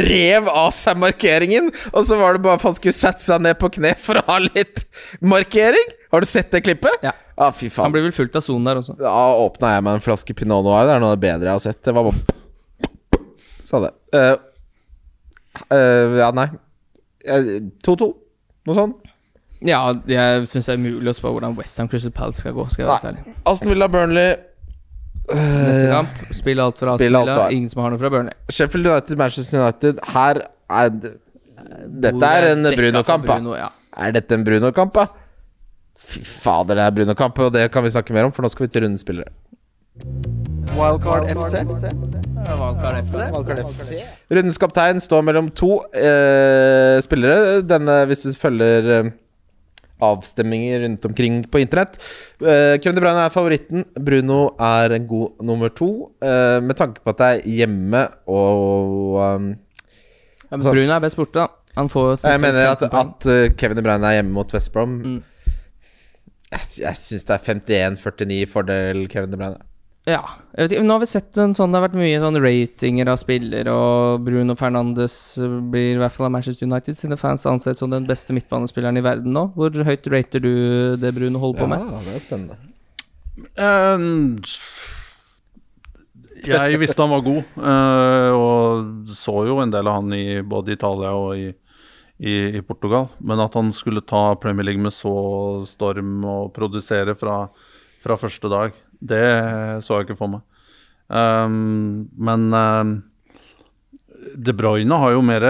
rev 0.10 0.50
av 0.52 0.74
seg 0.76 1.00
markeringen? 1.00 1.72
Og 1.94 2.04
så 2.04 2.20
var 2.20 2.36
det 2.36 2.44
bare 2.44 2.60
for 2.60 2.74
han 2.74 2.80
skulle 2.82 2.98
sette 2.98 3.24
seg 3.24 3.46
ned 3.46 3.56
på 3.62 3.72
kne 3.78 3.94
for 4.04 4.20
å 4.20 4.26
ha 4.28 4.42
litt 4.50 4.84
markering? 5.24 5.96
Har 6.12 6.20
du 6.26 6.28
sett 6.28 6.52
det 6.52 6.66
klippet? 6.66 7.00
Ja. 7.06 7.16
Ah, 7.38 7.52
fy 7.52 7.70
Han 7.78 7.92
blir 7.92 8.04
vel 8.04 8.16
fulgt 8.16 8.36
av 8.36 8.44
sonen 8.44 8.68
der 8.68 8.80
også. 8.80 8.98
Da 9.00 9.12
åpna 9.40 9.74
jeg 9.76 9.84
meg 9.84 9.98
en 9.98 10.04
flaske 10.04 10.36
Pinot 10.36 10.64
Noir. 10.64 10.86
Det 10.88 10.94
er 10.96 11.02
noe 11.04 11.16
av 11.16 11.20
det 11.20 11.24
bedre 11.30 11.50
jeg 11.52 11.56
har 11.56 11.64
sett. 11.72 11.82
Det 11.84 11.94
var 11.96 12.08
bare 12.08 12.36
Sa 13.66 13.82
det. 13.84 13.92
Uh, 14.14 14.36
uh, 15.74 16.18
ja, 16.20 16.30
nei. 16.38 16.48
Eh, 17.26 17.52
2-2. 17.86 18.10
Noe 18.66 18.78
sånt. 18.78 19.12
Ja, 19.66 19.80
jeg 20.10 20.46
syns 20.52 20.68
det 20.68 20.76
er 20.76 20.82
mulig 20.82 21.10
å 21.10 21.16
spå 21.16 21.32
hvordan 21.34 21.56
Westham 21.58 21.88
Crystal 21.90 22.14
Palace 22.14 22.44
skal 22.44 22.54
gå. 22.54 22.68
Skal 22.70 22.86
jeg 22.86 22.92
være 22.92 23.14
ærlig. 23.14 23.36
Aston 23.50 23.72
Villa 23.72 23.88
Burnley. 23.90 24.36
Neste 25.26 25.86
kamp, 25.90 26.20
spill 26.38 26.62
alt 26.62 26.78
fra 26.82 26.94
Aston 26.94 27.08
Villa. 27.08 27.48
Ingen 27.50 27.72
som 27.72 27.82
har 27.82 27.94
noe 27.94 28.02
fra 28.02 28.12
Burnley. 28.14 28.36
Sheffield 28.52 28.92
United, 28.92 29.18
Manchester 29.22 29.64
United. 29.64 30.04
Her 30.14 30.44
er 30.46 30.94
det 30.94 31.16
Dette 32.06 32.30
er 32.30 32.52
en 32.52 32.70
Bruno-kamp. 32.70 33.26
Bruno, 33.26 33.56
ja. 33.58 33.72
Er 33.98 34.14
dette 34.14 34.38
en 34.38 34.46
Bruno-kamp, 34.46 34.94
da? 34.94 35.08
Fy 36.06 36.22
fader, 36.28 36.78
det 36.78 36.86
er 36.86 36.96
Bruno-kamp, 37.00 37.42
og 37.42 37.54
det 37.56 37.70
kan 37.74 37.86
vi 37.86 37.96
snakke 37.96 38.14
mer 38.14 38.30
om, 38.30 38.36
for 38.36 38.46
nå 38.46 38.54
skal 38.54 38.68
vi 38.68 38.74
til 38.76 38.86
rundespillere. 38.86 40.35
Wildcard 40.74 41.28
FC. 41.30 41.62
Wildcard 42.46 43.62
FC. 43.70 44.00
Rundens 44.30 44.58
kaptein 44.58 45.00
står 45.04 45.22
mellom 45.28 45.52
to 45.54 45.78
eh, 45.94 46.98
spillere. 47.06 47.62
Denne, 47.68 48.00
hvis 48.10 48.26
du 48.26 48.32
følger 48.40 48.90
eh, 48.98 49.12
avstemminger 50.04 50.80
rundt 50.86 51.06
omkring 51.06 51.44
på 51.52 51.60
internett. 51.60 52.00
Uh, 52.42 52.76
Kevin 52.82 52.96
De 52.96 53.04
Bruyne 53.04 53.26
er 53.26 53.34
favoritten. 53.34 53.86
Bruno 53.96 54.40
er 54.60 54.96
en 54.98 55.08
god 55.08 55.44
nummer 55.46 55.70
to. 55.70 55.92
uh, 56.24 56.64
med 56.64 56.76
tanke 56.78 57.04
på 57.04 57.14
at 57.14 57.22
det 57.22 57.30
er 57.30 57.46
hjemme 57.60 58.08
og 58.28 59.22
um, 59.22 59.54
Ja, 60.52 60.58
men 60.58 60.66
Bruno 60.66 60.98
er 60.98 61.06
best 61.06 61.20
borte, 61.20 61.40
da. 61.40 61.48
Han 61.76 61.90
får 61.92 62.24
Jeg 62.24 62.40
mener 62.40 62.70
at, 62.72 62.84
at 62.88 63.26
eh, 63.28 63.54
Kevin 63.58 63.78
De 63.78 63.84
Bruyne 63.84 64.08
er 64.08 64.22
hjemme 64.22 64.32
mot 64.32 64.54
West 64.54 64.72
Brom. 64.72 65.00
Mm. 65.04 65.24
Jeg, 66.52 66.68
jeg 66.80 67.00
syns 67.02 67.26
det 67.28 67.36
er 67.36 67.96
51-49 67.96 68.52
fordel 68.52 69.08
Kevin 69.12 69.34
De 69.34 69.40
Bruyne. 69.40 69.75
Ja. 70.06 70.22
Jeg 70.54 70.68
vet 70.68 70.76
ikke, 70.76 70.86
nå 70.86 70.96
har 70.96 71.02
vi 71.02 71.08
sett 71.10 71.38
en 71.42 71.56
sånn 71.58 71.74
Det 71.74 71.80
har 71.80 71.88
vært 71.88 71.98
mye 71.98 72.20
sånn 72.22 72.38
ratinger 72.44 73.10
av 73.10 73.18
spiller, 73.18 73.70
og 73.74 74.22
Bruno 74.28 74.54
Fernandes 74.58 75.16
blir 75.74 75.96
i 75.96 76.00
hvert 76.00 76.14
fall 76.14 76.28
av 76.30 76.36
Manchester 76.36 76.70
United 76.70 77.00
sine 77.00 77.18
fans 77.18 77.46
ansett 77.50 77.82
som 77.82 77.90
den 77.94 78.06
beste 78.08 78.36
midtbanespilleren 78.38 79.02
i 79.02 79.06
verden 79.06 79.34
nå. 79.36 79.48
Hvor 79.58 79.74
høyt 79.74 80.10
rater 80.14 80.46
du 80.46 80.54
det 81.02 81.14
Bruno 81.18 81.42
holder 81.42 81.64
på 81.64 81.72
med? 81.74 81.90
Ja, 81.90 82.04
det 82.06 82.16
er 82.20 82.26
spennende. 82.28 82.62
Eh, 83.56 83.98
jeg 86.46 86.80
visste 86.80 87.02
han 87.02 87.14
var 87.14 87.26
god, 87.26 87.44
uh, 87.58 88.32
og 88.38 89.12
så 89.18 89.40
jo 89.50 89.60
en 89.64 89.72
del 89.74 89.88
av 89.90 90.02
han 90.02 90.14
i 90.14 90.42
både 90.46 90.76
Italia 90.76 91.14
og 91.18 91.40
i, 91.40 91.50
i, 92.22 92.36
i 92.60 92.62
Portugal. 92.66 93.10
Men 93.20 93.42
at 93.42 93.58
han 93.58 93.74
skulle 93.74 94.06
ta 94.06 94.36
Premier 94.42 94.70
League 94.70 94.84
med 94.84 94.94
så 94.94 95.16
storm 95.70 96.20
og 96.30 96.54
produsere 96.56 97.16
fra, 97.18 97.48
fra 98.04 98.20
første 98.20 98.52
dag, 98.52 98.76
det 99.10 99.26
så 99.86 100.00
jeg 100.00 100.08
ikke 100.08 100.20
for 100.20 100.36
meg. 100.36 100.44
Um, 101.08 102.08
men 102.18 102.48
um, 102.54 102.94
De 104.34 104.56
Bruyne 104.58 105.02
har 105.04 105.14
jo 105.14 105.26
mer 105.26 105.46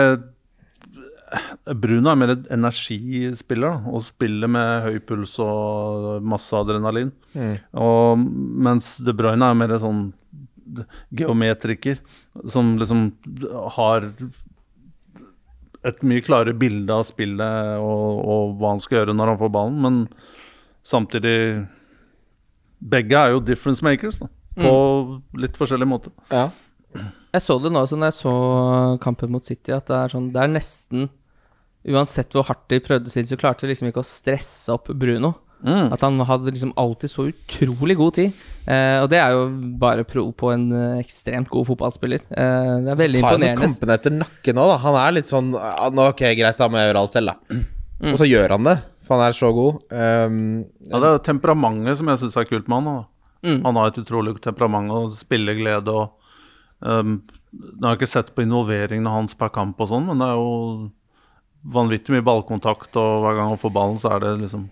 Bruno 1.66 2.12
er 2.12 2.20
mer 2.20 2.34
energispiller 2.53 3.72
da, 3.72 3.91
og 3.91 4.03
spiller 4.06 4.51
med 4.51 4.86
høy 4.86 4.99
puls 5.03 5.34
og 5.41 6.24
masse 6.24 6.53
adrenalin. 6.56 7.10
Og, 7.74 8.22
mens 8.68 8.97
De 9.03 9.16
Bruyne 9.16 9.49
er 9.49 9.58
mer 9.58 9.74
sånn 9.82 10.08
geometriker 11.16 11.99
som 12.49 12.76
liksom 12.80 13.08
har 13.78 14.08
et 15.86 16.01
mye 16.08 16.24
klarere 16.26 16.56
bilde 16.58 16.93
av 16.93 17.06
spillet 17.06 17.78
og, 17.78 18.22
og 18.26 18.56
hva 18.60 18.74
han 18.74 18.82
skal 18.82 19.01
gjøre 19.01 19.18
når 19.18 19.34
han 19.34 19.41
får 19.41 19.53
ballen, 19.53 19.82
men 19.84 19.99
samtidig 20.86 21.38
Begge 22.80 23.17
er 23.17 23.36
jo 23.36 23.43
difference 23.43 23.86
makers, 23.86 24.19
da. 24.21 24.30
På 24.55 24.71
litt 25.36 25.57
forskjellig 25.59 25.88
måte. 25.89 26.11
Ja. 26.32 26.49
Jeg 27.36 27.43
så 27.43 27.57
det 27.59 27.71
nå 27.73 27.82
også 27.84 27.97
når 27.99 28.11
jeg 28.13 28.19
så 28.21 28.34
kampen 29.03 29.34
mot 29.34 29.43
City, 29.43 29.73
at 29.76 29.89
det 29.89 29.95
er 29.97 30.13
sånn 30.13 30.30
Det 30.32 30.39
er 30.39 30.51
nesten 30.53 31.09
Uansett 31.86 32.32
hvor 32.34 32.47
hardt 32.47 32.63
de 32.71 32.80
prøvde 32.82 33.11
sin 33.13 33.28
så 33.30 33.38
klarte 33.38 33.65
de 33.65 33.73
liksom 33.73 33.91
ikke 33.91 34.01
å 34.01 34.07
stresse 34.07 34.73
opp 34.73 34.88
Bruno. 34.97 35.36
Mm. 35.61 35.91
At 35.93 36.01
han 36.01 36.17
hadde 36.26 36.49
liksom 36.49 36.71
alltid 36.82 37.11
så 37.11 37.28
utrolig 37.30 37.95
god 37.99 38.15
tid. 38.17 38.39
Eh, 38.65 38.97
og 39.03 39.09
det 39.11 39.19
er 39.21 39.36
jo 39.36 39.43
bare 39.82 40.05
pro 40.07 40.23
på 40.34 40.49
en 40.53 40.65
eh, 40.73 41.03
ekstremt 41.03 41.49
god 41.51 41.67
fotballspiller. 41.69 42.26
Eh, 42.26 42.71
det 42.86 42.91
er 42.93 42.99
veldig 43.03 43.21
Så 43.21 43.26
tar 43.28 43.36
han 43.36 43.45
imponerende. 43.45 43.69
kampene 43.69 43.97
etter 43.99 44.15
nakken 44.17 44.61
òg, 44.63 44.71
da. 44.73 44.80
Han 44.88 44.99
er 45.03 45.15
litt 45.19 45.30
sånn 45.30 45.53
nå, 45.53 46.09
Ok, 46.09 46.26
greit, 46.38 46.57
da 46.57 46.69
må 46.69 46.82
jeg 46.82 46.89
gjøre 46.89 47.05
alt 47.05 47.15
selv, 47.19 47.34
da. 47.36 47.61
Mm. 48.01 48.11
Og 48.11 48.19
så 48.21 48.30
gjør 48.30 48.55
han 48.57 48.67
det, 48.71 48.76
for 49.06 49.16
han 49.20 49.30
er 49.30 49.36
så 49.38 49.51
god. 49.56 49.82
Um, 49.91 50.38
Ja, 50.89 50.99
det 51.01 51.10
er 51.12 51.24
temperamentet 51.28 51.99
som 52.01 52.10
jeg 52.12 52.22
syns 52.24 52.38
er 52.41 52.47
kult 52.49 52.68
med 52.72 52.82
han. 52.82 52.86
Da. 52.89 53.49
Mm. 53.49 53.60
Han 53.66 53.80
har 53.80 53.91
et 53.91 53.99
utrolig 54.01 54.36
temperament 54.41 54.91
og 54.91 55.14
spilleglede 55.14 55.93
og 55.93 56.16
um, 56.82 57.20
Nå 57.56 57.86
har 57.88 57.93
jeg 57.93 58.01
ikke 58.01 58.12
sett 58.12 58.34
på 58.36 58.43
involveringene 58.43 59.08
hans 59.14 59.38
per 59.39 59.47
kamp 59.56 59.80
og 59.80 59.88
sånn, 59.88 60.10
men 60.10 60.20
det 60.20 60.26
er 60.28 60.39
jo 60.41 60.89
vanvittig 61.72 62.12
mye 62.12 62.26
ballkontakt, 62.28 62.97
og 62.99 63.22
hver 63.24 63.38
gang 63.38 63.47
han 63.53 63.62
får 63.62 63.72
ballen, 63.78 63.95
så 64.01 64.12
er 64.12 64.26
det 64.26 64.34
liksom 64.41 64.66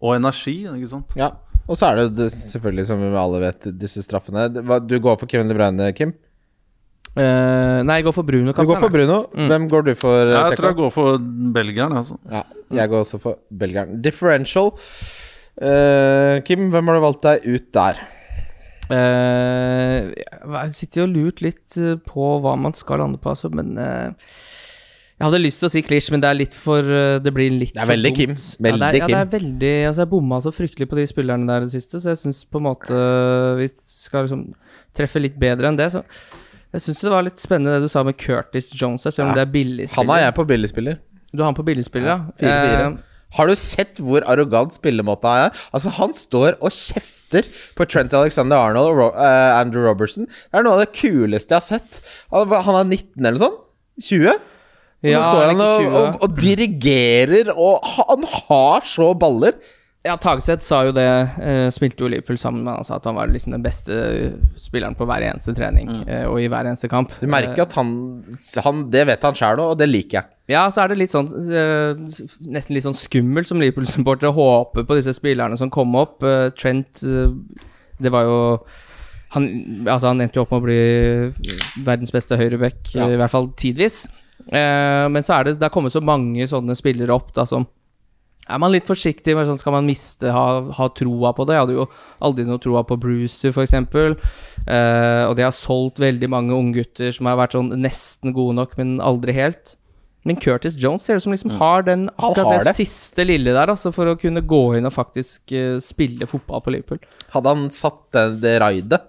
Og 0.00 0.14
energi, 0.16 0.62
ikke 0.64 0.88
sant. 0.94 1.12
ja. 1.18 1.28
Og 1.68 1.76
så 1.76 1.90
er 1.90 1.98
det 1.98 2.06
det 2.16 2.30
selvfølgelig, 2.32 2.86
som 2.88 3.02
vi 3.02 3.10
alle 3.20 3.42
vet, 3.42 3.66
disse 3.76 4.00
straffene. 4.00 4.46
Du 4.88 4.94
går 5.04 5.18
for 5.20 5.28
Kevin 5.28 5.50
De 5.50 5.56
Bruyne, 5.58 5.90
Kim? 5.92 6.14
Eh, 7.16 7.78
nei, 7.86 7.98
jeg 7.98 8.06
går 8.08 8.14
for 8.14 8.26
Bruno. 8.26 8.52
Du 8.52 8.68
går 8.68 8.82
for 8.82 8.92
Bruno. 8.92 9.22
Mm. 9.32 9.48
Hvem 9.50 9.64
går 9.72 9.88
du 9.88 9.94
for? 9.98 10.18
Ja, 10.28 10.44
jeg 10.50 10.60
tror 10.60 10.70
jeg 10.70 10.78
går 10.82 10.92
for 10.94 11.24
belgieren. 11.54 11.96
Altså. 11.96 12.18
Ja, 12.30 12.44
jeg 12.80 12.92
går 12.92 13.06
også 13.06 13.18
for 13.22 13.40
belgieren. 13.48 13.98
Differential. 14.04 14.70
Uh, 15.58 16.38
Kim, 16.46 16.68
hvem 16.70 16.90
har 16.90 16.98
du 16.98 17.02
valgt 17.02 17.24
deg 17.26 17.48
ut 17.48 17.66
der? 17.74 18.04
Uh, 18.88 20.14
jeg 20.14 20.76
sitter 20.76 21.02
jo 21.02 21.08
og 21.08 21.16
lurt 21.16 21.42
litt 21.44 21.74
på 22.06 22.28
hva 22.44 22.54
man 22.56 22.76
skal 22.78 23.02
lande 23.02 23.18
på, 23.20 23.34
altså, 23.34 23.50
men 23.52 23.74
Jeg 23.76 25.26
hadde 25.26 25.40
lyst 25.42 25.60
til 25.60 25.66
å 25.66 25.72
si 25.74 25.82
klisj, 25.82 26.12
men 26.14 26.22
det 26.22 26.30
er 26.30 26.38
litt 26.38 26.54
for 26.54 26.86
Det 27.20 27.32
blir 27.34 27.50
litt 27.50 27.74
Det 27.74 27.82
er 27.82 27.88
for 27.88 27.96
veldig 27.96 28.12
dumt. 28.14 28.20
Kim. 28.22 28.36
ja, 28.38 28.76
det 28.78 28.86
er, 28.86 28.98
ja, 29.02 29.08
det 29.10 29.18
er 29.18 29.32
veldig 29.34 29.74
Altså, 29.90 30.04
jeg 30.04 30.12
bomma 30.14 30.38
så 30.40 30.54
fryktelig 30.54 30.88
på 30.88 31.00
de 31.00 31.06
spillerne 31.10 31.50
der 31.50 31.66
i 31.66 31.68
det 31.68 31.74
siste, 31.74 31.98
så 31.98 32.14
jeg 32.14 32.22
syns 32.22 32.44
på 32.46 32.62
en 32.62 32.68
måte 32.70 33.00
vi 33.58 33.66
skal 33.82 34.28
liksom 34.28 34.46
treffe 34.96 35.20
litt 35.20 35.36
bedre 35.42 35.68
enn 35.68 35.80
det. 35.80 35.90
Så 35.92 36.06
jeg 36.76 36.84
syns 36.84 37.00
det 37.04 37.10
var 37.12 37.22
litt 37.26 37.40
spennende 37.40 37.78
det 37.78 37.86
du 37.88 37.92
sa 37.92 38.02
med 38.04 38.16
Curtis 38.20 38.70
Jones, 38.76 39.02
selv 39.08 39.24
om 39.26 39.30
Ja. 39.32 39.34
det 39.40 39.44
er 39.48 39.52
billigspiller. 39.52 39.96
Han 40.02 40.08
har 40.12 40.20
jeg 40.26 40.34
på 40.36 40.44
billigspiller. 40.50 40.98
Du 41.32 41.42
har 41.42 41.48
han 41.50 41.54
på 41.58 41.64
billigspiller, 41.64 42.08
ja? 42.08 42.18
Ja, 42.40 42.48
4-4. 42.48 42.88
Eh, 42.92 42.98
Har 43.36 43.46
du 43.46 43.54
sett 43.60 43.98
hvor 44.00 44.24
arrogant 44.24 44.72
spillemåta 44.72 45.32
er? 45.46 45.50
Altså, 45.76 45.90
han 45.98 46.14
står 46.16 46.54
og 46.64 46.70
kjefter 46.72 47.44
på 47.76 47.84
Trent 47.84 48.14
Alexander 48.16 48.56
Arnold 48.56 48.88
og 48.88 48.96
Ro 48.96 49.08
uh, 49.12 49.58
Andrew 49.60 49.84
Robertson. 49.84 50.24
Det 50.24 50.56
er 50.56 50.64
noe 50.64 50.78
av 50.78 50.80
det 50.86 50.92
kuleste 50.96 51.52
jeg 51.52 51.60
har 51.60 51.66
sett. 51.66 51.98
Han 52.32 52.48
han 52.48 52.78
er 52.80 52.88
19 52.88 53.26
eller 53.26 53.36
noe 53.36 53.42
sånt? 53.44 53.58
20? 54.00 54.30
Og 54.32 54.38
så 55.04 55.12
Ja, 55.12 55.20
står 55.28 55.44
han 55.52 55.60
og, 55.60 55.84
og, 55.92 56.16
og 56.24 56.38
dirigerer, 56.40 57.52
og 57.52 57.84
han 57.84 58.24
har 58.48 58.88
så 58.88 59.12
baller! 59.14 59.52
Ja, 60.06 60.14
Tagseth 60.16 60.62
sa 60.64 60.84
jo 60.86 60.92
det. 60.94 61.04
Uh, 61.42 61.66
spilte 61.74 62.04
jo 62.04 62.08
Liverpool 62.08 62.38
sammen 62.40 62.62
med 62.64 62.76
han 62.78 62.86
sa 62.86 62.96
at 63.00 63.06
han 63.10 63.16
var 63.18 63.28
liksom 63.32 63.52
den 63.56 63.64
beste 63.64 63.96
spilleren 64.56 64.94
på 64.96 65.04
hver 65.08 65.24
eneste 65.26 65.52
trening 65.58 65.90
eh, 66.06 66.22
og 66.30 66.38
i 66.40 66.46
hver 66.48 66.68
eneste 66.70 66.88
kamp. 66.88 67.10
Du 67.20 67.26
merker 67.28 67.64
at 67.66 67.74
han, 67.76 67.90
han 68.64 68.84
Det 68.94 69.02
vet 69.10 69.26
han 69.26 69.36
sjæl 69.36 69.58
òg, 69.58 69.72
og 69.74 69.80
det 69.82 69.88
liker 69.90 70.20
jeg. 70.20 70.30
Ja, 70.54 70.62
så 70.72 70.84
er 70.84 70.92
det 70.94 71.00
litt 71.02 71.12
sånn 71.12 71.26
eh, 71.52 71.98
Nesten 72.48 72.76
litt 72.78 72.86
sånn 72.86 72.96
skummelt 72.96 73.50
som 73.50 73.60
Liverpool-supportere 73.60 74.30
håper 74.32 74.86
på 74.88 74.96
disse 74.96 75.12
spillerne 75.18 75.58
som 75.60 75.68
kom 75.74 75.92
opp. 76.00 76.22
Eh, 76.24 76.46
Trent 76.56 77.02
eh, 77.04 77.34
Det 77.98 78.14
var 78.14 78.28
jo 78.30 78.38
han, 79.34 79.44
altså 79.84 80.08
han 80.14 80.22
endte 80.24 80.38
jo 80.40 80.46
opp 80.46 80.54
med 80.54 80.62
å 80.62 80.64
bli 80.64 81.82
verdens 81.84 82.14
beste 82.14 82.38
høyreback, 82.40 82.78
Ja. 82.94 83.10
eh, 83.10 83.16
i 83.18 83.18
hvert 83.20 83.34
fall 83.34 83.50
tidvis. 83.60 84.06
Eh, 84.48 85.04
men 85.12 85.20
så 85.26 85.34
er 85.36 85.44
det 85.50 85.58
Det 85.58 85.66
har 85.68 85.74
kommet 85.74 85.92
så 85.92 86.00
mange 86.00 86.46
sånne 86.48 86.78
spillere 86.78 87.12
opp 87.12 87.34
da 87.36 87.44
som 87.44 87.66
er 88.48 88.60
man 88.62 88.72
litt 88.72 88.88
forsiktig 88.88 89.34
med 89.36 89.48
sånn, 89.48 89.60
Skal 89.60 89.74
man 89.76 89.88
miste 89.88 90.32
ha, 90.32 90.46
ha 90.74 90.88
troa 90.96 91.34
på 91.36 91.46
det? 91.48 91.56
Jeg 91.56 91.66
hadde 91.66 91.76
jo 91.76 91.88
aldri 92.24 92.46
noe 92.48 92.62
troa 92.62 92.84
på 92.88 92.98
Brewster, 93.00 93.52
f.eks. 93.52 93.74
Uh, 93.78 95.24
og 95.28 95.36
de 95.38 95.44
har 95.44 95.54
solgt 95.54 96.00
veldig 96.02 96.30
mange 96.32 96.56
unggutter 96.56 97.12
som 97.14 97.28
har 97.30 97.38
vært 97.40 97.58
sånn 97.58 97.74
nesten 97.80 98.34
gode 98.36 98.56
nok, 98.60 98.78
men 98.80 98.96
aldri 99.04 99.36
helt. 99.36 99.76
Men 100.26 100.36
Curtis 100.40 100.74
Jones 100.76 101.06
ser 101.06 101.18
ut 101.18 101.24
som 101.24 101.32
liksom 101.32 101.54
har 101.60 101.84
den 101.86 102.08
akkurat 102.16 102.48
har 102.48 102.58
det, 102.58 102.72
det. 102.72 102.74
siste 102.80 103.24
lille 103.24 103.54
der, 103.54 103.70
altså, 103.70 103.92
for 103.94 104.10
å 104.10 104.16
kunne 104.18 104.42
gå 104.44 104.62
inn 104.78 104.88
og 104.88 104.96
faktisk 104.96 105.54
uh, 105.54 105.76
spille 105.82 106.28
fotball 106.28 106.64
på 106.64 106.74
Liverpool. 106.74 107.00
Hadde 107.34 107.54
han 107.54 107.70
satt 107.74 108.02
det, 108.16 108.26
det 108.42 108.58
raidet 108.64 109.00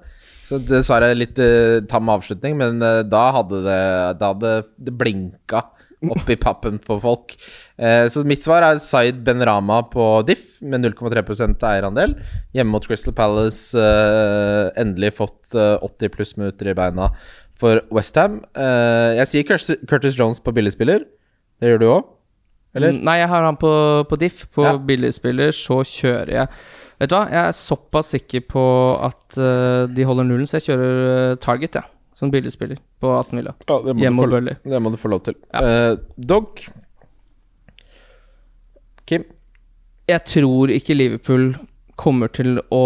Så 0.47 0.59
dessverre 0.61 1.11
litt 1.17 1.39
uh, 1.41 1.81
tam 1.89 2.11
avslutning, 2.13 2.55
men 2.59 2.79
uh, 2.83 3.01
da 3.07 3.25
hadde 3.39 3.63
det 3.65 3.83
Da 4.21 4.33
hadde 4.33 4.55
det 4.77 4.95
blinka 4.99 5.65
oppi 5.99 6.37
pappen 6.39 6.77
på 6.79 6.95
folk. 7.03 7.33
Eh, 7.79 8.05
så 8.11 8.25
mitt 8.27 8.43
svar 8.43 8.65
er 8.67 8.79
Zaid 8.83 9.21
Benrama 9.23 9.79
på 9.87 10.05
Diff 10.27 10.57
med 10.61 10.83
0,3 10.83 11.55
eierandel. 11.71 12.17
Hjemme 12.53 12.75
mot 12.75 12.85
Crystal 12.85 13.15
Palace. 13.15 13.71
eh, 13.79 14.69
endelig 14.81 15.15
fått 15.21 15.55
eh, 15.55 15.77
80 15.87 16.11
pluss 16.15 16.35
minutter 16.37 16.67
i 16.67 16.75
beina 16.75 17.13
for 17.59 17.81
Westham. 17.91 18.39
Uh, 18.55 19.15
jeg 19.19 19.27
sier 19.27 19.47
Curtis, 19.47 19.81
Curtis 19.89 20.15
Jones 20.15 20.39
på 20.39 20.53
billigspiller. 20.55 21.03
Det 21.59 21.73
gjør 21.73 21.81
du 21.81 21.87
òg? 21.91 22.05
Eller? 22.77 22.93
Mm, 22.95 23.01
Nei, 23.07 23.17
jeg 23.19 23.31
har 23.31 23.47
han 23.47 23.57
på, 23.59 23.71
på 24.07 24.19
diff. 24.21 24.45
På 24.55 24.63
Ja. 24.67 24.77
billigspiller 24.77 25.51
så 25.55 25.81
kjører 25.83 26.35
jeg 26.35 26.53
Vet 26.99 27.13
du 27.13 27.15
hva, 27.15 27.29
jeg 27.31 27.39
er 27.47 27.55
såpass 27.55 28.09
sikker 28.11 28.41
på 28.51 28.61
at 29.07 29.37
eh, 29.39 29.85
de 29.87 30.03
holder 30.03 30.25
nullen, 30.27 30.43
så 30.49 30.57
jeg 30.57 30.65
kjører 30.65 31.37
Target, 31.39 31.71
Target, 31.71 31.77
ja. 31.79 31.83
Som 32.19 32.31
billigspiller 32.33 32.81
på 32.99 33.13
Aston 33.15 33.39
Villa. 33.39 33.53
Ja, 33.69 33.77
det 33.85 33.93
må, 33.95 34.03
Hjemme 34.03 34.25
du 34.27 34.33
få, 34.35 34.55
det 34.73 34.81
må 34.83 34.91
du 34.91 34.97
få 34.99 35.11
lov 35.13 35.21
til. 35.23 35.37
Ja. 35.53 35.61
Eh, 35.63 35.93
Dog 36.19 36.59
Kim? 39.09 39.25
Jeg 40.09 40.25
tror 40.29 40.71
ikke 40.73 40.95
Liverpool 40.97 41.51
kommer 41.99 42.31
til 42.31 42.59
å, 42.73 42.85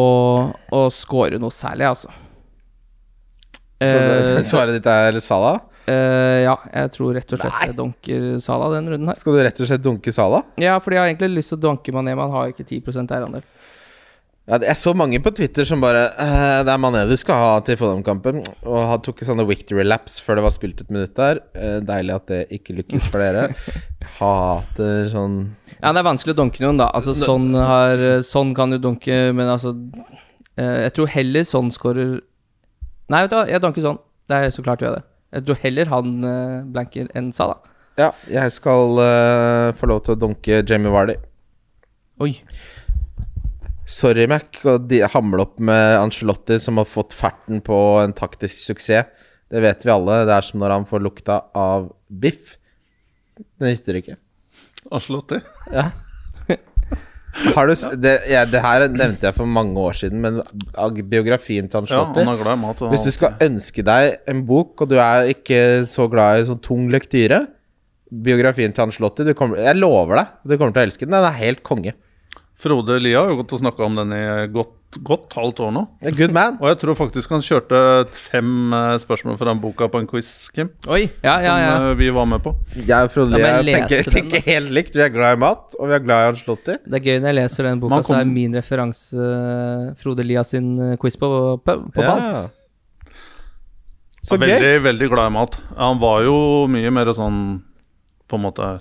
å 0.53 0.81
score 0.91 1.39
noe 1.41 1.53
særlig, 1.53 1.91
altså. 1.91 2.11
Så 3.83 3.93
det, 3.99 4.17
Eh, 4.37 4.41
svaret 4.51 4.77
ditt 4.77 4.89
er 4.89 5.19
Salah? 5.23 5.61
Uh, 5.83 6.39
ja, 6.45 6.53
jeg 6.71 6.91
tror 6.93 7.09
rett 7.17 7.33
og 7.35 7.41
slett 7.41 7.65
jeg 7.67 7.75
donker 7.75 8.27
Salah 8.39 8.69
den 8.71 8.85
runden 8.93 9.09
her. 9.11 9.17
Skal 9.19 9.35
du 9.35 9.41
rett 9.43 9.57
og 9.59 9.67
slett 9.67 9.83
dunke 9.83 10.13
Salah? 10.15 10.45
Ja, 10.61 10.77
fordi 10.79 10.95
jeg 10.95 11.03
har 11.03 11.11
egentlig 11.11 11.33
lyst 11.41 11.51
til 11.51 11.59
å 11.59 11.63
dunke 11.65 11.95
Mané, 11.95 12.13
men 12.15 12.23
han 12.29 12.37
har 12.37 12.53
ikke 12.53 12.63
10% 12.63 13.11
eierandel. 13.11 13.43
Ja, 14.43 14.57
jeg 14.59 14.75
så 14.75 14.91
mange 14.91 15.21
på 15.23 15.31
Twitter 15.31 15.63
som 15.63 15.79
bare 15.79 16.01
eh, 16.19 16.57
Det 16.67 16.71
er 16.73 16.79
Mané 16.81 17.05
du 17.07 17.13
skal 17.15 17.37
ha 17.39 17.51
til 17.63 17.77
Fulham-kampen. 17.79 18.41
Og 18.67 18.79
han 18.89 19.03
tok 19.03 19.21
sånne 19.23 19.45
victory 19.47 19.85
laps 19.87 20.17
før 20.23 20.39
det 20.39 20.43
var 20.43 20.55
spilt 20.55 20.83
et 20.83 20.91
minutt 20.91 21.13
der. 21.15 21.39
Eh, 21.55 21.77
deilig 21.85 22.17
at 22.17 22.27
det 22.31 22.41
ikke 22.57 22.75
lykkes 22.81 23.07
for 23.07 23.23
dere. 23.23 23.53
Hater 24.17 25.07
sånn 25.13 25.37
Ja, 25.77 25.93
det 25.93 26.01
er 26.01 26.09
vanskelig 26.09 26.35
å 26.35 26.41
dunke 26.41 26.63
noen, 26.65 26.81
da. 26.81 26.89
Altså, 26.91 27.15
sånn, 27.15 27.53
har, 27.55 28.03
sånn 28.27 28.51
kan 28.57 28.75
du 28.75 28.81
dunke, 28.83 29.15
men 29.31 29.47
altså 29.47 29.71
eh, 30.59 30.89
Jeg 30.89 30.95
tror 30.97 31.13
heller 31.15 31.47
sånn 31.47 31.71
scorer 31.71 32.17
Nei, 33.07 33.21
vet 33.23 33.31
du 33.31 33.37
hva, 33.37 33.45
jeg 33.47 33.63
dunker 33.63 33.83
sånn. 33.83 34.03
Det 34.27 34.39
er 34.39 34.51
så 34.55 34.63
klart 34.65 34.81
du 34.81 34.87
gjøre 34.87 34.99
det. 34.99 35.07
Jeg 35.37 35.47
tror 35.47 35.57
heller 35.63 35.89
han 35.91 36.11
blanker 36.73 37.09
enn 37.19 37.31
Salah. 37.35 37.59
Ja, 37.99 38.09
jeg 38.31 38.53
skal 38.55 38.97
uh, 38.97 39.73
få 39.77 39.89
lov 39.91 39.99
til 40.05 40.15
å 40.15 40.19
dunke 40.23 40.61
Jamie 40.65 40.89
Vardy. 40.93 41.17
Oi. 42.23 42.31
Sorry, 43.89 44.27
Mac, 44.31 44.61
å 44.63 44.77
hamle 45.11 45.43
opp 45.43 45.59
med 45.59 45.97
Angelotti, 45.99 46.59
som 46.63 46.79
har 46.79 46.87
fått 46.87 47.15
ferten 47.15 47.59
på 47.63 47.77
en 47.99 48.15
taktisk 48.15 48.71
suksess. 48.71 49.09
Det 49.53 49.61
vet 49.61 49.83
vi 49.85 49.91
alle. 49.93 50.23
Det 50.25 50.33
er 50.33 50.45
som 50.47 50.61
når 50.63 50.77
han 50.77 50.85
får 50.89 51.03
lukta 51.03 51.41
av 51.53 51.91
biff. 52.09 52.55
Det 53.37 53.67
nytter 53.67 53.99
ikke. 53.99 54.15
Angelotti? 54.89 55.41
Ja. 55.73 55.91
Har 57.33 57.65
du, 57.65 57.73
det, 57.97 58.11
ja, 58.29 58.43
det 58.45 58.61
her 58.61 58.83
nevnte 58.93 59.25
jeg 59.25 59.35
for 59.35 59.49
mange 59.49 59.73
år 59.81 59.95
siden, 59.97 60.21
men 60.21 60.37
biografien 61.09 61.65
til 61.65 61.87
Ja, 61.89 62.03
han 62.13 62.29
er 62.29 62.37
glad 62.37 62.59
i 62.59 62.61
mat. 62.61 62.83
Hvis 62.93 63.07
du 63.07 63.11
skal 63.15 63.39
ønske 63.41 63.81
deg 63.85 64.19
en 64.29 64.43
bok, 64.45 64.85
og 64.85 64.91
du 64.91 64.99
er 65.01 65.31
ikke 65.33 65.81
så 65.89 66.05
glad 66.11 66.39
i 66.39 66.47
sånn 66.49 66.61
tung 66.63 66.87
lektyre 66.93 67.43
Biografien 68.13 68.69
til 68.69 68.83
Angelotti 68.85 69.25
du 69.25 69.33
kommer, 69.33 69.57
Jeg 69.65 69.79
lover 69.79 70.19
deg, 70.19 70.33
du 70.45 70.53
kommer 70.53 70.75
til 70.75 70.83
å 70.83 70.85
elske 70.85 71.07
den. 71.07 71.15
Den 71.17 71.25
er 71.25 71.39
helt 71.39 71.63
konge. 71.65 71.95
Frode 72.63 72.95
Lia 73.01 73.19
har 73.21 73.33
jo 73.33 73.41
gått 73.41 73.53
og 73.57 73.59
snakka 73.59 73.83
om 73.83 73.97
den 73.99 74.13
i 74.15 74.21
godt, 74.53 74.97
godt 75.03 75.35
halvt 75.35 75.59
år 75.65 75.73
nå. 75.75 75.81
A 75.99 76.13
Good 76.15 76.31
man. 76.35 76.55
Og 76.61 76.69
jeg 76.71 76.79
tror 76.83 76.97
faktisk 76.97 77.33
han 77.35 77.43
kjørte 77.43 77.81
fem 78.15 78.71
eh, 78.77 78.93
spørsmål 79.03 79.35
fra 79.41 79.49
den 79.51 79.59
boka 79.63 79.89
på 79.91 79.99
en 79.99 80.07
quiz, 80.07 80.29
Kim. 80.55 80.71
Oi. 80.87 81.01
Ja, 81.25 81.35
ja, 81.43 81.57
ja. 81.59 81.73
Som 81.75 81.89
eh, 81.89 81.97
vi 81.99 82.07
var 82.15 82.29
med 82.31 82.43
på. 82.45 82.55
Jeg 82.77 83.09
og 83.09 83.11
Frode 83.11 83.35
Lia 83.35 83.57
tenker, 83.59 83.97
den, 83.97 84.15
tenker 84.15 84.47
helt 84.47 84.71
likt. 84.79 84.95
Vi 84.95 85.03
er 85.03 85.11
glad 85.11 85.35
i 85.35 85.41
mat, 85.43 85.75
og 85.79 85.91
vi 85.91 85.97
er 85.97 86.05
glad 86.05 86.23
i 86.23 86.31
Angelotti. 86.31 86.77
Det 86.87 86.99
er 87.01 87.05
gøy 87.09 87.19
når 87.19 87.31
jeg 87.31 87.39
leser 87.41 87.69
den 87.69 87.83
boka, 87.83 87.99
kom... 87.99 88.07
så 88.07 88.17
er 88.21 88.31
min 88.31 88.55
referanse 88.59 89.27
eh, 89.27 89.91
Frode 89.99 90.27
Lia 90.27 90.45
sin 90.47 90.71
quiz 91.01 91.19
på, 91.19 91.31
på, 91.59 91.77
på 91.91 91.99
ball. 91.99 92.23
Ja. 92.23 92.43
Så 94.23 94.39
veldig, 94.39 94.77
veldig 94.85 95.11
glad 95.11 95.33
i 95.33 95.35
mat. 95.35 95.59
Han 95.75 95.99
var 95.99 96.23
jo 96.23 96.35
mye 96.71 96.95
mer 96.95 97.11
sånn 97.17 97.39
på 98.31 98.39
en 98.39 98.45
måte 98.45 98.71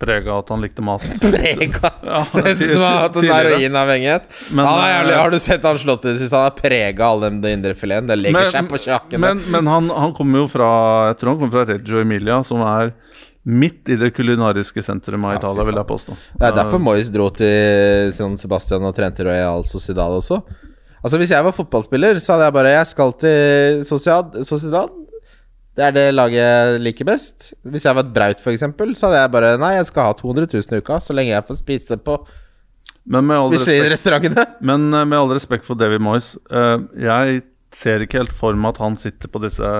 prega 0.00 0.38
at 0.38 0.48
han 0.52 0.60
likte 0.64 0.82
mat. 0.84 1.04
Prega. 1.22 1.90
Ja, 2.04 2.22
Det 2.34 2.54
som 2.58 2.82
å 2.82 2.88
ha 2.88 3.02
hatt 3.06 3.16
en 3.20 3.28
heroinavhengighet. 3.30 4.26
Men, 4.50 4.66
Han 4.66 4.80
er 4.82 4.90
jævlig, 4.92 5.12
eh, 5.14 5.20
har 5.22 5.30
du 5.34 5.38
sett 5.38 5.64
Angelotti 5.70 6.08
i 6.08 6.12
det 6.12 6.20
siste? 6.22 6.36
Han 6.36 6.48
har 6.50 6.56
prega 6.58 7.06
av 7.06 7.12
all 7.14 7.24
den 7.28 7.38
indrefileten. 7.52 8.08
Det 8.10 8.18
legger 8.20 8.40
Men- 8.40 8.50
seg 8.52 8.68
på 8.72 8.80
kjaken. 8.84 9.20
Men, 9.24 9.42
men 9.54 9.70
han, 9.70 9.88
han 9.90 10.12
kommer 10.16 10.44
jo 10.44 10.48
fra 10.50 10.70
Jeg 11.12 11.18
tror 11.20 11.34
han 11.34 11.38
kommer 11.42 11.54
fra 11.56 11.66
Reggio 11.72 12.02
Emilia, 12.02 12.40
som 12.44 12.60
er 12.66 12.92
midt 13.44 13.90
i 13.92 13.96
det 14.00 14.10
kulinariske 14.16 14.82
sentrum 14.82 15.24
av 15.28 15.34
Ja, 15.34 15.38
Italia, 15.42 15.64
vil 15.68 15.76
jeg 15.76 15.88
påstå. 15.90 16.16
Det 16.40 16.46
er 16.48 16.54
derfor 16.56 16.80
Moyes 16.80 17.10
dro 17.12 17.26
til 17.36 18.12
San 18.16 18.38
Sebastian 18.40 18.86
og 18.88 18.94
trente 18.96 19.26
Royal 19.26 19.66
Sociedad 19.68 20.14
også. 20.16 20.40
Altså 21.04 21.18
Hvis 21.20 21.34
jeg 21.34 21.44
var 21.44 21.52
fotballspiller, 21.52 22.16
så 22.24 22.32
hadde 22.34 22.46
jeg 22.48 22.54
bare 22.56 22.70
Jeg 22.78 22.86
skal 22.88 23.12
til 23.20 23.82
Sociedad. 23.84 24.38
Sociedad. 24.48 24.88
Det 25.74 25.82
er 25.88 25.94
det 25.96 26.04
laget 26.14 26.38
jeg 26.38 26.80
liker 26.84 27.06
best. 27.08 27.48
Hvis 27.66 27.84
jeg 27.88 27.96
var 27.96 28.06
et 28.06 28.12
Braut, 28.14 28.40
f.eks., 28.40 28.62
så 28.62 29.08
hadde 29.08 29.20
jeg 29.24 29.32
bare 29.34 29.54
Nei, 29.58 29.72
jeg 29.74 29.88
skal 29.90 30.06
ha 30.10 30.14
200 30.20 30.46
000 30.52 30.76
i 30.76 30.82
uka, 30.84 31.00
så 31.02 31.16
lenge 31.16 31.32
jeg 31.34 31.46
får 31.48 31.58
spise 31.60 31.98
på 31.98 32.18
Men 33.10 33.26
med 33.26 33.36
all 33.36 33.50
respekt, 33.52 33.74
Michelin-restaurantene. 33.82 34.44
men 34.70 34.86
eh, 34.94 35.04
med 35.10 35.18
all 35.18 35.34
respekt 35.34 35.66
for 35.66 35.74
David 35.80 36.04
Moyes, 36.04 36.36
eh, 36.50 36.76
jeg 37.02 37.42
ser 37.74 38.04
ikke 38.06 38.20
helt 38.22 38.32
for 38.36 38.54
meg 38.54 38.76
at 38.76 38.84
han 38.84 38.94
sitter 39.00 39.28
på 39.32 39.42
disse 39.42 39.72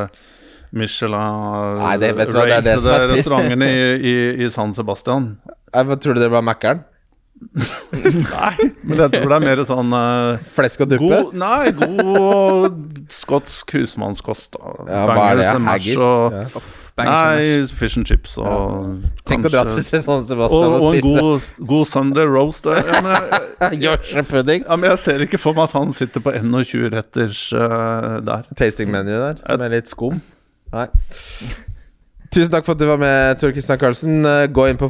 Michelin 0.75 1.79
Nei, 1.79 1.95
det- 2.03 2.11
vet 2.19 2.33
du 2.33 2.41
hva, 2.41 2.49
det 2.51 2.59
det 2.67 2.75
som 2.83 2.91
trist. 2.99 3.15
restaurantene 3.21 3.71
i, 3.71 3.87
i, 4.11 4.17
i 4.45 4.51
San 4.51 4.75
Sebastian. 4.75 5.31
Jeg, 5.71 6.01
tror 6.03 6.19
du 6.19 6.21
det 6.25 6.33
var 6.35 6.43
Mækkern? 6.43 6.83
Nei, 7.55 8.55
men 8.83 8.99
jeg 8.99 9.11
tror 9.13 9.29
det 9.31 9.37
er 9.37 9.43
mer 9.45 9.61
sånn 9.67 9.93
uh, 9.95 10.39
Flesk 10.55 10.85
og 10.85 10.89
duppe? 10.95 11.09
God, 11.11 11.35
nei, 11.39 11.73
god 11.77 12.79
skotsk 13.13 13.75
husmannskost. 13.77 14.57
Ja, 14.89 15.03
hva 15.11 15.27
er 15.35 15.41
det? 15.43 15.51
Haggis? 15.69 16.01
Og, 16.01 16.41
Ja. 16.45 16.65
Nei, 16.95 17.65
fish 17.75 17.99
and 17.99 18.07
chips 18.07 18.37
og 18.39 19.01
Tenk 19.27 19.49
å 19.49 19.51
dra 19.51 19.65
til 19.67 19.81
kanskje 19.81 19.99
San 20.05 20.21
og, 20.21 20.29
Sebastian 20.29 20.77
og, 20.77 20.85
og 20.87 20.95
en 20.95 21.09
god, 21.09 21.49
god 21.73 21.89
Sunday 21.91 22.29
roast. 22.31 22.69
eh, 22.71 22.79
Ja, 22.87 23.71
Yorkshire 23.89 24.23
pudding. 24.31 24.63
ja, 24.63 24.77
men 24.79 24.93
jeg 24.93 25.01
ser 25.03 25.25
ikke 25.27 25.41
for 25.43 25.59
meg 25.59 25.67
at 25.67 25.75
han 25.75 25.91
sitter 25.97 26.23
på 26.23 26.31
21-retters 26.39 27.43
uh, 27.59 28.21
der. 28.23 28.47
Tasting-menu 28.55 29.11
der, 29.11 29.43
med 29.59 29.75
litt 29.75 29.91
skum. 29.91 30.23
Nei. 30.71 30.87
Tusen 32.31 32.55
takk 32.55 32.63
for 32.67 32.79
at 32.79 32.83
du 32.83 32.87
var 32.87 33.03
med, 33.03 33.41
Tor 33.43 33.51
Christian 33.55 33.79
Karlsen. 33.83 34.23
Eh, 34.27 34.47
Gå 34.55 34.71
inn 34.71 34.79
på 34.79 34.89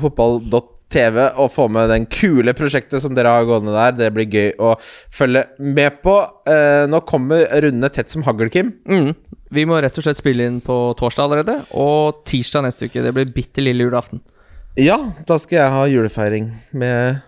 fotball.tv 0.91 1.37
og 1.41 1.51
få 1.53 1.69
med 1.71 1.89
den 1.91 2.05
kule 2.07 2.53
prosjektet 2.55 3.03
som 3.03 3.15
dere 3.17 3.29
har 3.33 3.45
gående 3.45 3.73
der. 3.75 3.93
Det 3.97 4.11
blir 4.15 4.27
gøy 4.31 4.53
å 4.59 4.75
følge 5.11 5.47
med 5.59 6.01
på. 6.03 6.17
Eh, 6.47 6.87
Nå 6.89 7.01
kommer 7.07 7.47
rundene 7.63 7.91
tett 7.91 8.09
som 8.11 8.23
hagl, 8.23 8.49
Kim. 8.51 8.73
Mm. 8.89 9.15
Vi 9.55 9.65
må 9.67 9.81
rett 9.81 9.97
og 9.99 10.05
slett 10.05 10.19
spille 10.19 10.45
inn 10.47 10.61
på 10.61 10.95
torsdag 10.99 11.25
allerede, 11.29 11.59
og 11.75 12.25
tirsdag 12.27 12.65
neste 12.67 12.87
uke. 12.89 13.03
Det 13.05 13.13
blir 13.15 13.33
bitte 13.35 13.63
lille 13.63 13.85
julaften. 13.87 14.21
Ja, 14.77 14.97
da 15.27 15.39
skal 15.39 15.59
jeg 15.61 15.71
ha 15.71 15.85
julefeiring 15.87 16.49
med 16.75 17.21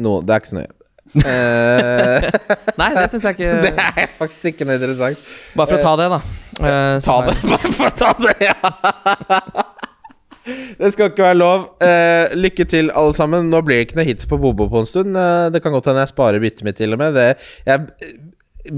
noe 0.00 0.22
Det 0.24 0.32
er 0.32 0.40
ikke 0.40 0.48
så 0.48 0.56
nøye. 0.56 0.70
Eh, 1.12 2.30
Nei, 2.80 2.86
det 2.96 3.10
syns 3.12 3.26
jeg 3.28 3.36
ikke 3.36 3.50
det 3.66 3.72
er 3.76 4.14
faktisk 4.16 4.54
ikke 4.54 4.68
noe 4.68 4.78
interessant. 4.80 5.26
Bare 5.58 5.68
for 5.68 5.76
å 5.76 5.84
ta 5.84 5.92
det, 6.00 6.08
da. 6.14 6.22
Eh, 6.62 6.96
Ta 7.04 7.18
det, 7.28 7.36
bare 7.52 7.74
for 7.76 7.90
å 7.90 7.94
ta 8.00 8.14
det, 8.20 8.36
ja! 8.48 9.68
Det 10.78 10.92
skal 10.94 11.10
ikke 11.10 11.24
være 11.24 11.38
lov. 11.38 11.66
Eh, 11.84 12.34
lykke 12.38 12.66
til, 12.68 12.90
alle 12.90 13.14
sammen. 13.16 13.50
Nå 13.52 13.62
blir 13.66 13.80
det 13.80 13.88
ikke 13.88 14.00
noe 14.00 14.08
hits 14.08 14.28
på 14.30 14.38
Bobo 14.42 14.68
på 14.72 14.82
en 14.82 14.88
stund. 14.88 15.16
Eh, 15.18 15.48
det 15.54 15.62
kan 15.64 15.74
godt 15.74 15.90
hende 15.90 16.04
jeg 16.04 16.12
sparer 16.14 16.42
byttet 16.42 16.66
mitt, 16.66 16.78
til 16.80 16.96
og 16.96 17.02
med. 17.02 17.18
Det, 17.18 17.28
jeg 17.68 17.86
eh, 18.08 18.14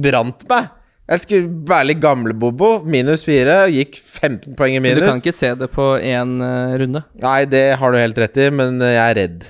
brant 0.05 0.47
meg. 0.51 0.73
Jeg 1.05 1.21
skulle 1.21 1.49
være 1.69 1.91
litt 1.91 2.01
gamle 2.01 2.33
Bobo. 2.37 2.79
Minus 2.89 3.27
fire. 3.29 3.67
Gikk 3.73 3.99
15 4.01 4.57
poeng 4.57 4.79
i 4.79 4.81
Men 4.81 4.97
Du 4.97 5.05
kan 5.05 5.21
ikke 5.21 5.37
se 5.37 5.53
det 5.61 5.69
på 5.75 5.91
én 6.01 6.39
uh, 6.41 6.77
runde. 6.81 7.05
Nei, 7.21 7.41
det 7.51 7.67
har 7.81 7.93
du 7.93 8.01
helt 8.01 8.21
rett 8.25 8.41
i, 8.41 8.49
men 8.55 8.81
eh, 8.81 8.97
jeg 8.97 9.05
er 9.05 9.19
redd. 9.21 9.49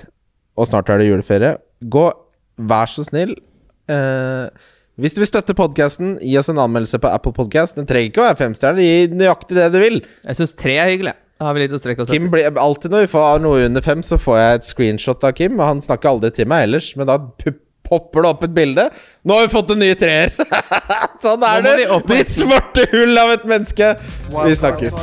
Og 0.59 0.67
snart 0.67 0.91
er 0.91 0.99
det 0.99 1.07
juleferie. 1.07 1.55
Gå, 1.91 2.05
vær 2.59 2.91
så 2.91 3.05
snill. 3.07 3.37
Eh, 3.91 4.71
hvis 4.99 5.15
du 5.15 5.21
vil 5.21 5.27
støtte 5.31 5.55
podkasten, 5.55 6.17
gi 6.23 6.35
oss 6.39 6.51
en 6.51 6.59
anmeldelse 6.59 6.99
på 7.03 7.11
Apple 7.11 7.35
Podcast. 7.35 7.79
Den 7.79 7.87
trenger 7.87 8.11
ikke 8.11 8.23
å 8.23 8.27
være 8.29 8.39
femstjerne. 8.43 8.83
Gi 8.83 9.15
nøyaktig 9.15 9.57
det 9.59 9.69
du 9.71 9.79
vil. 9.79 10.01
Jeg 10.27 10.39
syns 10.39 10.55
tre 10.59 10.75
er 10.79 10.91
hyggelig. 10.91 11.15
Har 11.43 11.51
vi 11.55 11.65
litt 11.65 11.73
å 11.75 11.79
strekke 11.81 12.05
oss 12.05 12.11
Kim 12.13 12.29
blir, 12.31 12.47
alltid 12.47 12.93
når 12.93 13.05
vi 13.05 13.11
får 13.11 13.41
noe 13.43 13.65
under 13.67 13.83
fem, 13.83 14.03
så 14.07 14.15
får 14.21 14.37
jeg 14.39 14.59
et 14.59 14.67
screenshot 14.69 15.25
av 15.27 15.35
Kim. 15.35 15.59
Og 15.59 15.67
han 15.67 15.83
snakker 15.83 16.13
aldri 16.13 16.31
til 16.37 16.47
meg 16.47 16.69
ellers, 16.69 16.93
men 16.95 17.09
da 17.09 17.17
popper 17.85 18.23
det 18.23 18.31
opp 18.31 18.45
et 18.47 18.55
bilde. 18.55 18.87
Nå 19.27 19.35
har 19.35 19.45
vi 19.45 19.51
fått 19.53 19.75
en 19.75 19.83
ny 19.83 19.91
treer! 19.99 20.31
sånn 21.25 21.43
er 21.45 21.65
det! 21.65 21.75
De 22.07 22.21
svarte 22.29 22.87
hull 22.95 23.19
av 23.19 23.35
et 23.35 23.47
menneske. 23.51 23.93
Vi 24.31 24.57
snakkes. 24.61 24.95